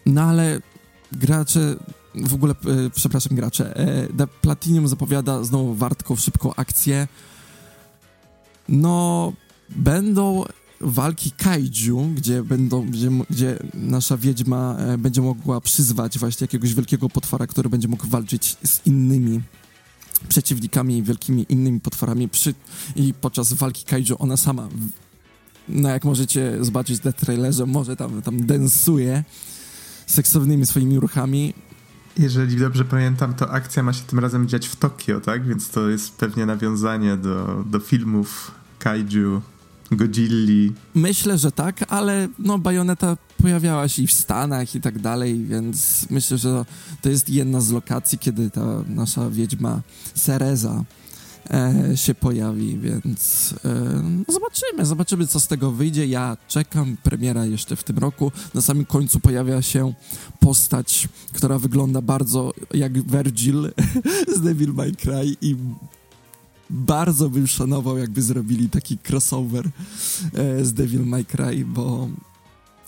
No 0.06 0.22
ale 0.22 0.62
gracze, 1.12 1.76
w 2.16 2.34
ogóle, 2.34 2.54
e, 2.54 2.90
przepraszam, 2.96 3.36
gracze, 3.36 3.78
e, 3.78 4.28
Platinum 4.42 4.88
zapowiada 4.88 5.44
znowu 5.44 5.74
wartką, 5.74 6.16
szybką 6.16 6.56
akcję. 6.56 7.08
No, 8.70 9.34
będą 9.70 10.44
walki 10.84 11.32
kaiju, 11.32 12.10
gdzie 12.16 12.44
będą, 12.44 12.86
gdzie, 12.86 13.10
gdzie 13.30 13.60
nasza 13.74 14.18
wiedźma 14.18 14.76
e, 14.80 14.98
będzie 14.98 15.22
mogła 15.22 15.62
przyzwać 15.62 16.20
właśnie 16.20 16.46
jakiegoś 16.46 16.74
wielkiego 16.74 17.10
potwora, 17.10 17.48
który 17.48 17.70
będzie 17.70 17.88
mógł 17.88 18.08
walczyć 18.08 18.58
z 18.64 18.86
innymi 18.86 19.42
przeciwnikami, 20.30 21.04
wielkimi 21.04 21.46
innymi 21.50 21.80
potworami 21.80 22.30
przy, 22.30 22.54
i 22.96 23.14
podczas 23.14 23.54
walki 23.54 23.86
kaiju 23.86 24.16
ona 24.20 24.38
sama 24.38 24.70
no 25.70 25.90
jak 25.90 26.06
możecie 26.06 26.66
zobaczyć 26.66 27.04
na 27.04 27.12
trailerze, 27.12 27.66
może 27.66 27.96
tam, 27.96 28.22
tam 28.22 28.46
densuje 28.46 29.24
seksownymi 30.08 30.66
swoimi 30.66 31.00
ruchami. 31.00 31.54
Jeżeli 32.18 32.58
dobrze 32.58 32.86
pamiętam, 32.86 33.34
to 33.34 33.52
akcja 33.52 33.84
ma 33.84 33.94
się 33.94 34.04
tym 34.04 34.20
razem 34.20 34.48
dziać 34.48 34.68
w 34.68 34.76
Tokio, 34.76 35.22
tak? 35.22 35.48
Więc 35.48 35.70
to 35.70 35.90
jest 35.90 36.16
pewnie 36.16 36.46
nawiązanie 36.46 37.18
do, 37.18 37.64
do 37.66 37.80
filmów 37.80 38.52
kaiju 38.80 39.42
Godzilli. 39.96 40.72
Myślę, 40.96 41.38
że 41.38 41.52
tak, 41.52 41.86
ale 41.90 42.28
no 42.40 42.60
Bajoneta 42.60 43.18
pojawiała 43.42 43.88
się 43.88 44.04
i 44.04 44.08
w 44.08 44.14
Stanach 44.14 44.76
i 44.76 44.82
tak 44.82 45.00
dalej, 45.00 45.44
więc 45.46 46.06
myślę, 46.10 46.38
że 46.38 46.66
to 47.02 47.10
jest 47.10 47.30
jedna 47.30 47.62
z 47.62 47.72
lokacji, 47.72 48.18
kiedy 48.18 48.50
ta 48.50 48.84
nasza 48.88 49.30
wiedźma 49.30 49.82
Cereza 50.16 50.84
e, 51.50 51.98
się 51.98 52.16
pojawi, 52.16 52.80
więc 52.80 53.54
e, 53.66 53.70
no 54.28 54.34
zobaczymy, 54.34 54.86
zobaczymy 54.86 55.28
co 55.28 55.40
z 55.40 55.48
tego 55.48 55.72
wyjdzie. 55.72 56.08
Ja 56.08 56.38
czekam, 56.48 56.98
premiera 57.04 57.46
jeszcze 57.46 57.76
w 57.76 57.84
tym 57.84 57.98
roku. 57.98 58.32
Na 58.54 58.62
samym 58.62 58.86
końcu 58.86 59.20
pojawia 59.20 59.62
się 59.62 59.94
postać, 60.40 61.08
która 61.34 61.60
wygląda 61.60 62.02
bardzo 62.02 62.54
jak 62.74 62.94
Virgil 62.94 63.72
z 64.38 64.42
Devil 64.42 64.74
May 64.74 64.92
Cry 64.92 65.36
i 65.42 65.56
bardzo 66.70 67.30
bym 67.30 67.48
szanował, 67.48 67.98
jakby 67.98 68.22
zrobili 68.22 68.70
taki 68.70 68.98
crossover 69.10 69.66
e, 70.34 70.66
z 70.66 70.74
Devil 70.74 71.06
May 71.06 71.26
Cry, 71.26 71.66
bo 71.66 72.08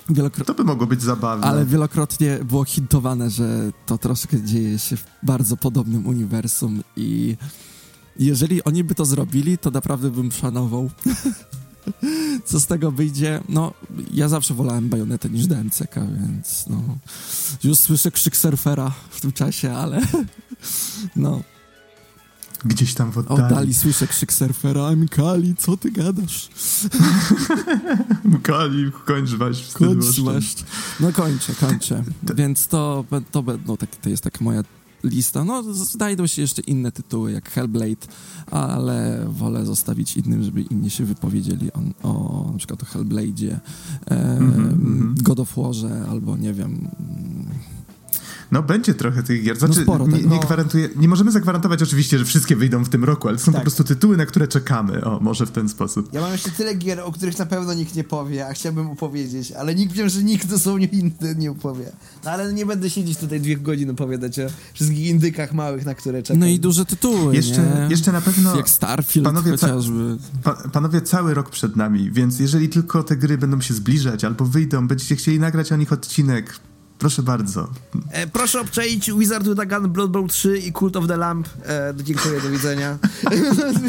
Wielokrotnie, 0.09 0.45
to 0.45 0.53
by 0.53 0.63
mogło 0.63 0.87
być 0.87 1.01
zabawne. 1.01 1.47
Ale 1.47 1.65
wielokrotnie 1.65 2.39
było 2.43 2.65
hintowane, 2.65 3.29
że 3.29 3.71
to 3.85 3.97
troszkę 3.97 4.43
dzieje 4.43 4.79
się 4.79 4.97
w 4.97 5.05
bardzo 5.23 5.57
podobnym 5.57 6.07
uniwersum 6.07 6.83
i 6.95 7.37
jeżeli 8.19 8.63
oni 8.63 8.83
by 8.83 8.95
to 8.95 9.05
zrobili, 9.05 9.57
to 9.57 9.71
naprawdę 9.71 10.11
bym 10.11 10.31
szanował. 10.31 10.89
Co 12.45 12.59
z 12.59 12.67
tego 12.67 12.91
wyjdzie? 12.91 13.41
No, 13.49 13.73
ja 14.13 14.29
zawsze 14.29 14.53
wolałem 14.53 14.89
bajonetę 14.89 15.29
niż 15.29 15.47
DMCK, 15.47 15.95
więc 15.95 16.65
no... 16.69 16.83
Już 17.63 17.79
słyszę 17.79 18.11
krzyk 18.11 18.37
surfera 18.37 18.91
w 19.09 19.21
tym 19.21 19.31
czasie, 19.31 19.73
ale... 19.73 20.01
No, 21.15 21.41
Gdzieś 22.65 22.93
tam 22.93 23.11
w 23.11 23.17
oddali. 23.17 23.43
Oddali 23.43 23.73
słyszę 23.73 24.07
krzyk 24.07 24.33
surfera, 24.33 24.95
Mikali, 24.95 25.55
co 25.55 25.77
ty 25.77 25.91
gadasz? 25.91 26.49
Mikali, 28.25 28.91
kończ 29.05 29.29
waść 29.29 29.73
Kończ 29.73 30.19
waść. 30.19 30.63
No 30.99 31.13
kończę, 31.13 31.53
kończę. 31.59 32.03
Więc 32.35 32.67
to, 32.67 33.05
to, 33.31 33.43
no, 33.67 33.77
tak, 33.77 33.95
to 33.95 34.09
jest 34.09 34.23
taka 34.23 34.43
moja 34.43 34.63
lista. 35.05 35.43
No, 35.43 35.73
znajdą 35.73 36.27
się 36.27 36.41
jeszcze 36.41 36.61
inne 36.61 36.91
tytuły, 36.91 37.31
jak 37.31 37.49
Hellblade, 37.49 38.07
ale 38.51 39.25
wolę 39.29 39.65
zostawić 39.65 40.17
innym, 40.17 40.43
żeby 40.43 40.61
inni 40.61 40.89
się 40.89 41.05
wypowiedzieli 41.05 41.69
o, 41.73 42.09
o 42.09 42.49
na 42.51 42.57
przykład 42.57 42.83
o 42.83 42.85
Hellblade'zie, 42.85 43.51
e, 43.51 44.37
mm 44.37 44.51
-hmm. 44.51 45.23
God 45.23 45.39
of 45.39 45.55
Warze, 45.55 46.05
albo 46.09 46.37
nie 46.37 46.53
wiem 46.53 46.87
no 48.55 48.63
będzie 48.63 48.93
trochę 48.93 49.23
tych 49.23 49.43
gier. 49.43 49.59
Znaczy, 49.59 49.77
no 49.77 49.83
sporo, 49.83 50.07
nie, 50.07 50.23
nie, 50.23 50.39
gwarantuję, 50.39 50.89
nie 50.95 51.07
możemy 51.07 51.31
zagwarantować 51.31 51.83
oczywiście, 51.83 52.19
że 52.19 52.25
wszystkie 52.25 52.55
wyjdą 52.55 52.83
w 52.83 52.89
tym 52.89 53.03
roku, 53.03 53.27
ale 53.27 53.37
są 53.37 53.45
tak. 53.45 53.55
po 53.55 53.61
prostu 53.61 53.83
tytuły, 53.83 54.17
na 54.17 54.25
które 54.25 54.47
czekamy. 54.47 55.05
O, 55.05 55.19
może 55.19 55.45
w 55.45 55.51
ten 55.51 55.69
sposób. 55.69 56.13
Ja 56.13 56.21
mam 56.21 56.31
jeszcze 56.31 56.51
tyle 56.51 56.75
gier, 56.75 56.99
o 56.99 57.11
których 57.11 57.39
na 57.39 57.45
pewno 57.45 57.73
nikt 57.73 57.95
nie 57.95 58.03
powie, 58.03 58.47
a 58.47 58.53
chciałbym 58.53 58.89
opowiedzieć, 58.89 59.51
ale 59.51 59.75
nikt 59.75 59.93
wiem, 59.93 60.09
że 60.09 60.23
nikt 60.23 60.47
dosłownie 60.47 60.85
inny 60.85 61.35
nie 61.37 61.51
opowie. 61.51 61.91
No 62.25 62.31
ale 62.31 62.53
nie 62.53 62.65
będę 62.65 62.89
siedzieć 62.89 63.17
tutaj 63.17 63.41
dwie 63.41 63.57
godziny 63.57 63.91
opowiadać 63.91 64.39
o 64.39 64.43
wszystkich 64.73 65.07
indykach 65.07 65.53
małych, 65.53 65.85
na 65.85 65.95
które 65.95 66.23
czekam. 66.23 66.39
No 66.39 66.47
i 66.47 66.59
duże 66.59 66.85
tytuły, 66.85 67.35
Jeszcze, 67.35 67.61
nie? 67.61 67.87
jeszcze 67.89 68.11
na 68.11 68.21
pewno... 68.21 68.55
Jak 68.55 68.69
Starfield 68.69 69.25
panowie, 69.25 69.51
chociażby. 69.51 70.17
Pa, 70.43 70.53
panowie, 70.53 71.01
cały 71.01 71.33
rok 71.33 71.49
przed 71.49 71.75
nami, 71.75 72.11
więc 72.11 72.39
jeżeli 72.39 72.69
tylko 72.69 73.03
te 73.03 73.15
gry 73.15 73.37
będą 73.37 73.61
się 73.61 73.73
zbliżać 73.73 74.23
albo 74.23 74.45
wyjdą, 74.45 74.87
będziecie 74.87 75.15
chcieli 75.15 75.39
nagrać 75.39 75.71
o 75.71 75.75
nich 75.75 75.93
odcinek, 75.93 76.59
Proszę 77.05 77.23
bardzo. 77.23 77.69
E, 78.11 78.27
proszę 78.27 78.61
obczaić 78.61 79.11
Wizard 79.11 79.47
with 79.47 79.59
a 79.61 79.65
Gun, 79.65 79.91
Blood 79.91 80.11
Bowl 80.11 80.27
3 80.27 80.57
i 80.57 80.73
Cult 80.73 80.95
of 80.95 81.07
the 81.07 81.17
Lamp. 81.17 81.49
E, 81.65 81.93
dziękuję, 82.03 82.41
do 82.41 82.49
widzenia. 82.49 82.97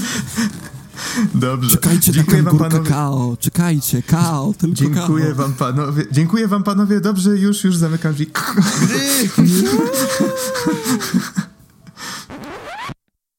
Dobrze. 1.34 1.70
Czekajcie 1.70 2.12
dziękuję 2.12 2.42
na 2.42 2.50
wam 2.50 2.58
panowie. 2.58 2.90
Kao. 2.90 3.36
Czekajcie, 3.40 4.02
kao, 4.02 4.54
tylko 4.58 4.76
Dziękuję 4.76 5.26
kao. 5.26 5.34
wam 5.34 5.52
panowie. 5.52 6.04
Dziękuję 6.12 6.48
wam 6.48 6.62
panowie. 6.62 7.00
Dobrze, 7.00 7.30
już, 7.30 7.64
już 7.64 7.76
zamykam 7.76 8.12
drzwi. 8.12 8.30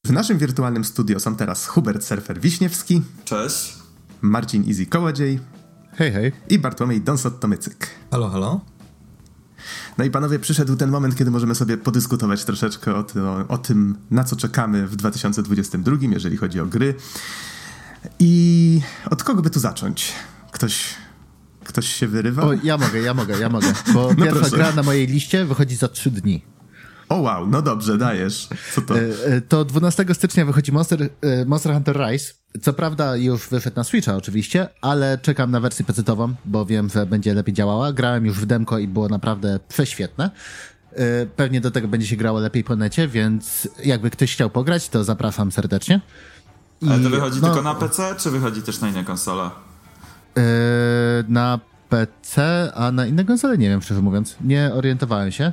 W 0.06 0.12
naszym 0.12 0.38
wirtualnym 0.38 0.84
studio 0.84 1.20
są 1.20 1.36
teraz 1.36 1.66
Hubert 1.66 2.04
Surfer 2.04 2.40
Wiśniewski. 2.40 3.02
Cześć. 3.24 3.76
Marcin 4.20 4.68
Easy 4.68 4.86
Kołodziej. 4.86 5.40
Hej, 5.92 6.12
hej. 6.12 6.32
I 6.48 6.58
Bartłomiej 6.58 7.00
Donsot-Tomycyk. 7.02 7.86
Halo, 8.10 8.28
halo. 8.28 8.77
No 9.98 10.04
i 10.04 10.10
panowie, 10.10 10.38
przyszedł 10.38 10.76
ten 10.76 10.90
moment, 10.90 11.16
kiedy 11.16 11.30
możemy 11.30 11.54
sobie 11.54 11.76
podyskutować 11.76 12.44
troszeczkę 12.44 12.94
o 12.94 13.02
tym, 13.02 13.24
o 13.48 13.58
tym, 13.58 13.96
na 14.10 14.24
co 14.24 14.36
czekamy 14.36 14.86
w 14.86 14.96
2022, 14.96 15.96
jeżeli 16.00 16.36
chodzi 16.36 16.60
o 16.60 16.66
gry. 16.66 16.94
I 18.18 18.80
od 19.10 19.22
kogo 19.22 19.42
by 19.42 19.50
tu 19.50 19.60
zacząć? 19.60 20.12
Ktoś 20.52 20.94
Ktoś 21.68 21.88
się 21.88 22.08
wyrywa? 22.08 22.42
O, 22.42 22.52
ja 22.52 22.78
mogę, 22.78 23.00
ja 23.00 23.14
mogę, 23.14 23.38
ja 23.38 23.48
mogę. 23.48 23.72
Bo 23.94 24.08
no 24.18 24.24
pierwsza 24.24 24.40
proszę. 24.40 24.56
gra 24.56 24.72
na 24.72 24.82
mojej 24.82 25.06
liście 25.06 25.44
wychodzi 25.44 25.76
za 25.76 25.88
trzy 25.88 26.10
dni. 26.10 26.42
O 27.08 27.16
wow, 27.16 27.46
no 27.46 27.62
dobrze, 27.62 27.98
dajesz. 27.98 28.48
Co 28.74 28.80
to? 28.80 28.98
E, 28.98 29.02
e, 29.26 29.40
to 29.40 29.64
12 29.64 30.14
stycznia 30.14 30.44
wychodzi 30.44 30.72
Monster, 30.72 31.02
e, 31.02 31.44
Monster 31.44 31.72
Hunter 31.72 31.96
Rise. 31.96 32.32
Co 32.62 32.72
prawda 32.72 33.16
już 33.16 33.48
wyszedł 33.48 33.76
na 33.76 33.84
Switcha 33.84 34.16
oczywiście, 34.16 34.68
ale 34.80 35.18
czekam 35.18 35.50
na 35.50 35.60
wersję 35.60 35.84
pecetową, 35.84 36.34
bo 36.44 36.66
wiem, 36.66 36.88
że 36.88 37.06
będzie 37.06 37.34
lepiej 37.34 37.54
działała. 37.54 37.92
Grałem 37.92 38.26
już 38.26 38.36
w 38.36 38.46
demko 38.46 38.78
i 38.78 38.88
było 38.88 39.08
naprawdę 39.08 39.60
prześwietne. 39.68 40.30
Pewnie 41.36 41.60
do 41.60 41.70
tego 41.70 41.88
będzie 41.88 42.06
się 42.06 42.16
grało 42.16 42.40
lepiej 42.40 42.64
po 42.64 42.76
necie, 42.76 43.08
więc 43.08 43.68
jakby 43.84 44.10
ktoś 44.10 44.32
chciał 44.32 44.50
pograć, 44.50 44.88
to 44.88 45.04
zapraszam 45.04 45.52
serdecznie. 45.52 46.00
I, 46.82 46.88
ale 46.88 47.02
to 47.02 47.10
wychodzi 47.10 47.40
no, 47.40 47.46
tylko 47.46 47.62
na 47.62 47.74
PC, 47.74 48.14
czy 48.18 48.30
wychodzi 48.30 48.62
też 48.62 48.80
na 48.80 48.88
inne 48.88 49.04
konsole? 49.04 49.50
na 51.28 51.60
PC, 51.88 52.42
a 52.74 52.92
na 52.92 53.06
inne 53.06 53.24
konsole 53.24 53.58
nie 53.58 53.68
wiem, 53.68 53.82
szczerze 53.82 54.02
mówiąc. 54.02 54.36
Nie 54.40 54.70
orientowałem 54.74 55.32
się. 55.32 55.52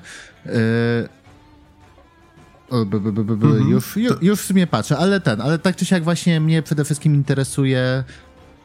B, 2.72 3.00
b, 3.00 3.12
b, 3.12 3.48
mhm. 3.48 3.70
już, 3.70 3.98
już, 3.98 4.14
już 4.22 4.42
w 4.42 4.46
sumie 4.46 4.68
patrzę, 4.68 4.98
ale 4.98 5.22
ten, 5.22 5.42
ale 5.42 5.60
tak 5.60 5.76
czy 5.76 5.86
siak 5.86 6.04
właśnie 6.04 6.42
mnie 6.42 6.62
przede 6.62 6.86
wszystkim 6.86 7.16
interesuje. 7.16 8.04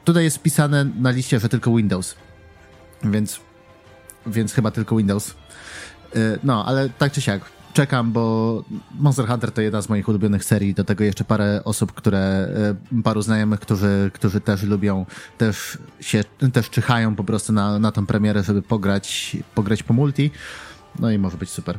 Tutaj 0.05 0.25
jest 0.25 0.37
wpisane 0.37 0.85
na 0.85 1.11
liście, 1.11 1.41
że 1.41 1.49
tylko 1.49 1.77
Windows. 1.77 2.15
Więc, 3.05 3.41
więc 4.27 4.53
chyba 4.53 4.71
tylko 4.71 4.97
Windows. 4.97 5.35
Y, 6.17 6.39
no, 6.43 6.65
ale 6.67 6.89
tak 6.89 7.13
czy 7.13 7.21
siak, 7.21 7.43
czekam, 7.73 8.13
bo 8.13 8.65
Monster 8.99 9.27
Hunter 9.27 9.53
to 9.53 9.61
jedna 9.61 9.83
z 9.83 9.89
moich 9.89 10.09
ulubionych 10.09 10.45
serii. 10.45 10.75
Do 10.75 10.85
tego 10.85 11.05
jeszcze 11.05 11.25
parę 11.25 11.61
osób, 11.65 11.93
które, 11.93 12.49
y, 12.99 13.03
paru 13.03 13.23
znajomych, 13.23 13.61
którzy, 13.61 14.11
którzy 14.15 14.41
też 14.41 14.63
lubią, 14.63 15.07
też 15.39 15.79
się, 16.01 16.25
też 16.53 16.71
czyhają 16.71 17.17
po 17.17 17.25
prostu 17.25 17.53
na, 17.53 17.79
na 17.79 17.93
tą 17.93 18.07
premierę, 18.07 18.43
żeby 18.43 18.63
pograć, 18.63 19.37
pograć 19.55 19.83
po 19.83 19.95
multi. 19.95 20.31
No 20.99 21.11
i 21.11 21.19
może 21.19 21.37
być 21.37 21.51
super. 21.51 21.79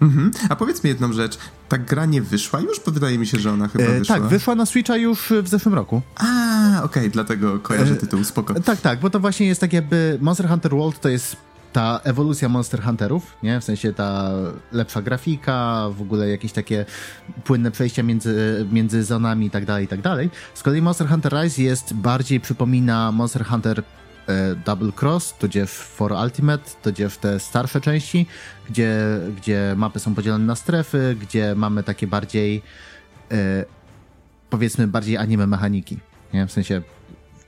Mhm. 0.00 0.30
A 0.48 0.56
powiedz 0.56 0.84
mi 0.84 0.88
jedną 0.88 1.12
rzecz. 1.12 1.38
Ta 1.68 1.78
gra 1.78 2.06
nie 2.06 2.22
wyszła 2.22 2.60
już? 2.60 2.80
Bo 2.86 2.92
wydaje 2.92 3.18
mi 3.18 3.26
się, 3.26 3.38
że 3.38 3.52
ona 3.52 3.68
chyba 3.68 3.84
e, 3.84 3.98
wyszła. 3.98 4.16
Tak, 4.16 4.24
wyszła 4.24 4.54
na 4.54 4.66
Switcha 4.66 4.96
już 4.96 5.32
w 5.42 5.48
zeszłym 5.48 5.74
roku. 5.74 6.02
A, 6.16 6.24
okej, 6.76 6.84
okay, 6.84 7.10
dlatego 7.10 7.58
kojarzę 7.58 7.94
e, 7.94 7.96
tytuł, 7.96 8.24
spoko. 8.24 8.56
E, 8.56 8.60
tak, 8.60 8.80
tak, 8.80 9.00
bo 9.00 9.10
to 9.10 9.20
właśnie 9.20 9.46
jest 9.46 9.60
tak 9.60 9.72
jakby 9.72 10.18
Monster 10.20 10.48
Hunter 10.48 10.72
World 10.72 11.00
to 11.00 11.08
jest 11.08 11.36
ta 11.72 12.00
ewolucja 12.04 12.48
Monster 12.48 12.82
Hunterów, 12.82 13.36
nie? 13.42 13.60
W 13.60 13.64
sensie 13.64 13.92
ta 13.92 14.30
lepsza 14.72 15.02
grafika, 15.02 15.88
w 15.90 16.02
ogóle 16.02 16.28
jakieś 16.28 16.52
takie 16.52 16.86
płynne 17.44 17.70
przejścia 17.70 18.02
między, 18.02 18.66
między 18.72 19.04
zonami 19.04 19.46
i 19.46 19.50
tak 19.50 19.64
dalej, 19.64 19.84
i 19.84 19.88
tak 19.88 20.00
dalej. 20.00 20.30
Z 20.54 20.62
kolei 20.62 20.82
Monster 20.82 21.08
Hunter 21.08 21.32
Rise 21.32 21.62
jest 21.62 21.94
bardziej 21.94 22.40
przypomina 22.40 23.12
Monster 23.12 23.44
Hunter 23.44 23.78
E, 23.78 23.82
Double 24.66 24.92
Cross, 25.00 25.34
tudzież 25.38 25.70
For 25.70 26.12
Ultimate, 26.12 26.70
tudzież 26.82 27.16
te 27.16 27.40
starsze 27.40 27.80
części, 27.80 28.26
gdzie, 28.70 29.00
gdzie 29.36 29.74
mapy 29.76 29.98
są 29.98 30.14
podzielone 30.14 30.44
na 30.44 30.56
strefy, 30.56 31.16
gdzie 31.20 31.54
mamy 31.54 31.82
takie 31.82 32.06
bardziej 32.06 32.62
e, 33.30 33.64
powiedzmy 34.50 34.86
bardziej 34.86 35.16
anime 35.16 35.46
mechaniki. 35.46 35.98
Nie? 36.34 36.46
W 36.46 36.52
sensie 36.52 36.82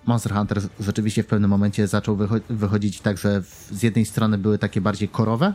Monster 0.07 0.33
Hunter 0.33 0.61
rzeczywiście 0.81 1.23
w 1.23 1.27
pewnym 1.27 1.51
momencie 1.51 1.87
zaczął 1.87 2.17
wycho 2.17 2.35
wychodzić 2.49 3.01
tak, 3.01 3.19
że 3.19 3.43
z 3.71 3.83
jednej 3.83 4.05
strony 4.05 4.39
były 4.39 4.59
takie 4.59 4.81
bardziej 4.81 5.09
korowe, 5.09 5.55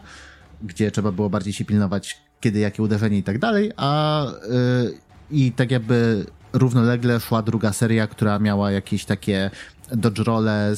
gdzie 0.64 0.92
trzeba 0.92 1.12
było 1.12 1.30
bardziej 1.30 1.54
się 1.54 1.66
pilnować, 1.66 2.22
kiedy 2.40 2.60
jakie 2.60 2.84
uderzenie 2.84 3.18
i 3.18 3.24
tak 3.24 3.40
dalej, 3.40 3.72
a 3.78 4.26
yy, 4.50 4.98
i 5.32 5.52
tak 5.52 5.72
jakby 5.72 6.26
równolegle 6.54 7.20
szła 7.20 7.42
druga 7.42 7.74
seria, 7.74 8.08
która 8.08 8.40
miała 8.40 8.72
jakieś 8.72 9.06
takie 9.06 9.52
dodge 9.92 10.20
role 10.20 10.74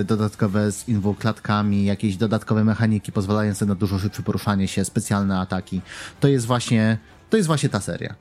y, 0.00 0.04
dodatkowe 0.04 0.72
z 0.72 0.84
klatkami, 1.18 1.84
jakieś 1.84 2.16
dodatkowe 2.16 2.64
mechaniki 2.64 3.12
pozwalające 3.12 3.66
na 3.66 3.74
dużo 3.74 3.98
szybsze 3.98 4.22
poruszanie 4.22 4.68
się, 4.68 4.84
specjalne 4.84 5.40
ataki. 5.40 5.80
To 6.20 6.28
jest 6.28 6.46
właśnie, 6.46 6.98
to 7.30 7.36
jest 7.36 7.46
właśnie 7.46 7.68
ta 7.68 7.80
seria. 7.80 8.14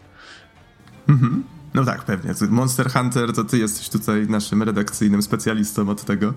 Mhm. 1.10 1.44
No 1.74 1.86
tak, 1.86 2.04
pewnie. 2.04 2.34
Monster 2.50 2.92
Hunter 2.92 3.34
to 3.34 3.44
ty 3.44 3.58
jesteś 3.58 3.90
tutaj 3.90 4.28
naszym 4.28 4.64
redakcyjnym 4.64 5.22
specjalistą 5.22 5.90
od 5.90 6.06
tego, 6.06 6.34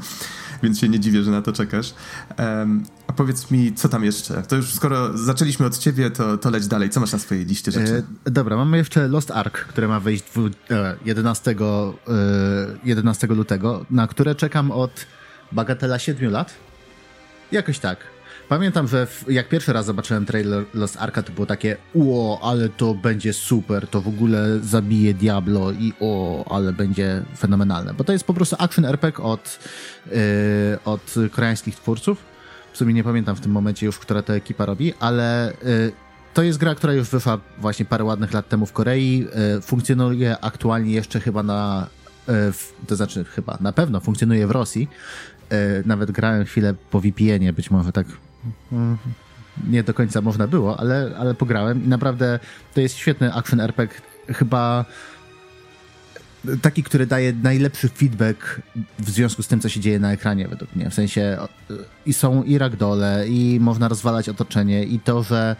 więc 0.62 0.78
się 0.78 0.89
nie 0.89 1.01
dziwię, 1.01 1.23
że 1.23 1.31
na 1.31 1.43
to 1.43 1.52
czekasz. 1.52 1.94
Um, 2.39 2.85
a 3.06 3.12
powiedz 3.12 3.51
mi, 3.51 3.74
co 3.74 3.89
tam 3.89 4.05
jeszcze? 4.05 4.43
To 4.43 4.56
już 4.56 4.74
skoro 4.74 5.19
zaczęliśmy 5.19 5.66
od 5.66 5.78
ciebie, 5.78 6.11
to, 6.11 6.39
to 6.39 6.51
leć 6.51 6.66
dalej. 6.66 6.90
Co 6.90 7.01
masz 7.01 7.12
na 7.12 7.19
swojej 7.19 7.44
liście 7.44 7.73
rzeczy? 7.73 8.02
E, 8.24 8.31
dobra, 8.31 8.56
mamy 8.56 8.77
jeszcze 8.77 9.09
Lost 9.09 9.31
Ark, 9.31 9.59
które 9.59 9.89
ma 9.89 10.01
wyjść 10.01 10.24
11, 11.05 11.51
e, 11.51 11.55
11 12.85 13.27
e, 13.27 13.35
lutego, 13.35 13.86
na 13.90 14.06
które 14.06 14.35
czekam 14.35 14.70
od 14.70 15.06
bagatela 15.52 15.98
7 15.98 16.31
lat. 16.31 16.55
Jakoś 17.52 17.78
tak. 17.78 18.14
Pamiętam, 18.48 18.89
że 18.89 19.06
jak 19.28 19.48
pierwszy 19.48 19.73
raz 19.73 19.86
zobaczyłem 19.86 20.27
trailer 20.27 20.65
Lost 20.74 20.97
Arka, 20.97 21.23
to 21.23 21.32
było 21.32 21.47
takie 21.47 21.77
o, 22.01 22.40
ale 22.51 22.69
to 22.69 22.94
będzie 22.94 23.32
super, 23.32 23.89
to 23.89 24.01
w 24.01 24.09
ogóle 24.09 24.59
zabije 24.61 25.15
Diablo 25.15 25.73
i 25.73 25.93
o, 26.01 26.44
ale 26.51 26.73
będzie 26.73 27.23
fenomenalne. 27.39 27.94
Bo 27.94 28.05
to 28.05 28.12
jest 28.12 28.24
po 28.24 28.35
prostu 28.35 28.56
action 28.59 28.85
RPG 28.85 29.24
od, 29.24 29.59
yy, 30.06 30.15
od 30.85 31.15
koreańskich 31.31 31.77
twórców. 31.77 32.19
W 32.73 32.77
sumie 32.77 32.94
nie 32.94 33.05
pamiętam 33.05 33.36
w 33.36 33.40
tym 33.40 33.52
momencie 33.52 33.86
już, 33.86 33.98
która 33.98 34.23
to 34.23 34.35
ekipa 34.35 34.66
robi, 34.66 34.94
ale 35.01 35.52
yy, 35.62 35.93
to 36.35 36.43
jest 36.43 36.59
gra, 36.59 36.74
która 36.74 36.93
już 36.93 37.09
wyszła 37.09 37.39
właśnie 37.59 37.85
parę 37.85 38.05
ładnych 38.05 38.32
lat 38.32 38.48
temu 38.48 38.66
w 38.66 38.73
Korei. 38.73 39.19
Yy, 39.19 39.61
funkcjonuje 39.61 40.39
aktualnie 40.40 40.93
jeszcze 40.93 41.20
chyba 41.20 41.43
na 41.43 41.86
w, 42.27 42.73
to 42.86 42.97
znaczy 42.97 43.24
chyba, 43.24 43.59
na 43.61 43.73
pewno 43.73 44.01
funkcjonuje 44.01 44.47
w 44.47 44.51
Rosji. 44.51 44.89
Nawet 45.84 46.10
grałem 46.10 46.44
chwilę 46.44 46.74
po 46.90 47.00
VPN-ie, 47.00 47.52
być 47.52 47.70
może 47.70 47.92
tak 47.92 48.06
mm, 48.72 48.98
nie 49.68 49.82
do 49.82 49.94
końca 49.94 50.20
można 50.20 50.46
było, 50.46 50.80
ale, 50.80 51.10
ale 51.18 51.34
pograłem 51.34 51.84
i 51.84 51.88
naprawdę 51.88 52.38
to 52.74 52.80
jest 52.80 52.96
świetny 52.96 53.32
action 53.34 53.60
RPG. 53.60 54.00
Chyba 54.28 54.84
taki, 56.62 56.82
który 56.82 57.06
daje 57.06 57.32
najlepszy 57.32 57.88
feedback 57.88 58.60
w 58.98 59.10
związku 59.10 59.42
z 59.42 59.48
tym, 59.48 59.60
co 59.60 59.68
się 59.68 59.80
dzieje 59.80 59.98
na 59.98 60.12
ekranie, 60.12 60.48
według 60.48 60.76
mnie. 60.76 60.90
W 60.90 60.94
sensie 60.94 61.38
i 62.06 62.12
są 62.12 62.42
i 62.42 62.58
ragdole, 62.58 63.28
i 63.28 63.60
można 63.60 63.88
rozwalać 63.88 64.28
otoczenie, 64.28 64.84
i 64.84 65.00
to, 65.00 65.22
że 65.22 65.56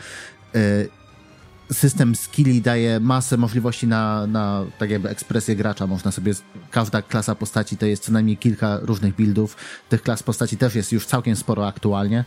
system 1.73 2.15
skilli 2.15 2.63
daje 2.63 3.01
masę 3.01 3.37
możliwości 3.37 3.87
na, 3.87 4.27
na 4.27 4.65
tak 4.79 4.91
jakby 4.91 5.09
ekspresję 5.09 5.57
gracza. 5.57 5.87
Można 5.87 6.13
sobie, 6.13 6.33
każda 6.71 7.03
klasa 7.03 7.35
postaci 7.35 7.77
to 7.77 7.87
jest 7.87 8.05
co 8.05 8.13
najmniej 8.13 8.37
kilka 8.37 8.79
różnych 8.83 9.15
buildów. 9.15 9.57
Tych 9.89 10.03
klas 10.03 10.23
postaci 10.23 10.57
też 10.57 10.75
jest 10.75 10.93
już 10.93 11.07
całkiem 11.07 11.37
sporo 11.37 11.67
aktualnie. 11.67 12.25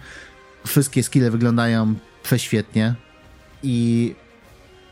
Wszystkie 0.68 1.04
skille 1.04 1.32
wyglądają 1.32 1.96
prześwietnie 2.24 2.96
i 3.64 4.16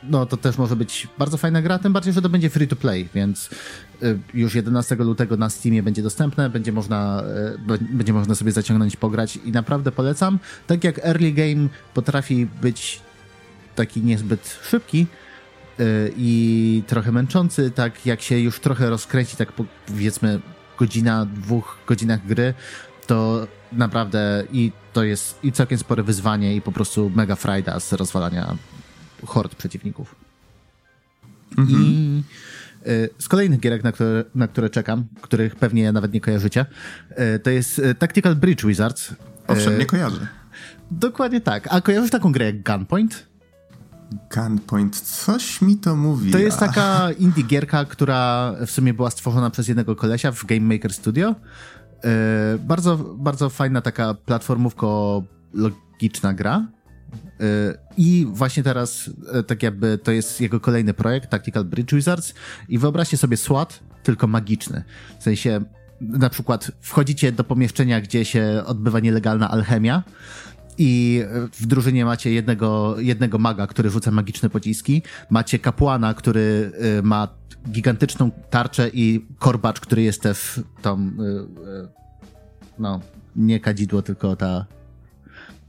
no 0.09 0.25
to 0.25 0.37
też 0.37 0.57
może 0.57 0.75
być 0.75 1.07
bardzo 1.17 1.37
fajna 1.37 1.61
gra, 1.61 1.79
tym 1.79 1.93
bardziej, 1.93 2.13
że 2.13 2.21
to 2.21 2.29
będzie 2.29 2.49
free 2.49 2.67
to 2.67 2.75
play, 2.75 3.09
więc 3.13 3.49
y, 4.03 4.19
już 4.33 4.55
11 4.55 4.95
lutego 4.95 5.37
na 5.37 5.49
Steamie 5.49 5.83
będzie 5.83 6.03
dostępne, 6.03 6.49
będzie 6.49 6.71
można, 6.71 7.23
y, 7.71 7.77
będzie 7.79 8.13
można 8.13 8.35
sobie 8.35 8.51
zaciągnąć, 8.51 8.95
pograć 8.95 9.35
i 9.35 9.51
naprawdę 9.51 9.91
polecam. 9.91 10.39
Tak 10.67 10.83
jak 10.83 10.99
early 11.05 11.31
game 11.31 11.67
potrafi 11.93 12.47
być 12.61 13.01
taki 13.75 14.01
niezbyt 14.01 14.59
szybki 14.63 15.07
y, 15.79 16.13
i 16.17 16.83
trochę 16.87 17.11
męczący, 17.11 17.71
tak 17.71 18.05
jak 18.05 18.21
się 18.21 18.39
już 18.39 18.59
trochę 18.59 18.89
rozkręci, 18.89 19.37
tak 19.37 19.51
powiedzmy 19.87 20.39
godzina, 20.77 21.25
dwóch 21.25 21.77
godzinach 21.87 22.27
gry, 22.27 22.53
to 23.07 23.47
naprawdę 23.71 24.43
i 24.51 24.71
to 24.93 25.03
jest 25.03 25.39
i 25.43 25.51
całkiem 25.51 25.77
spore 25.77 26.03
wyzwanie 26.03 26.55
i 26.55 26.61
po 26.61 26.71
prostu 26.71 27.11
mega 27.15 27.35
frajda 27.35 27.79
z 27.79 27.93
rozwalania 27.93 28.55
hord 29.25 29.55
przeciwników. 29.55 30.15
Mhm. 31.57 31.83
I 31.83 32.23
y, 32.87 33.09
z 33.19 33.27
kolejnych 33.27 33.59
gierek, 33.59 33.83
na 33.83 33.91
które, 33.91 34.23
na 34.35 34.47
które 34.47 34.69
czekam, 34.69 35.05
których 35.21 35.55
pewnie 35.55 35.91
nawet 35.91 36.13
nie 36.13 36.21
kojarzycie, 36.21 36.65
y, 37.35 37.39
to 37.39 37.49
jest 37.49 37.81
Tactical 37.99 38.35
Bridge 38.35 38.65
Wizards. 38.65 39.15
Owszem, 39.47 39.79
nie 39.79 39.85
kojarzę. 39.85 40.27
Dokładnie 40.91 41.41
tak. 41.41 41.67
A 41.71 41.81
kojarzysz 41.81 42.11
taką 42.11 42.31
grę 42.31 42.45
jak 42.45 42.63
Gunpoint? 42.63 43.25
Gunpoint, 44.35 45.01
coś 45.01 45.61
mi 45.61 45.77
to 45.77 45.95
mówi. 45.95 46.31
To 46.31 46.37
jest 46.37 46.59
taka 46.59 47.11
indie 47.11 47.43
gierka, 47.43 47.85
która 47.85 48.51
w 48.65 48.71
sumie 48.71 48.93
była 48.93 49.09
stworzona 49.09 49.49
przez 49.49 49.67
jednego 49.67 49.95
kolesia 49.95 50.31
w 50.31 50.45
Game 50.45 50.75
Maker 50.75 50.93
Studio. 50.93 51.29
Yy, 51.29 52.09
bardzo, 52.59 52.97
bardzo 52.97 53.49
fajna 53.49 53.81
taka 53.81 54.13
platformówko 54.13 55.23
logiczna 55.53 56.33
gra. 56.33 56.67
Yy, 57.39 57.45
I 57.97 58.27
właśnie 58.29 58.63
teraz, 58.63 59.09
yy, 59.33 59.43
tak 59.43 59.63
jakby 59.63 59.97
to 59.97 60.11
jest 60.11 60.41
jego 60.41 60.59
kolejny 60.59 60.93
projekt, 60.93 61.29
Tactical 61.29 61.65
Bridge 61.65 61.93
Wizards. 61.93 62.33
I 62.69 62.77
wyobraźcie 62.77 63.17
sobie 63.17 63.37
SWAT, 63.37 63.79
tylko 64.03 64.27
magiczny. 64.27 64.83
W 65.19 65.23
sensie, 65.23 65.61
na 66.01 66.29
przykład 66.29 66.71
wchodzicie 66.81 67.31
do 67.31 67.43
pomieszczenia, 67.43 68.01
gdzie 68.01 68.25
się 68.25 68.63
odbywa 68.65 68.99
nielegalna 68.99 69.51
alchemia 69.51 70.03
i 70.77 71.23
w 71.53 71.65
drużynie 71.65 72.05
macie 72.05 72.31
jednego, 72.31 72.95
jednego 72.99 73.37
maga, 73.37 73.67
który 73.67 73.89
rzuca 73.89 74.11
magiczne 74.11 74.49
pociski, 74.49 75.01
macie 75.29 75.59
kapłana, 75.59 76.13
który 76.13 76.71
y, 76.99 77.03
ma 77.03 77.27
gigantyczną 77.69 78.31
tarczę 78.49 78.89
i 78.93 79.25
korbacz, 79.39 79.79
który 79.79 80.01
jest 80.01 80.21
też 80.21 80.59
tam, 80.81 81.19
y, 81.19 81.23
y, 81.23 81.87
no, 82.79 82.99
nie 83.35 83.59
kadzidło, 83.59 84.01
tylko 84.01 84.35
ta, 84.35 84.65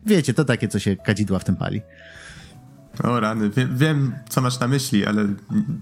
wiecie, 0.07 0.35
to 0.35 0.45
takie, 0.45 0.69
co 0.69 0.79
się 0.79 0.97
kadzidła 0.97 1.39
w 1.39 1.45
tym 1.45 1.57
pali. 1.57 1.83
O 3.05 3.21
rany, 3.21 3.51
wiem, 3.51 3.77
wiem, 3.77 4.15
co 4.29 4.41
masz 4.41 4.61
na 4.61 4.69
myśli, 4.69 5.07
ale 5.07 5.27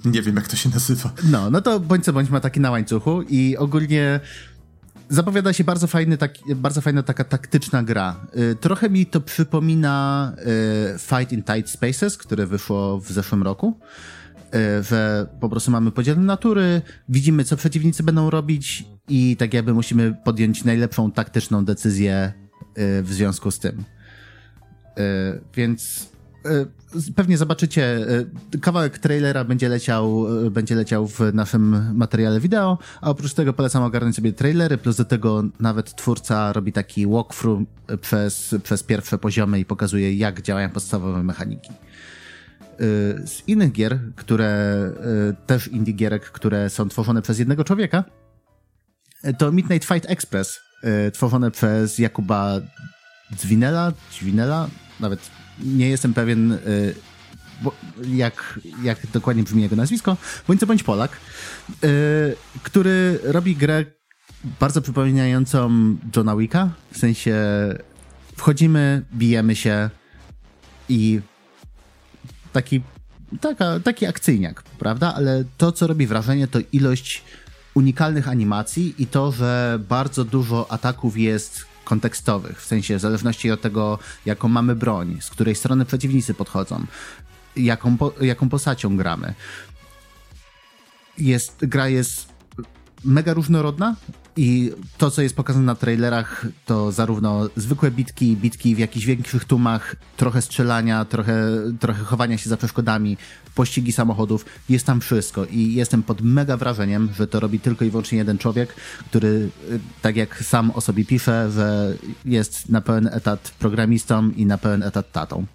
nie 0.05 0.22
wiem, 0.22 0.36
jak 0.36 0.48
to 0.48 0.56
się 0.56 0.68
nazywa. 0.68 1.12
No, 1.30 1.51
no 1.51 1.60
to 1.60 1.80
bądź 1.80 2.05
co 2.05 2.12
bądź 2.12 2.30
ma 2.30 2.40
taki 2.40 2.60
na 2.60 2.70
łańcuchu 2.70 3.22
i 3.22 3.56
ogólnie 3.56 4.20
zapowiada 5.14 5.52
się 5.52 5.64
bardzo, 5.64 5.86
fajny, 5.86 6.18
taki, 6.18 6.54
bardzo 6.54 6.80
fajna 6.80 7.02
taka 7.02 7.24
taktyczna 7.24 7.82
gra. 7.82 8.26
Y, 8.36 8.56
trochę 8.56 8.90
mi 8.90 9.06
to 9.06 9.20
przypomina 9.20 10.32
y, 10.94 10.98
Fight 10.98 11.32
in 11.32 11.42
Tight 11.42 11.70
Spaces, 11.70 12.16
które 12.16 12.46
wyszło 12.46 13.00
w 13.00 13.12
zeszłym 13.12 13.42
roku. 13.42 13.78
Y, 14.54 14.82
że 14.82 15.26
po 15.40 15.48
prostu 15.48 15.70
mamy 15.70 15.90
podzielone 15.90 16.26
natury, 16.26 16.82
widzimy, 17.08 17.44
co 17.44 17.56
przeciwnicy 17.56 18.02
będą 18.02 18.30
robić 18.30 18.84
i 19.08 19.36
tak 19.36 19.54
jakby 19.54 19.74
musimy 19.74 20.14
podjąć 20.24 20.64
najlepszą 20.64 21.12
taktyczną 21.12 21.64
decyzję 21.64 22.32
w 22.76 23.08
związku 23.10 23.50
z 23.50 23.58
tym. 23.58 23.84
Więc 25.54 26.08
pewnie 27.16 27.38
zobaczycie, 27.38 28.06
e, 28.54 28.58
kawałek 28.58 28.98
trailera 28.98 29.44
będzie 29.44 29.68
leciał, 29.68 30.26
e, 30.46 30.50
będzie 30.50 30.74
leciał 30.74 31.06
w 31.06 31.20
naszym 31.32 31.94
materiale 31.96 32.40
wideo, 32.40 32.78
a 33.00 33.10
oprócz 33.10 33.34
tego 33.34 33.52
polecam 33.52 33.82
ogarnąć 33.82 34.16
sobie 34.16 34.32
trailery, 34.32 34.78
plus 34.78 34.96
do 34.96 35.04
tego 35.04 35.44
nawet 35.60 35.96
twórca 35.96 36.52
robi 36.52 36.72
taki 36.72 37.06
walkthrough 37.06 37.68
przez, 38.00 38.54
przez 38.62 38.82
pierwsze 38.82 39.18
poziomy 39.18 39.60
i 39.60 39.64
pokazuje, 39.64 40.14
jak 40.14 40.42
działają 40.42 40.70
podstawowe 40.70 41.22
mechaniki. 41.22 41.70
Z 43.24 43.42
innych 43.46 43.72
gier, 43.72 43.98
które 44.16 44.90
też 45.46 45.68
indie 45.68 45.92
gierek, 45.92 46.24
które 46.24 46.70
są 46.70 46.88
tworzone 46.88 47.22
przez 47.22 47.38
jednego 47.38 47.64
człowieka, 47.64 48.04
to 49.38 49.52
Midnight 49.52 49.88
Fight 49.88 50.10
Express, 50.10 50.60
tworzone 51.12 51.50
przez 51.50 51.98
Jakuba 51.98 52.60
Zwinela, 53.38 53.92
Zwinela, 54.12 54.68
nawet 55.00 55.30
nie 55.62 55.89
jestem 55.89 56.14
pewien, 56.14 56.52
y, 56.52 56.94
jak, 58.06 58.60
jak 58.82 59.06
dokładnie 59.12 59.43
brzmi 59.43 59.62
jego 59.62 59.76
nazwisko, 59.76 60.16
bądź 60.48 60.60
co 60.60 60.66
bądź 60.66 60.82
Polak, 60.82 61.16
y, 61.85 62.36
który 62.62 63.18
robi 63.22 63.56
grę 63.56 63.85
bardzo 64.60 64.82
przypominającą 64.82 65.70
Johna 66.16 66.36
Wicka, 66.36 66.70
w 66.90 66.98
sensie 66.98 67.35
wchodzimy, 68.36 69.02
bijemy 69.14 69.56
się 69.56 69.90
i 70.89 71.20
taki, 72.52 72.82
taka, 73.40 73.81
taki 73.81 74.06
akcyjniak, 74.06 74.62
prawda? 74.62 75.14
Ale 75.14 75.44
to, 75.59 75.72
co 75.72 75.86
robi 75.86 76.06
wrażenie, 76.06 76.48
to 76.48 76.59
ilość 76.72 77.22
unikalnych 77.74 78.28
animacji 78.28 78.94
i 78.98 79.06
to, 79.06 79.32
że 79.32 79.78
bardzo 79.89 80.24
dużo 80.24 80.72
ataków 80.72 81.18
jest 81.18 81.66
kontekstowych, 81.85 82.62
w 82.62 82.66
sensie 82.66 82.97
w 82.97 83.01
zależności 83.01 83.51
od 83.51 83.61
tego, 83.61 83.98
jaką 84.27 84.48
mamy 84.48 84.77
broń, 84.77 85.19
z 85.20 85.31
której 85.31 85.55
strony 85.55 85.85
przeciwnicy 85.85 86.35
podchodzą, 86.35 86.86
jaką, 87.56 87.97
po, 87.97 88.12
jaką 88.20 88.48
postacią 88.48 88.97
gramy. 88.97 89.35
Jest, 91.19 91.66
gra 91.66 91.89
jest 91.89 92.28
mega 93.05 93.35
różnorodna 93.35 93.97
i 94.36 94.73
to, 94.98 95.11
co 95.11 95.23
jest 95.23 95.36
pokazane 95.36 95.66
na 95.66 95.74
trailerach, 95.74 96.47
to 96.66 96.93
zarówno 96.93 97.48
zwykłe 97.56 97.90
bitki, 97.90 98.36
bitki 98.36 98.74
w 98.74 98.78
jakichś 98.78 99.06
większych 99.06 99.44
tłumach, 99.44 99.97
trochę 100.16 100.43
strzelania, 100.43 101.05
trochę, 101.05 101.47
trochę 101.81 102.05
chowania 102.05 102.39
się 102.39 102.51
za 102.51 102.56
przeszkodami, 102.56 103.16
pościgi 103.55 103.93
samochodów, 103.93 104.44
jest 104.69 104.86
tam 104.86 105.01
wszystko 105.01 105.44
i 105.44 105.74
jestem 105.74 106.02
pod 106.02 106.20
mega 106.20 106.56
wrażeniem, 106.56 107.09
że 107.16 107.27
to 107.27 107.40
robi 107.40 107.61
tylko 107.61 107.85
i 107.85 107.90
wyłącznie 107.90 108.19
jeden 108.19 108.39
człowiek, 108.39 108.74
który, 109.11 109.28
y, 109.70 109.81
tak 110.02 110.16
jak 110.16 110.44
sam 110.44 110.70
o 110.70 110.81
sobie 110.81 111.05
pisze, 111.05 111.51
że 111.51 111.94
jest 112.24 112.69
na 112.69 112.81
pełen 112.81 113.09
etat 113.12 113.55
programistą 113.59 114.31
i 114.31 114.47
na 114.47 114.59
pełen 114.59 114.82
etat 114.82 115.12
tatą. 115.12 115.47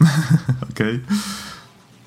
Okej. 0.70 1.00
Okay. 1.04 1.51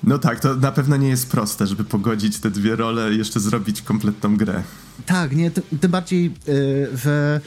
No 0.06 0.18
tak, 0.18 0.40
to 0.40 0.54
na 0.54 0.72
pewno 0.72 0.96
nie 0.96 1.08
jest 1.08 1.30
proste, 1.30 1.66
żeby 1.66 1.84
pogodzić 1.84 2.40
te 2.40 2.50
dwie 2.50 2.76
role 2.76 3.12
i 3.14 3.18
jeszcze 3.18 3.40
zrobić 3.40 3.82
kompletną 3.82 4.36
grę. 4.36 4.62
Tak, 5.06 5.36
nie, 5.36 5.50
tym 5.50 5.90
bardziej, 5.90 6.24
yy, 6.46 6.88
że 6.96 7.40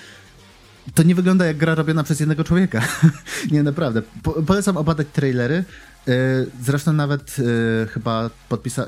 to 0.93 1.03
nie 1.03 1.15
wygląda 1.15 1.45
jak 1.45 1.57
gra 1.57 1.75
robiona 1.75 2.03
przez 2.03 2.19
jednego 2.19 2.43
człowieka. 2.43 2.81
nie, 3.51 3.63
naprawdę. 3.63 4.01
Po, 4.23 4.31
polecam 4.31 4.77
obadać 4.77 5.07
trailery. 5.13 5.63
Yy, 6.07 6.13
zresztą 6.61 6.93
nawet 6.93 7.37
yy, 7.37 7.87
chyba 7.93 8.29
podpisa 8.49 8.85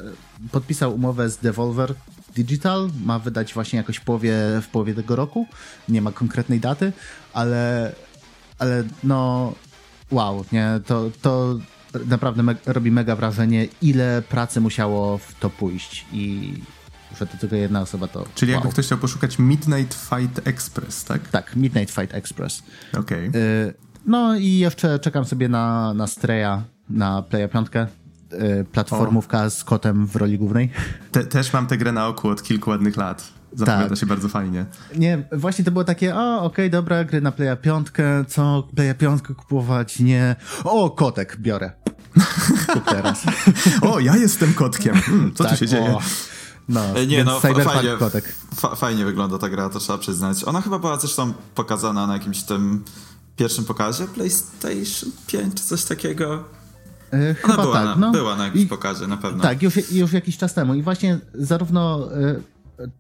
podpisał 0.52 0.95
umowę 0.95 1.30
z 1.30 1.38
Devolver 1.38 1.93
Digital. 2.35 2.89
Ma 3.06 3.19
wydać 3.19 3.53
właśnie 3.53 3.77
jakoś 3.77 3.98
w 3.98 4.02
połowie, 4.02 4.34
w 4.61 4.68
połowie 4.68 4.93
tego 4.93 5.15
roku. 5.15 5.48
Nie 5.89 6.02
ma 6.02 6.11
konkretnej 6.11 6.60
daty, 6.60 6.93
ale 7.34 7.91
ale 8.60 8.84
no 9.03 9.53
wow, 10.11 10.45
nie, 10.52 10.80
to, 10.85 11.11
to 11.22 11.60
naprawdę 12.07 12.43
me 12.43 12.55
robi 12.65 12.91
mega 12.91 13.15
wrażenie, 13.15 13.68
ile 13.81 14.22
pracy 14.30 14.61
musiało 14.61 15.18
w 15.18 15.35
to 15.39 15.49
pójść 15.49 16.05
i 16.13 16.53
że 17.19 17.27
to 17.27 17.38
tylko 17.38 17.55
jedna 17.55 17.81
osoba 17.81 18.07
to. 18.07 18.26
Czyli 18.35 18.51
wow. 18.51 18.59
jakby 18.59 18.73
ktoś 18.73 18.85
chciał 18.85 18.97
poszukać 18.97 19.39
Midnight 19.39 19.93
Fight 19.93 20.47
Express, 20.47 21.03
tak? 21.03 21.27
Tak, 21.27 21.55
Midnight 21.55 21.95
Fight 21.95 22.15
Express. 22.15 22.63
Okej. 22.97 23.30
Okay. 23.30 23.73
No 24.05 24.35
i 24.35 24.57
jeszcze 24.57 24.99
czekam 24.99 25.26
sobie 25.26 25.49
na, 25.49 25.93
na 25.93 26.07
Streja, 26.07 26.63
na 26.89 27.22
Playa 27.22 27.47
5. 27.47 27.68
Y, 28.34 28.65
platformówka 28.72 29.43
o. 29.43 29.49
z 29.49 29.63
kotem 29.63 30.07
w 30.07 30.15
roli 30.15 30.38
głównej. 30.38 30.69
Te, 31.11 31.23
też 31.23 31.53
mam 31.53 31.68
tę 31.68 31.77
grę 31.77 31.91
na 31.91 32.07
oku 32.07 32.30
od 32.30 32.43
kilku 32.43 32.69
ładnych 32.69 32.97
lat. 32.97 33.34
Zapowiada 33.53 33.89
tak. 33.89 33.97
się 33.97 34.05
bardzo 34.05 34.30
fajnie. 34.30 34.65
Nie, 34.95 35.23
właśnie 35.31 35.65
to 35.65 35.72
było 35.72 35.84
takie, 35.84 36.15
o, 36.15 36.35
okej, 36.35 36.47
okay, 36.47 36.69
dobra, 36.69 37.03
gry 37.03 37.22
na 37.22 37.31
Playa 37.31 37.57
5, 37.61 37.88
co, 38.27 38.68
Playa 38.76 38.93
5 38.93 39.22
kupować, 39.22 39.99
nie. 39.99 40.35
O, 40.63 40.89
kotek 40.89 41.38
biorę. 41.39 41.72
Teraz. 42.85 43.23
o, 43.91 43.99
ja 43.99 44.18
jestem 44.18 44.53
kotkiem. 44.53 44.95
Hmm, 44.95 45.34
co 45.35 45.43
tak, 45.43 45.53
tu 45.53 45.60
się 45.60 45.68
dzieje? 45.68 45.95
No, 46.69 46.81
e, 46.95 47.07
nie, 47.07 47.23
no 47.23 47.39
fajnie, 47.39 47.98
kotek. 47.99 48.35
Fa 48.56 48.76
fajnie 48.76 49.06
wygląda 49.06 49.38
ta 49.38 49.49
gra, 49.49 49.69
to 49.69 49.80
trzeba 49.80 49.98
przyznać. 49.99 50.43
Ona 50.43 50.61
chyba 50.61 50.80
była 50.80 50.99
zresztą 50.99 51.34
pokazana 51.56 52.07
na 52.07 52.14
jakimś 52.14 52.43
tym 52.43 52.84
pierwszym 53.35 53.65
pokazie 53.65 54.06
PlayStation 54.07 55.11
5 55.27 55.56
czy 55.56 55.64
coś 55.64 55.84
takiego. 55.84 56.43
Yy, 57.14 57.35
chyba 57.35 57.57
była, 57.57 57.73
tak. 57.73 57.85
Na, 57.85 57.95
no. 57.95 58.11
była 58.11 58.35
na 58.35 58.45
jakimś 58.45 58.64
I, 58.64 58.68
pokazie, 58.68 59.07
na 59.07 59.18
pewno. 59.18 59.43
Tak, 59.43 59.61
już, 59.61 59.91
już 59.91 60.14
jakiś 60.14 60.38
czas 60.38 60.53
temu. 60.53 60.73
I 60.73 60.84
właśnie 60.84 61.19
zarówno 61.34 62.10
yy, 62.80 62.91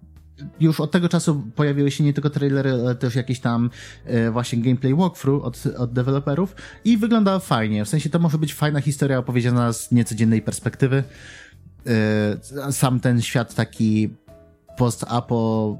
już 0.59 0.79
od 0.79 0.91
tego 0.91 1.09
czasu 1.09 1.43
pojawiły 1.55 1.91
się 1.91 2.03
nie 2.03 2.13
tylko 2.13 2.29
trailery, 2.29 2.71
ale 2.71 2.95
też 2.95 3.15
jakieś 3.15 3.39
tam 3.39 3.69
yy, 4.05 4.31
właśnie 4.31 4.59
gameplay 4.61 4.95
walkthrough 4.95 5.45
od, 5.45 5.63
od 5.77 5.93
deweloperów 5.93 6.55
i 6.85 6.97
wygląda 6.97 7.39
fajnie. 7.39 7.85
W 7.85 7.89
sensie 7.89 8.09
to 8.09 8.19
może 8.19 8.37
być 8.37 8.53
fajna 8.53 8.81
historia 8.81 9.17
opowiedziana 9.17 9.73
z 9.73 9.91
niecodziennej 9.91 10.41
perspektywy. 10.41 11.03
sam 12.71 12.99
ten 12.99 13.21
świat 13.21 13.55
taki 13.55 14.09
post-apo 14.77 15.77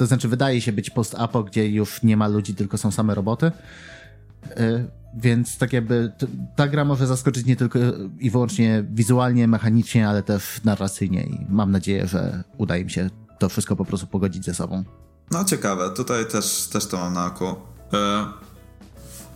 to 0.00 0.06
znaczy, 0.06 0.28
wydaje 0.28 0.60
się 0.60 0.72
być 0.72 0.90
post-apo, 0.90 1.42
gdzie 1.42 1.68
już 1.68 2.02
nie 2.02 2.16
ma 2.16 2.28
ludzi, 2.28 2.54
tylko 2.54 2.78
są 2.78 2.90
same 2.90 3.14
roboty. 3.14 3.46
Y, 3.46 4.84
więc 5.14 5.58
tak 5.58 5.72
jakby 5.72 6.12
ta 6.56 6.68
gra 6.68 6.84
może 6.84 7.06
zaskoczyć 7.06 7.46
nie 7.46 7.56
tylko 7.56 7.78
i 8.18 8.30
wyłącznie 8.30 8.84
wizualnie, 8.90 9.48
mechanicznie, 9.48 10.08
ale 10.08 10.22
też 10.22 10.64
narracyjnie 10.64 11.22
i 11.22 11.46
mam 11.48 11.70
nadzieję, 11.70 12.06
że 12.06 12.44
uda 12.58 12.76
im 12.76 12.88
się 12.88 13.10
to 13.40 13.48
wszystko 13.48 13.76
po 13.76 13.84
prostu 13.84 14.06
pogodzić 14.06 14.44
ze 14.44 14.54
sobą. 14.54 14.84
No 15.30 15.44
ciekawe, 15.44 15.90
tutaj 15.90 16.26
też, 16.26 16.68
też 16.72 16.86
to 16.86 16.96
mam 16.96 17.14
na 17.14 17.26
oku. 17.26 17.46
Y, 17.48 17.54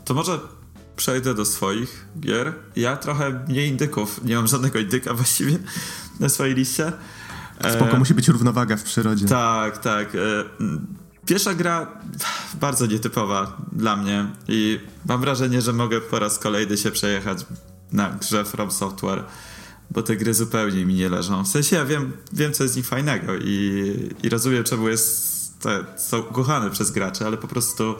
to 0.05 0.15
może 0.15 0.39
przejdę 0.97 1.35
do 1.35 1.45
swoich 1.45 2.09
gier. 2.21 2.53
Ja 2.77 2.97
trochę 2.97 3.45
mniej 3.49 3.69
indyków, 3.69 4.25
nie 4.25 4.37
mam 4.37 4.47
żadnego 4.47 4.79
indyka 4.79 5.15
właściwie 5.15 5.59
na 6.21 6.29
swojej 6.29 6.55
liście. 6.55 6.93
Spoko, 7.71 7.97
e, 7.97 7.99
musi 7.99 8.15
być 8.15 8.29
równowaga 8.29 8.77
w 8.77 8.83
przyrodzie. 8.83 9.27
Tak, 9.27 9.79
tak. 9.79 10.15
E, 10.15 10.19
pierwsza 11.27 11.55
gra 11.55 11.87
bardzo 12.61 12.87
nietypowa 12.87 13.57
dla 13.73 13.97
mnie 13.97 14.27
i 14.49 14.81
mam 15.07 15.21
wrażenie, 15.21 15.63
że 15.63 15.73
mogę 15.73 16.01
po 16.01 16.19
raz 16.19 16.39
kolejny 16.39 16.77
się 16.77 16.91
przejechać 16.91 17.47
na 17.93 18.11
grze 18.11 18.45
From 18.45 18.71
Software, 18.71 19.25
bo 19.95 20.03
te 20.03 20.17
gry 20.17 20.35
zupełnie 20.35 20.87
mi 20.87 20.95
nie 20.95 21.09
leżą. 21.09 21.45
W 21.45 21.49
sensie 21.49 21.77
ja 21.77 21.85
wiem, 21.85 22.13
wiem 22.33 22.53
co 22.53 22.63
jest 22.63 22.75
z 22.75 22.77
nich 22.77 22.87
fajnego 22.87 23.33
i, 23.37 23.95
i 24.23 24.29
rozumiem, 24.29 24.65
czemu 24.65 24.89
jest 24.89 25.35
te, 25.61 25.85
są 25.97 26.23
kochane 26.23 26.71
przez 26.71 26.91
graczy, 26.91 27.27
ale 27.27 27.37
po 27.37 27.49
prostu 27.49 27.95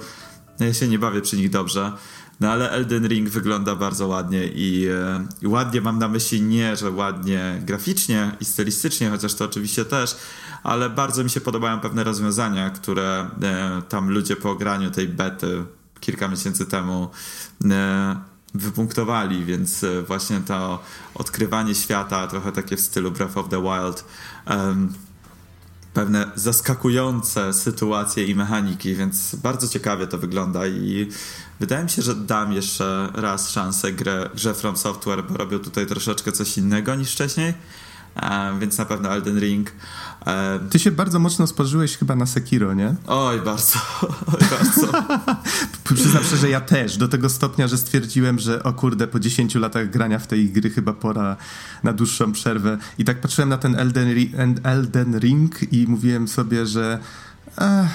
ja 0.61 0.75
się 0.75 0.89
nie 0.89 0.99
bawię 0.99 1.21
przy 1.21 1.37
nich 1.37 1.51
dobrze. 1.51 1.93
No 2.41 2.53
ale 2.53 2.71
Elden 2.71 3.07
Ring 3.07 3.29
wygląda 3.29 3.75
bardzo 3.75 4.07
ładnie 4.07 4.47
i, 4.47 4.89
e, 4.89 5.27
i, 5.43 5.47
ładnie 5.47 5.81
mam 5.81 5.99
na 5.99 6.09
myśli 6.09 6.43
nie, 6.43 6.77
że 6.77 6.91
ładnie 6.91 7.63
graficznie 7.65 8.37
i 8.41 8.45
stylistycznie, 8.45 9.11
chociaż 9.11 9.35
to 9.35 9.45
oczywiście 9.45 9.85
też, 9.85 10.17
ale 10.63 10.91
bardzo 10.91 11.25
mi 11.25 11.31
się 11.31 11.41
podobają 11.41 11.81
pewne 11.81 12.05
rozwiązania, 12.05 12.71
które 12.71 13.31
e, 13.43 13.83
tam 13.89 14.11
ludzie 14.11 14.37
po 14.37 14.51
ograniu 14.51 14.91
tej 14.91 15.09
bety 15.09 15.65
kilka 16.01 16.29
miesięcy 16.29 16.67
temu 16.67 17.11
e, 17.71 18.34
wypunktowali, 18.55 19.45
więc 19.45 19.85
e, 19.85 20.03
właśnie 20.03 20.41
to 20.41 20.83
odkrywanie 21.15 21.75
świata, 21.75 22.27
trochę 22.27 22.53
takie 22.53 22.77
w 22.77 22.81
stylu 22.81 23.11
Breath 23.11 23.37
of 23.37 23.49
the 23.49 23.63
Wild, 23.63 24.05
pewne 25.95 26.31
zaskakujące 26.35 27.53
sytuacje 27.53 28.25
i 28.25 28.35
mechaniki, 28.35 28.95
więc 28.95 29.35
bardzo 29.35 29.69
ciekawie 29.69 30.07
to 30.07 30.19
wygląda 30.19 30.67
i 30.67 31.09
wydaje 31.61 31.85
mi 31.85 31.91
się, 31.91 32.03
że 32.03 32.15
dam 32.15 32.53
jeszcze 32.53 33.09
raz 33.15 33.51
szansę 33.51 33.93
grę, 33.93 34.31
grze 34.35 34.55
From 34.55 34.77
Software, 34.77 35.25
bo 35.25 35.37
robią 35.37 35.59
tutaj 35.59 35.87
troszeczkę 35.87 36.33
coś 36.33 36.59
innego 36.59 36.95
niż 36.95 37.13
wcześniej, 37.13 37.55
więc 38.61 38.79
na 38.79 38.85
pewno 38.85 39.09
Elden 39.09 39.39
Ring. 39.39 39.73
E, 40.27 40.61
Ty 40.71 40.79
się 40.79 40.91
bardzo 40.91 41.19
mocno 41.19 41.47
spożyłeś 41.47 41.97
chyba 41.97 42.17
na 42.17 42.27
Sekiro, 42.27 42.75
nie? 42.75 42.95
Oj, 43.07 43.41
bardzo. 43.41 43.79
Oj, 44.27 44.41
bardzo. 44.51 45.05
Przyznam 45.95 46.25
szczerze, 46.25 46.37
że 46.37 46.51
ja 46.51 46.61
też, 46.61 46.97
do 46.97 47.09
tego 47.09 47.29
stopnia, 47.29 47.69
że 47.69 47.79
stwierdziłem, 47.79 48.39
że 48.39 48.63
o 48.63 48.73
kurde, 48.73 49.07
po 49.07 49.21
10 49.21 49.55
latach 49.55 49.91
grania 49.91 50.19
w 50.19 50.27
tej 50.27 50.51
gry 50.51 50.71
chyba 50.71 50.93
pora 50.93 51.37
na 51.83 51.93
dłuższą 51.93 52.33
przerwę. 52.33 52.79
I 52.99 53.05
tak 53.05 53.21
patrzyłem 53.21 53.49
na 53.49 53.59
ten 53.59 53.79
Elden, 53.79 54.09
Elden 54.63 55.19
Ring 55.19 55.73
i 55.73 55.87
mówiłem 55.89 56.29
sobie, 56.29 56.67
że 56.67 56.99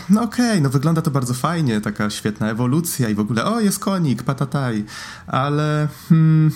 no 0.09 0.23
okej, 0.23 0.49
okay, 0.49 0.61
no 0.61 0.69
wygląda 0.69 1.01
to 1.01 1.11
bardzo 1.11 1.33
fajnie, 1.33 1.81
taka 1.81 2.09
świetna 2.09 2.49
ewolucja 2.49 3.09
i 3.09 3.15
w 3.15 3.19
ogóle, 3.19 3.45
o 3.45 3.59
jest 3.59 3.79
konik, 3.79 4.23
patataj, 4.23 4.85
ale 5.27 5.87
hmm, 6.09 6.51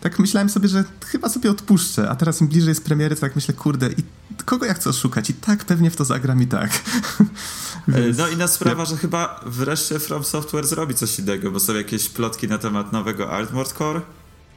tak 0.00 0.18
myślałem 0.18 0.48
sobie, 0.48 0.68
że 0.68 0.84
chyba 1.06 1.28
sobie 1.28 1.50
odpuszczę, 1.50 2.10
a 2.10 2.16
teraz 2.16 2.40
im 2.40 2.48
bliżej 2.48 2.68
jest 2.68 2.84
premiery, 2.84 3.14
to 3.14 3.20
tak 3.20 3.36
myślę, 3.36 3.54
kurde, 3.54 3.88
i 3.88 4.02
kogo 4.44 4.66
ja 4.66 4.74
chcę 4.74 4.90
oszukać? 4.90 5.30
I 5.30 5.34
tak 5.34 5.64
pewnie 5.64 5.90
w 5.90 5.96
to 5.96 6.04
zagram 6.04 6.42
i 6.42 6.46
tak. 6.46 6.70
Więc... 7.88 8.18
No 8.18 8.28
inna 8.28 8.48
sprawa, 8.48 8.84
że 8.84 8.96
chyba 8.96 9.40
wreszcie 9.46 9.98
From 9.98 10.24
Software 10.24 10.66
zrobi 10.66 10.94
coś 10.94 11.18
innego, 11.18 11.50
bo 11.50 11.60
są 11.60 11.74
jakieś 11.74 12.08
plotki 12.08 12.48
na 12.48 12.58
temat 12.58 12.92
nowego 12.92 13.30
Armored 13.30 13.72
Core, 13.72 14.00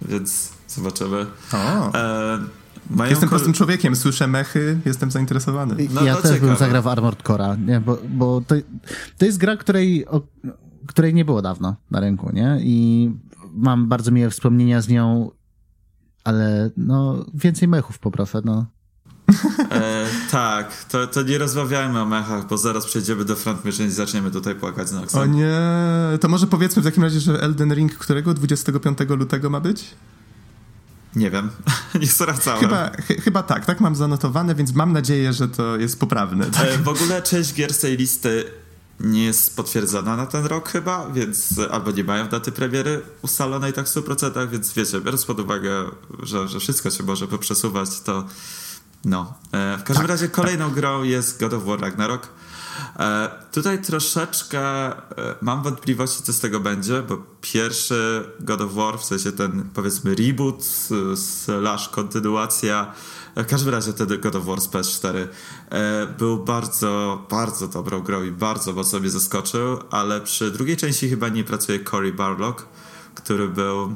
więc 0.01 0.49
zobaczymy. 0.67 1.25
O. 1.53 1.93
E, 1.95 2.39
jestem 3.09 3.29
po 3.29 3.35
prostym 3.35 3.53
człowiekiem, 3.53 3.95
słyszę 3.95 4.27
mechy, 4.27 4.79
jestem 4.85 5.11
zainteresowany. 5.11 5.87
No, 5.93 6.03
ja 6.03 6.15
też 6.15 6.39
bym 6.39 6.57
zagrał 6.57 6.83
w 6.83 6.87
Armored 6.87 7.23
Core'a, 7.23 7.65
nie? 7.65 7.79
bo, 7.79 7.97
bo 8.09 8.41
to, 8.47 8.55
to 9.17 9.25
jest 9.25 9.37
gra, 9.37 9.57
której, 9.57 10.07
o, 10.07 10.21
której 10.87 11.13
nie 11.13 11.25
było 11.25 11.41
dawno 11.41 11.75
na 11.91 11.99
rynku, 11.99 12.31
nie? 12.33 12.57
I 12.61 13.11
mam 13.53 13.87
bardzo 13.87 14.11
miłe 14.11 14.29
wspomnienia 14.29 14.81
z 14.81 14.89
nią, 14.89 15.31
ale 16.23 16.69
no 16.77 17.25
więcej 17.33 17.67
mechów 17.67 17.99
poproszę, 17.99 18.41
no. 18.45 18.65
E, 19.71 20.07
tak, 20.31 20.85
to, 20.85 21.07
to 21.07 21.21
nie 21.21 21.37
rozmawiajmy 21.37 22.01
o 22.01 22.05
mechach, 22.05 22.47
bo 22.47 22.57
zaraz 22.57 22.85
przejdziemy 22.85 23.25
do 23.25 23.35
Front 23.35 23.65
Mission 23.65 23.87
i 23.87 23.89
zaczniemy 23.89 24.31
tutaj 24.31 24.55
płakać 24.55 24.87
na 24.91 25.21
O 25.21 25.25
nie, 25.25 25.57
to 26.21 26.27
może 26.27 26.47
powiedzmy 26.47 26.81
w 26.81 26.85
takim 26.85 27.03
razie, 27.03 27.19
że 27.19 27.41
Elden 27.41 27.73
Ring 27.73 27.95
którego 27.95 28.33
25 28.33 28.97
lutego 29.09 29.49
ma 29.49 29.59
być? 29.59 29.95
Nie 31.15 31.31
wiem, 31.31 31.49
nie 32.01 32.07
sprawdzałem. 32.07 32.61
Chyba, 32.61 32.89
ch 32.89 33.23
chyba 33.23 33.43
tak, 33.43 33.65
tak 33.65 33.81
mam 33.81 33.95
zanotowane, 33.95 34.55
więc 34.55 34.73
mam 34.73 34.93
nadzieję, 34.93 35.33
że 35.33 35.47
to 35.47 35.77
jest 35.77 35.99
poprawne. 35.99 36.45
Tak? 36.45 36.67
E, 36.67 36.77
w 36.77 36.87
ogóle 36.87 37.21
część 37.21 37.53
gier 37.53 37.73
z 37.73 37.79
tej 37.79 37.97
listy 37.97 38.45
nie 39.03 39.23
jest 39.23 39.55
potwierdzona 39.55 40.15
na 40.15 40.25
ten 40.25 40.45
rok 40.45 40.69
chyba, 40.69 41.09
więc 41.09 41.59
albo 41.71 41.91
nie 41.91 42.03
mają 42.03 42.27
daty 42.27 42.51
premiery 42.51 43.01
ustalonej 43.21 43.73
tak 43.73 43.87
w 43.87 43.89
100%, 43.89 44.49
więc 44.49 44.73
wiecie, 44.73 45.01
biorąc 45.01 45.25
pod 45.25 45.39
uwagę, 45.39 45.85
że, 46.23 46.47
że 46.47 46.59
wszystko 46.59 46.89
się 46.89 47.03
może 47.03 47.27
poprzesuwać, 47.27 47.99
to 47.99 48.25
no. 49.05 49.33
E, 49.51 49.77
w 49.77 49.83
każdym 49.83 50.07
tak, 50.07 50.11
razie 50.11 50.29
kolejną 50.29 50.65
tak. 50.65 50.75
grą 50.75 51.03
jest 51.03 51.39
God 51.39 51.53
of 51.53 51.63
War 51.63 51.79
Ragnarok. 51.79 52.27
E, 52.99 53.29
tutaj 53.51 53.81
troszeczkę 53.81 54.61
e, 54.61 54.95
mam 55.41 55.63
wątpliwości, 55.63 56.23
co 56.23 56.33
z 56.33 56.39
tego 56.39 56.59
będzie, 56.59 57.01
bo 57.01 57.17
pierwszy 57.41 58.29
God 58.39 58.61
of 58.61 58.73
War, 58.73 58.99
w 58.99 59.05
sensie 59.05 59.31
ten 59.31 59.69
powiedzmy 59.73 60.15
reboot 60.15 60.65
slash 61.15 61.89
kontynuacja, 61.89 62.93
w 63.35 63.45
każdym 63.45 63.73
razie 63.73 63.93
ten 63.93 64.21
God 64.21 64.35
of 64.35 64.45
War 64.45 64.61
z 64.61 64.67
PS4 64.67 65.27
był 66.17 66.43
bardzo, 66.43 67.25
bardzo 67.29 67.67
dobrą 67.67 68.01
grą 68.01 68.23
i 68.23 68.31
bardzo 68.31 68.73
mocno 68.73 68.99
mnie 68.99 69.09
zaskoczył, 69.09 69.79
ale 69.91 70.21
przy 70.21 70.51
drugiej 70.51 70.77
części 70.77 71.09
chyba 71.09 71.29
nie 71.29 71.43
pracuje 71.43 71.79
Cory 71.79 72.13
Barlog, 72.13 72.67
który 73.15 73.47
był 73.47 73.95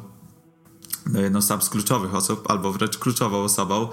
no, 1.05 1.21
jedną 1.21 1.41
z 1.41 1.69
kluczowych 1.69 2.15
osób, 2.15 2.51
albo 2.51 2.71
wręcz 2.71 2.97
kluczową 2.97 3.43
osobą. 3.43 3.87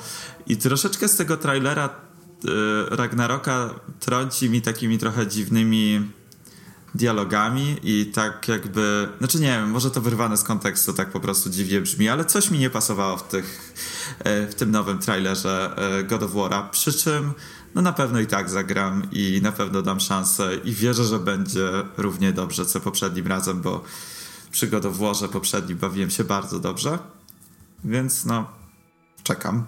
I 0.47 0.57
troszeczkę 0.57 1.09
z 1.09 1.17
tego 1.17 1.37
trailera 1.37 1.89
y, 1.89 2.49
Ragnaroka 2.97 3.71
trąci 4.01 4.51
mi 4.51 4.63
takimi 4.63 4.99
trochę 4.99 5.27
dziwnymi 5.27 6.11
dialogami 6.95 7.77
i 7.83 8.07
tak 8.07 8.49
jakby, 8.49 9.09
znaczy 9.19 9.41
nie 9.41 9.47
wiem, 9.47 9.71
może 9.71 9.91
to 9.91 10.01
wyrwane 10.01 10.37
z 10.37 10.43
kontekstu 10.43 10.93
tak 10.93 11.11
po 11.11 11.21
prostu 11.21 11.51
dziwnie 11.51 11.81
brzmi, 11.81 12.09
ale 12.09 12.25
coś 12.25 12.51
mi 12.51 12.59
nie 12.59 12.71
pasowało 12.71 13.17
w, 13.17 13.29
tych, 13.29 13.75
e, 14.19 14.47
w 14.47 14.55
tym 14.55 14.71
nowym 14.71 14.99
trailerze 14.99 15.75
e, 15.77 16.05
God 16.05 16.23
of 16.23 16.33
War'a, 16.33 16.71
przy 16.71 16.93
czym 16.93 17.33
no 17.75 17.83
na 17.83 17.93
pewno 17.93 18.21
i 18.21 18.27
tak 18.27 18.51
zagram 18.51 19.03
i 19.13 19.41
na 19.43 19.53
pewno 19.53 19.83
dam 19.83 20.01
szansę 20.01 20.57
i 20.65 20.73
wierzę, 20.73 21.05
że 21.05 21.19
będzie 21.19 21.71
równie 21.97 22.33
dobrze 22.33 22.67
co 22.67 22.81
poprzednim 22.81 23.27
razem, 23.27 23.61
bo 23.61 23.85
przy 24.51 24.67
God 24.67 24.85
of 24.85 24.99
Warze 24.99 25.29
poprzednim 25.29 25.79
bawiłem 25.79 26.11
się 26.11 26.25
bardzo 26.25 26.59
dobrze, 26.59 26.99
więc 27.85 28.25
no 28.25 28.47
czekam. 29.23 29.65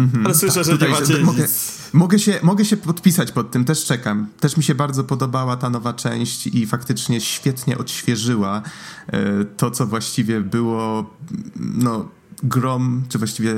Mhm, 0.00 0.26
Ale 0.26 0.34
słyszę, 0.34 0.64
tak, 0.64 0.64
że 0.64 0.86
nie 0.86 0.92
macie 0.92 1.18
mogę, 1.24 1.46
mogę, 1.92 2.18
się, 2.18 2.38
mogę 2.42 2.64
się 2.64 2.76
podpisać 2.76 3.32
pod 3.32 3.50
tym, 3.50 3.64
też 3.64 3.84
czekam. 3.84 4.26
Też 4.40 4.56
mi 4.56 4.62
się 4.62 4.74
bardzo 4.74 5.04
podobała 5.04 5.56
ta 5.56 5.70
nowa 5.70 5.92
część 5.92 6.46
i 6.46 6.66
faktycznie 6.66 7.20
świetnie 7.20 7.78
odświeżyła 7.78 8.62
e, 9.06 9.44
to, 9.44 9.70
co 9.70 9.86
właściwie 9.86 10.40
było 10.40 11.10
no, 11.56 12.08
grom, 12.42 13.02
czy 13.08 13.18
właściwie 13.18 13.54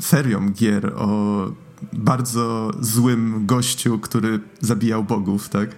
serią 0.00 0.50
gier 0.50 0.92
o 0.96 1.50
bardzo 1.92 2.70
złym 2.80 3.46
gościu, 3.46 3.98
który 3.98 4.40
zabijał 4.60 5.04
bogów, 5.04 5.48
tak? 5.48 5.76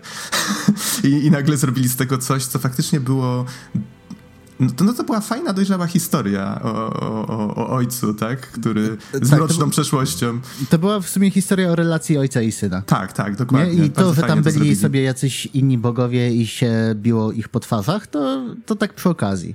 I, 1.05 1.09
I 1.09 1.31
nagle 1.31 1.57
zrobili 1.57 1.89
z 1.89 1.97
tego 1.97 2.19
coś, 2.19 2.47
co 2.47 2.59
faktycznie 2.59 3.01
było 3.01 3.45
no 4.61 4.71
to, 4.77 4.85
no 4.85 4.93
to 4.93 5.05
była 5.05 5.21
fajna, 5.21 5.53
dojrzała 5.53 5.87
historia 5.87 6.61
o, 6.63 6.73
o, 7.01 7.57
o 7.57 7.69
ojcu, 7.69 8.15
tak? 8.15 8.41
Który 8.41 8.97
z 9.13 9.31
tak, 9.31 9.39
mroczną 9.39 9.65
to, 9.65 9.71
przeszłością. 9.71 10.41
To 10.71 10.79
była 10.79 11.01
w 11.01 11.09
sumie 11.09 11.31
historia 11.31 11.71
o 11.71 11.77
relacji 11.77 12.19
ojca 12.19 12.43
i 12.43 12.53
syna. 12.53 12.83
Tak, 12.83 13.13
tak, 13.13 13.37
dokładnie. 13.37 13.75
Nie? 13.75 13.85
I 13.85 13.91
to, 13.91 14.15
że 14.15 14.23
tam 14.23 14.43
byli 14.43 14.77
sobie 14.77 15.03
jacyś 15.03 15.47
inni 15.47 15.79
bogowie 15.79 16.35
i 16.35 16.47
się 16.47 16.73
biło 16.95 17.33
ich 17.33 17.49
po 17.49 17.61
twarzach, 17.61 18.07
to, 18.07 18.45
to 18.67 18.77
tak 18.77 18.95
przy 18.95 19.09
okazji 19.09 19.55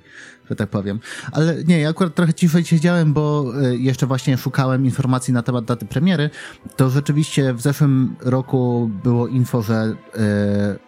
że 0.50 0.56
tak 0.56 0.70
powiem. 0.70 1.00
Ale 1.32 1.64
nie, 1.64 1.80
ja 1.80 1.90
akurat 1.90 2.16
trochę 2.16 2.34
ciszej 2.34 2.66
siedziałem, 2.66 3.14
bo 3.14 3.54
e, 3.62 3.76
jeszcze 3.76 4.08
właśnie 4.08 4.38
szukałem 4.38 4.86
informacji 4.86 5.34
na 5.34 5.42
temat 5.42 5.66
daty 5.66 5.86
premiery. 5.86 6.30
To 6.76 6.90
rzeczywiście 6.90 7.54
w 7.54 7.62
zeszłym 7.62 8.16
roku 8.22 8.92
było 9.04 9.28
info, 9.28 9.62
że 9.62 9.96
e, 10.16 10.85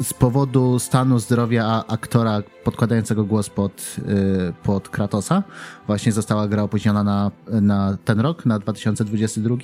z 0.00 0.14
powodu 0.14 0.78
stanu 0.78 1.18
zdrowia 1.18 1.84
aktora 1.88 2.42
podkładającego 2.64 3.24
głos 3.24 3.50
pod, 3.50 3.96
e, 3.98 4.52
pod 4.62 4.88
Kratosa 4.88 5.42
właśnie 5.86 6.12
została 6.12 6.48
gra 6.48 6.62
opóźniona 6.62 7.04
na, 7.04 7.30
na 7.60 7.96
ten 8.04 8.20
rok, 8.20 8.46
na 8.46 8.58
2022. 8.58 9.56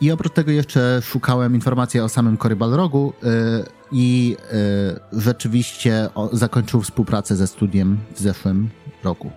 I 0.00 0.12
oprócz 0.12 0.32
tego 0.32 0.50
jeszcze 0.50 1.00
szukałem 1.02 1.54
informacji 1.54 2.00
o 2.00 2.08
samym 2.08 2.36
Cory 2.36 2.56
Balrogu 2.56 3.12
i 3.92 4.36
y, 5.14 5.20
rzeczywiście 5.20 6.08
o, 6.14 6.28
zakończył 6.32 6.80
współpracę 6.80 7.36
ze 7.36 7.46
studiem 7.46 7.98
w 8.14 8.20
zeszłym 8.20 8.68
roku. 9.04 9.30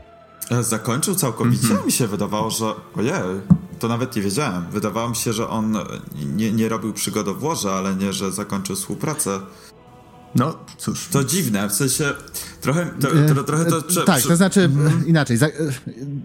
E, 0.51 0.63
zakończył 0.63 1.15
całkowicie? 1.15 1.67
Mm 1.67 1.77
-hmm. 1.77 1.85
Mi 1.85 1.91
się 1.91 2.07
wydawało, 2.07 2.49
że 2.49 2.65
ojej, 2.95 3.41
to 3.79 3.87
nawet 3.87 4.15
nie 4.15 4.21
wiedziałem. 4.21 4.65
Wydawało 4.71 5.09
mi 5.09 5.15
się, 5.15 5.33
że 5.33 5.47
on 5.47 5.77
nie, 6.35 6.51
nie 6.51 6.69
robił 6.69 6.93
przygody 6.93 7.33
w 7.33 7.39
Włoże, 7.39 7.71
ale 7.71 7.95
nie, 7.95 8.13
że 8.13 8.31
zakończył 8.31 8.75
współpracę. 8.75 9.39
No, 10.35 10.57
cóż. 10.77 11.07
To 11.07 11.23
dziwne, 11.23 11.69
w 11.69 11.73
sensie 11.73 12.13
trochę 12.61 12.85
to, 12.85 13.07
to, 13.35 13.43
trochę 13.43 13.65
to... 13.65 13.81
Prze, 13.81 14.03
tak, 14.03 14.21
to 14.21 14.35
znaczy 14.35 14.61
mm. 14.61 15.07
inaczej. 15.07 15.37
Za, 15.37 15.47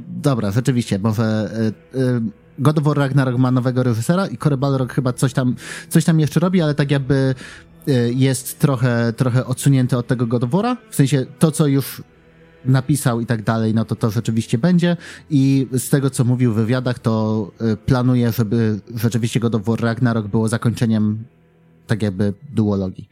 dobra, 0.08 0.50
rzeczywiście. 0.50 0.96
Y, 0.96 1.98
y, 1.98 2.22
God 2.58 2.78
of 2.78 2.84
War 2.84 2.96
Ragnarok 2.96 3.38
ma 3.38 3.50
nowego 3.50 3.82
reżysera 3.82 4.26
i 4.26 4.38
Cory 4.38 4.56
Balrog 4.56 4.92
chyba 4.92 5.12
coś 5.12 5.32
tam, 5.32 5.54
coś 5.88 6.04
tam 6.04 6.20
jeszcze 6.20 6.40
robi, 6.40 6.62
ale 6.62 6.74
tak 6.74 6.90
jakby 6.90 7.34
jest 8.14 8.58
trochę, 8.58 9.12
trochę 9.16 9.46
odsunięty 9.46 9.96
od 9.96 10.06
tego 10.06 10.26
God 10.26 10.44
of 10.44 10.50
War'a, 10.50 10.76
w 10.90 10.94
sensie 10.94 11.26
to, 11.38 11.50
co 11.50 11.66
już 11.66 12.02
napisał 12.68 13.20
i 13.20 13.26
tak 13.26 13.42
dalej, 13.42 13.74
no 13.74 13.84
to 13.84 13.96
to 13.96 14.10
rzeczywiście 14.10 14.58
będzie 14.58 14.96
i 15.30 15.68
z 15.72 15.88
tego, 15.88 16.10
co 16.10 16.24
mówił 16.24 16.52
w 16.52 16.56
wywiadach, 16.56 16.98
to 16.98 17.50
y, 17.72 17.76
planuje, 17.76 18.32
żeby 18.32 18.80
rzeczywiście 18.94 19.40
God 19.40 19.54
of 19.54 19.64
War 19.64 19.80
Ragnarok 19.80 20.26
było 20.26 20.48
zakończeniem 20.48 21.24
tak 21.86 22.02
jakby 22.02 22.34
duologii. 22.52 23.08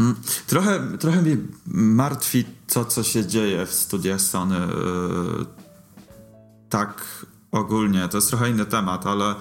Mm, 0.00 0.14
trochę, 0.46 0.98
trochę 0.98 1.22
mnie 1.22 1.36
martwi 1.66 2.44
to, 2.72 2.84
co 2.84 3.02
się 3.02 3.26
dzieje 3.26 3.66
w 3.66 3.72
studiach 3.72 4.20
Sony. 4.20 4.56
Y, 4.56 4.60
tak 6.68 7.04
ogólnie. 7.50 8.08
To 8.08 8.16
jest 8.16 8.28
trochę 8.28 8.50
inny 8.50 8.66
temat, 8.66 9.06
ale 9.06 9.34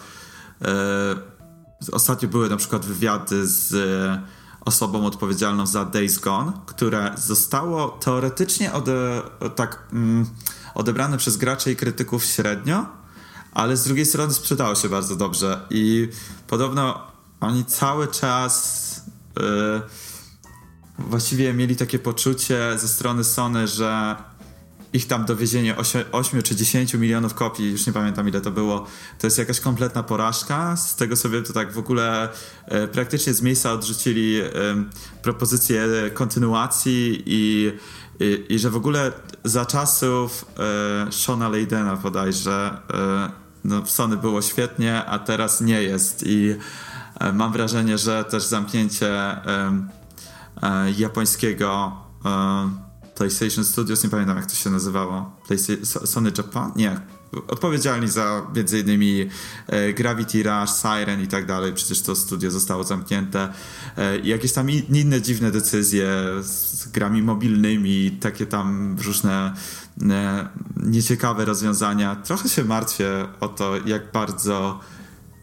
Ostatnio 1.92 2.30
były 2.30 2.50
na 2.50 2.58
przykład 2.58 2.86
wywiady 2.86 3.48
z 3.48 3.74
osobą 4.66 5.06
odpowiedzialną 5.06 5.66
za 5.68 5.86
Days 5.86 6.20
Gone, 6.20 6.52
które 6.66 7.12
zostało 7.18 7.88
teoretycznie 7.88 8.74
ode, 8.74 9.22
tak, 9.56 9.88
mm, 9.94 10.26
odebrane 10.76 11.18
przez 11.18 11.38
graczy 11.38 11.72
i 11.72 11.76
krytyków 11.76 12.26
średnio, 12.26 12.86
ale 13.52 13.78
z 13.78 13.84
drugiej 13.84 14.06
strony 14.06 14.34
sprzedało 14.34 14.76
się 14.76 14.90
bardzo 14.90 15.16
dobrze 15.16 15.62
i 15.70 16.10
podobno 16.48 17.08
oni 17.40 17.66
cały 17.66 18.08
czas 18.08 19.02
yy, 19.40 19.82
właściwie 21.00 21.54
mieli 21.54 21.76
takie 21.76 22.00
poczucie 22.00 22.80
ze 22.80 22.88
strony 22.88 23.24
Sony, 23.24 23.68
że 23.68 24.16
ich 24.96 25.08
tam 25.08 25.26
dowiezienie 25.26 25.76
8 26.12 26.44
czy 26.44 26.56
10 26.56 26.94
milionów 26.94 27.34
kopii, 27.34 27.72
już 27.72 27.88
nie 27.88 27.94
pamiętam 27.94 28.30
ile 28.30 28.42
to 28.42 28.52
było, 28.52 28.86
to 29.20 29.28
jest 29.28 29.38
jakaś 29.38 29.60
kompletna 29.60 30.04
porażka. 30.04 30.76
Z 30.78 30.96
tego 30.96 31.16
sobie 31.16 31.42
to 31.42 31.54
tak 31.54 31.72
w 31.72 31.78
ogóle 31.78 32.30
e, 32.66 32.88
praktycznie 32.88 33.34
z 33.34 33.42
miejsca 33.42 33.72
odrzucili 33.72 34.42
e, 34.42 34.50
propozycję 35.22 35.88
kontynuacji 36.14 37.24
i, 37.26 37.72
i, 38.20 38.46
i, 38.50 38.60
że 38.60 38.70
w 38.70 38.76
ogóle 38.76 39.12
za 39.44 39.66
czasów 39.66 40.46
e, 41.08 41.12
Shona 41.12 41.50
Leydena 41.50 41.96
bodajże 41.96 42.78
e, 42.94 43.46
no, 43.64 43.86
Sony 43.86 44.18
było 44.18 44.42
świetnie, 44.42 45.06
a 45.06 45.20
teraz 45.20 45.62
nie 45.62 45.84
jest 45.84 46.24
i 46.28 46.56
e, 47.20 47.34
mam 47.34 47.52
wrażenie, 47.52 47.98
że 47.98 48.24
też 48.24 48.44
zamknięcie 48.44 49.08
e, 49.08 49.46
e, 50.62 50.92
japońskiego 50.98 51.92
PlayStation 53.16 53.66
Studios, 53.66 54.04
nie 54.04 54.10
pamiętam 54.10 54.38
jak 54.38 54.46
to 54.46 54.56
się 54.56 54.70
nazywało. 54.70 55.32
PlayStation, 55.48 55.86
Sony 55.86 56.32
Japan? 56.38 56.72
Nie. 56.76 57.00
Odpowiedzialni 57.48 58.08
za 58.08 58.48
między 58.56 58.80
innymi 58.80 59.30
e, 59.68 59.94
Gravity 59.94 60.44
Rush, 60.44 60.72
Siren 60.82 61.22
i 61.22 61.28
tak 61.28 61.46
dalej. 61.46 61.74
Przecież 61.74 62.02
to 62.02 62.16
studio 62.16 62.52
zostało 62.52 62.84
zamknięte. 62.84 63.54
E, 63.98 64.20
jakieś 64.20 64.52
tam 64.54 64.70
inne 64.70 65.22
dziwne 65.22 65.52
decyzje 65.52 66.08
z 66.42 66.88
grami 66.88 67.22
mobilnymi, 67.22 68.12
takie 68.22 68.46
tam 68.46 68.96
różne 69.06 69.54
e, 70.02 70.48
nieciekawe 70.78 71.46
rozwiązania. 71.46 72.16
Trochę 72.16 72.50
się 72.50 72.64
martwię 72.64 73.28
o 73.40 73.48
to, 73.48 73.74
jak 73.86 74.12
bardzo 74.12 74.80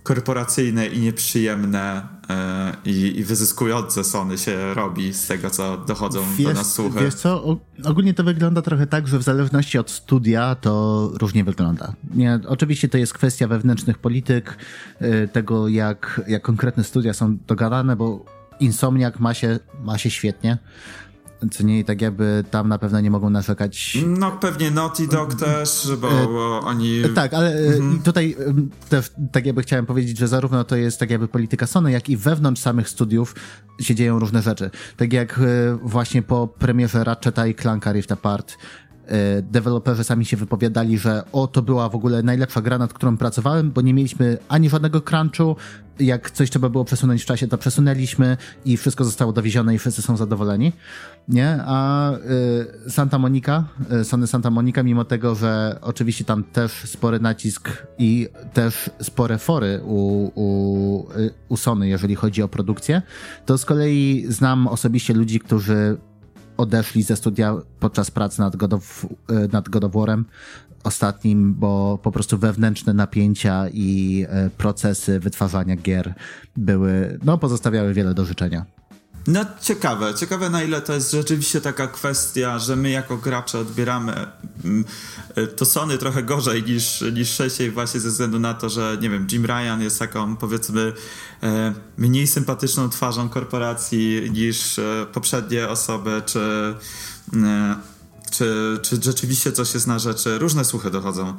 korporacyjne 0.02 0.86
i 0.86 1.00
nieprzyjemne 1.00 2.02
e, 2.30 2.72
i, 2.84 3.24
wyzyskujące 3.24 4.04
Sony 4.04 4.38
się 4.38 4.74
robi 4.74 5.12
z 5.12 5.26
tego, 5.26 5.50
co 5.50 5.76
dochodzą 5.76 6.24
wiesz, 6.36 6.46
do 6.46 6.54
nas 6.54 6.72
słuchy. 6.72 7.04
Wiesz 7.04 7.14
co, 7.14 7.58
ogólnie 7.84 8.14
to 8.14 8.24
wygląda 8.24 8.62
trochę 8.62 8.86
tak, 8.86 9.08
że 9.08 9.18
w 9.18 9.22
zależności 9.22 9.78
od 9.78 9.90
studia 9.90 10.54
to 10.54 11.10
różnie 11.14 11.44
wygląda. 11.44 11.92
Nie, 12.14 12.40
oczywiście 12.48 12.88
to 12.88 12.98
jest 12.98 13.14
kwestia 13.14 13.48
wewnętrznych 13.48 13.98
polityk, 13.98 14.56
e, 15.00 15.28
tego 15.28 15.68
jak, 15.68 16.20
jak 16.28 16.42
konkretne 16.42 16.84
studia 16.84 17.14
są 17.14 17.38
dogadane, 17.46 17.96
bo 17.96 18.24
Insomniak 18.60 19.20
ma 19.20 19.34
się, 19.34 19.58
ma 19.84 19.98
się 19.98 20.10
świetnie 20.10 20.58
co 21.50 21.62
nie, 21.64 21.84
tak 21.84 22.00
jakby 22.00 22.44
tam 22.50 22.68
na 22.68 22.78
pewno 22.78 23.00
nie 23.00 23.10
mogą 23.10 23.30
narzekać. 23.30 23.98
No 24.06 24.30
pewnie 24.30 24.70
Naughty 24.70 25.06
Dog 25.06 25.34
też, 25.34 25.88
bo, 26.00 26.08
bo 26.08 26.60
oni... 26.60 27.02
Tak, 27.14 27.34
ale 27.34 27.54
e, 27.54 27.66
mhm. 27.66 28.02
tutaj 28.02 28.36
też 28.88 29.12
tak 29.32 29.46
jakby 29.46 29.62
chciałem 29.62 29.86
powiedzieć, 29.86 30.18
że 30.18 30.28
zarówno 30.28 30.64
to 30.64 30.76
jest 30.76 31.00
tak 31.00 31.10
jakby 31.10 31.28
polityka 31.28 31.66
Sony, 31.66 31.92
jak 31.92 32.08
i 32.08 32.16
wewnątrz 32.16 32.62
samych 32.62 32.88
studiów 32.88 33.34
się 33.80 33.94
dzieją 33.94 34.18
różne 34.18 34.42
rzeczy. 34.42 34.70
Tak 34.96 35.12
jak 35.12 35.38
e, 35.38 35.42
właśnie 35.82 36.22
po 36.22 36.48
premierze 36.48 37.04
Ratcheta 37.04 37.46
i 37.46 37.54
Clanka 37.54 37.92
Rift 37.92 38.12
Apart 38.12 38.52
E, 38.52 38.56
deweloperzy 39.42 40.04
sami 40.04 40.24
się 40.24 40.36
wypowiadali, 40.36 40.98
że 40.98 41.24
o, 41.32 41.46
to 41.46 41.62
była 41.62 41.88
w 41.88 41.94
ogóle 41.94 42.22
najlepsza 42.22 42.62
gra, 42.62 42.78
nad 42.78 42.92
którą 42.92 43.16
pracowałem, 43.16 43.70
bo 43.70 43.80
nie 43.80 43.94
mieliśmy 43.94 44.38
ani 44.48 44.68
żadnego 44.68 45.00
crunchu, 45.00 45.56
jak 46.00 46.30
coś 46.30 46.50
trzeba 46.50 46.68
było 46.68 46.84
przesunąć 46.84 47.22
w 47.22 47.26
czasie, 47.26 47.48
to 47.48 47.58
przesunęliśmy 47.58 48.36
i 48.64 48.76
wszystko 48.76 49.04
zostało 49.04 49.32
dowiezione 49.32 49.74
i 49.74 49.78
wszyscy 49.78 50.02
są 50.02 50.16
zadowoleni, 50.16 50.72
nie? 51.28 51.58
A 51.64 52.10
y, 52.86 52.90
Santa 52.90 53.18
Monica, 53.18 53.64
y, 54.00 54.04
Sony 54.04 54.26
Santa 54.26 54.50
Monica, 54.50 54.82
mimo 54.82 55.04
tego, 55.04 55.34
że 55.34 55.78
oczywiście 55.82 56.24
tam 56.24 56.44
też 56.44 56.72
spory 56.72 57.20
nacisk 57.20 57.86
i 57.98 58.28
też 58.52 58.90
spore 59.02 59.38
fory 59.38 59.80
u, 59.84 60.30
u, 60.34 61.06
u 61.48 61.56
Sony, 61.56 61.88
jeżeli 61.88 62.14
chodzi 62.14 62.42
o 62.42 62.48
produkcję, 62.48 63.02
to 63.46 63.58
z 63.58 63.64
kolei 63.64 64.26
znam 64.28 64.66
osobiście 64.66 65.14
ludzi, 65.14 65.40
którzy 65.40 65.96
odeszli 66.62 67.02
ze 67.02 67.16
studia 67.16 67.56
podczas 67.80 68.10
pracy 68.10 68.40
nad 68.40 68.56
God 68.56 68.72
of, 68.72 69.06
e, 69.28 69.48
nad 69.52 69.68
God 69.68 69.84
of 69.84 69.92
War'em 69.92 70.24
ostatnim, 70.84 71.54
bo 71.54 71.98
po 72.02 72.12
prostu 72.12 72.38
wewnętrzne 72.38 72.94
napięcia 72.94 73.68
i 73.72 74.26
e, 74.28 74.50
procesy 74.50 75.20
wytwarzania 75.20 75.76
gier 75.76 76.14
były, 76.56 77.18
no 77.24 77.38
pozostawiały 77.38 77.94
wiele 77.94 78.14
do 78.14 78.24
życzenia. 78.24 78.64
No 79.26 79.44
ciekawe, 79.60 80.14
ciekawe 80.14 80.50
na 80.50 80.62
ile 80.62 80.80
to 80.80 80.92
jest 80.92 81.10
rzeczywiście 81.10 81.60
taka 81.60 81.86
kwestia, 81.86 82.58
że 82.58 82.76
my 82.76 82.90
jako 82.90 83.16
gracze 83.16 83.58
odbieramy 83.58 84.26
mm, 84.64 84.84
to 85.56 85.64
Sony 85.64 85.98
trochę 85.98 86.22
gorzej 86.22 86.62
niż, 86.62 87.04
niż 87.12 87.30
6 87.30 87.56
właśnie 87.70 88.00
ze 88.00 88.08
względu 88.08 88.38
na 88.38 88.54
to, 88.54 88.68
że 88.68 88.98
nie 89.00 89.10
wiem, 89.10 89.26
Jim 89.32 89.46
Ryan 89.46 89.82
jest 89.82 89.98
taką 89.98 90.36
powiedzmy 90.36 90.92
e, 91.42 91.74
mniej 91.96 92.26
sympatyczną 92.26 92.88
twarzą 92.88 93.28
korporacji 93.28 94.30
niż 94.32 94.78
e, 94.78 95.06
poprzednie 95.12 95.68
osoby, 95.68 96.22
czy, 96.26 96.74
czy, 98.30 98.78
czy 98.82 99.02
rzeczywiście 99.02 99.52
coś 99.52 99.74
jest 99.74 99.86
na 99.86 99.98
rzeczy. 99.98 100.38
Różne 100.38 100.64
słuchy 100.64 100.90
dochodzą. 100.90 101.36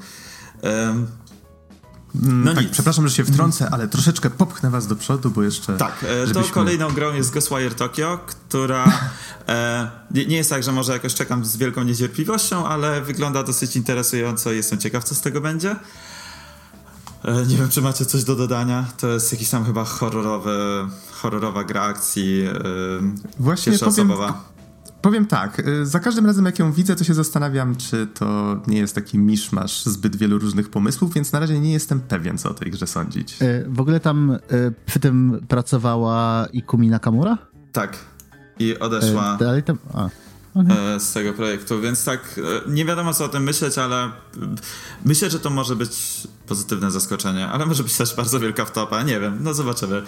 No 2.21 2.53
tak, 2.53 2.63
nic. 2.63 2.73
przepraszam, 2.73 3.07
że 3.07 3.15
się 3.15 3.25
wtrącę, 3.25 3.69
ale 3.71 3.87
troszeczkę 3.87 4.29
popchnę 4.29 4.69
was 4.69 4.87
do 4.87 4.95
przodu, 4.95 5.29
bo 5.29 5.43
jeszcze... 5.43 5.77
Tak, 5.77 6.03
e, 6.03 6.27
żebyśmy... 6.27 6.47
to 6.47 6.53
kolejną 6.53 6.89
grą 6.89 7.13
jest 7.13 7.33
Ghostwire 7.33 7.75
Tokyo, 7.75 8.19
która 8.25 8.85
e, 9.47 9.91
nie 10.11 10.37
jest 10.37 10.49
tak, 10.49 10.63
że 10.63 10.71
może 10.71 10.93
jakoś 10.93 11.13
czekam 11.13 11.45
z 11.45 11.57
wielką 11.57 11.83
niecierpliwością, 11.83 12.67
ale 12.67 13.01
wygląda 13.01 13.43
dosyć 13.43 13.75
interesująco 13.75 14.51
i 14.51 14.55
jestem 14.55 14.79
ciekaw, 14.79 15.03
co 15.03 15.15
z 15.15 15.21
tego 15.21 15.41
będzie. 15.41 15.75
E, 17.25 17.45
nie 17.45 17.57
wiem, 17.57 17.69
czy 17.69 17.81
macie 17.81 18.05
coś 18.05 18.23
do 18.23 18.35
dodania. 18.35 18.85
To 18.97 19.07
jest 19.07 19.31
jakiś 19.31 19.49
tam 19.49 19.65
chyba 19.65 19.85
horrorowy, 19.85 20.87
horrorowa 21.11 21.63
gra 21.63 21.81
akcji 21.81 22.43
e, 22.43 22.53
Właśnie 23.39 23.77
powiem, 23.77 24.11
Powiem 25.03 25.25
tak, 25.25 25.59
y, 25.59 25.85
za 25.85 25.99
każdym 25.99 26.25
razem 26.25 26.45
jak 26.45 26.59
ją 26.59 26.71
widzę, 26.71 26.95
to 26.95 27.03
się 27.03 27.13
zastanawiam, 27.13 27.75
czy 27.75 28.07
to 28.07 28.57
nie 28.67 28.77
jest 28.77 28.95
taki 28.95 29.17
miszmasz 29.19 29.85
zbyt 29.85 30.15
wielu 30.15 30.39
różnych 30.39 30.69
pomysłów, 30.69 31.13
więc 31.13 31.31
na 31.31 31.39
razie 31.39 31.59
nie 31.59 31.73
jestem 31.73 32.01
pewien, 32.01 32.37
co 32.37 32.49
o 32.49 32.53
tej 32.53 32.71
grze 32.71 32.87
sądzić. 32.87 33.41
Y, 33.41 33.65
w 33.67 33.79
ogóle 33.79 33.99
tam 33.99 34.31
y, 34.31 34.39
przy 34.85 34.99
tym 34.99 35.45
pracowała 35.47 36.47
Ikumi 36.53 36.89
Nakamura? 36.89 37.37
Tak. 37.71 37.97
I 38.59 38.79
odeszła. 38.79 39.37
Dalej 39.37 39.63
tam. 39.63 39.77
A. 39.93 40.09
Okay. 40.55 40.99
z 40.99 41.13
tego 41.13 41.33
projektu, 41.33 41.81
więc 41.81 42.05
tak 42.05 42.39
nie 42.67 42.85
wiadomo 42.85 43.13
co 43.13 43.25
o 43.25 43.29
tym 43.29 43.43
myśleć, 43.43 43.77
ale 43.77 44.11
myślę, 45.05 45.29
że 45.29 45.39
to 45.39 45.49
może 45.49 45.75
być 45.75 46.27
pozytywne 46.47 46.91
zaskoczenie, 46.91 47.47
ale 47.47 47.65
może 47.65 47.83
być 47.83 47.97
też 47.97 48.15
bardzo 48.15 48.39
wielka 48.39 48.65
wtopa, 48.65 49.03
nie 49.03 49.19
wiem, 49.19 49.37
no 49.41 49.53
zobaczymy. 49.53 50.03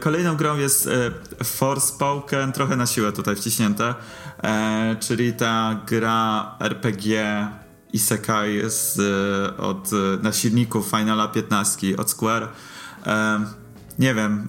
Kolejną 0.00 0.36
grą 0.36 0.58
jest 0.58 0.88
Forspoken, 1.44 2.52
trochę 2.52 2.76
na 2.76 2.86
siłę 2.86 3.12
tutaj 3.12 3.36
wciśnięte, 3.36 3.94
czyli 5.00 5.32
ta 5.32 5.80
gra 5.86 6.56
RPG 6.60 7.48
Isekai 7.92 8.60
z, 8.66 8.98
od, 9.58 9.90
na 10.22 10.32
silniku 10.32 10.82
Finala 10.82 11.28
15 11.28 11.96
od 11.96 12.10
Square. 12.10 12.48
Nie 13.98 14.14
wiem, 14.14 14.48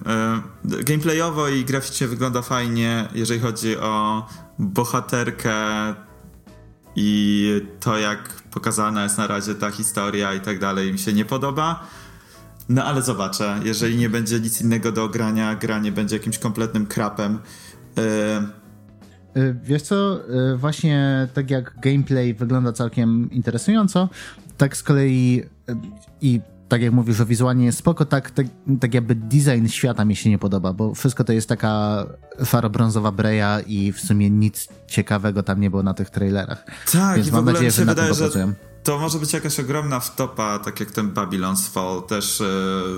gameplayowo 0.64 1.48
i 1.48 1.64
graficznie 1.64 2.06
wygląda 2.06 2.42
fajnie, 2.42 3.08
jeżeli 3.14 3.40
chodzi 3.40 3.76
o 3.76 4.26
bohaterkę 4.58 5.54
i 6.96 7.60
to, 7.80 7.98
jak 7.98 8.42
pokazana 8.50 9.02
jest 9.02 9.18
na 9.18 9.26
razie 9.26 9.54
ta 9.54 9.70
historia 9.70 10.34
i 10.34 10.40
tak 10.40 10.58
dalej, 10.58 10.92
mi 10.92 10.98
się 10.98 11.12
nie 11.12 11.24
podoba. 11.24 11.86
No 12.68 12.84
ale 12.84 13.02
zobaczę, 13.02 13.60
jeżeli 13.64 13.96
nie 13.96 14.10
będzie 14.10 14.40
nic 14.40 14.60
innego 14.60 14.92
do 14.92 15.04
ogrania, 15.04 15.54
gra 15.54 15.78
nie 15.78 15.92
będzie 15.92 16.16
jakimś 16.16 16.38
kompletnym 16.38 16.86
krapem. 16.86 17.38
Yy... 17.96 18.02
Wiesz 19.62 19.82
co, 19.82 20.20
y, 20.52 20.56
właśnie 20.56 21.28
tak 21.34 21.50
jak 21.50 21.80
gameplay 21.80 22.34
wygląda 22.34 22.72
całkiem 22.72 23.30
interesująco, 23.30 24.08
tak 24.56 24.76
z 24.76 24.82
kolei 24.82 25.42
y, 25.70 25.76
i 26.20 26.40
tak 26.68 26.82
jak 26.82 26.92
mówisz, 26.92 27.16
że 27.16 27.26
wizualnie 27.26 27.64
jest 27.64 27.78
spoko, 27.78 28.04
tak, 28.04 28.30
tak, 28.30 28.46
tak 28.80 28.94
jakby 28.94 29.14
design 29.14 29.66
świata 29.66 30.04
mi 30.04 30.16
się 30.16 30.30
nie 30.30 30.38
podoba, 30.38 30.72
bo 30.72 30.94
wszystko 30.94 31.24
to 31.24 31.32
jest 31.32 31.48
taka 31.48 32.04
faro-brązowa 32.44 33.12
breja 33.12 33.60
i 33.60 33.92
w 33.92 34.00
sumie 34.00 34.30
nic 34.30 34.68
ciekawego 34.86 35.42
tam 35.42 35.60
nie 35.60 35.70
było 35.70 35.82
na 35.82 35.94
tych 35.94 36.10
trailerach. 36.10 36.64
Tak, 36.92 37.16
Więc 37.16 37.28
i 37.28 37.32
mam 37.32 37.44
nadzieję, 37.44 37.70
że 37.70 37.84
na 37.84 37.92
wydaje, 37.92 38.08
tym 38.08 38.16
popracują. 38.16 38.46
Że 38.46 38.54
to 38.86 38.98
może 38.98 39.18
być 39.18 39.32
jakaś 39.32 39.60
ogromna 39.60 40.00
wtopa, 40.00 40.58
tak 40.58 40.80
jak 40.80 40.90
ten 40.90 41.14
Babylon's 41.14 41.70
Fall. 41.70 42.02
Też 42.02 42.40
e, 42.40 42.44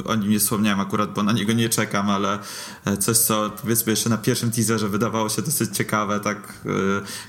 o 0.04 0.14
nim 0.14 0.30
nie 0.30 0.38
wspomniałem 0.38 0.80
akurat, 0.80 1.12
bo 1.12 1.22
na 1.22 1.32
niego 1.32 1.52
nie 1.52 1.68
czekam, 1.68 2.10
ale 2.10 2.38
e, 2.84 2.96
coś, 2.96 3.16
co 3.16 3.50
powiedzmy 3.62 3.92
jeszcze 3.92 4.10
na 4.10 4.18
pierwszym 4.18 4.50
teaserze 4.50 4.88
wydawało 4.88 5.28
się 5.28 5.42
dosyć 5.42 5.76
ciekawe, 5.76 6.20
tak 6.20 6.36
e, 6.36 6.68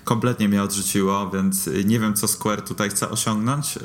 kompletnie 0.04 0.50
mnie 0.50 0.64
odrzuciło, 0.64 1.30
więc 1.30 1.70
nie 1.86 2.00
wiem, 2.00 2.14
co 2.14 2.28
Square 2.28 2.62
tutaj 2.62 2.90
chce 2.90 3.10
osiągnąć 3.10 3.78
e, 3.78 3.82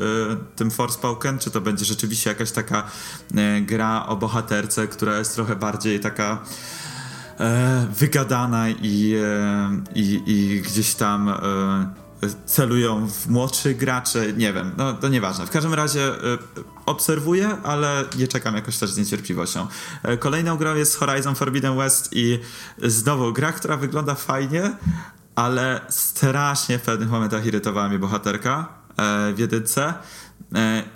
tym 0.56 0.70
Forspoken. 0.70 1.38
Czy 1.38 1.50
to 1.50 1.60
będzie 1.60 1.84
rzeczywiście 1.84 2.30
jakaś 2.30 2.50
taka 2.50 2.82
gra 3.60 4.06
o 4.06 4.16
bohaterce, 4.16 4.88
która 4.88 5.18
jest 5.18 5.34
trochę 5.34 5.56
bardziej 5.56 6.00
taka 6.00 6.38
wygadana 7.98 8.68
i, 8.70 9.14
i, 9.94 10.22
i 10.26 10.60
gdzieś 10.60 10.94
tam 10.94 11.34
celują 12.46 13.08
w 13.08 13.26
młodszych 13.26 13.76
graczy, 13.76 14.34
nie 14.36 14.52
wiem, 14.52 14.72
no 14.76 14.92
to 14.92 15.08
nieważne. 15.08 15.46
W 15.46 15.50
każdym 15.50 15.74
razie 15.74 16.08
y, 16.08 16.38
obserwuję, 16.86 17.56
ale 17.62 18.04
nie 18.18 18.28
czekam 18.28 18.54
jakoś 18.54 18.78
też 18.78 18.90
z 18.90 18.98
niecierpliwością. 18.98 19.66
Y, 20.12 20.18
kolejną 20.18 20.56
grą 20.56 20.74
jest 20.74 20.96
Horizon 20.96 21.34
Forbidden 21.34 21.76
West 21.76 22.08
i 22.12 22.40
znowu 22.82 23.32
gra, 23.32 23.52
która 23.52 23.76
wygląda 23.76 24.14
fajnie, 24.14 24.72
ale 25.34 25.80
strasznie 25.88 26.78
w 26.78 26.82
pewnych 26.82 27.10
momentach 27.10 27.46
irytowała 27.46 27.88
mnie 27.88 27.98
bohaterka 27.98 28.68
y, 29.30 29.34
w 29.34 29.38
jedynce 29.38 29.94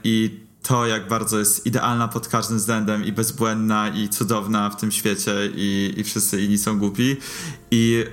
i 0.04 0.40
to, 0.62 0.86
jak 0.86 1.08
bardzo 1.08 1.38
jest 1.38 1.66
idealna 1.66 2.08
pod 2.08 2.28
każdym 2.28 2.58
względem 2.58 3.04
i 3.04 3.12
bezbłędna 3.12 3.88
i 3.88 4.08
cudowna 4.08 4.70
w 4.70 4.76
tym 4.76 4.92
świecie 4.92 5.34
i, 5.54 5.94
i 5.96 6.04
wszyscy 6.04 6.42
inni 6.42 6.58
są 6.58 6.78
głupi 6.78 7.16
i 7.70 8.04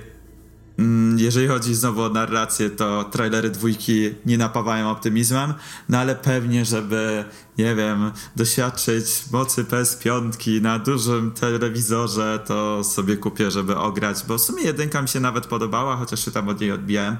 jeżeli 1.16 1.48
chodzi 1.48 1.74
znowu 1.74 2.02
o 2.02 2.08
narrację, 2.08 2.70
to 2.70 3.04
trailery 3.04 3.50
dwójki 3.50 4.10
nie 4.26 4.38
napawają 4.38 4.90
optymizmem, 4.90 5.54
no 5.88 5.98
ale 5.98 6.14
pewnie, 6.14 6.64
żeby, 6.64 7.24
nie 7.58 7.74
wiem, 7.74 8.12
doświadczyć 8.36 9.04
mocy 9.32 9.64
PS5 9.64 10.60
na 10.60 10.78
dużym 10.78 11.30
telewizorze, 11.30 12.40
to 12.46 12.84
sobie 12.84 13.16
kupię, 13.16 13.50
żeby 13.50 13.76
ograć, 13.76 14.24
bo 14.28 14.38
w 14.38 14.42
sumie 14.42 14.62
jedynka 14.62 15.02
mi 15.02 15.08
się 15.08 15.20
nawet 15.20 15.46
podobała, 15.46 15.96
chociaż 15.96 16.24
się 16.24 16.30
tam 16.30 16.48
od 16.48 16.60
niej 16.60 16.72
odbijałem. 16.72 17.16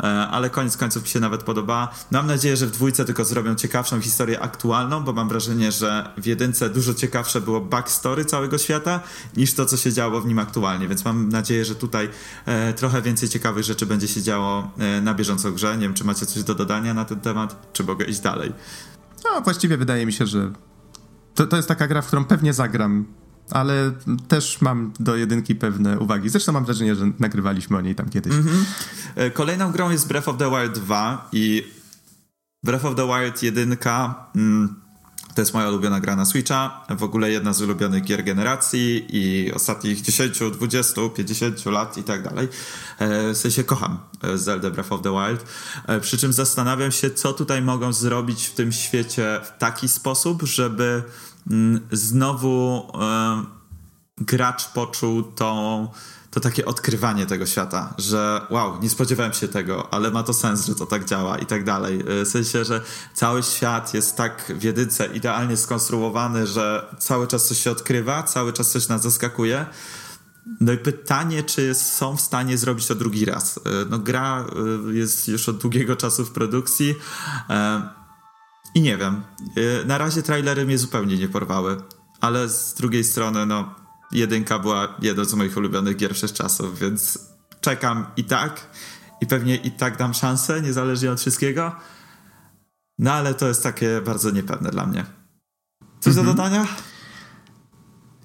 E, 0.00 0.02
ale 0.28 0.50
koniec 0.50 0.76
końców 0.76 1.02
mi 1.02 1.08
się 1.08 1.20
nawet 1.20 1.42
podoba. 1.42 1.94
Mam 2.10 2.26
nadzieję, 2.26 2.56
że 2.56 2.66
w 2.66 2.70
dwójce 2.70 3.04
tylko 3.04 3.24
zrobią 3.24 3.54
ciekawszą 3.54 4.00
historię 4.00 4.40
aktualną, 4.40 5.04
bo 5.04 5.12
mam 5.12 5.28
wrażenie, 5.28 5.72
że 5.72 6.12
w 6.16 6.26
jedynce 6.26 6.70
dużo 6.70 6.94
ciekawsze 6.94 7.40
było 7.40 7.60
backstory 7.60 8.24
całego 8.24 8.58
świata 8.58 9.00
niż 9.36 9.54
to, 9.54 9.66
co 9.66 9.76
się 9.76 9.92
działo 9.92 10.20
w 10.20 10.26
nim 10.26 10.38
aktualnie, 10.38 10.88
więc 10.88 11.04
mam 11.04 11.28
nadzieję, 11.28 11.64
że 11.64 11.74
tutaj 11.74 12.08
e, 12.46 12.72
trochę 12.72 13.02
więcej 13.02 13.28
ciekawych 13.28 13.64
rzeczy 13.64 13.86
będzie 13.86 14.08
się 14.08 14.22
działo 14.22 14.70
e, 14.78 15.00
na 15.00 15.14
bieżąco 15.14 15.52
grze. 15.52 15.76
Nie 15.76 15.82
wiem, 15.82 15.94
czy 15.94 16.04
macie 16.04 16.26
coś 16.26 16.42
do 16.42 16.54
dodania 16.54 16.94
na 16.94 17.04
ten 17.04 17.20
temat, 17.20 17.70
czy 17.72 17.84
mogę 17.84 18.04
iść 18.04 18.20
dalej. 18.20 18.52
No, 19.24 19.40
właściwie 19.40 19.76
wydaje 19.76 20.06
mi 20.06 20.12
się, 20.12 20.26
że 20.26 20.52
to, 21.34 21.46
to 21.46 21.56
jest 21.56 21.68
taka 21.68 21.86
gra, 21.86 22.02
w 22.02 22.06
którą 22.06 22.24
pewnie 22.24 22.52
zagram 22.52 23.04
ale 23.52 23.92
też 24.28 24.60
mam 24.60 24.92
do 25.00 25.16
jedynki 25.16 25.54
pewne 25.54 25.98
uwagi. 25.98 26.28
Zresztą 26.28 26.52
mam 26.52 26.64
wrażenie, 26.64 26.94
że 26.94 27.10
nagrywaliśmy 27.18 27.76
o 27.76 27.80
niej 27.80 27.94
tam 27.94 28.08
kiedyś. 28.08 28.32
Mm 28.32 28.46
-hmm. 28.46 29.32
Kolejną 29.32 29.72
grą 29.72 29.90
jest 29.90 30.08
Breath 30.08 30.28
of 30.28 30.36
the 30.36 30.50
Wild 30.50 30.78
2 30.78 31.28
i 31.32 31.72
Breath 32.64 32.84
of 32.84 32.96
the 32.96 33.06
Wild 33.06 33.42
1 33.42 33.76
mm, 34.34 34.82
to 35.34 35.40
jest 35.40 35.54
moja 35.54 35.68
ulubiona 35.68 36.00
gra 36.00 36.16
na 36.16 36.24
Switcha, 36.24 36.84
w 36.90 37.02
ogóle 37.02 37.30
jedna 37.30 37.52
z 37.52 37.60
ulubionych 37.60 38.04
gier 38.04 38.24
generacji 38.24 39.06
i 39.08 39.52
ostatnich 39.52 40.00
10, 40.00 40.38
20, 40.52 41.00
50 41.16 41.66
lat 41.66 41.98
i 41.98 42.02
tak 42.02 42.22
dalej. 42.22 42.48
E, 42.98 43.32
w 43.32 43.36
sensie 43.36 43.64
kocham 43.64 43.98
e, 44.22 44.38
Zelda 44.38 44.70
Breath 44.70 44.92
of 44.92 45.02
the 45.02 45.10
Wild, 45.10 45.44
przy 46.00 46.18
czym 46.18 46.32
zastanawiam 46.32 46.92
się, 46.92 47.10
co 47.10 47.32
tutaj 47.32 47.62
mogą 47.62 47.92
zrobić 47.92 48.46
w 48.46 48.54
tym 48.54 48.72
świecie 48.72 49.40
w 49.44 49.58
taki 49.58 49.88
sposób, 49.88 50.42
żeby 50.42 51.02
znowu 51.92 52.86
e, 53.00 53.44
gracz 54.18 54.68
poczuł 54.68 55.22
tą, 55.22 55.88
to 56.30 56.40
takie 56.40 56.64
odkrywanie 56.64 57.26
tego 57.26 57.46
świata, 57.46 57.94
że 57.98 58.46
wow, 58.50 58.82
nie 58.82 58.90
spodziewałem 58.90 59.32
się 59.32 59.48
tego, 59.48 59.94
ale 59.94 60.10
ma 60.10 60.22
to 60.22 60.32
sens, 60.32 60.66
że 60.66 60.74
to 60.74 60.86
tak 60.86 61.04
działa 61.04 61.38
i 61.38 61.46
tak 61.46 61.64
dalej. 61.64 62.00
E, 62.00 62.24
w 62.24 62.28
sensie, 62.28 62.64
że 62.64 62.80
cały 63.14 63.42
świat 63.42 63.94
jest 63.94 64.16
tak 64.16 64.52
w 64.58 64.62
jedynce 64.62 65.06
idealnie 65.06 65.56
skonstruowany, 65.56 66.46
że 66.46 66.94
cały 66.98 67.26
czas 67.26 67.46
coś 67.46 67.58
się 67.58 67.70
odkrywa, 67.70 68.22
cały 68.22 68.52
czas 68.52 68.70
coś 68.70 68.88
nas 68.88 69.02
zaskakuje. 69.02 69.66
No 70.60 70.72
i 70.72 70.78
pytanie, 70.78 71.42
czy 71.42 71.74
są 71.74 72.16
w 72.16 72.20
stanie 72.20 72.58
zrobić 72.58 72.86
to 72.86 72.94
drugi 72.94 73.24
raz. 73.24 73.58
E, 73.58 73.60
no 73.90 73.98
gra 73.98 74.46
jest 74.90 75.28
już 75.28 75.48
od 75.48 75.58
długiego 75.58 75.96
czasu 75.96 76.24
w 76.24 76.30
produkcji. 76.30 76.94
I 78.74 78.80
nie 78.80 78.96
wiem. 78.96 79.22
Y, 79.58 79.84
na 79.86 79.98
razie 79.98 80.22
trailery 80.22 80.66
mnie 80.66 80.78
zupełnie 80.78 81.16
nie 81.16 81.28
porwały, 81.28 81.76
ale 82.20 82.48
z 82.48 82.74
drugiej 82.74 83.04
strony, 83.04 83.46
no, 83.46 83.74
jedynka 84.12 84.58
była 84.58 84.96
jedną 85.02 85.24
z 85.24 85.34
moich 85.34 85.56
ulubionych 85.56 85.96
gier 85.96 86.12
przez 86.12 86.32
czasów, 86.32 86.78
więc 86.78 87.18
czekam 87.60 88.06
i 88.16 88.24
tak. 88.24 88.66
I 89.20 89.26
pewnie 89.26 89.56
i 89.56 89.70
tak 89.70 89.96
dam 89.96 90.14
szansę, 90.14 90.62
niezależnie 90.62 91.12
od 91.12 91.20
wszystkiego. 91.20 91.72
No 92.98 93.12
ale 93.12 93.34
to 93.34 93.48
jest 93.48 93.62
takie 93.62 94.00
bardzo 94.04 94.30
niepewne 94.30 94.70
dla 94.70 94.86
mnie. 94.86 95.04
Coś 96.00 96.16
mhm. 96.16 96.26
do 96.26 96.32
dodania? 96.34 96.66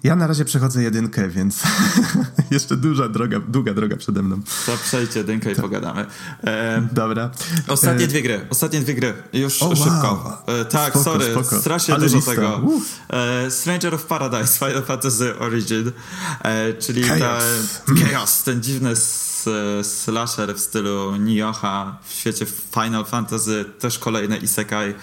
Ja 0.04 0.16
na 0.16 0.28
razie 0.28 0.46
przechodzę 0.46 0.84
jedynkę, 0.84 1.30
więc 1.30 1.64
jeszcze 2.52 2.78
duża 2.78 3.10
droga, 3.10 3.40
długa 3.40 3.74
droga 3.74 3.98
przede 3.98 4.24
mną. 4.24 4.42
To 4.66 4.78
przejdź 4.84 5.16
jedynkę 5.16 5.52
i 5.52 5.56
to. 5.56 5.62
pogadamy. 5.62 6.06
E, 6.44 6.82
Dobra. 6.92 7.30
Ostatnie 7.68 8.06
e... 8.06 8.08
dwie 8.08 8.22
gry, 8.22 8.46
ostatnie 8.50 8.80
dwie 8.80 8.94
gry. 8.94 9.14
Już 9.34 9.62
oh, 9.62 9.76
szybko. 9.76 10.42
Wow. 10.48 10.58
E, 10.58 10.66
tak, 10.66 10.90
spoko, 10.90 11.04
sorry, 11.04 11.32
spoko. 11.32 11.60
strasznie 11.60 11.94
Ale 11.94 12.04
dużo 12.04 12.16
lista. 12.16 12.32
tego. 12.32 12.62
E, 13.10 13.52
Stranger 13.52 13.96
of 13.96 14.06
Paradise, 14.06 14.60
Final 14.66 14.84
Fantasy 14.84 15.40
Origin, 15.40 15.92
e, 16.44 16.74
czyli 16.74 17.04
Chaos. 17.04 17.44
Ta, 17.86 18.06
Chaos, 18.06 18.44
ten 18.44 18.64
dziwny 18.64 18.94
slasher 19.84 20.56
w 20.56 20.60
stylu 20.60 21.16
Nioha 21.16 21.98
w 22.08 22.14
świecie 22.14 22.46
Final 22.74 23.06
Fantasy, 23.06 23.66
też 23.80 24.00
kolejne 24.00 24.38
isekai 24.38 24.94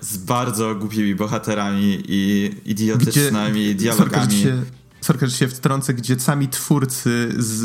z 0.00 0.16
bardzo 0.16 0.74
głupimi 0.74 1.14
bohaterami 1.14 2.02
i 2.08 2.50
idiotycznymi 2.64 3.64
gdzie, 3.64 3.74
dialogami. 3.74 4.44
Sorka, 5.00 5.26
że 5.26 5.36
się 5.36 5.48
wtrącę, 5.48 5.94
gdzie 5.94 6.20
sami 6.20 6.48
twórcy, 6.48 7.34
z, 7.38 7.62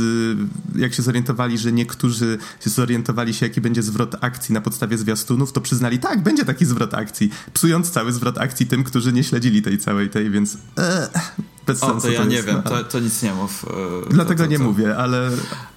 jak 0.75 0.93
się 0.93 1.01
zorientowali, 1.01 1.57
że 1.57 1.71
niektórzy 1.71 2.37
się 2.63 2.69
zorientowali 2.69 3.33
się, 3.33 3.45
jaki 3.45 3.61
będzie 3.61 3.83
zwrot 3.83 4.15
akcji 4.21 4.53
na 4.53 4.61
podstawie 4.61 4.97
zwiastunów, 4.97 5.51
to 5.51 5.61
przyznali, 5.61 5.99
tak, 5.99 6.23
będzie 6.23 6.45
taki 6.45 6.65
zwrot 6.65 6.93
akcji, 6.93 7.29
psując 7.53 7.91
cały 7.91 8.11
zwrot 8.11 8.37
akcji 8.37 8.65
tym, 8.65 8.83
którzy 8.83 9.13
nie 9.13 9.23
śledzili 9.23 9.61
tej 9.61 9.77
całej 9.77 10.09
tej, 10.09 10.29
więc 10.29 10.57
e, 10.77 11.09
bez 11.67 11.83
o, 11.83 11.87
sensu. 11.87 12.07
to 12.07 12.13
ja 12.13 12.19
to 12.19 12.25
nie 12.25 12.35
jest, 12.35 12.47
wiem, 12.47 12.63
to, 12.63 12.83
to, 12.83 12.99
nic 12.99 13.23
nie 13.23 13.33
mów. 13.33 13.65
E, 14.05 14.09
Dlatego 14.09 14.45
nie 14.45 14.59
mówię, 14.59 14.97
ale, 14.97 15.29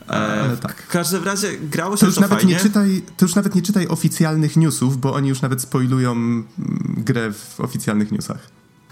ale 0.06 0.52
e, 0.52 0.56
tak. 0.56 0.82
W 0.82 0.88
każdym 0.88 1.24
razie 1.24 1.58
grało 1.58 1.96
się 1.96 2.00
to 2.00 2.06
już 2.06 2.14
to 2.14 2.20
nawet 2.20 2.38
fajnie. 2.38 2.54
Nie 2.54 2.60
czytaj, 2.60 3.02
to 3.16 3.24
już 3.24 3.34
nawet 3.34 3.54
nie 3.54 3.62
czytaj 3.62 3.88
oficjalnych 3.88 4.56
newsów, 4.56 5.00
bo 5.00 5.14
oni 5.14 5.28
już 5.28 5.42
nawet 5.42 5.62
spoilują 5.62 6.12
mm, 6.12 6.46
grę 6.86 7.32
w 7.32 7.60
oficjalnych 7.60 8.12
newsach. 8.12 8.38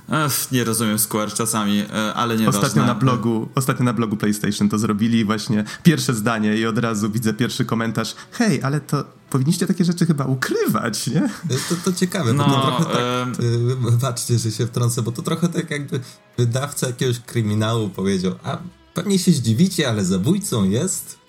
Ech, 0.08 0.52
nie 0.52 0.64
rozumiem 0.64 0.98
Square 0.98 1.32
czasami, 1.32 1.78
e, 1.78 2.14
ale 2.14 2.36
nie 2.36 2.48
ostatnio 2.48 2.86
na 2.86 2.94
blogu 2.94 3.48
Ostatnio 3.54 3.84
na 3.84 3.92
blogu 3.92 4.16
PlayStation 4.16 4.68
to 4.68 4.78
zrobili 4.78 5.24
właśnie 5.24 5.64
pierwsze 5.82 6.14
zdanie 6.14 6.56
i 6.56 6.66
od 6.66 6.78
razu 6.78 7.10
widzę 7.10 7.34
pierwszy 7.34 7.64
komentarz. 7.64 8.14
Hej, 8.32 8.62
ale 8.62 8.80
to 8.80 9.04
powinniście 9.30 9.66
takie 9.66 9.84
rzeczy 9.84 10.06
chyba 10.06 10.24
ukrywać, 10.24 11.06
nie? 11.06 11.28
To, 11.68 11.74
to 11.84 11.92
ciekawe, 11.92 12.32
no, 12.32 12.44
bo 12.44 12.50
to 12.50 12.84
trochę 12.84 13.32
tak, 13.36 13.98
baczcie, 14.00 14.38
że 14.38 14.50
się 14.50 14.66
wtrącę, 14.66 15.02
bo 15.02 15.12
to 15.12 15.22
trochę 15.22 15.48
tak 15.48 15.70
jakby 15.70 16.00
wydawca 16.38 16.86
jakiegoś 16.86 17.20
kryminału 17.20 17.88
powiedział, 17.88 18.34
a 18.42 18.58
pewnie 18.94 19.18
się 19.18 19.32
zdziwicie, 19.32 19.88
ale 19.88 20.04
zabójcą 20.04 20.64
jest 20.64 21.23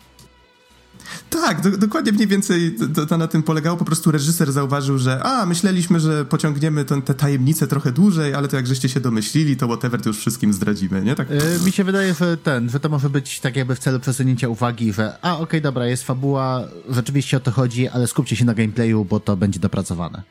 tak, 1.30 1.61
do, 1.61 1.77
dokładnie 1.77 2.11
mniej 2.11 2.27
więcej 2.27 2.76
to, 2.95 3.06
to, 3.06 3.18
na 3.18 3.27
tym 3.27 3.44
polegało. 3.44 3.77
Po 3.77 3.86
prostu 3.86 4.11
reżyser 4.11 4.52
zauważył, 4.52 4.98
że 4.98 5.23
a, 5.23 5.45
myśleliśmy, 5.45 5.99
że 5.99 6.26
pociągniemy 6.26 6.86
te 6.86 7.14
tajemnice 7.14 7.68
trochę 7.68 7.91
dłużej, 7.91 8.34
ale 8.34 8.48
to 8.48 8.56
jak 8.56 8.68
żeście 8.68 8.90
się 8.90 8.99
domyślili, 8.99 9.57
to 9.57 9.68
whatever, 9.68 10.02
to 10.02 10.10
już 10.10 10.18
wszystkim 10.18 10.53
zdradzimy, 10.53 11.02
nie? 11.02 11.15
Tak. 11.15 11.30
Yy, 11.30 11.60
mi 11.65 11.72
się 11.72 11.84
wydaje, 11.84 12.14
że 12.14 12.38
ten, 12.38 12.69
że 12.69 12.80
to 12.80 12.90
może 12.90 13.10
być 13.10 13.40
tak 13.40 13.56
jakby 13.56 13.76
w 13.76 13.80
celu 13.80 13.99
przesunięcia 13.99 14.49
uwagi, 14.49 14.94
że 14.94 15.18
a, 15.22 15.34
okej, 15.34 15.44
okay, 15.44 15.61
dobra, 15.61 15.88
jest 15.88 16.03
fabuła, 16.03 16.61
rzeczywiście 16.90 17.38
o 17.38 17.40
to 17.40 17.52
chodzi, 17.52 17.88
ale 17.88 18.07
skupcie 18.07 18.36
się 18.36 18.45
na 18.45 18.53
gameplayu, 18.53 19.06
bo 19.06 19.19
to 19.19 19.38
będzie 19.38 19.60
dopracowane. 19.60 20.23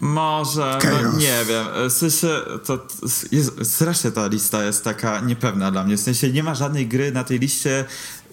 Może, 0.00 0.78
no 0.84 1.18
nie 1.18 1.44
wiem. 1.48 1.66
W 1.90 1.92
sensie, 1.92 2.28
to 2.64 2.86
jest, 3.32 3.74
strasznie 3.74 4.10
ta 4.10 4.26
lista 4.26 4.64
jest 4.64 4.84
taka 4.84 5.20
niepewna 5.20 5.70
dla 5.70 5.84
mnie. 5.84 5.96
W 5.96 6.00
sensie 6.00 6.30
nie 6.32 6.42
ma 6.42 6.54
żadnej 6.54 6.86
gry 6.86 7.12
na 7.12 7.24
tej 7.24 7.38
liście, 7.38 7.84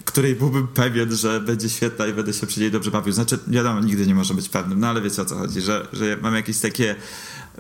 której 0.06 0.36
byłbym 0.36 0.68
pewien, 0.68 1.16
że 1.16 1.40
będzie 1.40 1.70
świetna 1.70 2.08
i 2.08 2.14
będę 2.14 2.34
się 2.34 2.48
przy 2.48 2.60
niej 2.60 2.72
dobrze 2.72 2.92
bawił. 2.92 3.14
Znaczy, 3.14 3.40
wiadomo, 3.48 3.80
nigdy 3.80 4.08
nie 4.08 4.16
może 4.16 4.34
być 4.34 4.50
pewnym, 4.50 4.80
no 4.80 4.88
ale 4.88 5.02
wiecie 5.02 5.22
o 5.22 5.26
co 5.26 5.36
chodzi, 5.36 5.62
że, 5.62 5.88
że 5.94 6.18
mam 6.22 6.36
jakieś 6.36 6.60
takie 6.60 6.96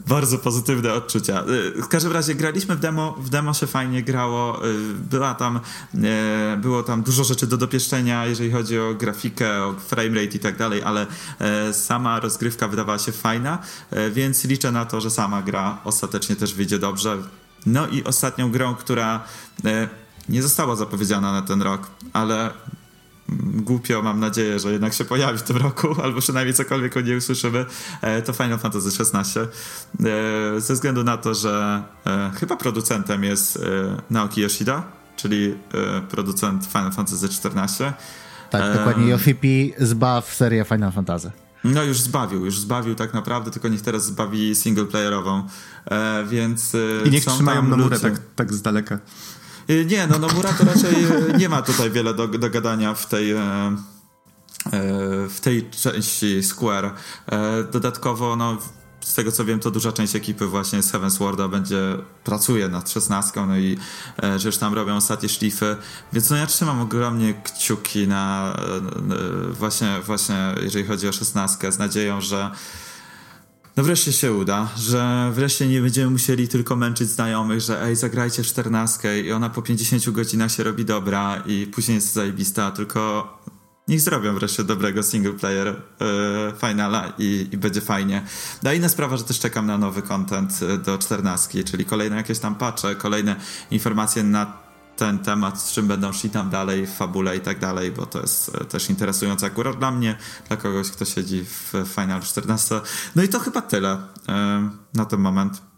bardzo 0.07 0.37
pozytywne 0.37 0.93
odczucia. 0.93 1.43
Y, 1.77 1.81
w 1.81 1.87
każdym 1.87 2.11
razie 2.11 2.35
graliśmy 2.35 2.75
w 2.75 2.79
demo, 2.79 3.15
w 3.19 3.29
demo 3.29 3.53
się 3.53 3.67
fajnie 3.67 4.03
grało, 4.03 4.67
y, 4.67 4.93
była 4.93 5.35
tam, 5.35 5.59
y, 5.95 6.57
było 6.57 6.83
tam 6.83 7.03
dużo 7.03 7.23
rzeczy 7.23 7.47
do 7.47 7.57
dopieszczenia, 7.57 8.25
jeżeli 8.25 8.51
chodzi 8.51 8.79
o 8.79 8.93
grafikę, 8.93 9.63
o 9.63 9.73
framerate 9.73 10.35
i 10.35 10.39
tak 10.39 10.57
dalej, 10.57 10.83
ale 10.83 11.07
sama 11.73 12.19
rozgrywka 12.19 12.67
wydawała 12.67 12.99
się 12.99 13.11
fajna, 13.11 13.59
więc 14.11 14.43
liczę 14.43 14.71
na 14.71 14.85
to, 14.85 15.01
że 15.01 15.09
sama 15.09 15.41
gra 15.41 15.77
ostatecznie 15.83 16.35
też 16.35 16.53
wyjdzie 16.53 16.79
dobrze. 16.79 17.17
No 17.65 17.87
i 17.87 18.03
ostatnią 18.03 18.51
grą, 18.51 18.75
która 18.75 19.23
nie 20.31 20.41
została 20.41 20.75
zapowiedziana 20.75 21.31
na 21.31 21.41
ten 21.41 21.61
rok, 21.61 21.87
ale 22.13 22.51
głupio 23.53 24.01
mam 24.01 24.19
nadzieję, 24.19 24.59
że 24.59 24.71
jednak 24.71 24.93
się 24.93 25.05
pojawi 25.05 25.37
w 25.37 25.41
tym 25.41 25.57
roku, 25.57 25.87
albo 26.03 26.21
przynajmniej 26.21 26.53
cokolwiek 26.53 26.97
o 26.97 27.01
niej 27.01 27.17
usłyszymy, 27.17 27.65
e, 28.01 28.21
to 28.21 28.33
Final 28.33 28.59
Fantasy 28.59 28.89
XVI. 29.03 29.39
E, 29.39 30.61
ze 30.61 30.73
względu 30.73 31.03
na 31.03 31.17
to, 31.17 31.33
że 31.33 31.83
e, 32.05 32.31
chyba 32.39 32.57
producentem 32.57 33.23
jest 33.23 33.59
Naoki 34.09 34.41
Yoshida, 34.41 34.83
czyli 35.15 35.57
producent 36.09 36.65
Final 36.65 36.91
Fantasy 36.91 37.25
XIV. 37.25 37.93
Tak, 38.49 38.77
dokładnie. 38.77 39.07
Yoshi 39.07 39.73
zbaw 39.79 40.35
serię 40.35 40.65
Final 40.65 40.91
Fantasy. 40.91 41.31
No 41.63 41.83
już 41.83 42.01
zbawił, 42.01 42.45
już 42.45 42.59
zbawił 42.59 42.95
tak 42.95 43.13
naprawdę, 43.13 43.51
tylko 43.51 43.67
niech 43.67 43.81
teraz 43.81 44.05
zbawi 44.05 44.55
singleplayerową, 44.55 45.47
e, 45.85 46.25
więc... 46.25 46.77
I 47.05 47.09
niech 47.09 47.25
trzymają 47.25 47.67
Nomurę 47.67 47.99
tak, 47.99 48.13
tak 48.35 48.53
z 48.53 48.61
daleka. 48.61 48.99
Y, 49.71 49.85
nie, 49.85 50.07
no 50.07 50.19
Nomura 50.19 50.53
to 50.53 50.65
raczej 50.65 51.05
y, 51.05 51.37
nie 51.37 51.49
ma 51.49 51.61
tutaj 51.61 51.91
wiele 51.91 52.13
do, 52.13 52.27
do 52.27 52.49
gadania 52.49 52.93
w 52.93 53.05
tej 53.05 53.31
e, 53.31 53.75
w 55.29 55.39
tej 55.41 55.69
części 55.69 56.43
Square. 56.43 56.93
Dodatkowo, 57.71 58.35
no, 58.35 58.57
z 59.01 59.13
tego 59.13 59.31
co 59.31 59.45
wiem, 59.45 59.59
to 59.59 59.71
duża 59.71 59.91
część 59.91 60.15
ekipy 60.15 60.47
właśnie 60.47 60.81
z 60.81 60.91
Heaven's 60.91 61.19
Warda 61.19 61.47
będzie, 61.47 61.97
pracuje 62.23 62.69
nad 62.69 62.89
szesnastką, 62.89 63.45
no 63.45 63.57
i 63.57 63.77
że 64.37 64.47
już 64.47 64.57
tam 64.57 64.73
robią 64.73 64.95
ostatnie 64.95 65.29
szlify, 65.29 65.77
więc 66.13 66.29
no 66.29 66.35
ja 66.35 66.45
trzymam 66.45 66.81
ogromnie 66.81 67.33
kciuki 67.33 68.07
na 68.07 68.53
właśnie, 69.51 69.99
właśnie 70.05 70.55
jeżeli 70.63 70.85
chodzi 70.85 71.07
o 71.07 71.11
szesnastkę, 71.11 71.71
z 71.71 71.79
nadzieją, 71.79 72.21
że 72.21 72.51
no 73.77 73.83
wreszcie 73.83 74.13
się 74.13 74.33
uda, 74.33 74.69
że 74.77 75.31
wreszcie 75.33 75.67
nie 75.67 75.81
będziemy 75.81 76.11
musieli 76.11 76.47
tylko 76.47 76.75
męczyć 76.75 77.09
znajomych, 77.09 77.61
że 77.61 77.83
ej, 77.83 77.95
zagrajcie 77.95 78.43
czternastkę 78.43 79.19
i 79.19 79.31
ona 79.31 79.49
po 79.49 79.61
50 79.61 80.09
godzinach 80.09 80.51
się 80.51 80.63
robi 80.63 80.85
dobra 80.85 81.43
i 81.45 81.67
później 81.67 81.95
jest 81.95 82.13
zajebista, 82.13 82.71
tylko 82.71 83.27
niech 83.87 84.01
zrobią 84.01 84.35
wreszcie 84.35 84.63
dobrego 84.63 85.03
single 85.03 85.33
player 85.33 85.67
yy, 85.67 86.53
finala 86.61 87.13
i, 87.17 87.47
i, 87.51 87.57
będzie 87.57 87.81
fajnie. 87.81 88.23
No 88.63 88.73
inna 88.73 88.89
sprawa, 88.89 89.17
że 89.17 89.23
też 89.23 89.39
czekam 89.39 89.65
na 89.65 89.77
nowy 89.77 90.01
content 90.01 90.59
e, 90.61 90.77
do 90.77 90.97
czternastki, 90.97 91.63
czyli 91.63 91.85
kolejne 91.85 92.15
jakieś 92.15 92.39
tam 92.39 92.55
patche, 92.55 92.95
kolejne 92.95 93.35
informacje 93.71 94.23
na 94.23 94.61
ten 95.01 95.19
temat, 95.19 95.61
z 95.61 95.71
czym 95.71 95.87
będą 95.87 96.13
szli 96.13 96.29
tam 96.29 96.49
dalej 96.49 96.87
w 96.87 96.93
fabule 96.93 97.37
i 97.37 97.39
tak 97.39 97.59
dalej, 97.59 97.91
bo 97.91 98.05
to 98.05 98.21
jest 98.21 98.55
e, 98.55 98.65
też 98.65 98.89
interesujące 98.89 99.45
akurat 99.45 99.77
dla 99.77 99.91
mnie, 99.91 100.17
dla 100.47 100.57
kogoś, 100.57 100.91
kto 100.91 101.05
siedzi 101.05 101.45
w 101.45 101.73
Final 101.95 102.21
14. 102.21 102.81
No 103.15 103.23
i 103.23 103.29
to 103.29 103.39
chyba 103.39 103.61
tyle 103.61 103.97
na 104.93 105.05
ten 105.05 105.19
moment. 105.19 105.70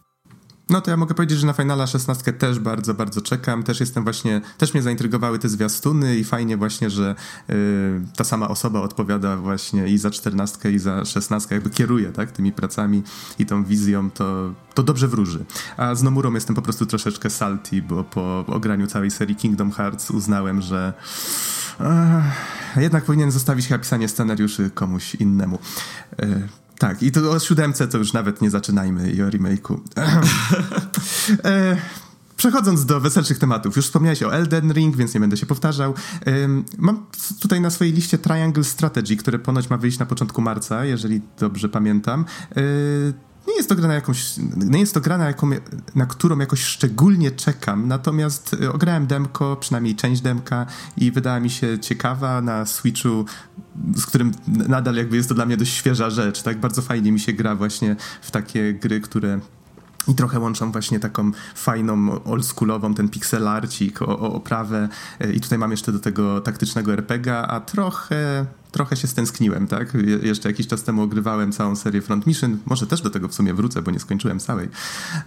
No 0.70 0.82
to 0.82 0.92
ja 0.92 0.98
mogę 0.98 1.16
powiedzieć, 1.16 1.40
że 1.40 1.48
na 1.48 1.54
Finala 1.54 1.88
16 1.88 2.34
też 2.34 2.60
bardzo, 2.60 2.94
bardzo 2.94 3.22
czekam. 3.22 3.64
Też 3.64 3.80
jestem 3.80 4.04
właśnie, 4.04 4.42
też 4.58 4.74
mnie 4.74 4.84
zaintrygowały 4.84 5.40
te 5.40 5.50
zwiastuny 5.50 6.18
i 6.18 6.24
fajnie 6.24 6.58
właśnie, 6.58 6.90
że 6.90 7.16
y, 7.50 7.54
ta 8.18 8.24
sama 8.24 8.48
osoba 8.48 8.82
odpowiada 8.82 9.38
właśnie 9.38 9.88
i 9.88 9.98
za 9.98 10.12
14 10.12 10.72
i 10.72 10.80
za 10.80 11.06
16, 11.06 11.56
jakby 11.56 11.70
kieruje 11.70 12.12
tak, 12.12 12.32
tymi 12.32 12.52
pracami 12.52 13.04
i 13.40 13.46
tą 13.46 13.64
wizją, 13.64 14.12
to, 14.12 14.54
to 14.74 14.84
dobrze 14.84 15.08
wróży. 15.08 15.46
A 15.78 15.96
z 15.96 16.04
Nomurą 16.04 16.34
jestem 16.34 16.56
po 16.56 16.62
prostu 16.62 16.86
troszeczkę 16.86 17.30
salty, 17.30 17.82
bo 17.82 18.04
po 18.04 18.46
ograniu 18.48 18.88
całej 18.88 19.12
serii 19.12 19.36
Kingdom 19.36 19.72
Hearts 19.72 20.12
uznałem, 20.12 20.62
że 20.62 20.94
jednak 22.76 23.06
powinien 23.06 23.32
zostawić 23.32 23.68
chyba 23.68 23.80
pisanie 23.80 24.08
scenariuszy 24.08 24.70
komuś 24.70 25.16
innemu. 25.16 25.60
Y, 26.24 26.63
tak, 26.78 27.04
i 27.04 27.12
to 27.12 27.32
o 27.32 27.40
siódemce 27.40 27.88
to 27.88 27.98
już 27.98 28.14
nawet 28.14 28.42
nie 28.42 28.50
zaczynajmy 28.50 29.12
i 29.12 29.22
o 29.22 29.30
remake'u. 29.30 29.80
e, 31.46 31.78
Przechodząc 32.38 32.86
do 32.86 33.00
weselszych 33.00 33.40
tematów, 33.40 33.76
już 33.76 33.86
wspomniałeś 33.86 34.24
o 34.24 34.34
Elden 34.34 34.74
Ring, 34.74 34.96
więc 34.96 35.14
nie 35.14 35.20
będę 35.20 35.38
się 35.38 35.46
powtarzał. 35.46 35.94
Mam 36.78 37.06
tutaj 37.42 37.62
na 37.62 37.70
swojej 37.70 37.94
liście 37.94 38.18
Triangle 38.18 38.64
Strategy, 38.64 39.18
które 39.18 39.40
ponoć 39.40 39.70
ma 39.70 39.78
wyjść 39.78 40.00
na 40.00 40.06
początku 40.06 40.42
marca, 40.42 40.86
jeżeli 40.86 41.22
dobrze 41.40 41.70
pamiętam. 41.70 42.26
E, 42.52 42.62
nie 43.48 43.56
jest 43.56 43.70
to 43.70 43.76
gra 43.76 43.88
na 43.88 43.94
jakąś, 43.94 44.34
nie 44.56 44.80
jest 44.80 44.94
to 44.94 45.02
gra 45.02 45.18
na, 45.18 45.26
jaką, 45.26 45.50
na 45.96 46.06
którą 46.06 46.40
jakoś 46.40 46.64
szczególnie 46.64 47.32
czekam, 47.32 47.88
natomiast 47.88 48.56
e, 48.62 48.74
ograłem 48.74 49.08
demko, 49.08 49.56
przynajmniej 49.56 49.96
część 49.96 50.22
demka 50.22 50.66
i 50.98 51.12
wydała 51.12 51.40
mi 51.40 51.50
się 51.50 51.80
ciekawa 51.80 52.42
na 52.42 52.66
Switchu, 52.66 53.26
z 53.96 54.06
którym 54.06 54.32
nadal 54.48 54.96
jakby 54.96 55.16
jest 55.16 55.30
to 55.30 55.36
dla 55.36 55.46
mnie 55.46 55.58
dość 55.58 55.74
świeża 55.74 56.10
rzecz, 56.10 56.42
tak? 56.42 56.60
Bardzo 56.60 56.82
fajnie 56.82 57.12
mi 57.12 57.20
się 57.20 57.34
gra 57.34 57.56
właśnie 57.56 57.96
w 58.22 58.32
takie 58.32 58.74
gry, 58.74 59.02
które 59.02 59.40
i 60.08 60.16
trochę 60.16 60.40
łączą 60.40 60.72
właśnie 60.72 61.00
taką 61.00 61.32
fajną, 61.56 62.24
oldschoolową, 62.24 62.94
ten 62.94 63.10
pixelarcik, 63.10 64.02
o, 64.02 64.20
o 64.20 64.34
oprawę. 64.34 64.90
E, 65.20 65.34
I 65.34 65.42
tutaj 65.42 65.58
mam 65.58 65.72
jeszcze 65.72 65.92
do 65.92 66.00
tego 66.00 66.42
taktycznego 66.42 66.94
RPGa, 66.94 67.48
a 67.48 67.60
trochę, 67.60 68.46
trochę 68.72 68.96
się 68.96 69.08
stęskniłem, 69.08 69.68
tak? 69.68 69.94
Je 69.94 70.18
jeszcze 70.18 70.50
jakiś 70.50 70.68
czas 70.68 70.84
temu 70.84 71.02
ogrywałem 71.02 71.52
całą 71.52 71.76
serię 71.76 72.02
Front 72.02 72.28
Mission. 72.28 72.58
Może 72.66 72.88
też 72.88 73.02
do 73.02 73.10
tego 73.10 73.28
w 73.28 73.34
sumie 73.34 73.54
wrócę, 73.54 73.82
bo 73.82 73.92
nie 73.92 74.00
skończyłem 74.00 74.40
całej. 74.40 74.70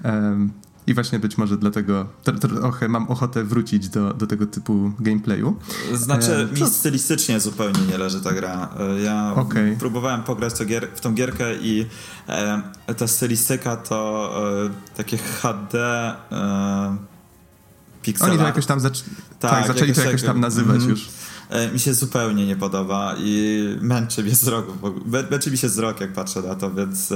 Um, 0.04 0.52
I 0.86 0.94
właśnie 0.94 1.18
być 1.18 1.38
może 1.38 1.56
dlatego 1.56 2.06
trochę 2.40 2.88
mam 2.88 3.08
ochotę 3.08 3.44
wrócić 3.44 3.88
do, 3.88 4.14
do 4.14 4.26
tego 4.26 4.46
typu 4.46 4.92
gameplayu. 5.00 5.56
Znaczy, 5.92 6.48
e, 6.52 6.60
mi 6.60 6.70
stylistycznie 6.70 7.40
zupełnie 7.40 7.80
nie 7.80 7.98
leży 7.98 8.20
ta 8.20 8.32
gra. 8.32 8.68
E, 8.78 9.00
ja 9.00 9.32
okay. 9.36 9.76
próbowałem 9.78 10.22
pograć 10.22 10.64
gier, 10.66 10.88
w 10.94 11.00
tą 11.00 11.14
gierkę 11.14 11.56
i 11.56 11.86
e, 12.28 12.94
ta 12.96 13.06
stylistyka 13.06 13.76
to 13.76 14.30
e, 14.66 14.94
takie 14.96 15.18
HD 15.18 15.78
e, 16.32 16.96
pixel 18.02 18.30
Oni 18.30 18.38
to 18.38 18.44
jakoś 18.44 18.66
tam 18.66 18.80
zac 18.80 19.04
tak, 19.40 19.50
tak, 19.50 19.66
zaczęli 19.66 19.92
to 19.92 20.04
jakoś 20.04 20.22
tam 20.22 20.40
nazywać 20.40 20.76
mm, 20.76 20.90
już. 20.90 21.08
E, 21.50 21.72
mi 21.72 21.78
się 21.78 21.94
zupełnie 21.94 22.46
nie 22.46 22.56
podoba 22.56 23.14
i 23.18 23.62
męczy 23.80 24.22
mnie 24.22 24.32
wzrok. 24.32 24.66
Męczy 25.30 25.50
mi 25.50 25.58
się 25.58 25.68
wzrok, 25.68 26.00
jak 26.00 26.12
patrzę 26.12 26.42
na 26.42 26.54
to, 26.54 26.70
więc 26.70 27.12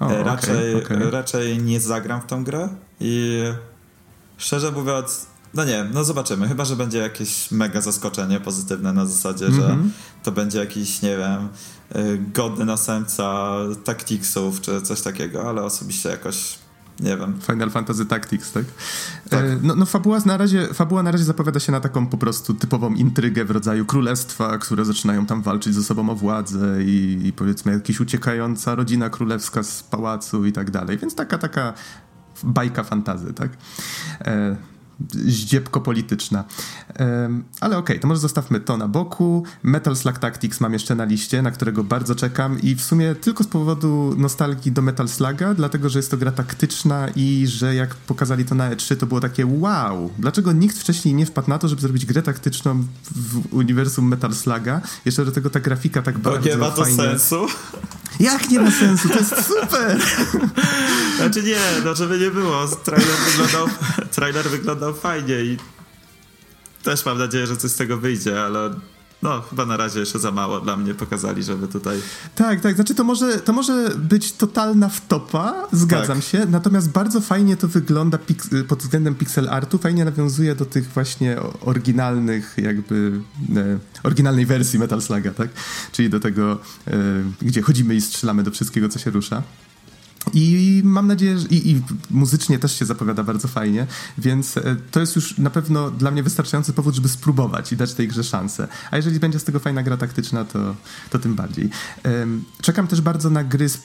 o, 0.00 0.22
raczej, 0.22 0.74
okay, 0.74 0.96
okay. 0.96 1.10
raczej 1.10 1.62
nie 1.62 1.80
zagram 1.80 2.20
w 2.20 2.26
tą 2.26 2.44
grę 2.44 2.68
i 3.00 3.42
szczerze 4.36 4.72
mówiąc, 4.72 5.26
no 5.54 5.64
nie, 5.64 5.86
no 5.92 6.04
zobaczymy. 6.04 6.48
Chyba, 6.48 6.64
że 6.64 6.76
będzie 6.76 6.98
jakieś 6.98 7.50
mega 7.50 7.80
zaskoczenie 7.80 8.40
pozytywne 8.40 8.92
na 8.92 9.06
zasadzie, 9.06 9.46
mm 9.46 9.58
-hmm. 9.58 9.62
że 9.62 9.66
mhm. 9.66 9.92
to 10.22 10.32
będzie 10.32 10.58
jakiś, 10.58 11.02
nie 11.02 11.16
wiem, 11.16 11.48
godny 12.32 12.64
następca 12.64 13.56
Tacticsów 13.84 14.60
czy 14.60 14.82
coś 14.82 15.00
takiego, 15.00 15.48
ale 15.48 15.62
osobiście 15.62 16.08
jakoś 16.08 16.58
nie 17.00 17.16
wiem. 17.16 17.38
Final 17.46 17.70
Fantasy 17.70 18.06
Tactics, 18.06 18.52
tak? 18.52 18.64
tak. 19.30 19.44
E, 19.44 19.58
no, 19.62 19.74
no 19.74 19.86
fabuła, 19.86 20.18
na 20.26 20.36
razie, 20.36 20.66
fabuła 20.66 21.02
na 21.02 21.10
razie 21.10 21.24
zapowiada 21.24 21.60
się 21.60 21.72
na 21.72 21.80
taką 21.80 22.06
po 22.06 22.16
prostu 22.16 22.54
typową 22.54 22.94
intrygę 22.94 23.44
w 23.44 23.50
rodzaju 23.50 23.84
królestwa, 23.84 24.58
które 24.58 24.84
zaczynają 24.84 25.26
tam 25.26 25.42
walczyć 25.42 25.74
ze 25.74 25.82
sobą 25.82 26.10
o 26.10 26.14
władzę 26.14 26.82
i, 26.84 27.20
i 27.24 27.32
powiedzmy 27.32 27.72
jakaś 27.72 28.00
uciekająca 28.00 28.74
rodzina 28.74 29.10
królewska 29.10 29.62
z 29.62 29.82
pałacu 29.82 30.44
i 30.46 30.52
tak 30.52 30.70
dalej. 30.70 30.98
Więc 30.98 31.14
taka, 31.14 31.38
taka 31.38 31.72
bajka 32.42 32.84
fantazy, 32.84 33.32
tak? 33.32 33.50
E, 34.20 34.56
zdziebko 35.12 35.80
polityczna. 35.80 36.44
Ale 37.60 37.78
okej, 37.78 37.96
okay, 37.96 37.98
to 37.98 38.08
może 38.08 38.20
zostawmy 38.20 38.60
to 38.60 38.76
na 38.76 38.88
boku. 38.88 39.44
Metal 39.62 39.96
Slug 39.96 40.18
Tactics 40.18 40.60
mam 40.60 40.72
jeszcze 40.72 40.94
na 40.94 41.04
liście, 41.04 41.42
na 41.42 41.50
którego 41.50 41.84
bardzo 41.84 42.14
czekam 42.14 42.60
i 42.60 42.74
w 42.74 42.82
sumie 42.82 43.14
tylko 43.14 43.44
z 43.44 43.46
powodu 43.46 44.14
nostalgii 44.18 44.72
do 44.72 44.82
Metal 44.82 45.08
Sluga, 45.08 45.54
dlatego, 45.54 45.88
że 45.88 45.98
jest 45.98 46.10
to 46.10 46.16
gra 46.16 46.32
taktyczna 46.32 47.08
i 47.16 47.46
że 47.46 47.74
jak 47.74 47.94
pokazali 47.94 48.44
to 48.44 48.54
na 48.54 48.70
E3, 48.70 48.96
to 48.96 49.06
było 49.06 49.20
takie 49.20 49.46
wow, 49.46 50.10
dlaczego 50.18 50.52
nikt 50.52 50.78
wcześniej 50.78 51.14
nie 51.14 51.26
wpadł 51.26 51.50
na 51.50 51.58
to, 51.58 51.68
żeby 51.68 51.82
zrobić 51.82 52.06
grę 52.06 52.22
taktyczną 52.22 52.84
w 53.10 53.54
uniwersum 53.54 54.08
Metal 54.08 54.34
Sluga? 54.34 54.80
Jeszcze 55.04 55.24
do 55.24 55.32
tego 55.32 55.50
ta 55.50 55.60
grafika 55.60 56.02
tak 56.02 56.18
bardzo 56.18 56.48
nie 56.48 56.56
ma 56.56 56.70
to 56.70 56.82
fajnie. 56.82 56.96
sensu. 56.96 57.46
Jak 58.20 58.50
nie 58.50 58.60
ma 58.60 58.70
sensu? 58.70 59.08
To 59.08 59.18
jest 59.18 59.46
super! 59.46 60.00
Znaczy 61.18 61.42
nie, 61.42 61.58
no 61.84 61.94
żeby 61.94 62.18
nie 62.18 62.30
było. 62.30 62.68
Trailer 62.68 63.16
wyglądał, 63.26 63.68
trailer 64.10 64.50
wyglądał 64.50 64.89
fajnie 64.92 65.34
i 65.34 65.56
też 66.82 67.06
mam 67.06 67.18
nadzieję, 67.18 67.46
że 67.46 67.56
coś 67.56 67.70
z 67.70 67.76
tego 67.76 67.96
wyjdzie, 67.96 68.42
ale 68.42 68.70
no, 69.22 69.40
chyba 69.40 69.66
na 69.66 69.76
razie 69.76 70.00
jeszcze 70.00 70.18
za 70.18 70.30
mało 70.30 70.60
dla 70.60 70.76
mnie 70.76 70.94
pokazali, 70.94 71.42
żeby 71.42 71.68
tutaj... 71.68 72.00
Tak, 72.34 72.60
tak, 72.60 72.74
znaczy 72.74 72.94
to 72.94 73.04
może, 73.04 73.38
to 73.38 73.52
może 73.52 73.90
być 73.96 74.32
totalna 74.32 74.88
wtopa, 74.88 75.68
zgadzam 75.72 76.20
tak. 76.20 76.26
się, 76.26 76.46
natomiast 76.46 76.90
bardzo 76.90 77.20
fajnie 77.20 77.56
to 77.56 77.68
wygląda 77.68 78.18
pod 78.68 78.78
względem 78.78 79.14
pixel 79.14 79.48
artu, 79.48 79.78
fajnie 79.78 80.04
nawiązuje 80.04 80.54
do 80.54 80.64
tych 80.64 80.88
właśnie 80.88 81.36
oryginalnych 81.60 82.54
jakby, 82.56 83.20
e, 83.56 83.78
oryginalnej 84.02 84.46
wersji 84.46 84.78
Metal 84.78 85.02
Sluga, 85.02 85.30
tak? 85.30 85.48
Czyli 85.92 86.10
do 86.10 86.20
tego, 86.20 86.58
e, 86.86 86.96
gdzie 87.42 87.62
chodzimy 87.62 87.94
i 87.94 88.00
strzelamy 88.00 88.42
do 88.42 88.50
wszystkiego, 88.50 88.88
co 88.88 88.98
się 88.98 89.10
rusza. 89.10 89.42
I 90.34 90.80
mam 90.84 91.06
nadzieję, 91.06 91.38
że 91.38 91.48
i, 91.48 91.70
i, 91.70 91.82
muzycznie 92.10 92.58
też 92.58 92.78
się 92.78 92.84
zapowiada 92.84 93.22
bardzo 93.22 93.48
fajnie, 93.48 93.86
więc 94.18 94.56
e, 94.56 94.76
to 94.90 95.00
jest 95.00 95.16
już 95.16 95.38
na 95.38 95.50
pewno 95.50 95.90
dla 95.90 96.10
mnie 96.10 96.22
wystarczający 96.22 96.72
powód, 96.72 96.94
żeby 96.94 97.08
spróbować 97.08 97.72
i 97.72 97.76
dać 97.76 97.94
tej 97.94 98.08
grze 98.08 98.24
szansę. 98.24 98.68
A 98.90 98.96
jeżeli 98.96 99.20
będzie 99.20 99.38
z 99.38 99.44
tego 99.44 99.58
fajna 99.58 99.82
gra 99.82 99.96
taktyczna, 99.96 100.44
to, 100.44 100.76
to 101.10 101.18
tym 101.18 101.34
bardziej. 101.34 101.70
Czekam 102.62 102.86
też 102.86 103.00
bardzo 103.00 103.30
na 103.30 103.44
gry 103.44 103.68
z 103.68 103.78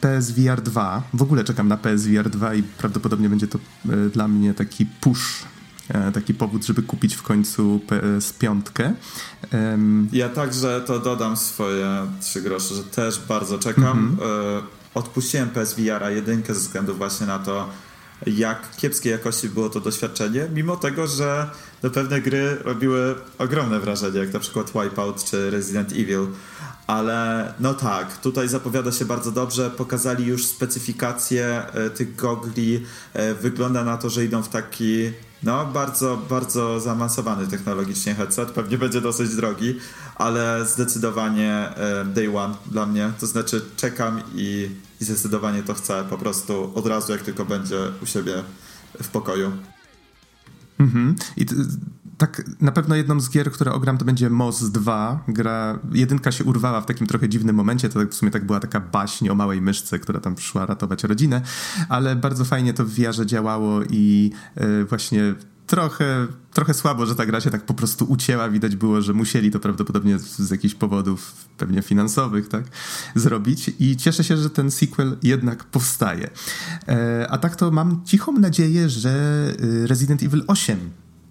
PSVR 0.00 0.62
2. 0.62 1.02
W 1.14 1.22
ogóle 1.22 1.44
czekam 1.44 1.68
na 1.68 1.76
PSVR 1.76 2.30
2 2.30 2.54
i 2.54 2.62
prawdopodobnie 2.62 3.28
będzie 3.28 3.46
to 3.46 3.58
e, 3.88 4.08
dla 4.08 4.28
mnie 4.28 4.54
taki 4.54 4.86
push 4.86 5.44
e, 5.88 6.12
taki 6.12 6.34
powód, 6.34 6.66
żeby 6.66 6.82
kupić 6.82 7.14
w 7.14 7.22
końcu 7.22 7.80
PS5. 7.88 8.62
Um, 9.52 10.08
ja 10.12 10.28
także 10.28 10.80
to 10.86 10.98
dodam 10.98 11.36
swoje 11.36 12.06
trzy 12.20 12.42
grosze, 12.42 12.74
że 12.74 12.84
też 12.84 13.20
bardzo 13.28 13.58
czekam. 13.58 13.98
Mm 13.98 14.16
-hmm 14.16 14.79
odpuściłem 14.94 15.50
PSVR 15.50 16.02
1 16.14 16.42
ze 16.46 16.54
względu 16.54 16.94
właśnie 16.94 17.26
na 17.26 17.38
to, 17.38 17.68
jak 18.26 18.76
kiepskiej 18.76 19.12
jakości 19.12 19.48
było 19.48 19.70
to 19.70 19.80
doświadczenie, 19.80 20.48
mimo 20.54 20.76
tego, 20.76 21.06
że 21.06 21.50
no, 21.82 21.90
pewne 21.90 22.20
gry 22.20 22.56
robiły 22.64 23.14
ogromne 23.38 23.80
wrażenie, 23.80 24.18
jak 24.18 24.32
na 24.32 24.40
przykład 24.40 24.72
Wipeout 24.72 25.24
czy 25.24 25.50
Resident 25.50 25.92
Evil. 25.92 26.26
Ale 26.86 27.52
no 27.60 27.74
tak, 27.74 28.18
tutaj 28.18 28.48
zapowiada 28.48 28.92
się 28.92 29.04
bardzo 29.04 29.32
dobrze. 29.32 29.70
Pokazali 29.70 30.26
już 30.26 30.46
specyfikację 30.46 31.62
e, 31.72 31.90
tych 31.90 32.16
gogli. 32.16 32.84
E, 33.12 33.34
wygląda 33.34 33.84
na 33.84 33.96
to, 33.96 34.10
że 34.10 34.24
idą 34.24 34.42
w 34.42 34.48
taki 34.48 35.12
no, 35.42 35.66
bardzo, 35.66 36.16
bardzo 36.16 36.80
zaawansowany 36.80 37.46
technologicznie 37.46 38.14
headset. 38.14 38.50
Pewnie 38.50 38.78
będzie 38.78 39.00
dosyć 39.00 39.36
drogi, 39.36 39.74
ale 40.14 40.66
zdecydowanie 40.66 41.68
day 42.04 42.38
one 42.38 42.54
dla 42.66 42.86
mnie. 42.86 43.12
To 43.20 43.26
znaczy 43.26 43.64
czekam 43.76 44.22
i, 44.34 44.70
i 45.00 45.04
zdecydowanie 45.04 45.62
to 45.62 45.74
chcę 45.74 46.04
po 46.10 46.18
prostu 46.18 46.72
od 46.74 46.86
razu, 46.86 47.12
jak 47.12 47.22
tylko 47.22 47.44
będzie 47.44 47.78
u 48.02 48.06
siebie 48.06 48.42
w 49.02 49.08
pokoju. 49.08 49.52
Mhm. 50.80 51.14
I 51.36 51.46
tak 52.20 52.42
na 52.60 52.72
pewno 52.72 52.96
jedną 52.96 53.20
z 53.20 53.30
gier, 53.30 53.52
które 53.52 53.72
ogram, 53.72 53.98
to 53.98 54.04
będzie 54.04 54.30
Moz 54.30 54.70
2. 54.70 55.24
Gra, 55.28 55.78
jedynka 55.92 56.32
się 56.32 56.44
urwała 56.44 56.80
w 56.80 56.86
takim 56.86 57.06
trochę 57.06 57.28
dziwnym 57.28 57.56
momencie, 57.56 57.88
to 57.88 58.00
w 58.10 58.14
sumie 58.14 58.30
tak 58.30 58.46
była 58.46 58.60
taka 58.60 58.80
baśń 58.80 59.28
o 59.28 59.34
małej 59.34 59.62
myszce, 59.62 59.98
która 59.98 60.20
tam 60.20 60.34
przyszła 60.34 60.66
ratować 60.66 61.04
rodzinę, 61.04 61.42
ale 61.88 62.16
bardzo 62.16 62.44
fajnie 62.44 62.74
to 62.74 62.84
w 62.84 62.88
VR 62.88 63.26
działało 63.26 63.80
i 63.90 64.30
yy, 64.56 64.84
właśnie 64.84 65.34
trochę, 65.66 66.26
trochę 66.52 66.74
słabo, 66.74 67.06
że 67.06 67.14
ta 67.14 67.26
gra 67.26 67.40
się 67.40 67.50
tak 67.50 67.66
po 67.66 67.74
prostu 67.74 68.04
ucięła. 68.04 68.48
Widać 68.48 68.76
było, 68.76 69.02
że 69.02 69.12
musieli 69.12 69.50
to 69.50 69.60
prawdopodobnie 69.60 70.18
z, 70.18 70.38
z 70.38 70.50
jakichś 70.50 70.74
powodów 70.74 71.48
pewnie 71.58 71.82
finansowych, 71.82 72.48
tak, 72.48 72.64
zrobić. 73.14 73.70
I 73.78 73.96
cieszę 73.96 74.24
się, 74.24 74.36
że 74.36 74.50
ten 74.50 74.70
sequel 74.70 75.16
jednak 75.22 75.64
powstaje. 75.64 76.30
E, 76.88 77.26
a 77.30 77.38
tak 77.38 77.56
to 77.56 77.70
mam 77.70 78.04
cichą 78.04 78.32
nadzieję, 78.32 78.88
że 78.88 79.12
y, 79.62 79.86
Resident 79.86 80.22
Evil 80.22 80.44
8 80.46 80.90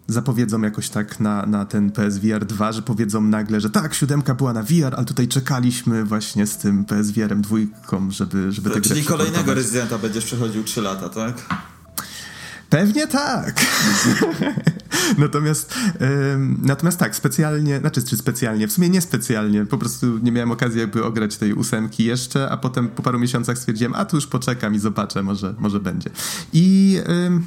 zapowiedzą 0.10 0.62
jakoś 0.62 0.90
tak 0.90 1.20
na, 1.20 1.46
na 1.46 1.66
ten 1.66 1.92
PSVR 1.92 2.46
2, 2.46 2.72
że 2.72 2.82
powiedzą 2.82 3.22
nagle, 3.22 3.62
że 3.62 3.70
tak, 3.70 3.94
siódemka 3.94 4.36
była 4.36 4.54
na 4.54 4.64
VR, 4.64 4.96
ale 4.96 5.06
tutaj 5.06 5.28
czekaliśmy 5.28 6.06
właśnie 6.06 6.48
z 6.48 6.58
tym 6.58 6.86
PSVR-em 6.86 7.42
dwójką, 7.42 8.12
żeby, 8.12 8.52
żeby 8.52 8.70
to, 8.70 8.82
Czyli 8.82 9.04
kolejnego 9.04 9.54
Residenta 9.54 9.98
będziesz 9.98 10.26
przechodził 10.26 10.64
3 10.64 10.82
lata, 10.82 11.10
tak? 11.10 11.34
Pewnie 12.70 13.08
tak. 13.08 13.66
natomiast, 15.18 15.76
ym, 16.34 16.60
natomiast 16.62 17.00
tak, 17.00 17.16
specjalnie, 17.16 17.80
znaczy 17.80 18.04
czy 18.04 18.18
specjalnie, 18.18 18.68
w 18.68 18.72
sumie 18.72 18.90
niespecjalnie, 18.90 19.66
po 19.66 19.78
prostu 19.78 20.18
nie 20.18 20.32
miałem 20.32 20.52
okazji 20.52 20.80
jakby 20.80 21.04
ograć 21.04 21.38
tej 21.38 21.54
ósemki 21.54 22.04
jeszcze, 22.04 22.50
a 22.50 22.58
potem 22.58 22.88
po 22.88 23.04
paru 23.04 23.20
miesiącach 23.20 23.58
stwierdziłem, 23.58 23.94
a 23.96 24.06
tu 24.06 24.18
już 24.18 24.28
poczekam 24.28 24.76
i 24.76 24.80
zobaczę, 24.80 25.24
może, 25.24 25.56
może 25.60 25.80
będzie. 25.80 26.10
I 26.54 26.98
ym, 27.10 27.46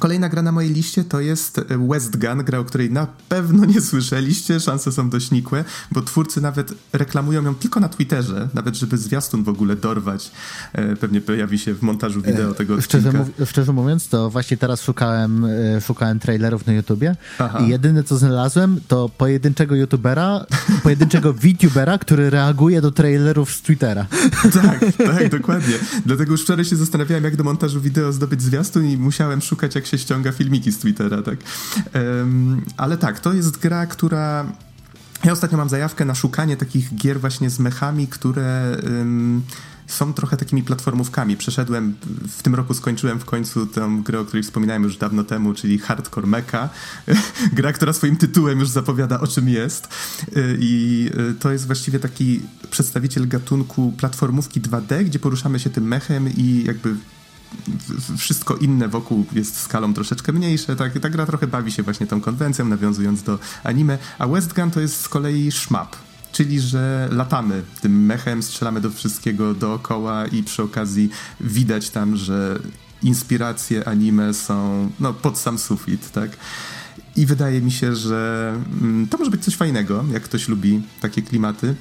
Kolejna 0.00 0.28
gra 0.28 0.42
na 0.42 0.52
mojej 0.52 0.72
liście 0.72 1.04
to 1.04 1.20
jest 1.20 1.60
West 1.90 2.16
Gun, 2.16 2.44
gra, 2.44 2.58
o 2.58 2.64
której 2.64 2.90
na 2.90 3.06
pewno 3.28 3.64
nie 3.64 3.80
słyszeliście, 3.80 4.60
szanse 4.60 4.92
są 4.92 5.10
dość 5.10 5.30
nikłe, 5.30 5.64
bo 5.92 6.02
twórcy 6.02 6.40
nawet 6.40 6.74
reklamują 6.92 7.44
ją 7.44 7.54
tylko 7.54 7.80
na 7.80 7.88
Twitterze, 7.88 8.48
nawet 8.54 8.76
żeby 8.76 8.98
zwiastun 8.98 9.44
w 9.44 9.48
ogóle 9.48 9.76
dorwać. 9.76 10.30
E, 10.72 10.96
pewnie 10.96 11.20
pojawi 11.20 11.58
się 11.58 11.74
w 11.74 11.82
montażu 11.82 12.22
wideo 12.22 12.54
tego 12.54 12.74
odcinka. 12.74 13.10
Szczerze, 13.10 13.18
mów, 13.18 13.50
szczerze 13.50 13.72
mówiąc, 13.72 14.08
to 14.08 14.30
właśnie 14.30 14.56
teraz 14.56 14.82
szukałem, 14.82 15.44
e, 15.44 15.80
szukałem 15.80 16.18
trailerów 16.18 16.66
na 16.66 16.72
YouTubie 16.72 17.16
Aha. 17.38 17.58
i 17.58 17.68
jedyne 17.68 18.04
co 18.04 18.18
znalazłem 18.18 18.80
to 18.88 19.08
pojedynczego 19.08 19.74
YouTubera, 19.74 20.46
pojedynczego 20.82 21.32
VTubera, 21.42 21.98
który 21.98 22.30
reaguje 22.30 22.80
do 22.80 22.90
trailerów 22.92 23.52
z 23.52 23.62
Twittera. 23.62 24.06
Tak, 24.42 24.80
tak, 24.96 25.28
dokładnie. 25.38 25.74
Dlatego 26.06 26.32
już 26.32 26.42
wczoraj 26.42 26.64
się 26.64 26.76
zastanawiałem, 26.76 27.24
jak 27.24 27.36
do 27.36 27.44
montażu 27.44 27.80
wideo 27.80 28.12
zdobyć 28.12 28.42
zwiastun 28.42 28.84
i 28.84 28.96
musiałem 28.96 29.40
szukać 29.40 29.74
jak 29.74 29.87
się 29.88 29.98
ściąga 29.98 30.32
filmiki 30.32 30.72
z 30.72 30.78
Twittera, 30.78 31.22
tak. 31.22 31.38
Ale 32.76 32.96
tak, 32.96 33.20
to 33.20 33.32
jest 33.32 33.58
gra, 33.58 33.86
która 33.86 34.52
ja 35.24 35.32
ostatnio 35.32 35.58
mam 35.58 35.68
zajawkę 35.68 36.04
na 36.04 36.14
szukanie 36.14 36.56
takich 36.56 36.94
gier 36.94 37.20
właśnie 37.20 37.50
z 37.50 37.58
mechami, 37.58 38.06
które 38.06 38.76
są 39.88 40.12
trochę 40.14 40.36
takimi 40.36 40.62
platformówkami. 40.62 41.36
Przeszedłem, 41.36 41.94
w 42.28 42.42
tym 42.42 42.54
roku 42.54 42.74
skończyłem 42.74 43.20
w 43.20 43.24
końcu 43.24 43.66
tę 43.66 44.00
grę, 44.04 44.20
o 44.20 44.24
której 44.24 44.42
wspominałem 44.42 44.82
już 44.82 44.96
dawno 44.96 45.24
temu, 45.24 45.54
czyli 45.54 45.78
Hardcore 45.78 46.26
Mecha. 46.26 46.68
Gra, 47.56 47.72
która 47.72 47.92
swoim 47.92 48.16
tytułem 48.16 48.60
już 48.60 48.68
zapowiada 48.68 49.20
o 49.20 49.26
czym 49.26 49.48
jest. 49.48 49.88
I 50.58 51.10
y, 51.30 51.34
to 51.34 51.52
jest 51.52 51.66
właściwie 51.66 51.98
taki 51.98 52.40
przedstawiciel 52.70 53.28
gatunku 53.28 53.92
platformówki 53.96 54.60
2D, 54.60 55.04
gdzie 55.04 55.18
poruszamy 55.18 55.58
się 55.58 55.70
tym 55.70 55.84
mechem 55.84 56.28
i 56.36 56.64
jakby 56.66 56.94
wszystko 58.18 58.56
inne 58.56 58.88
wokół 58.88 59.26
jest 59.32 59.60
skalą 59.60 59.94
troszeczkę 59.94 60.32
mniejsze, 60.32 60.76
tak, 60.76 60.98
ta 60.98 61.10
gra 61.10 61.26
trochę 61.26 61.46
bawi 61.46 61.72
się 61.72 61.82
właśnie 61.82 62.06
tą 62.06 62.20
konwencją, 62.20 62.64
nawiązując 62.64 63.22
do 63.22 63.38
anime, 63.64 63.98
a 64.18 64.26
West 64.26 64.54
Gun 64.54 64.70
to 64.70 64.80
jest 64.80 65.00
z 65.00 65.08
kolei 65.08 65.52
szmap, 65.52 65.96
czyli 66.32 66.60
że 66.60 67.08
latamy 67.12 67.62
tym 67.80 68.06
mechem, 68.06 68.42
strzelamy 68.42 68.80
do 68.80 68.90
wszystkiego 68.90 69.54
dookoła 69.54 70.26
i 70.26 70.42
przy 70.42 70.62
okazji 70.62 71.10
widać 71.40 71.90
tam, 71.90 72.16
że 72.16 72.58
inspiracje 73.02 73.88
anime 73.88 74.34
są 74.34 74.90
no, 75.00 75.14
pod 75.14 75.38
sam 75.38 75.58
sufit, 75.58 76.10
tak? 76.12 76.30
I 77.16 77.26
wydaje 77.26 77.60
mi 77.60 77.72
się, 77.72 77.96
że 77.96 78.52
mm, 78.80 79.08
to 79.08 79.18
może 79.18 79.30
być 79.30 79.44
coś 79.44 79.56
fajnego, 79.56 80.04
jak 80.12 80.22
ktoś 80.22 80.48
lubi 80.48 80.82
takie 81.00 81.22
klimaty. 81.22 81.74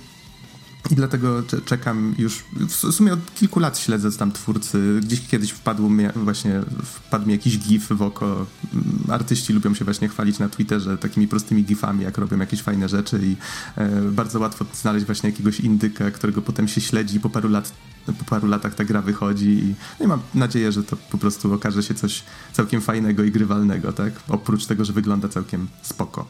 I 0.92 0.96
dlatego 0.96 1.44
czekam 1.66 2.16
już, 2.18 2.44
w 2.68 2.74
sumie 2.74 3.14
od 3.14 3.34
kilku 3.36 3.60
lat 3.60 3.80
śledzę 3.80 4.12
tam 4.12 4.32
twórcy. 4.32 5.00
Gdzieś 5.02 5.28
kiedyś 5.28 5.52
wpadł 5.52 5.90
mi, 5.90 6.08
właśnie, 6.16 6.62
wpadł 6.84 7.26
mi 7.26 7.32
jakiś 7.32 7.60
gif 7.60 7.88
w 7.88 8.02
oko. 8.02 8.46
Mm, 8.74 9.00
artyści 9.10 9.54
lubią 9.54 9.74
się 9.74 9.86
właśnie 9.86 10.08
chwalić 10.08 10.40
na 10.40 10.50
Twitterze 10.50 10.98
takimi 10.98 11.28
prostymi 11.28 11.64
gifami, 11.64 12.04
jak 12.04 12.18
robią 12.18 12.38
jakieś 12.38 12.62
fajne 12.62 12.90
rzeczy 12.90 13.20
i 13.24 13.36
e, 13.76 14.02
bardzo 14.02 14.40
łatwo 14.40 14.66
znaleźć 14.74 15.06
właśnie 15.06 15.30
jakiegoś 15.30 15.60
indyka, 15.60 16.12
którego 16.12 16.42
potem 16.42 16.68
się 16.68 16.82
śledzi 16.82 17.20
po 17.20 17.30
paru 17.30 17.50
lat 17.50 17.74
po 18.14 18.26
paru 18.26 18.48
latach 18.48 18.76
ta 18.76 18.86
gra 18.86 19.02
wychodzi 19.02 19.50
i, 19.50 19.76
no 20.00 20.06
i 20.06 20.08
mam 20.08 20.20
nadzieję, 20.34 20.72
że 20.72 20.84
to 20.84 20.96
po 20.96 21.18
prostu 21.18 21.54
okaże 21.54 21.84
się 21.84 21.94
coś 21.94 22.24
całkiem 22.54 22.82
fajnego 22.82 23.24
i 23.24 23.32
grywalnego, 23.32 23.94
tak? 23.94 24.14
Oprócz 24.28 24.66
tego, 24.66 24.86
że 24.86 24.94
wygląda 24.94 25.28
całkiem 25.28 25.68
spoko. 25.82 26.28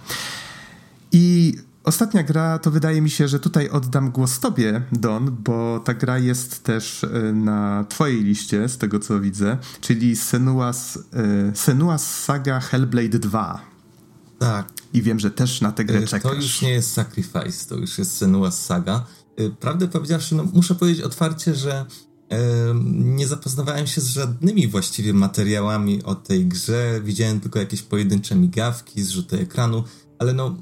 I 1.11 1.53
Ostatnia 1.88 2.23
gra 2.23 2.59
to 2.59 2.72
wydaje 2.72 3.01
mi 3.01 3.09
się, 3.09 3.27
że 3.27 3.39
tutaj 3.39 3.69
oddam 3.69 4.11
głos 4.11 4.39
tobie, 4.39 4.81
Don, 4.91 5.38
bo 5.43 5.80
ta 5.80 5.93
gra 5.93 6.19
jest 6.19 6.64
też 6.64 7.03
e, 7.03 7.34
na 7.34 7.85
twojej 7.89 8.23
liście, 8.23 8.69
z 8.69 8.77
tego 8.77 8.99
co 8.99 9.19
widzę, 9.19 9.57
czyli 9.81 10.15
Senua's, 10.15 10.99
e, 11.14 11.51
Senua's 11.51 12.23
Saga 12.23 12.59
Hellblade 12.59 13.19
2. 13.19 13.61
Tak. 14.39 14.72
I 14.93 15.01
wiem, 15.01 15.19
że 15.19 15.31
też 15.31 15.61
na 15.61 15.72
tę 15.72 15.85
grę 15.85 15.99
e, 15.99 16.07
czekasz. 16.07 16.31
To 16.31 16.38
już 16.38 16.61
nie 16.61 16.69
jest 16.69 16.93
Sacrifice, 16.93 17.69
to 17.69 17.76
już 17.76 17.97
jest 17.97 18.22
Senua's 18.22 18.51
Saga. 18.51 19.05
Prawdę 19.59 19.88
powiedziawszy, 19.88 20.35
no, 20.35 20.43
muszę 20.53 20.76
powiedzieć 20.76 21.01
otwarcie, 21.01 21.55
że 21.55 21.85
nie 22.84 23.27
zapoznawałem 23.27 23.88
się 23.88 24.01
z 24.01 24.07
żadnymi 24.07 24.68
właściwie 24.68 25.14
materiałami 25.14 26.03
o 26.03 26.15
tej 26.15 26.45
grze. 26.45 27.01
Widziałem 27.03 27.39
tylko 27.39 27.59
jakieś 27.59 27.81
pojedyncze 27.81 28.35
migawki, 28.35 29.03
zrzuty 29.03 29.39
ekranu, 29.39 29.84
ale 30.19 30.34
no 30.34 30.55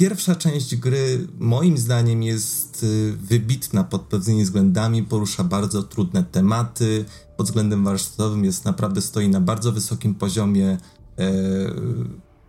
Pierwsza 0.00 0.34
część 0.34 0.76
gry 0.76 1.28
moim 1.38 1.78
zdaniem 1.78 2.22
jest 2.22 2.82
y, 2.82 3.16
wybitna 3.16 3.84
pod 3.84 4.02
pewnymi 4.02 4.44
względami, 4.44 5.02
porusza 5.02 5.44
bardzo 5.44 5.82
trudne 5.82 6.24
tematy, 6.24 7.04
pod 7.36 7.46
względem 7.46 7.84
warsztatowym 7.84 8.44
jest 8.44 8.64
naprawdę 8.64 9.02
stoi 9.02 9.28
na 9.28 9.40
bardzo 9.40 9.72
wysokim 9.72 10.14
poziomie, 10.14 10.78
e, 11.18 11.32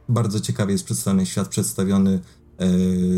bardzo 0.09 0.39
ciekawie 0.39 0.71
jest 0.71 0.85
przedstawiony 0.85 1.25
świat, 1.25 1.47
przedstawiony 1.47 2.19
e, 2.57 2.67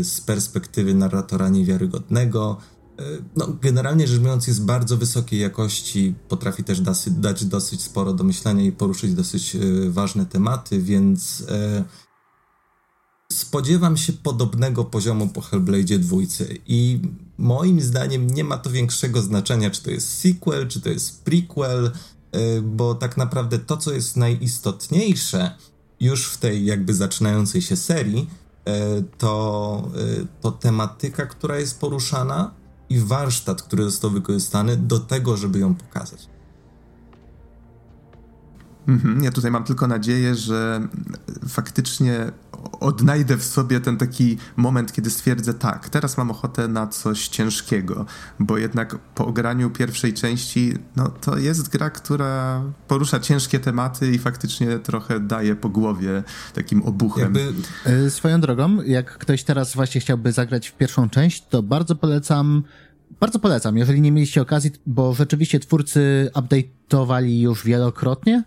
z 0.04 0.20
perspektywy 0.20 0.94
narratora 0.94 1.48
niewiarygodnego. 1.48 2.56
E, 2.98 3.02
no, 3.36 3.48
generalnie 3.62 4.06
rzecz 4.06 4.20
biorąc 4.20 4.46
jest 4.46 4.64
bardzo 4.64 4.96
wysokiej 4.96 5.40
jakości, 5.40 6.14
potrafi 6.28 6.64
też 6.64 6.80
dać 7.10 7.44
dosyć 7.44 7.82
sporo 7.82 8.12
do 8.12 8.24
myślenia 8.24 8.64
i 8.64 8.72
poruszyć 8.72 9.14
dosyć 9.14 9.56
ważne 9.88 10.26
tematy, 10.26 10.82
więc 10.82 11.44
spodziewam 13.34 13.96
się 13.96 14.12
podobnego 14.12 14.84
poziomu 14.84 15.28
po 15.28 15.40
Hellblade 15.40 15.98
2 15.98 16.16
i 16.66 17.00
moim 17.38 17.80
zdaniem 17.80 18.26
nie 18.26 18.44
ma 18.44 18.58
to 18.58 18.70
większego 18.70 19.22
znaczenia, 19.22 19.70
czy 19.70 19.82
to 19.82 19.90
jest 19.90 20.18
sequel, 20.18 20.68
czy 20.68 20.80
to 20.80 20.88
jest 20.88 21.24
prequel, 21.24 21.90
y, 22.36 22.62
bo 22.62 22.94
tak 22.94 23.16
naprawdę 23.16 23.58
to, 23.58 23.76
co 23.76 23.92
jest 23.92 24.16
najistotniejsze 24.16 25.58
już 26.00 26.26
w 26.26 26.38
tej 26.38 26.64
jakby 26.64 26.94
zaczynającej 26.94 27.62
się 27.62 27.76
serii, 27.76 28.30
y, 28.68 29.04
to, 29.18 29.90
y, 30.20 30.26
to 30.40 30.52
tematyka, 30.52 31.26
która 31.26 31.58
jest 31.58 31.80
poruszana 31.80 32.54
i 32.88 32.98
warsztat, 32.98 33.62
który 33.62 33.84
został 33.84 34.10
wykorzystany 34.10 34.76
do 34.76 35.00
tego, 35.00 35.36
żeby 35.36 35.58
ją 35.58 35.74
pokazać. 35.74 36.33
Mhm, 38.88 39.24
ja 39.24 39.30
tutaj 39.30 39.50
mam 39.50 39.64
tylko 39.64 39.86
nadzieję, 39.86 40.34
że 40.34 40.88
faktycznie 41.48 42.32
odnajdę 42.80 43.36
w 43.36 43.44
sobie 43.44 43.80
ten 43.80 43.96
taki 43.96 44.38
moment, 44.56 44.92
kiedy 44.92 45.10
stwierdzę, 45.10 45.54
tak, 45.54 45.88
teraz 45.88 46.18
mam 46.18 46.30
ochotę 46.30 46.68
na 46.68 46.86
coś 46.86 47.28
ciężkiego, 47.28 48.06
bo 48.40 48.58
jednak 48.58 48.98
po 49.14 49.26
ograniu 49.26 49.70
pierwszej 49.70 50.14
części, 50.14 50.74
no 50.96 51.08
to 51.08 51.38
jest 51.38 51.68
gra, 51.68 51.90
która 51.90 52.62
porusza 52.88 53.20
ciężkie 53.20 53.60
tematy 53.60 54.10
i 54.10 54.18
faktycznie 54.18 54.78
trochę 54.78 55.20
daje 55.20 55.56
po 55.56 55.68
głowie 55.68 56.22
takim 56.54 56.82
obuchem. 56.82 57.22
Jakby... 57.34 57.52
E, 57.86 58.10
swoją 58.10 58.40
drogą, 58.40 58.82
jak 58.82 59.18
ktoś 59.18 59.44
teraz 59.44 59.74
właśnie 59.74 60.00
chciałby 60.00 60.32
zagrać 60.32 60.68
w 60.68 60.76
pierwszą 60.76 61.10
część, 61.10 61.46
to 61.48 61.62
bardzo 61.62 61.94
polecam 61.94 62.62
bardzo 63.20 63.38
polecam, 63.38 63.76
jeżeli 63.76 64.00
nie 64.00 64.12
mieliście 64.12 64.42
okazji, 64.42 64.70
bo 64.86 65.14
rzeczywiście 65.14 65.60
twórcy 65.60 66.30
update'owali 66.34 67.40
już 67.40 67.64
wielokrotnie 67.64 68.44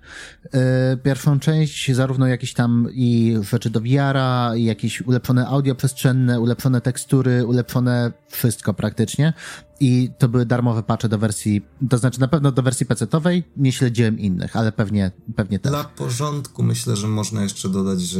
e, 0.53 0.97
pierwszą 0.97 1.39
część, 1.39 1.91
zarówno 1.91 2.27
jakieś 2.27 2.53
tam 2.53 2.87
i 2.93 3.37
rzeczy 3.41 3.69
do 3.69 3.81
VR-a, 3.81 4.55
i 4.55 4.63
jakieś 4.63 5.01
ulepszone 5.01 5.47
audio 5.47 5.75
przestrzenne, 5.75 6.39
ulepszone 6.39 6.81
tekstury, 6.81 7.45
ulepszone 7.45 8.11
wszystko 8.29 8.73
praktycznie. 8.73 9.33
I 9.79 10.09
to 10.17 10.29
były 10.29 10.45
darmowe 10.45 10.83
patche 10.83 11.09
do 11.09 11.17
wersji, 11.17 11.65
to 11.89 11.97
znaczy 11.97 12.19
na 12.19 12.27
pewno 12.27 12.51
do 12.51 12.63
wersji 12.63 12.85
PC-owej, 12.85 13.43
nie 13.57 13.71
śledziłem 13.71 14.19
innych, 14.19 14.55
ale 14.55 14.71
pewnie, 14.71 15.11
pewnie 15.35 15.59
też. 15.59 15.71
Dla 15.71 15.83
porządku 15.83 16.63
myślę, 16.63 16.95
że 16.95 17.07
można 17.07 17.43
jeszcze 17.43 17.69
dodać, 17.69 18.01
że 18.01 18.19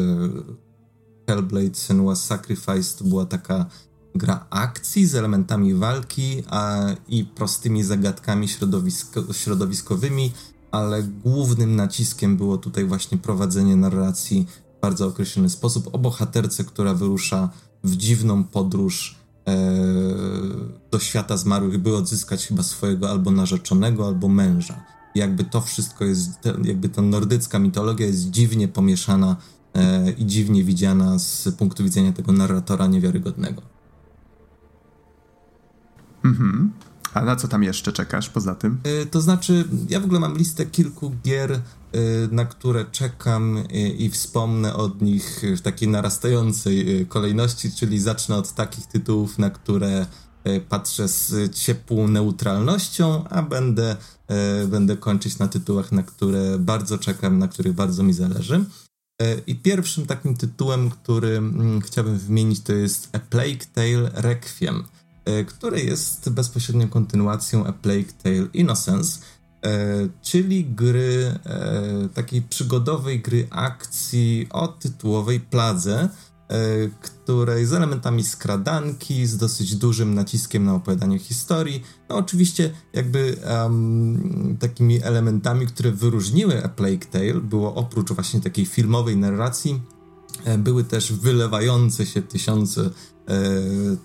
Hellblade 1.27 1.75
Senua's 1.75 2.15
Sacrifice 2.15 2.97
to 2.97 3.03
była 3.03 3.25
taka 3.25 3.65
gra 4.17 4.45
akcji 4.49 5.05
z 5.05 5.15
elementami 5.15 5.73
walki 5.73 6.43
a, 6.49 6.85
i 7.07 7.25
prostymi 7.25 7.83
zagadkami 7.83 8.47
środowisko, 8.47 9.33
środowiskowymi, 9.33 10.31
ale 10.71 11.03
głównym 11.03 11.75
naciskiem 11.75 12.37
było 12.37 12.57
tutaj 12.57 12.85
właśnie 12.85 13.17
prowadzenie 13.17 13.75
narracji 13.75 14.47
w 14.77 14.81
bardzo 14.81 15.07
określony 15.07 15.49
sposób 15.49 15.95
o 15.95 15.97
bohaterce, 15.97 16.63
która 16.63 16.93
wyrusza 16.93 17.49
w 17.83 17.95
dziwną 17.95 18.43
podróż 18.43 19.15
e, 19.47 19.55
do 20.91 20.99
świata 20.99 21.37
zmarłych, 21.37 21.77
by 21.77 21.95
odzyskać 21.95 22.47
chyba 22.47 22.63
swojego 22.63 23.09
albo 23.09 23.31
narzeczonego, 23.31 24.07
albo 24.07 24.27
męża. 24.27 24.83
jakby 25.15 25.43
to 25.43 25.61
wszystko 25.61 26.05
jest, 26.05 26.29
jakby 26.63 26.89
ta 26.89 27.01
nordycka 27.01 27.59
mitologia 27.59 28.07
jest 28.07 28.29
dziwnie 28.29 28.67
pomieszana 28.67 29.35
e, 29.73 30.11
i 30.11 30.25
dziwnie 30.25 30.63
widziana 30.63 31.19
z 31.19 31.49
punktu 31.57 31.83
widzenia 31.83 32.13
tego 32.13 32.31
narratora 32.31 32.87
niewiarygodnego. 32.87 33.76
Mhm. 36.27 36.71
A 37.13 37.21
na 37.21 37.35
co 37.35 37.47
tam 37.47 37.63
jeszcze 37.63 37.93
czekasz 37.93 38.29
poza 38.29 38.55
tym? 38.55 38.77
Yy, 38.85 39.05
to 39.05 39.21
znaczy, 39.21 39.65
ja 39.89 39.99
w 39.99 40.03
ogóle 40.05 40.19
mam 40.19 40.37
listę 40.37 40.65
kilku 40.65 41.11
gier, 41.23 41.51
yy, 41.51 41.99
na 42.31 42.45
które 42.45 42.85
czekam 42.91 43.55
yy, 43.55 43.89
i 43.89 44.09
wspomnę 44.09 44.73
od 44.73 45.01
nich 45.01 45.41
w 45.57 45.61
takiej 45.61 45.89
narastającej 45.89 47.05
kolejności, 47.09 47.71
czyli 47.71 47.99
zacznę 47.99 48.35
od 48.35 48.53
takich 48.53 48.85
tytułów, 48.85 49.39
na 49.39 49.49
które 49.49 50.05
patrzę 50.69 51.07
z 51.07 51.55
ciepłą 51.55 52.07
neutralnością, 52.07 53.27
a 53.29 53.43
będę, 53.43 53.95
będę 54.67 54.97
kończyć 54.97 55.39
na 55.39 55.47
tytułach, 55.47 55.91
na 55.91 56.03
które 56.03 56.59
bardzo 56.59 56.97
czekam, 56.97 57.39
na 57.39 57.47
których 57.47 57.73
bardzo 57.73 58.03
mi 58.03 58.13
zależy. 58.13 58.65
I 59.47 59.55
pierwszym 59.55 60.05
takim 60.05 60.35
tytułem, 60.35 60.89
który 60.89 61.37
mm, 61.37 61.81
chciałbym 61.81 62.17
wymienić, 62.17 62.61
to 62.61 62.73
jest 62.73 63.09
A 63.13 63.19
Plague 63.19 63.65
Tale 63.73 64.11
Requiem. 64.13 64.83
E, 65.27 65.45
który 65.45 65.81
jest 65.81 66.29
bezpośrednią 66.29 66.89
kontynuacją 66.89 67.65
A 67.65 67.73
Plague 67.73 68.13
Tale 68.23 68.47
Innocence, 68.53 69.19
e, 69.65 69.69
czyli 70.21 70.65
gry, 70.65 71.39
e, 71.45 72.09
takiej 72.13 72.41
przygodowej 72.41 73.21
gry 73.21 73.47
akcji 73.49 74.47
o 74.51 74.67
tytułowej 74.67 75.39
pladze, 75.39 76.09
której 77.01 77.65
z 77.65 77.73
elementami 77.73 78.23
skradanki, 78.23 79.27
z 79.27 79.37
dosyć 79.37 79.75
dużym 79.75 80.13
naciskiem 80.13 80.65
na 80.65 80.75
opowiadanie 80.75 81.19
historii. 81.19 81.83
No 82.09 82.15
oczywiście 82.15 82.71
jakby 82.93 83.37
um, 83.63 84.57
takimi 84.59 85.03
elementami, 85.03 85.67
które 85.67 85.91
wyróżniły 85.91 86.63
A 86.63 86.69
Plague 86.69 87.05
Tale, 87.11 87.33
było 87.33 87.75
oprócz 87.75 88.11
właśnie 88.11 88.41
takiej 88.41 88.65
filmowej 88.65 89.17
narracji, 89.17 89.81
były 90.57 90.83
też 90.83 91.13
wylewające 91.13 92.05
się 92.05 92.21
tysiące 92.21 92.81
E, 92.81 93.16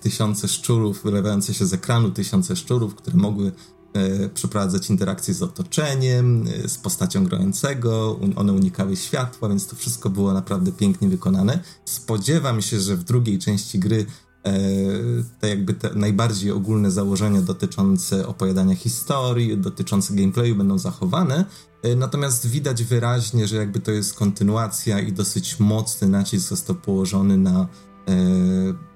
tysiące 0.01 0.49
szczurów 0.49 1.03
wylewające 1.05 1.55
się 1.55 1.67
z 1.67 1.73
ekranu, 1.73 2.11
tysiące 2.11 2.57
szczurów, 2.57 2.95
które 2.95 3.17
mogły 3.17 3.53
e, 3.93 4.29
przeprowadzać 4.29 4.91
interakcje 4.91 5.35
z 5.35 5.43
otoczeniem, 5.43 6.45
e, 6.65 6.69
z 6.69 6.79
postacią 6.79 7.25
grającego, 7.25 8.21
one 8.37 8.53
unikały 8.53 8.97
światła, 8.97 9.49
więc 9.49 9.67
to 9.67 9.77
wszystko 9.77 10.11
było 10.11 10.33
naprawdę 10.33 10.73
pięknie 10.73 11.09
wykonane. 11.09 11.59
Spodziewam 11.85 12.63
się, 12.63 12.81
że 12.81 12.97
w 12.97 13.05
drugiej 13.05 13.39
części 13.39 13.79
gry 13.79 14.07
te 15.41 15.49
jakby 15.49 15.75
te 15.75 15.95
najbardziej 15.95 16.51
ogólne 16.51 16.91
założenia 16.91 17.43
dotyczące 17.43 18.27
opowiadania 18.27 18.77
historii, 18.77 19.59
dotyczące 19.59 20.15
gameplayu 20.15 20.57
będą 20.57 20.79
zachowane, 20.79 21.45
natomiast 21.97 22.47
widać 22.47 22.85
wyraźnie, 22.85 23.49
że 23.49 23.57
jakby 23.57 23.81
to 23.81 23.91
jest 23.91 24.15
kontynuacja 24.15 25.01
i 25.01 25.13
dosyć 25.13 25.61
mocny 25.61 26.09
nacisk 26.09 26.49
został 26.49 26.77
położony 26.77 27.39
na 27.39 27.67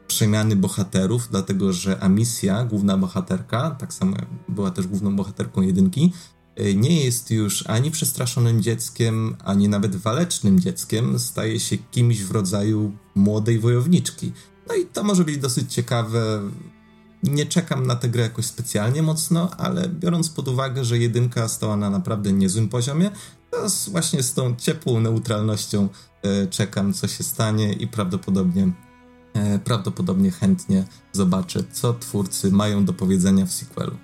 przemiany 0.08 0.56
bohaterów, 0.56 1.28
dlatego 1.30 1.72
że 1.72 2.00
Amicia, 2.00 2.64
główna 2.64 2.96
bohaterka, 2.96 3.70
tak 3.70 3.94
samo 3.94 4.16
była 4.48 4.70
też 4.70 4.86
główną 4.86 5.16
bohaterką 5.16 5.62
jedynki, 5.62 6.12
e, 6.56 6.74
nie 6.74 7.04
jest 7.04 7.30
już 7.30 7.64
ani 7.66 7.90
przestraszonym 7.90 8.62
dzieckiem, 8.62 9.36
ani 9.44 9.68
nawet 9.68 9.96
walecznym 9.96 10.60
dzieckiem, 10.60 11.18
staje 11.18 11.60
się 11.60 11.76
kimś 11.78 12.22
w 12.22 12.30
rodzaju 12.30 12.92
młodej 13.14 13.58
wojowniczki. 13.58 14.32
No 14.68 14.74
i 14.74 14.86
to 14.86 15.04
może 15.04 15.24
być 15.24 15.38
dosyć 15.38 15.74
ciekawe. 15.74 16.40
Nie 17.22 17.46
czekam 17.46 17.86
na 17.86 17.96
tę 17.96 18.08
grę 18.08 18.22
jakoś 18.22 18.44
specjalnie 18.44 19.02
mocno, 19.02 19.50
ale 19.50 19.88
biorąc 19.88 20.28
pod 20.28 20.48
uwagę, 20.48 20.84
że 20.84 20.98
jedynka 20.98 21.48
stała 21.48 21.76
na 21.76 21.90
naprawdę 21.90 22.32
niezłym 22.32 22.68
poziomie, 22.68 23.10
to 23.50 23.66
właśnie 23.90 24.22
z 24.22 24.34
tą 24.34 24.56
ciepłą 24.56 25.00
neutralnością 25.00 25.88
e, 26.22 26.46
czekam, 26.46 26.92
co 26.92 27.08
się 27.08 27.24
stanie 27.24 27.72
i 27.72 27.86
prawdopodobnie 27.86 28.72
prawdopodobnie 29.64 30.30
chętnie 30.30 30.84
zobaczę, 31.12 31.60
co 31.72 31.94
twórcy 31.94 32.50
mają 32.52 32.84
do 32.84 32.92
powiedzenia 32.92 33.46
w 33.46 33.52
sequelu. 33.52 33.96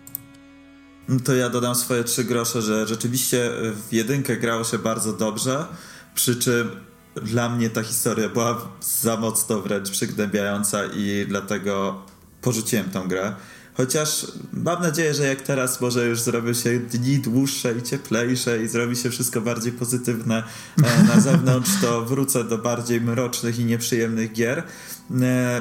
No 1.09 1.21
to 1.21 1.35
ja 1.35 1.51
dodam 1.51 1.75
swoje 1.75 2.05
trzy 2.05 2.25
grosze, 2.25 2.63
że 2.63 2.87
rzeczywiście 2.87 3.51
w 3.89 3.93
jedynkę 3.93 4.37
grało 4.37 4.65
się 4.65 4.79
bardzo 4.79 5.13
dobrze, 5.13 5.67
przy 6.15 6.37
czym 6.37 6.71
dla 7.15 7.49
mnie 7.49 7.71
ta 7.71 7.83
historia 7.83 8.29
była 8.29 8.69
za 8.81 9.17
mocno 9.17 9.61
wręcz 9.61 9.91
przygnębiająca 9.91 10.85
i 10.85 11.27
dlatego 11.29 12.03
porzuciłem 12.41 12.91
tą 12.91 13.09
grę. 13.09 13.35
Chociaż 13.75 14.27
mam 14.53 14.83
nadzieję, 14.83 15.15
że 15.15 15.27
jak 15.27 15.41
teraz 15.41 15.81
może 15.81 16.07
już 16.07 16.21
zrobią 16.21 16.55
się 16.55 16.79
dni 16.79 17.19
dłuższe 17.19 17.75
i 17.79 17.83
cieplejsze 17.83 18.63
i 18.63 18.69
zrobi 18.69 18.97
się 18.97 19.11
wszystko 19.11 19.41
bardziej 19.41 19.73
pozytywne 19.73 20.43
e, 20.85 21.03
na 21.03 21.21
zewnątrz, 21.21 21.71
to 21.81 22.05
wrócę 22.05 22.45
do 22.45 22.59
bardziej 22.59 23.01
mrocznych 23.01 23.59
i 23.59 23.65
nieprzyjemnych 23.65 24.33
gier. 24.33 24.59
E, 24.59 24.63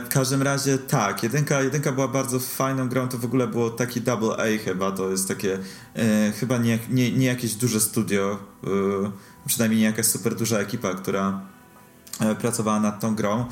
w 0.05 0.09
każdym 0.09 0.41
razie 0.41 0.77
tak, 0.77 1.23
jedynka, 1.23 1.61
jedynka 1.61 1.91
była 1.91 2.07
bardzo 2.07 2.39
fajną 2.39 2.89
grą, 2.89 3.07
to 3.07 3.17
w 3.17 3.25
ogóle 3.25 3.47
było 3.47 3.69
taki 3.69 4.01
double 4.01 4.37
A 4.37 4.63
chyba, 4.63 4.91
to 4.91 5.11
jest 5.11 5.27
takie 5.27 5.59
e, 5.95 6.31
chyba 6.31 6.57
nie, 6.57 6.79
nie, 6.89 7.11
nie 7.11 7.27
jakieś 7.27 7.55
duże 7.55 7.79
studio, 7.79 8.39
przynajmniej 9.45 9.79
nie 9.79 9.85
jakaś 9.85 10.05
super 10.05 10.35
duża 10.35 10.59
ekipa, 10.59 10.93
która 10.93 11.41
pracowała 12.41 12.79
nad 12.79 12.99
tą 12.99 13.15
grą, 13.15 13.45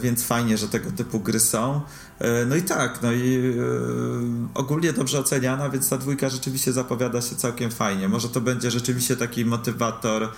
więc 0.00 0.24
fajnie, 0.24 0.58
że 0.58 0.68
tego 0.68 0.90
typu 0.90 1.20
gry 1.20 1.40
są. 1.40 1.80
E, 2.18 2.46
no 2.46 2.56
i 2.56 2.62
tak, 2.62 3.02
no 3.02 3.12
i 3.12 3.36
e, 3.36 3.52
ogólnie 4.54 4.92
dobrze 4.92 5.18
oceniana, 5.18 5.70
więc 5.70 5.88
ta 5.88 5.98
dwójka 5.98 6.28
rzeczywiście 6.28 6.72
zapowiada 6.72 7.22
się 7.22 7.36
całkiem 7.36 7.70
fajnie. 7.70 8.08
Może 8.08 8.28
to 8.28 8.40
będzie 8.40 8.70
rzeczywiście 8.70 9.16
taki 9.16 9.44
motywator, 9.44 10.28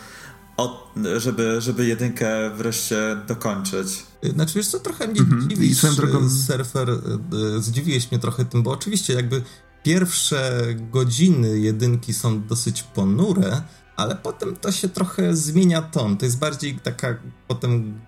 od, 0.56 0.94
żeby, 1.16 1.60
żeby 1.60 1.86
jedynkę 1.86 2.50
wreszcie 2.50 3.16
dokończyć. 3.28 4.06
Znaczy 4.34 4.54
wiesz 4.54 4.68
co, 4.68 4.80
trochę 4.80 5.08
mnie 5.08 5.20
mhm. 5.20 5.48
dziwisz, 5.48 5.96
drogą... 5.96 6.30
surfer, 6.30 6.90
e, 6.90 7.62
zdziwiłeś 7.62 8.10
mnie 8.10 8.20
trochę 8.20 8.44
tym, 8.44 8.62
bo 8.62 8.70
oczywiście 8.70 9.14
jakby 9.14 9.42
pierwsze 9.82 10.64
godziny 10.90 11.58
jedynki 11.58 12.14
są 12.14 12.46
dosyć 12.46 12.82
ponure, 12.82 13.62
ale 13.98 14.16
potem 14.16 14.56
to 14.56 14.72
się 14.72 14.88
trochę 14.88 15.36
zmienia 15.36 15.82
ton. 15.82 16.16
To 16.16 16.24
jest 16.24 16.38
bardziej 16.38 16.74
taka 16.74 17.16
potem 17.48 18.00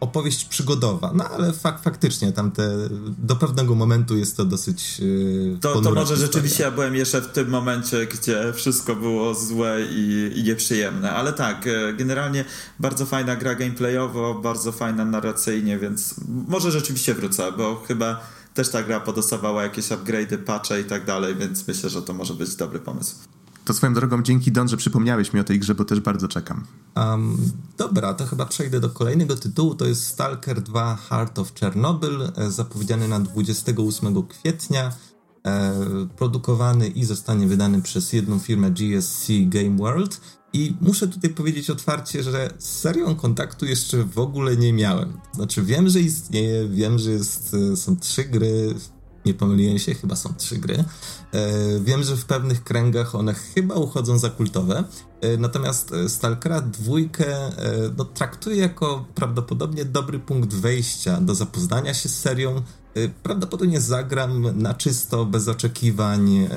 opowieść 0.00 0.44
przygodowa. 0.44 1.12
No 1.14 1.28
ale 1.28 1.52
fak 1.52 1.82
faktycznie 1.82 2.32
tam 2.32 2.50
te, 2.50 2.68
do 3.18 3.36
pewnego 3.36 3.74
momentu 3.74 4.16
jest 4.16 4.36
to 4.36 4.44
dosyć. 4.44 4.98
Yy, 4.98 5.58
to, 5.60 5.80
to 5.80 5.90
może 5.90 6.16
rzeczywiście 6.16 6.62
ja 6.64 6.70
byłem 6.70 6.94
jeszcze 6.94 7.20
w 7.20 7.26
tym 7.26 7.48
momencie, 7.48 8.06
gdzie 8.06 8.52
wszystko 8.52 8.96
było 8.96 9.34
złe 9.34 9.78
i, 9.90 10.32
i 10.36 10.42
nieprzyjemne. 10.42 11.12
Ale 11.12 11.32
tak, 11.32 11.66
e, 11.66 11.92
generalnie 11.92 12.44
bardzo 12.78 13.06
fajna 13.06 13.36
gra 13.36 13.54
gameplayowo, 13.54 14.34
bardzo 14.34 14.72
fajna 14.72 15.04
narracyjnie, 15.04 15.78
więc 15.78 16.14
może 16.48 16.70
rzeczywiście 16.70 17.14
wrócę, 17.14 17.52
bo 17.52 17.82
chyba 17.88 18.20
też 18.54 18.68
ta 18.68 18.82
gra 18.82 19.00
podostawała 19.00 19.62
jakieś 19.62 19.88
upgrade'y, 19.88 20.38
patche 20.38 20.80
i 20.80 20.84
tak 20.84 21.04
dalej, 21.04 21.34
więc 21.36 21.68
myślę, 21.68 21.90
że 21.90 22.02
to 22.02 22.12
może 22.12 22.34
być 22.34 22.56
dobry 22.56 22.78
pomysł. 22.78 23.16
To 23.68 23.74
swoją 23.74 23.94
drogą 23.94 24.22
dzięki 24.22 24.52
Don, 24.52 24.68
że 24.68 24.76
przypomniałeś 24.76 25.32
mi 25.32 25.40
o 25.40 25.44
tej 25.44 25.58
grze, 25.58 25.74
bo 25.74 25.84
też 25.84 26.00
bardzo 26.00 26.28
czekam. 26.28 26.64
Um, 26.96 27.36
dobra, 27.78 28.14
to 28.14 28.26
chyba 28.26 28.46
przejdę 28.46 28.80
do 28.80 28.90
kolejnego 28.90 29.36
tytułu. 29.36 29.74
To 29.74 29.84
jest 29.84 30.06
Stalker 30.06 30.62
2 30.62 30.96
Heart 30.96 31.38
of 31.38 31.52
Chernobyl, 31.60 32.32
e, 32.36 32.50
zapowiedziany 32.50 33.08
na 33.08 33.20
28 33.20 34.22
kwietnia. 34.22 34.92
E, 35.46 35.74
produkowany 36.16 36.88
i 36.88 37.04
zostanie 37.04 37.46
wydany 37.46 37.82
przez 37.82 38.12
jedną 38.12 38.38
firmę 38.38 38.70
GSC 38.70 39.32
Game 39.46 39.76
World. 39.76 40.20
I 40.52 40.76
muszę 40.80 41.08
tutaj 41.08 41.30
powiedzieć 41.30 41.70
otwarcie, 41.70 42.22
że 42.22 42.50
z 42.58 42.68
serią 42.68 43.14
kontaktu 43.14 43.66
jeszcze 43.66 44.04
w 44.04 44.18
ogóle 44.18 44.56
nie 44.56 44.72
miałem. 44.72 45.12
Znaczy, 45.34 45.62
wiem, 45.62 45.88
że 45.88 46.00
istnieje, 46.00 46.68
wiem, 46.68 46.98
że 46.98 47.10
jest, 47.10 47.56
e, 47.72 47.76
są 47.76 47.96
trzy 47.96 48.24
gry 48.24 48.74
nie 49.26 49.34
pomyliłem 49.34 49.78
się, 49.78 49.94
chyba 49.94 50.16
są 50.16 50.34
trzy 50.34 50.56
gry. 50.56 50.84
E, 51.32 51.80
wiem, 51.80 52.02
że 52.02 52.16
w 52.16 52.24
pewnych 52.24 52.64
kręgach 52.64 53.14
one 53.14 53.34
chyba 53.34 53.74
uchodzą 53.74 54.18
za 54.18 54.30
kultowe, 54.30 54.84
e, 55.20 55.36
natomiast 55.36 55.92
e, 55.92 56.08
Stalkera 56.08 56.60
dwójkę 56.60 57.50
no, 57.96 58.04
traktuję 58.04 58.56
jako 58.56 59.04
prawdopodobnie 59.14 59.84
dobry 59.84 60.18
punkt 60.18 60.54
wejścia 60.54 61.20
do 61.20 61.34
zapoznania 61.34 61.94
się 61.94 62.08
z 62.08 62.18
serią. 62.18 62.62
Prawdopodobnie 63.22 63.80
zagram 63.80 64.62
na 64.62 64.74
czysto, 64.74 65.24
bez 65.24 65.48
oczekiwań. 65.48 66.48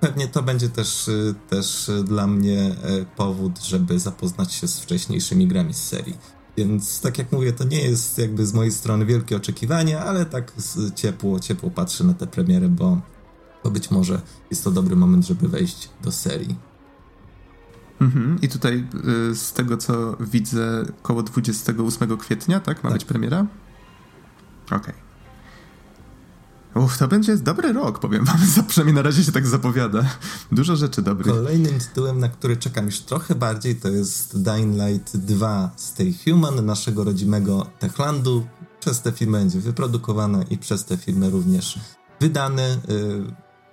Pewnie 0.00 0.28
to 0.28 0.42
będzie 0.42 0.68
też, 0.68 1.10
też 1.48 1.90
dla 2.04 2.26
mnie 2.26 2.76
powód, 3.16 3.62
żeby 3.64 3.98
zapoznać 3.98 4.52
się 4.52 4.68
z 4.68 4.80
wcześniejszymi 4.80 5.46
grami 5.46 5.74
z 5.74 5.84
serii. 5.84 6.16
Więc 6.56 7.00
tak 7.00 7.18
jak 7.18 7.32
mówię, 7.32 7.52
to 7.52 7.64
nie 7.64 7.82
jest 7.82 8.18
jakby 8.18 8.46
z 8.46 8.54
mojej 8.54 8.72
strony 8.72 9.06
wielkie 9.06 9.36
oczekiwanie, 9.36 10.00
ale 10.00 10.26
tak 10.26 10.52
ciepło, 10.94 11.40
ciepło 11.40 11.70
patrzę 11.70 12.04
na 12.04 12.14
tę 12.14 12.26
premierę, 12.26 12.68
bo, 12.68 13.00
bo 13.64 13.70
być 13.70 13.90
może 13.90 14.20
jest 14.50 14.64
to 14.64 14.70
dobry 14.70 14.96
moment, 14.96 15.26
żeby 15.26 15.48
wejść 15.48 15.90
do 16.02 16.12
serii. 16.12 16.56
Mhm. 18.00 18.38
I 18.42 18.48
tutaj 18.48 18.84
y, 19.30 19.34
z 19.34 19.52
tego 19.52 19.76
co 19.76 20.16
widzę, 20.20 20.84
koło 21.02 21.22
28 21.22 22.16
kwietnia, 22.16 22.60
tak? 22.60 22.76
Ma 22.84 22.90
tak. 22.90 22.92
być 22.92 23.04
premiera? 23.04 23.46
Okej. 24.66 24.78
Okay. 24.78 25.01
Uff, 26.74 26.98
to 26.98 27.08
będzie 27.08 27.36
dobry 27.36 27.72
rok, 27.72 27.98
powiem 27.98 28.24
wam. 28.24 28.36
Przynajmniej 28.68 28.94
na 28.94 29.02
razie 29.02 29.24
się 29.24 29.32
tak 29.32 29.46
zapowiada. 29.46 30.04
Dużo 30.52 30.76
rzeczy 30.76 31.02
dobrych. 31.02 31.34
Kolejnym 31.34 31.80
tytułem, 31.80 32.18
na 32.18 32.28
który 32.28 32.56
czekam 32.56 32.86
już 32.86 33.00
trochę 33.00 33.34
bardziej, 33.34 33.76
to 33.76 33.88
jest 33.88 34.42
Dying 34.42 34.74
Light 34.74 35.16
2 35.16 35.70
Stay 35.76 36.14
Human, 36.24 36.66
naszego 36.66 37.04
rodzimego 37.04 37.66
Techlandu. 37.78 38.46
Przez 38.80 39.02
tę 39.02 39.12
firmę 39.12 39.38
będzie 39.38 39.60
wyprodukowane 39.60 40.44
i 40.50 40.58
przez 40.58 40.84
tę 40.84 40.96
firmę 40.96 41.30
również 41.30 41.78
wydany. 42.20 42.78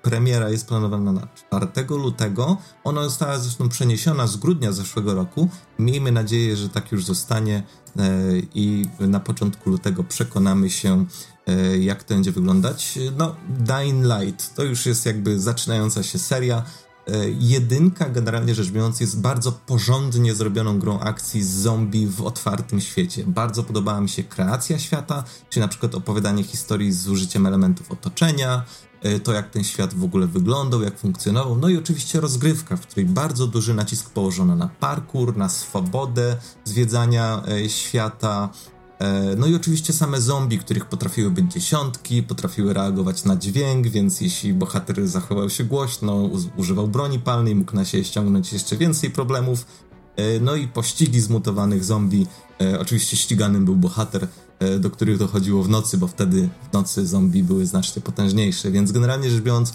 Premiera 0.02 0.50
jest 0.50 0.68
planowana 0.68 1.12
na 1.12 1.28
4 1.36 1.68
lutego. 1.90 2.58
Ona 2.84 3.04
została 3.04 3.40
zresztą 3.40 3.70
przeniesiona 3.70 4.28
z 4.28 4.38
grudnia 4.38 4.72
zeszłego 4.72 5.14
roku. 5.16 5.50
Miejmy 5.80 6.12
nadzieję, 6.12 6.58
że 6.58 6.70
tak 6.70 6.92
już 6.92 7.06
zostanie 7.06 7.64
y, 8.00 8.48
i 8.54 8.86
na 9.00 9.20
początku 9.20 9.70
lutego 9.70 10.04
przekonamy 10.04 10.70
się, 10.70 11.06
jak 11.80 12.04
to 12.04 12.14
będzie 12.14 12.32
wyglądać. 12.32 13.00
No, 13.18 13.36
Dying 13.50 14.06
Light 14.06 14.56
to 14.56 14.64
już 14.64 14.86
jest 14.86 15.06
jakby 15.06 15.40
zaczynająca 15.40 16.04
się 16.04 16.20
seria. 16.20 16.64
E, 17.08 17.30
jedynka, 17.30 18.10
generalnie 18.10 18.56
rzecz 18.56 18.70
biorąc, 18.70 19.00
jest 19.00 19.22
bardzo 19.22 19.52
porządnie 19.52 20.36
zrobioną 20.36 20.80
grą 20.80 21.00
akcji 21.00 21.44
z 21.44 21.50
zombie 21.50 22.08
w 22.08 22.22
otwartym 22.22 22.82
świecie. 22.82 23.24
Bardzo 23.28 23.64
podobała 23.64 24.02
mi 24.02 24.10
się 24.10 24.24
kreacja 24.24 24.80
świata, 24.80 25.24
czy 25.50 25.60
na 25.60 25.68
przykład 25.68 25.96
opowiadanie 25.96 26.44
historii 26.44 26.94
z 26.94 27.08
użyciem 27.08 27.46
elementów 27.46 27.92
otoczenia, 27.92 28.64
e, 29.02 29.20
to 29.20 29.34
jak 29.34 29.50
ten 29.50 29.64
świat 29.64 29.94
w 29.94 30.04
ogóle 30.04 30.28
wyglądał, 30.28 30.82
jak 30.82 30.98
funkcjonował, 30.98 31.58
no 31.58 31.70
i 31.70 31.78
oczywiście 31.78 32.20
rozgrywka, 32.20 32.78
w 32.78 32.82
której 32.82 33.06
bardzo 33.06 33.48
duży 33.48 33.74
nacisk 33.74 34.10
położono 34.10 34.56
na 34.56 34.68
parkour, 34.68 35.38
na 35.38 35.50
swobodę 35.50 36.38
zwiedzania 36.66 37.44
świata, 37.68 38.50
no 39.38 39.48
i 39.48 39.56
oczywiście 39.56 39.94
same 39.94 40.22
zombie, 40.22 40.60
których 40.60 40.86
potrafiły 40.86 41.32
być 41.32 41.54
dziesiątki, 41.54 42.24
potrafiły 42.24 42.74
reagować 42.74 43.24
na 43.26 43.36
dźwięk, 43.36 43.88
więc 43.88 44.22
jeśli 44.22 44.54
bohater 44.54 45.08
zachował 45.08 45.50
się 45.50 45.64
głośno, 45.64 46.30
używał 46.58 46.88
broni 46.88 47.20
palnej, 47.20 47.56
mógł 47.56 47.76
na 47.76 47.86
siebie 47.86 48.04
ściągnąć 48.04 48.54
jeszcze 48.54 48.78
więcej 48.78 49.12
problemów. 49.12 49.66
E, 50.16 50.40
no 50.40 50.56
i 50.56 50.68
pościgi 50.68 51.22
zmutowanych 51.22 51.84
zombie. 51.84 52.28
E, 52.62 52.80
oczywiście 52.80 53.18
ściganym 53.18 53.66
był 53.66 53.76
bohater, 53.76 54.28
do 54.80 54.90
których 54.90 55.18
dochodziło 55.18 55.64
w 55.64 55.70
nocy, 55.70 55.98
bo 55.98 56.08
wtedy 56.08 56.50
w 56.70 56.74
nocy 56.74 57.08
zombie 57.08 57.44
były 57.44 57.66
znacznie 57.66 58.02
potężniejsze, 58.02 58.72
więc 58.72 58.92
generalnie 58.92 59.30
rzecz 59.30 59.44
biorąc, 59.44 59.74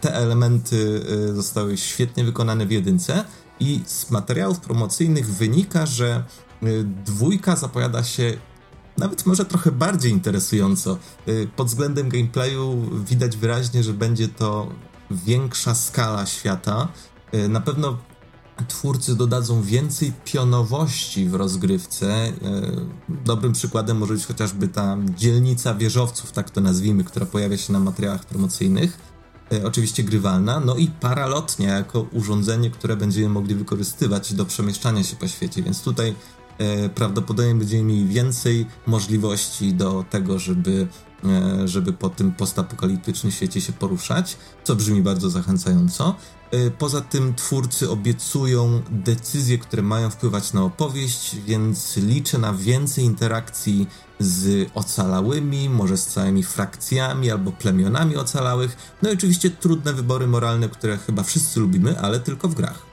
te 0.00 0.14
elementy 0.14 1.02
zostały 1.34 1.76
świetnie 1.76 2.24
wykonane 2.24 2.66
w 2.66 2.70
jedynce 2.70 3.24
i 3.60 3.80
z 3.86 4.10
materiałów 4.10 4.60
promocyjnych 4.60 5.30
wynika, 5.30 5.86
że 5.86 6.24
dwójka 7.04 7.56
zapowiada 7.56 8.04
się 8.04 8.36
nawet 9.00 9.26
może 9.26 9.44
trochę 9.44 9.72
bardziej 9.72 10.12
interesująco. 10.12 10.98
Pod 11.56 11.66
względem 11.66 12.08
gameplayu 12.08 12.90
widać 13.06 13.36
wyraźnie, 13.36 13.82
że 13.82 13.92
będzie 13.92 14.28
to 14.28 14.68
większa 15.10 15.74
skala 15.74 16.26
świata. 16.26 16.88
Na 17.48 17.60
pewno 17.60 17.98
twórcy 18.68 19.16
dodadzą 19.16 19.62
więcej 19.62 20.12
pionowości 20.24 21.28
w 21.28 21.34
rozgrywce. 21.34 22.06
E, 22.08 22.32
dobrym 23.08 23.52
przykładem 23.52 23.98
może 23.98 24.14
być 24.14 24.26
chociażby 24.26 24.68
ta 24.68 24.96
dzielnica 25.16 25.74
wieżowców, 25.74 26.32
tak 26.32 26.50
to 26.50 26.60
nazwijmy, 26.60 27.04
która 27.04 27.26
pojawia 27.26 27.56
się 27.56 27.72
na 27.72 27.80
materiałach 27.80 28.24
promocyjnych. 28.24 28.98
Oczywiście 29.64 30.02
grywalna, 30.02 30.60
no 30.60 30.76
i 30.76 30.86
paralotnia 30.86 31.74
jako 31.74 32.00
urządzenie, 32.00 32.70
które 32.70 32.96
będziemy 32.96 33.28
mogli 33.28 33.54
wykorzystywać 33.54 34.34
do 34.34 34.44
przemieszczania 34.44 35.04
się 35.04 35.16
po 35.16 35.28
świecie, 35.28 35.62
więc 35.62 35.82
tutaj 35.82 36.14
prawdopodobnie 36.94 37.54
będziemy 37.54 37.82
mieli 37.82 38.06
więcej 38.06 38.66
możliwości 38.86 39.74
do 39.74 40.04
tego, 40.10 40.38
żeby, 40.38 40.86
żeby 41.64 41.92
po 41.92 42.10
tym 42.10 42.32
postapokaliptycznym 42.32 43.32
świecie 43.32 43.60
się 43.60 43.72
poruszać, 43.72 44.36
co 44.64 44.76
brzmi 44.76 45.02
bardzo 45.02 45.30
zachęcająco. 45.30 46.16
E, 46.50 46.70
poza 46.70 47.00
tym 47.00 47.34
twórcy 47.34 47.90
obiecują 47.90 48.82
decyzje, 48.90 49.58
które 49.58 49.82
mają 49.82 50.10
wpływać 50.10 50.52
na 50.52 50.64
opowieść, 50.64 51.36
więc 51.36 51.96
liczę 51.96 52.38
na 52.38 52.52
więcej 52.52 53.04
interakcji 53.04 53.86
z 54.18 54.70
ocalałymi, 54.74 55.68
może 55.68 55.96
z 55.96 56.06
całymi 56.06 56.42
frakcjami 56.42 57.30
albo 57.30 57.52
plemionami 57.52 58.16
ocalałych. 58.16 58.94
No 59.02 59.10
i 59.10 59.12
oczywiście 59.12 59.50
trudne 59.50 59.92
wybory 59.92 60.26
moralne, 60.26 60.68
które 60.68 60.98
chyba 60.98 61.22
wszyscy 61.22 61.60
lubimy, 61.60 62.00
ale 62.00 62.20
tylko 62.20 62.48
w 62.48 62.54
grach. 62.54 62.89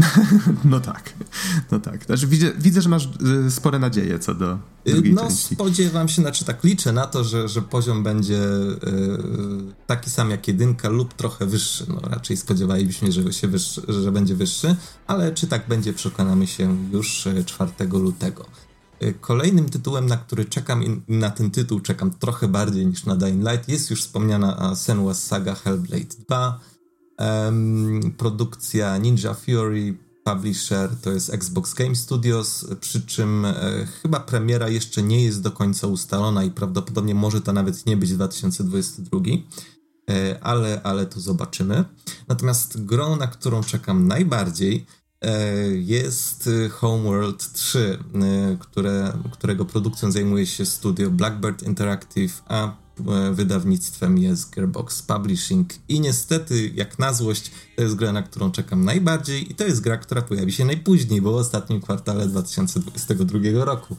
No 0.64 0.80
tak, 0.80 1.12
no 1.70 1.80
tak. 1.80 2.04
Znaczy, 2.04 2.26
widzę, 2.26 2.52
widzę, 2.58 2.82
że 2.82 2.88
masz 2.88 3.08
y, 3.46 3.50
spore 3.50 3.78
nadzieje 3.78 4.18
co 4.18 4.34
do 4.34 4.58
drugiej 4.86 5.14
no, 5.14 5.22
części. 5.22 5.46
No 5.50 5.54
spodziewam 5.54 6.08
się, 6.08 6.22
znaczy 6.22 6.44
tak 6.44 6.64
liczę 6.64 6.92
na 6.92 7.06
to, 7.06 7.24
że, 7.24 7.48
że 7.48 7.62
poziom 7.62 8.02
będzie 8.02 8.42
y, 8.42 8.78
taki 9.86 10.10
sam 10.10 10.30
jak 10.30 10.48
jedynka 10.48 10.88
lub 10.88 11.14
trochę 11.14 11.46
wyższy. 11.46 11.84
No 11.88 12.00
raczej 12.00 12.36
spodziewalibyśmy 12.36 13.12
się, 13.12 13.22
że, 13.22 13.32
się 13.32 13.48
wyższy, 13.48 13.82
że 13.88 14.12
będzie 14.12 14.34
wyższy, 14.34 14.76
ale 15.06 15.32
czy 15.32 15.46
tak 15.46 15.68
będzie 15.68 15.92
przekonamy 15.92 16.46
się 16.46 16.76
już 16.92 17.28
4 17.46 17.70
y, 17.80 17.84
lutego. 17.84 18.46
Y, 19.02 19.14
kolejnym 19.20 19.68
tytułem, 19.68 20.06
na 20.06 20.16
który 20.16 20.44
czekam 20.44 20.84
i 20.84 21.02
na 21.08 21.30
ten 21.30 21.50
tytuł 21.50 21.80
czekam 21.80 22.10
trochę 22.10 22.48
bardziej 22.48 22.86
niż 22.86 23.04
na 23.04 23.16
Dying 23.16 23.48
Light 23.48 23.68
jest 23.68 23.90
już 23.90 24.02
wspomniana 24.02 24.72
Senua's 24.74 25.14
Saga 25.14 25.54
Hellblade 25.54 26.14
2 26.26 26.60
Um, 27.20 28.14
produkcja 28.16 28.98
Ninja 28.98 29.34
Fury, 29.34 29.96
publisher 30.24 30.90
to 31.02 31.12
jest 31.12 31.34
Xbox 31.34 31.74
Game 31.74 31.94
Studios, 31.94 32.66
przy 32.80 33.02
czym 33.02 33.44
e, 33.44 33.54
chyba 34.02 34.20
premiera 34.20 34.68
jeszcze 34.68 35.02
nie 35.02 35.24
jest 35.24 35.42
do 35.42 35.50
końca 35.50 35.86
ustalona 35.86 36.44
i 36.44 36.50
prawdopodobnie 36.50 37.14
może 37.14 37.40
to 37.40 37.52
nawet 37.52 37.86
nie 37.86 37.96
być 37.96 38.12
2022, 38.12 39.20
e, 40.10 40.38
ale, 40.40 40.80
ale 40.82 41.06
to 41.06 41.20
zobaczymy. 41.20 41.84
Natomiast 42.28 42.84
grą, 42.84 43.16
na 43.16 43.26
którą 43.26 43.62
czekam 43.62 44.06
najbardziej, 44.08 44.86
e, 45.20 45.56
jest 45.66 46.50
Homeworld 46.70 47.52
3, 47.52 47.98
e, 48.14 48.56
które, 48.60 49.12
którego 49.32 49.64
produkcją 49.64 50.12
zajmuje 50.12 50.46
się 50.46 50.66
studio 50.66 51.10
Blackbird 51.10 51.62
Interactive, 51.62 52.42
a 52.48 52.76
wydawnictwem 53.32 54.18
jest 54.18 54.54
Gearbox 54.54 55.02
Publishing 55.02 55.68
i 55.88 56.00
niestety, 56.00 56.70
jak 56.74 56.98
na 56.98 57.12
złość, 57.12 57.50
to 57.76 57.82
jest 57.82 57.94
gra, 57.94 58.12
na 58.12 58.22
którą 58.22 58.50
czekam 58.50 58.84
najbardziej 58.84 59.52
i 59.52 59.54
to 59.54 59.64
jest 59.64 59.80
gra, 59.80 59.96
która 59.96 60.22
pojawi 60.22 60.52
się 60.52 60.64
najpóźniej, 60.64 61.22
bo 61.22 61.32
w 61.32 61.36
ostatnim 61.36 61.80
kwartale 61.80 62.26
2022 62.26 63.38
roku. 63.64 63.96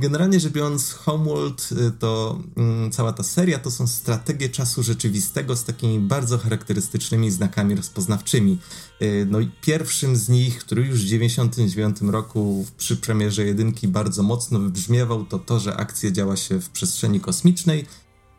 Generalnie 0.00 0.40
rzecz 0.40 0.52
biorąc, 0.52 0.92
Homeworld 0.92 1.68
y, 1.72 1.90
to 1.98 2.38
um, 2.56 2.90
cała 2.90 3.12
ta 3.12 3.22
seria 3.22 3.58
to 3.58 3.70
są 3.70 3.86
strategie 3.86 4.48
czasu 4.48 4.82
rzeczywistego 4.82 5.56
z 5.56 5.64
takimi 5.64 5.98
bardzo 5.98 6.38
charakterystycznymi 6.38 7.30
znakami 7.30 7.74
rozpoznawczymi. 7.74 8.58
Y, 9.02 9.26
no 9.30 9.40
i 9.40 9.50
pierwszym 9.60 10.16
z 10.16 10.28
nich, 10.28 10.58
który 10.58 10.82
już 10.82 11.00
w 11.00 11.04
1999 11.04 12.12
roku 12.12 12.66
przy 12.76 12.96
premierze 12.96 13.44
jedynki 13.44 13.88
bardzo 13.88 14.22
mocno 14.22 14.58
wybrzmiewał, 14.58 15.24
to 15.24 15.38
to, 15.38 15.60
że 15.60 15.76
akcja 15.76 16.10
działa 16.10 16.36
się 16.36 16.60
w 16.60 16.70
przestrzeni 16.70 17.20
kosmicznej 17.20 17.86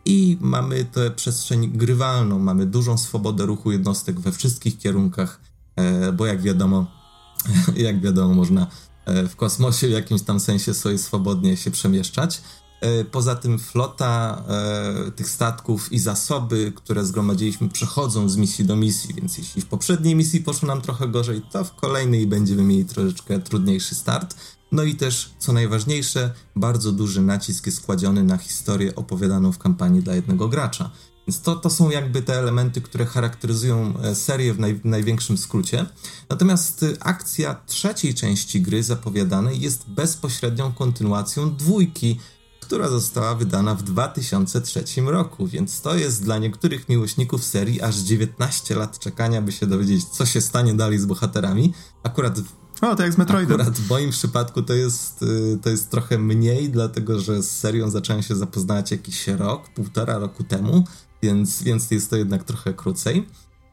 i 0.06 0.38
mamy 0.42 0.86
tę 0.86 1.12
przestrzeń 1.12 1.72
grywalną, 1.72 2.40
mamy 2.40 2.66
dużą 2.66 2.98
swobodę 2.98 3.46
ruchu 3.46 3.72
jednostek 3.72 4.20
we 4.20 4.32
wszystkich 4.32 4.78
kierunkach, 4.78 5.40
e, 5.76 6.12
bo 6.12 6.26
jak 6.26 6.42
wiadomo, 6.42 6.88
jak 7.76 8.02
wiadomo, 8.02 8.34
można 8.34 8.68
w 9.06 9.36
kosmosie 9.36 9.88
w 9.88 9.92
jakimś 9.92 10.22
tam 10.22 10.40
sensie 10.40 10.74
sobie 10.74 10.98
swobodnie 10.98 11.58
się 11.58 11.72
przemieszczać. 11.72 12.42
E, 12.84 13.06
poza 13.06 13.36
tym 13.36 13.60
flota 13.60 14.44
e, 14.48 15.12
tych 15.12 15.30
statków 15.30 15.92
i 15.92 16.00
zasoby, 16.00 16.74
które 16.76 17.06
zgromadziliśmy, 17.06 17.70
przechodzą 17.70 18.30
z 18.30 18.38
misji 18.38 18.66
do 18.66 18.76
misji, 18.76 19.14
więc 19.14 19.38
jeśli 19.38 19.62
w 19.62 19.66
poprzedniej 19.66 20.16
misji 20.16 20.42
poszło 20.42 20.68
nam 20.68 20.82
trochę 20.82 21.08
gorzej, 21.08 21.42
to 21.52 21.64
w 21.64 21.76
kolejnej 21.76 22.28
będziemy 22.28 22.64
mieli 22.64 22.86
troszeczkę 22.86 23.40
trudniejszy 23.40 23.96
start. 23.96 24.36
No 24.72 24.84
i 24.84 24.96
też, 24.96 25.34
co 25.40 25.54
najważniejsze, 25.54 26.34
bardzo 26.56 26.92
duży 26.92 27.22
nacisk 27.22 27.66
jest 27.66 27.86
kładziony 27.86 28.24
na 28.24 28.38
historię 28.38 28.96
opowiadaną 28.96 29.52
w 29.52 29.58
kampanii 29.58 30.04
dla 30.04 30.16
jednego 30.16 30.48
gracza. 30.48 30.90
Więc 31.28 31.42
to, 31.42 31.56
to 31.56 31.70
są 31.70 31.90
jakby 31.90 32.22
te 32.22 32.40
elementy, 32.40 32.82
które 32.82 33.06
charakteryzują 33.06 33.94
e, 33.98 34.16
serię 34.16 34.54
w, 34.54 34.60
naj, 34.60 34.76
w 34.76 34.86
największym 34.86 35.38
skrócie. 35.38 35.86
Natomiast 36.30 36.84
e, 36.84 36.88
akcja 37.00 37.56
trzeciej 37.66 38.14
części 38.14 38.62
gry 38.62 38.84
zapowiadanej 38.84 39.62
jest 39.62 39.90
bezpośrednią 39.90 40.74
kontynuacją 40.74 41.56
dwójki, 41.56 42.20
która 42.60 42.90
została 42.90 43.36
wydana 43.36 43.76
w 43.76 43.84
2003 43.84 44.84
roku, 45.06 45.48
więc 45.48 45.82
to 45.82 45.96
jest 45.96 46.24
dla 46.24 46.38
niektórych 46.38 46.90
miłośników 46.90 47.44
serii 47.44 47.82
aż 47.82 47.96
19 47.96 48.76
lat 48.76 49.00
czekania, 49.00 49.42
by 49.42 49.52
się 49.52 49.68
dowiedzieć, 49.68 50.04
co 50.04 50.26
się 50.26 50.42
stanie 50.42 50.74
dalej 50.74 51.00
z 51.00 51.06
bohaterami. 51.06 51.74
Akurat 52.04 52.40
o, 52.82 52.96
to 52.96 53.04
jak 53.04 53.14
z 53.14 53.18
Metroidem. 53.18 53.62
Akurat 53.62 53.80
w 53.80 53.90
moim 53.90 54.10
przypadku 54.10 54.62
to 54.62 54.74
jest, 54.74 55.22
y, 55.24 55.60
to 55.62 55.70
jest 55.70 55.90
trochę 55.90 56.18
mniej, 56.18 56.70
dlatego 56.70 57.20
że 57.20 57.44
z 57.44 57.60
serią 57.60 57.90
zacząłem 57.90 58.24
się 58.24 58.36
zapoznać 58.36 58.92
jakiś 58.92 59.28
rok, 59.28 59.70
półtora 59.70 60.18
roku 60.18 60.44
temu, 60.44 60.84
więc, 61.24 61.64
więc 61.64 61.92
jest 61.92 62.10
to 62.10 62.16
jednak 62.16 62.44
trochę 62.44 62.74
krócej. 62.74 63.28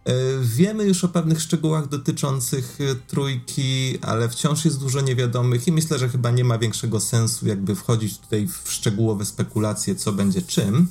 E, 0.04 0.12
wiemy 0.42 0.84
już 0.84 1.04
o 1.04 1.08
pewnych 1.08 1.40
szczegółach 1.40 1.88
dotyczących 1.88 2.78
e, 2.80 2.94
trójki, 2.94 3.98
ale 4.02 4.28
wciąż 4.28 4.64
jest 4.64 4.80
dużo 4.80 5.00
niewiadomych 5.00 5.66
i 5.66 5.72
myślę, 5.72 5.98
że 5.98 6.08
chyba 6.08 6.30
nie 6.30 6.44
ma 6.44 6.58
większego 6.58 7.00
sensu 7.00 7.48
jakby 7.48 7.74
wchodzić 7.74 8.18
tutaj 8.18 8.48
w 8.48 8.72
szczegółowe 8.72 9.24
spekulacje, 9.24 9.94
co 9.94 10.12
będzie 10.12 10.42
czym. 10.42 10.88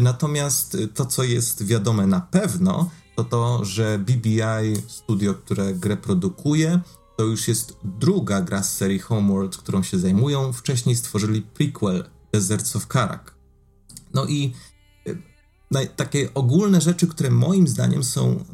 Natomiast 0.00 0.76
to, 0.94 1.06
co 1.06 1.22
jest 1.24 1.66
wiadome 1.66 2.06
na 2.06 2.20
pewno, 2.20 2.90
to 3.16 3.24
to, 3.24 3.64
że 3.64 3.98
BBI, 3.98 4.82
studio, 4.88 5.34
które 5.34 5.74
grę 5.74 5.96
produkuje, 5.96 6.80
to 7.16 7.24
już 7.24 7.48
jest 7.48 7.76
druga 7.84 8.40
gra 8.40 8.62
z 8.62 8.76
serii 8.76 8.98
Homeworld, 8.98 9.56
którą 9.56 9.82
się 9.82 9.98
zajmują. 9.98 10.52
Wcześniej 10.52 10.96
stworzyli 10.96 11.42
prequel 11.42 12.04
Deserts 12.32 12.76
of 12.76 12.86
Karak. 12.86 13.34
No 14.14 14.26
i 14.26 14.52
takie 15.96 16.34
ogólne 16.34 16.80
rzeczy, 16.80 17.06
które 17.06 17.30
moim 17.30 17.68
zdaniem 17.68 18.04
są, 18.04 18.44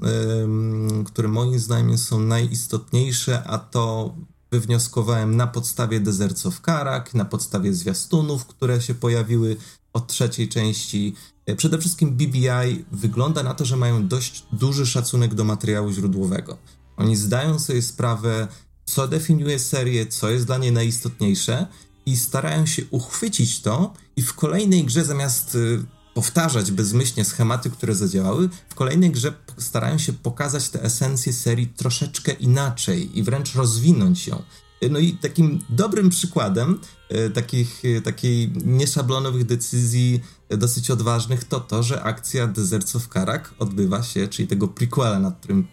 które 1.07 1.29
moim 1.29 1.59
zdaniem 1.59 1.99
są 1.99 2.21
najistotniejsze, 2.21 3.45
a 3.45 3.59
to 3.59 4.15
wywnioskowałem 4.51 5.37
na 5.37 5.47
podstawie 5.47 6.01
Deserts 6.01 6.47
of 6.47 6.61
Karak, 6.61 7.15
na 7.15 7.25
podstawie 7.25 7.75
zwiastunów, 7.75 8.47
które 8.47 8.81
się 8.81 8.95
pojawiły 8.95 9.57
od 9.93 10.07
trzeciej 10.07 10.49
części. 10.49 11.15
E, 11.47 11.57
przede 11.57 11.79
wszystkim 11.79 12.11
BBI 12.11 12.85
wygląda 12.93 13.43
na 13.43 13.55
to, 13.55 13.65
że 13.65 13.77
mają 13.77 14.09
dość 14.09 14.45
duży 14.53 14.87
szacunek 14.87 15.35
do 15.35 15.45
materiału 15.45 15.93
źródłowego. 15.93 16.59
Oni 16.97 17.17
zdają 17.17 17.59
sobie 17.59 17.83
sprawę, 17.83 18.49
co 18.85 19.09
definiuje 19.09 19.59
serię, 19.59 20.07
co 20.07 20.31
jest 20.31 20.47
dla 20.47 20.59
niej 20.59 20.73
najistotniejsze 20.73 21.67
i 22.07 22.17
starają 22.17 22.67
się 22.67 22.83
uchwycić 22.91 23.61
to 23.61 23.93
i 24.17 24.23
w 24.23 24.35
kolejnej 24.35 24.85
grze 24.85 25.05
zamiast 25.05 25.55
y, 25.55 25.85
powtarzać 26.19 26.71
bezmyślnie 26.71 27.25
schematy, 27.25 27.71
które 27.71 27.95
zadziałały, 27.95 28.49
w 28.69 28.75
kolejnej 28.75 29.11
grze 29.11 29.33
starają 29.59 29.99
się 29.99 30.13
pokazać 30.13 30.69
te 30.69 30.83
esencje 30.83 31.33
serii 31.33 31.67
troszeczkę 31.67 32.33
inaczej 32.33 33.19
i 33.19 33.23
wręcz 33.23 33.55
rozwinąć 33.55 34.27
ją. 34.27 34.43
No 34.91 34.99
i 34.99 35.13
takim 35.13 35.61
dobrym 35.71 36.11
przykładem 36.11 36.79
e, 37.09 37.31
takich, 37.31 37.83
e, 37.85 38.01
takiej 38.01 38.53
nieszablonowych 38.65 39.45
decyzji 39.45 40.21
e, 40.49 40.57
dosyć 40.57 40.91
odważnych 40.91 41.45
to 41.45 41.61
to, 41.61 41.83
że 41.83 42.03
akcja 42.03 42.47
Deserts 42.47 42.97
of 42.97 43.09
Karak 43.09 43.55
odbywa 43.59 44.03
się, 44.03 44.29
czyli 44.29 44.49
tego 44.49 44.69
prequela, 44.69 45.19
nad 45.19 45.39
którym 45.39 45.67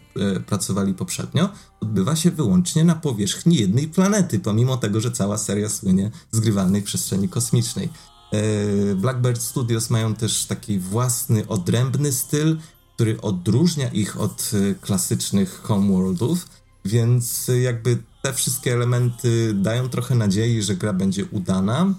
pracowali 0.47 0.93
poprzednio, 0.93 1.49
odbywa 1.81 2.15
się 2.15 2.31
wyłącznie 2.31 2.84
na 2.84 2.95
powierzchni 2.95 3.55
jednej 3.55 3.88
planety, 3.88 4.39
pomimo 4.39 4.77
tego, 4.77 5.01
że 5.01 5.11
cała 5.11 5.38
seria 5.38 5.69
słynie 5.69 6.11
z 6.31 6.39
przestrzeni 6.84 7.30
kosmicznej. 7.30 7.89
E, 8.36 8.95
Blackbird 8.95 9.41
Studios 9.41 9.90
mają 9.90 10.16
też 10.16 10.45
taki 10.45 10.80
własny, 10.80 11.48
odrębny 11.48 12.12
styl, 12.12 12.57
który 12.95 13.22
odróżnia 13.22 13.90
ich 13.90 14.20
od 14.20 14.52
e, 14.53 14.76
klasycznych 14.76 15.62
homeworldów, 15.64 16.48
więc 16.86 17.52
jakby 17.62 17.98
te 18.24 18.34
wszystkie 18.34 18.74
elementy 18.74 19.53
dają 19.53 19.90
trochę 19.90 20.16
nadziei, 20.16 20.62
że 20.62 20.76
gra 20.76 20.94
będzie 20.94 21.26
udana. 21.26 21.94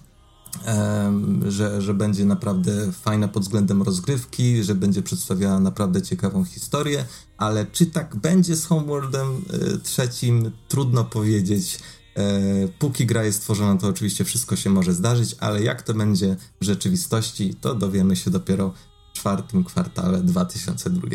Że, 1.48 1.82
że 1.82 1.94
będzie 1.94 2.24
naprawdę 2.24 2.92
fajna 2.92 3.28
pod 3.28 3.42
względem 3.42 3.82
rozgrywki, 3.82 4.64
że 4.64 4.74
będzie 4.74 5.02
przedstawiała 5.02 5.60
naprawdę 5.60 6.02
ciekawą 6.02 6.44
historię, 6.44 7.04
ale 7.38 7.66
czy 7.66 7.86
tak 7.86 8.16
będzie 8.16 8.56
z 8.56 8.66
Homeworldem 8.66 9.28
e, 9.28 9.78
trzecim, 9.78 10.50
trudno 10.68 11.04
powiedzieć. 11.04 11.78
E, 12.16 12.68
póki 12.78 13.06
gra 13.06 13.24
jest 13.24 13.42
tworzona, 13.42 13.80
to 13.80 13.88
oczywiście 13.88 14.24
wszystko 14.24 14.56
się 14.56 14.70
może 14.70 14.92
zdarzyć, 14.92 15.36
ale 15.40 15.62
jak 15.62 15.82
to 15.82 15.94
będzie 15.94 16.36
w 16.60 16.64
rzeczywistości, 16.64 17.54
to 17.54 17.74
dowiemy 17.74 18.16
się 18.16 18.30
dopiero 18.30 18.74
w 19.14 19.18
czwartym 19.18 19.64
kwartale 19.64 20.22
2002. 20.22 21.08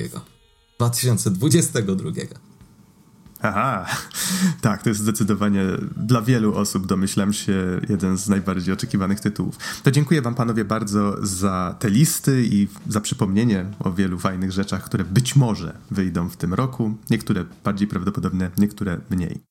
2022. 0.77 2.11
Aha, 3.43 3.85
tak, 4.61 4.83
to 4.83 4.89
jest 4.89 5.01
zdecydowanie 5.01 5.63
dla 5.97 6.21
wielu 6.21 6.55
osób, 6.55 6.87
domyślam 6.87 7.33
się, 7.33 7.81
jeden 7.89 8.17
z 8.17 8.29
najbardziej 8.29 8.73
oczekiwanych 8.73 9.19
tytułów. 9.19 9.57
To 9.83 9.91
dziękuję 9.91 10.21
Wam 10.21 10.35
panowie 10.35 10.65
bardzo 10.65 11.25
za 11.25 11.75
te 11.79 11.89
listy 11.89 12.45
i 12.45 12.67
za 12.89 13.01
przypomnienie 13.01 13.65
o 13.79 13.91
wielu 13.91 14.19
fajnych 14.19 14.51
rzeczach, 14.51 14.83
które 14.83 15.03
być 15.03 15.35
może 15.35 15.77
wyjdą 15.91 16.29
w 16.29 16.37
tym 16.37 16.53
roku. 16.53 16.97
Niektóre 17.09 17.45
bardziej 17.63 17.87
prawdopodobne, 17.87 18.51
niektóre 18.57 18.99
mniej. 19.09 19.50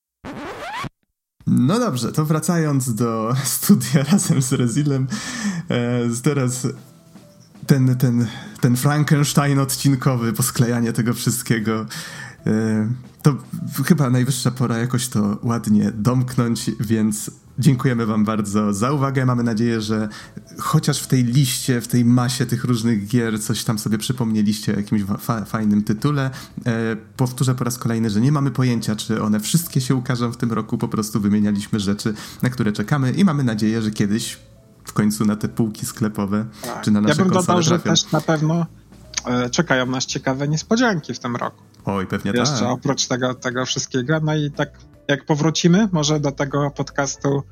No 1.47 1.79
dobrze, 1.79 2.13
to 2.13 2.25
wracając 2.25 2.95
do 2.95 3.35
studia 3.45 4.03
razem 4.13 4.43
z 4.43 4.53
Rezilem, 4.53 5.07
e, 5.69 6.01
teraz 6.23 6.67
ten, 7.67 7.97
ten, 7.97 8.27
ten 8.61 8.77
Frankenstein 8.77 9.59
odcinkowy, 9.59 10.33
posklejanie 10.33 10.93
tego 10.93 11.15
wszystkiego. 11.15 11.87
E, 12.47 12.89
to 13.23 13.37
chyba 13.85 14.11
najwyższa 14.11 14.51
pora 14.51 14.79
jakoś 14.79 15.09
to 15.09 15.39
ładnie 15.43 15.93
domknąć, 15.95 16.71
więc 16.81 17.31
dziękujemy 17.59 18.07
Wam 18.07 18.25
bardzo 18.25 18.73
za 18.73 18.93
uwagę. 18.93 19.27
Mamy 19.27 19.43
nadzieję, 19.43 19.81
że 19.81 20.09
chociaż 20.59 21.01
w 21.03 21.07
tej 21.07 21.25
liście, 21.25 21.81
w 21.81 21.89
tej 21.89 22.05
masie 22.05 22.47
tych 22.47 22.65
różnych 22.65 23.07
gier 23.07 23.43
coś 23.43 23.65
tam 23.65 23.79
sobie 23.79 23.99
przypomnieliście 23.99 24.75
o 24.75 24.77
jakimś 24.77 25.03
fa 25.19 25.45
fajnym 25.45 25.83
tytule. 25.83 26.31
E, 26.67 26.97
powtórzę 27.17 27.55
po 27.55 27.65
raz 27.65 27.79
kolejny, 27.79 28.11
że 28.11 28.21
nie 28.21 28.33
mamy 28.33 28.51
pojęcia, 28.51 28.97
czy 28.97 29.23
one 29.23 29.41
wszystkie 29.41 29.81
się 29.81 29.95
ukażą 29.95 30.33
w 30.33 30.37
tym 30.37 30.53
roku. 30.53 30.79
Po 30.79 30.89
prostu 30.89 31.21
wymienialiśmy 31.21 31.81
rzeczy, 31.81 32.15
na 32.43 32.51
które 32.51 32.73
czekamy 32.73 33.13
i 33.13 33.25
mamy 33.25 33.45
nadzieję, 33.45 33.83
że 33.83 33.91
kiedyś 33.91 34.39
w 34.85 34.93
końcu 34.93 35.25
na 35.25 35.37
te 35.37 35.49
półki 35.49 35.87
sklepowe, 35.87 36.47
tak. 36.63 36.81
czy 36.81 36.91
na 36.91 37.01
nasze 37.01 37.15
Ja 37.15 37.25
bym 37.25 37.29
dodał, 37.29 37.45
trafią. 37.45 37.63
że 37.63 37.79
też 37.79 38.13
na 38.13 38.21
pewno 38.21 38.67
e, 39.27 39.51
czekają 39.51 39.87
nas 39.87 40.07
ciekawe 40.07 40.49
niespodzianki 40.49 41.15
w 41.15 41.19
tym 41.19 41.37
roku. 41.37 41.70
Oj, 41.85 42.07
pewnie 42.07 42.33
Jeszcze 42.35 42.59
tak. 42.59 42.69
oprócz 42.69 43.07
tego, 43.07 43.35
tego 43.35 43.67
wszystkiego. 43.67 44.21
No 44.23 44.37
i 44.37 44.51
tak 44.51 44.71
jak 45.09 45.25
powrócimy 45.25 45.89
może 45.93 46.21
do 46.21 46.33
tego 46.33 46.71
podcastu 46.71 47.43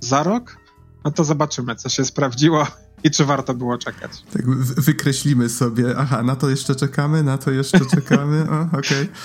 za 0.00 0.22
rok, 0.22 0.56
no 1.04 1.10
to 1.10 1.24
zobaczymy, 1.24 1.76
co 1.76 1.88
się 1.88 2.04
sprawdziło 2.04 2.66
i 3.04 3.10
czy 3.10 3.24
warto 3.24 3.54
było 3.54 3.78
czekać. 3.78 4.22
Tak, 4.32 4.50
wykreślimy 4.60 5.48
sobie, 5.48 5.94
aha, 5.98 6.22
na 6.22 6.36
to 6.36 6.50
jeszcze 6.50 6.74
czekamy, 6.74 7.22
na 7.22 7.38
to 7.38 7.50
jeszcze 7.50 7.80
czekamy, 7.96 8.46
o, 8.50 8.60
okej. 8.60 8.78
Okay. 8.78 9.08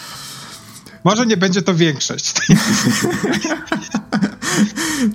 Może 1.04 1.26
nie 1.26 1.38
będzie 1.38 1.62
to 1.62 1.76
większość. 1.76 2.34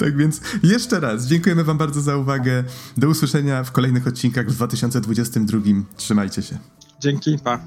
tak 0.01 0.17
więc 0.17 0.41
jeszcze 0.63 1.01
raz 1.01 1.27
dziękujemy 1.27 1.65
Wam 1.65 1.79
bardzo 1.79 2.01
za 2.01 2.17
uwagę. 2.17 2.65
Do 2.97 3.09
usłyszenia 3.09 3.65
w 3.65 3.73
kolejnych 3.73 4.07
odcinkach 4.07 4.47
w 4.47 4.55
2022. 4.55 5.61
Trzymajcie 5.97 6.43
się. 6.43 6.59
Dzięki, 7.01 7.39
pa. 7.45 7.61